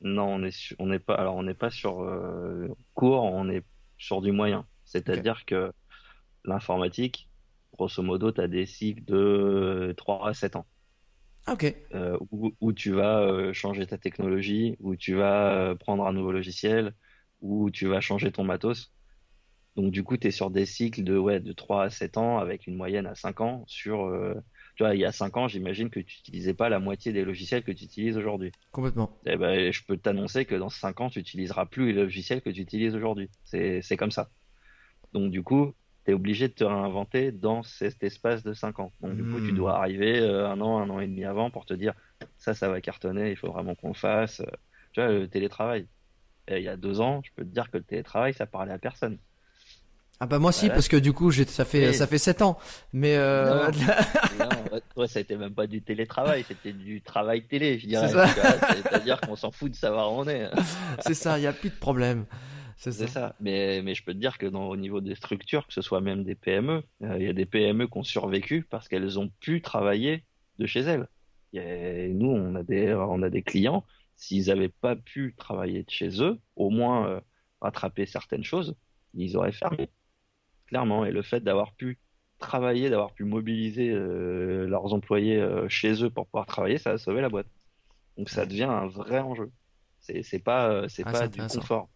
Non, 0.00 0.34
on 0.34 0.44
est 0.44 0.74
on 0.78 0.86
n'est 0.86 0.98
pas 0.98 1.14
alors 1.14 1.36
on 1.36 1.42
n'est 1.42 1.54
pas 1.54 1.70
sur 1.70 2.02
euh, 2.02 2.68
court, 2.94 3.24
on 3.24 3.48
est 3.48 3.64
sur 3.98 4.20
du 4.20 4.32
moyen. 4.32 4.64
C'est-à-dire 4.84 5.44
que 5.44 5.72
l'informatique, 6.44 7.28
grosso 7.82 8.02
modo, 8.02 8.30
tu 8.30 8.40
as 8.40 8.48
des 8.48 8.66
cycles 8.66 9.04
de 9.04 9.94
3 9.96 10.28
à 10.28 10.34
7 10.34 10.56
ans. 10.56 10.66
Ok. 11.48 11.74
Euh, 11.94 12.16
où, 12.30 12.72
tu 12.72 12.92
vas 12.92 13.20
euh, 13.20 13.52
changer 13.52 13.86
ta 13.86 13.98
technologie, 13.98 14.76
où 14.78 14.94
tu 14.94 15.14
vas 15.14 15.52
euh, 15.52 15.74
prendre 15.74 16.06
un 16.06 16.12
nouveau 16.12 16.30
logiciel, 16.30 16.94
où 17.40 17.70
tu 17.70 17.88
vas 17.88 18.00
changer 18.00 18.30
ton 18.30 18.44
matos. 18.44 18.92
Donc 19.74 19.90
du 19.90 20.04
coup, 20.04 20.16
tu 20.16 20.28
es 20.28 20.30
sur 20.30 20.50
des 20.50 20.66
cycles 20.66 21.02
de 21.02 21.16
ouais, 21.16 21.40
de 21.40 21.52
3 21.52 21.84
à 21.84 21.90
7 21.90 22.18
ans 22.18 22.38
avec 22.38 22.68
une 22.68 22.76
moyenne 22.76 23.06
à 23.06 23.16
5 23.16 23.40
ans 23.40 23.64
sur 23.66 24.12
tu 24.76 24.84
vois, 24.84 24.94
il 24.94 25.00
y 25.00 25.04
a 25.04 25.12
5 25.12 25.36
ans, 25.36 25.48
j'imagine 25.48 25.90
que 25.90 26.00
tu 26.00 26.18
n'utilisais 26.18 26.54
pas 26.54 26.68
la 26.68 26.78
moitié 26.78 27.12
des 27.12 27.24
logiciels 27.24 27.62
que 27.62 27.72
tu 27.72 27.84
utilises 27.84 28.16
aujourd'hui. 28.16 28.52
Complètement. 28.70 29.18
Eh 29.26 29.36
ben, 29.36 29.72
je 29.72 29.82
peux 29.84 29.96
t'annoncer 29.96 30.44
que 30.44 30.54
dans 30.54 30.68
5 30.68 31.00
ans, 31.00 31.10
tu 31.10 31.18
n'utiliseras 31.18 31.66
plus 31.66 31.92
les 31.92 32.02
logiciels 32.02 32.42
que 32.42 32.50
tu 32.50 32.60
utilises 32.60 32.94
aujourd'hui. 32.94 33.28
C'est 33.44 33.96
comme 33.98 34.10
ça. 34.10 34.30
Donc 35.12 35.30
du 35.30 35.42
coup, 35.42 35.74
tu 36.04 36.10
es 36.10 36.14
obligé 36.14 36.48
de 36.48 36.52
te 36.52 36.64
réinventer 36.64 37.32
dans 37.32 37.62
cet 37.62 38.02
espace 38.02 38.42
de 38.42 38.52
5 38.52 38.80
ans. 38.80 38.92
Donc, 39.00 39.16
du 39.16 39.22
coup, 39.22 39.40
tu 39.40 39.52
hmm. 39.52 39.56
dois 39.56 39.78
arriver 39.78 40.20
euh, 40.20 40.48
un 40.48 40.60
an, 40.60 40.78
un 40.78 40.90
an 40.90 41.00
et 41.00 41.06
demi 41.06 41.24
avant 41.24 41.50
pour 41.50 41.64
te 41.64 41.74
dire 41.74 41.94
ça, 42.38 42.54
ça 42.54 42.68
va 42.68 42.80
cartonner, 42.80 43.30
il 43.30 43.36
faut 43.36 43.52
vraiment 43.52 43.74
qu'on 43.74 43.94
fasse. 43.94 44.40
Euh, 44.40 44.46
tu 44.92 45.00
vois, 45.00 45.10
le 45.10 45.28
télétravail. 45.28 45.86
il 46.48 46.62
y 46.62 46.68
a 46.68 46.76
deux 46.76 47.00
ans, 47.00 47.22
je 47.24 47.30
peux 47.34 47.44
te 47.44 47.52
dire 47.52 47.70
que 47.70 47.78
le 47.78 47.84
télétravail, 47.84 48.34
ça 48.34 48.46
parlait 48.46 48.72
à 48.72 48.78
personne. 48.78 49.18
Ah 50.22 50.26
bah 50.26 50.38
moi 50.38 50.52
si 50.52 50.68
parce 50.68 50.86
que 50.86 50.96
du 50.96 51.12
coup 51.12 51.32
ça 51.32 51.64
fait 51.64 51.92
ça 51.92 52.06
fait 52.06 52.18
7 52.18 52.42
ans 52.42 52.56
mais 52.92 53.16
euh... 53.16 53.68
non, 54.38 55.06
ça 55.08 55.18
a 55.18 55.20
été 55.20 55.36
même 55.36 55.52
pas 55.52 55.66
du 55.66 55.82
télétravail 55.82 56.44
c'était 56.46 56.72
du 56.72 57.02
travail 57.02 57.42
télé 57.48 57.80
je 57.80 57.88
dirais 57.88 58.08
c'est-à-dire 58.08 59.20
qu'on 59.20 59.34
s'en 59.34 59.50
fout 59.50 59.72
de 59.72 59.76
savoir 59.76 60.12
où 60.12 60.20
on 60.20 60.28
est 60.28 60.48
c'est 61.00 61.14
ça 61.14 61.40
il 61.40 61.42
y 61.42 61.48
a 61.48 61.52
plus 61.52 61.70
de 61.70 61.74
problème 61.74 62.26
c'est 62.90 63.06
ça. 63.06 63.36
Mais, 63.38 63.80
mais 63.82 63.94
je 63.94 64.02
peux 64.02 64.12
te 64.12 64.18
dire 64.18 64.38
que 64.38 64.46
dans, 64.46 64.68
au 64.68 64.76
niveau 64.76 65.00
des 65.00 65.14
structures, 65.14 65.66
que 65.66 65.72
ce 65.72 65.82
soit 65.82 66.00
même 66.00 66.24
des 66.24 66.34
PME, 66.34 66.82
euh, 67.02 67.16
il 67.18 67.24
y 67.24 67.28
a 67.28 67.32
des 67.32 67.46
PME 67.46 67.86
qui 67.86 67.98
ont 67.98 68.02
survécu 68.02 68.66
parce 68.68 68.88
qu'elles 68.88 69.20
ont 69.20 69.30
pu 69.40 69.62
travailler 69.62 70.24
de 70.58 70.66
chez 70.66 70.80
elles. 70.80 71.08
Et 71.52 72.08
nous, 72.08 72.30
on 72.30 72.56
a 72.56 72.62
des, 72.62 72.92
on 72.94 73.22
a 73.22 73.30
des 73.30 73.42
clients, 73.42 73.84
s'ils 74.16 74.46
n'avaient 74.46 74.68
pas 74.68 74.96
pu 74.96 75.34
travailler 75.36 75.84
de 75.84 75.90
chez 75.90 76.22
eux, 76.22 76.40
au 76.56 76.70
moins 76.70 77.06
euh, 77.06 77.20
rattraper 77.60 78.06
certaines 78.06 78.42
choses, 78.42 78.74
ils 79.14 79.36
auraient 79.36 79.52
fermé. 79.52 79.88
Clairement. 80.66 81.04
Et 81.04 81.12
le 81.12 81.22
fait 81.22 81.40
d'avoir 81.40 81.72
pu 81.74 81.98
travailler, 82.38 82.90
d'avoir 82.90 83.12
pu 83.12 83.24
mobiliser 83.24 83.90
euh, 83.90 84.66
leurs 84.66 84.92
employés 84.92 85.46
chez 85.68 86.02
eux 86.02 86.10
pour 86.10 86.26
pouvoir 86.26 86.46
travailler, 86.46 86.78
ça 86.78 86.92
a 86.92 86.98
sauvé 86.98 87.20
la 87.20 87.28
boîte. 87.28 87.46
Donc 88.16 88.28
ça 88.28 88.44
devient 88.44 88.64
un 88.64 88.86
vrai 88.88 89.20
enjeu. 89.20 89.52
C'est 90.00 90.42
pas, 90.42 90.88
c'est 90.88 91.04
ah, 91.06 91.12
pas 91.12 91.28
du 91.28 91.40
confort. 91.40 91.88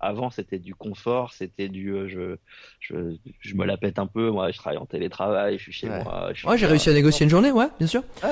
Avant, 0.00 0.30
c'était 0.30 0.58
du 0.58 0.74
confort, 0.74 1.32
c'était 1.32 1.68
du 1.68 1.90
euh, 1.92 2.08
je, 2.08 2.36
je, 2.80 3.16
je, 3.40 3.54
me 3.54 3.66
la 3.66 3.76
pète 3.76 3.98
un 3.98 4.06
peu. 4.06 4.30
Moi, 4.30 4.50
je 4.50 4.56
travaille 4.56 4.78
en 4.78 4.86
télétravail, 4.86 5.58
je 5.58 5.64
suis 5.64 5.72
chez 5.72 5.88
moi. 5.88 6.30
ouais, 6.46 6.58
j'ai 6.58 6.66
réussi 6.66 6.88
à 6.88 6.94
négocier 6.94 7.24
une 7.24 7.30
journée, 7.30 7.52
ouais, 7.52 7.68
bien 7.78 7.86
sûr. 7.86 8.02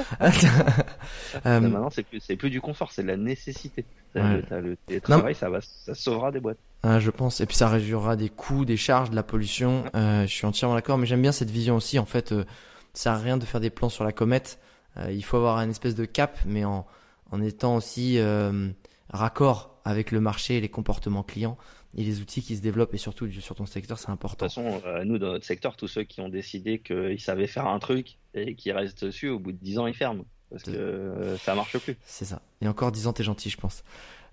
Euh, 1.46 1.60
maintenant, 1.60 1.90
c'est 1.90 2.02
plus, 2.02 2.20
c'est 2.20 2.36
plus 2.36 2.50
du 2.50 2.60
confort, 2.60 2.90
c'est 2.90 3.02
de 3.02 3.08
la 3.08 3.16
nécessité. 3.16 3.84
le 4.14 4.76
télétravail, 4.86 5.34
ça 5.34 5.48
va, 5.50 5.60
ça 5.60 5.94
sauvera 5.94 6.32
des 6.32 6.40
boîtes. 6.40 6.58
Ah, 6.82 7.00
je 7.00 7.10
pense. 7.10 7.40
Et 7.40 7.46
puis 7.46 7.56
ça 7.56 7.68
réduira 7.68 8.16
des 8.16 8.28
coûts, 8.28 8.64
des 8.64 8.76
charges, 8.76 9.10
de 9.10 9.16
la 9.16 9.22
pollution. 9.22 9.84
Euh, 9.94 10.22
je 10.22 10.32
suis 10.32 10.46
entièrement 10.46 10.76
d'accord, 10.76 10.96
mais 10.96 11.06
j'aime 11.06 11.22
bien 11.22 11.32
cette 11.32 11.50
vision 11.50 11.76
aussi. 11.76 11.98
En 11.98 12.04
fait, 12.04 12.32
euh, 12.32 12.44
ça 12.94 13.02
sert 13.04 13.12
à 13.12 13.18
rien 13.18 13.36
de 13.36 13.44
faire 13.44 13.60
des 13.60 13.70
plans 13.70 13.88
sur 13.88 14.04
la 14.04 14.12
comète. 14.12 14.60
Euh, 14.96 15.10
il 15.10 15.24
faut 15.24 15.36
avoir 15.36 15.58
un 15.58 15.68
espèce 15.68 15.94
de 15.94 16.04
cap, 16.04 16.38
mais 16.46 16.64
en, 16.64 16.86
en 17.32 17.42
étant 17.42 17.76
aussi 17.76 18.18
raccord 19.10 19.77
avec 19.84 20.10
le 20.10 20.20
marché, 20.20 20.60
les 20.60 20.68
comportements 20.68 21.22
clients 21.22 21.56
et 21.96 22.02
les 22.02 22.20
outils 22.20 22.42
qui 22.42 22.56
se 22.56 22.62
développent 22.62 22.94
et 22.94 22.98
surtout 22.98 23.30
sur 23.30 23.54
ton 23.54 23.66
secteur, 23.66 23.98
c'est 23.98 24.10
important. 24.10 24.46
De 24.46 24.50
toute 24.50 24.62
façon, 24.62 24.82
euh, 24.86 25.04
nous, 25.04 25.18
dans 25.18 25.32
notre 25.32 25.46
secteur, 25.46 25.76
tous 25.76 25.88
ceux 25.88 26.04
qui 26.04 26.20
ont 26.20 26.28
décidé 26.28 26.78
qu'ils 26.78 27.20
savaient 27.20 27.46
faire 27.46 27.66
un 27.66 27.78
truc 27.78 28.18
et 28.34 28.54
qui 28.54 28.72
restent 28.72 29.04
dessus, 29.04 29.28
au 29.28 29.38
bout 29.38 29.52
de 29.52 29.58
10 29.58 29.78
ans, 29.78 29.86
ils 29.86 29.94
ferment. 29.94 30.24
Parce 30.50 30.62
que 30.62 30.70
euh, 30.70 31.36
ça 31.38 31.54
marche 31.54 31.76
plus. 31.78 31.96
C'est 32.04 32.24
ça. 32.24 32.40
Et 32.62 32.68
encore 32.68 32.92
10 32.92 33.06
ans, 33.06 33.12
t'es 33.12 33.24
gentil, 33.24 33.50
je 33.50 33.56
pense. 33.58 33.84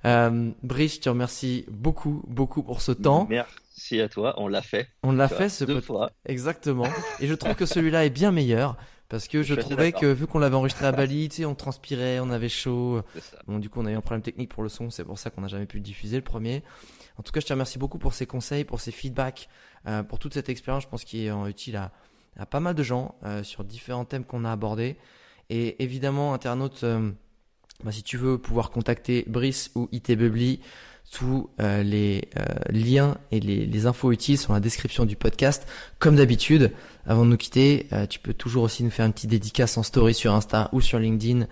Euh, 0.06 0.52
Brice, 0.64 0.96
je 0.96 1.02
te 1.02 1.10
remercie 1.10 1.66
beaucoup, 1.70 2.24
beaucoup 2.28 2.62
pour 2.62 2.82
ce 2.82 2.92
temps. 2.92 3.26
Merci 3.30 4.00
à 4.00 4.08
toi, 4.08 4.36
on 4.38 4.48
l'a 4.48 4.62
fait. 4.62 4.88
On 5.04 5.12
l'a 5.12 5.28
fait 5.28 5.50
ce 5.50 5.66
deux 5.66 5.82
fois. 5.82 6.12
Exactement. 6.26 6.88
Et 7.20 7.28
je 7.28 7.34
trouve 7.34 7.56
que 7.56 7.66
celui-là 7.66 8.06
est 8.06 8.12
bien 8.12 8.32
meilleur. 8.32 8.78
Parce 9.08 9.28
que 9.28 9.44
je, 9.44 9.54
trouvais 9.54 9.92
que 9.92 10.08
vu 10.08 10.26
qu'on 10.26 10.40
l'avait 10.40 10.56
enregistré 10.56 10.86
à 10.86 10.92
Bali, 10.94 11.30
tu 11.30 11.38
sais, 11.38 11.46
on 11.46 11.56
transpirait, 11.56 12.20
on 12.20 12.32
avait 12.32 12.50
chaud. 12.50 13.02
Bon, 13.48 13.60
du 13.60 13.70
coup, 13.70 13.80
on 13.82 13.86
a 13.86 13.92
eu 13.92 13.96
un 13.96 14.02
problème 14.02 14.24
technique 14.24 14.50
pour 14.50 14.64
le 14.64 14.70
son, 14.70 14.90
c'est 14.90 15.04
pour 15.04 15.20
ça 15.20 15.30
qu'on 15.30 15.42
n'a 15.42 15.48
jamais 15.48 15.68
pu 15.68 15.80
diffuser 15.80 16.18
le 16.18 16.24
premier. 16.24 16.64
En 17.18 17.24
tout 17.24 17.32
cas, 17.32 17.40
je 17.40 17.46
te 17.46 17.54
remercie 17.54 17.80
beaucoup 17.80 17.98
pour 17.98 18.14
ces 18.14 18.26
conseils, 18.26 18.66
pour 18.66 18.82
ces 18.82 18.92
feedbacks, 18.92 19.48
euh, 19.88 20.04
pour 20.04 20.20
toute 20.20 20.34
cette 20.34 20.50
expérience. 20.50 20.84
Je 20.84 20.90
pense 20.90 21.04
qu'il 21.04 21.22
est 21.22 21.32
euh, 21.32 21.46
utile 21.46 21.78
à, 21.78 21.92
à, 22.38 22.46
pas 22.46 22.60
mal 22.60 22.76
de 22.76 22.84
gens 22.84 23.16
euh, 23.24 23.44
sur 23.44 23.64
différents 23.64 24.06
thèmes 24.06 24.26
qu'on 24.26 24.44
a 24.44 24.52
abordés. 24.52 24.98
Et 25.50 25.82
évidemment, 25.84 26.34
internaute, 26.34 26.84
bah, 27.84 27.92
si 27.92 28.02
tu 28.02 28.18
veux 28.18 28.40
pouvoir 28.40 28.72
contacter 28.72 29.24
Brice 29.28 29.72
ou 29.76 29.88
IT 29.92 30.12
Bubbly, 30.14 30.60
tous 31.12 31.50
euh, 31.60 31.84
les 31.84 32.30
euh, 32.38 32.44
liens 32.70 33.18
et 33.32 33.40
les, 33.40 33.86
infos 33.86 34.12
utiles 34.12 34.38
sont 34.38 34.54
la 34.54 34.60
description 34.60 35.06
du 35.06 35.16
podcast. 35.16 35.68
Comme 36.00 36.16
d'habitude, 36.16 36.72
avant 37.06 37.26
de 37.26 37.30
nous 37.30 37.38
quitter, 37.38 37.88
euh, 37.94 38.06
tu 38.06 38.20
peux 38.20 38.34
toujours 38.34 38.64
aussi 38.64 38.84
nous 38.84 38.90
faire 38.90 39.06
une 39.06 39.14
petite 39.14 39.30
dédicace 39.30 39.78
en 39.78 39.84
story 39.84 40.14
sur 40.14 40.34
Insta 40.34 40.70
ou 40.74 40.82
sur 40.82 41.00
LinkedIn 41.00 41.48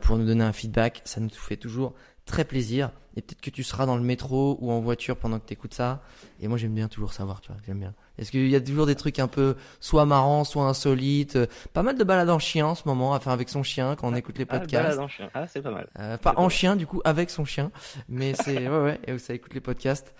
pour 0.00 0.18
nous 0.18 0.26
donner 0.26 0.44
un 0.44 0.52
feedback. 0.52 1.02
Ça 1.04 1.20
nous 1.20 1.30
fait 1.30 1.56
toujours 1.56 1.94
très 2.26 2.44
plaisir. 2.44 2.90
Et 3.16 3.22
peut-être 3.22 3.40
que 3.40 3.50
tu 3.50 3.64
seras 3.64 3.86
dans 3.86 3.96
le 3.96 4.02
métro 4.02 4.58
ou 4.60 4.70
en 4.70 4.80
voiture 4.80 5.16
pendant 5.16 5.38
que 5.38 5.46
tu 5.46 5.54
écoutes 5.54 5.74
ça. 5.74 6.02
Et 6.40 6.48
moi, 6.48 6.58
j'aime 6.58 6.74
bien 6.74 6.88
toujours 6.88 7.12
savoir, 7.12 7.40
tu 7.40 7.48
vois, 7.50 7.60
j'aime 7.66 7.80
bien. 7.80 7.94
Est-ce 8.18 8.30
qu'il 8.30 8.48
y 8.48 8.56
a 8.56 8.60
toujours 8.60 8.86
des 8.86 8.94
trucs 8.94 9.18
un 9.18 9.28
peu 9.28 9.56
soit 9.80 10.06
marrants, 10.06 10.44
soit 10.44 10.64
insolites 10.64 11.38
Pas 11.72 11.82
mal 11.82 11.96
de 11.96 12.04
balades 12.04 12.30
en 12.30 12.38
chien 12.38 12.66
en 12.66 12.74
ce 12.74 12.82
moment, 12.86 13.12
enfin 13.12 13.32
avec 13.32 13.48
son 13.48 13.62
chien 13.62 13.96
quand 13.96 14.08
on 14.08 14.14
ah, 14.14 14.18
écoute 14.18 14.38
les 14.38 14.46
ah, 14.48 14.58
podcasts. 14.58 14.84
balade 14.84 14.98
en 14.98 15.08
chien, 15.08 15.30
ah 15.34 15.46
c'est 15.46 15.62
pas 15.62 15.70
mal. 15.70 15.88
Euh, 15.98 16.16
pas 16.18 16.34
en 16.36 16.48
chien 16.48 16.76
du 16.76 16.86
coup, 16.86 17.00
avec 17.04 17.30
son 17.30 17.44
chien, 17.44 17.70
mais 18.08 18.34
c'est 18.34 18.68
ouais 18.68 18.80
ouais, 18.80 19.00
et 19.06 19.18
ça 19.18 19.34
écoute 19.34 19.54
les 19.54 19.60
podcasts. 19.60 20.14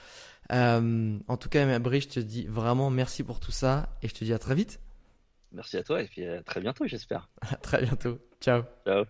Euh, 0.52 1.18
en 1.28 1.36
tout 1.36 1.48
cas, 1.48 1.78
Brie, 1.78 2.00
je 2.00 2.08
te 2.08 2.20
dis 2.20 2.46
vraiment 2.46 2.90
merci 2.90 3.22
pour 3.22 3.40
tout 3.40 3.52
ça 3.52 3.88
et 4.02 4.08
je 4.08 4.14
te 4.14 4.24
dis 4.24 4.32
à 4.32 4.38
très 4.38 4.54
vite. 4.54 4.80
Merci 5.52 5.78
à 5.78 5.82
toi 5.82 6.02
et 6.02 6.06
puis 6.06 6.26
à 6.26 6.42
très 6.42 6.60
bientôt, 6.60 6.86
j'espère. 6.86 7.30
À 7.50 7.56
très 7.56 7.82
bientôt. 7.82 8.18
Ciao. 8.40 8.62
Ciao. 8.86 9.04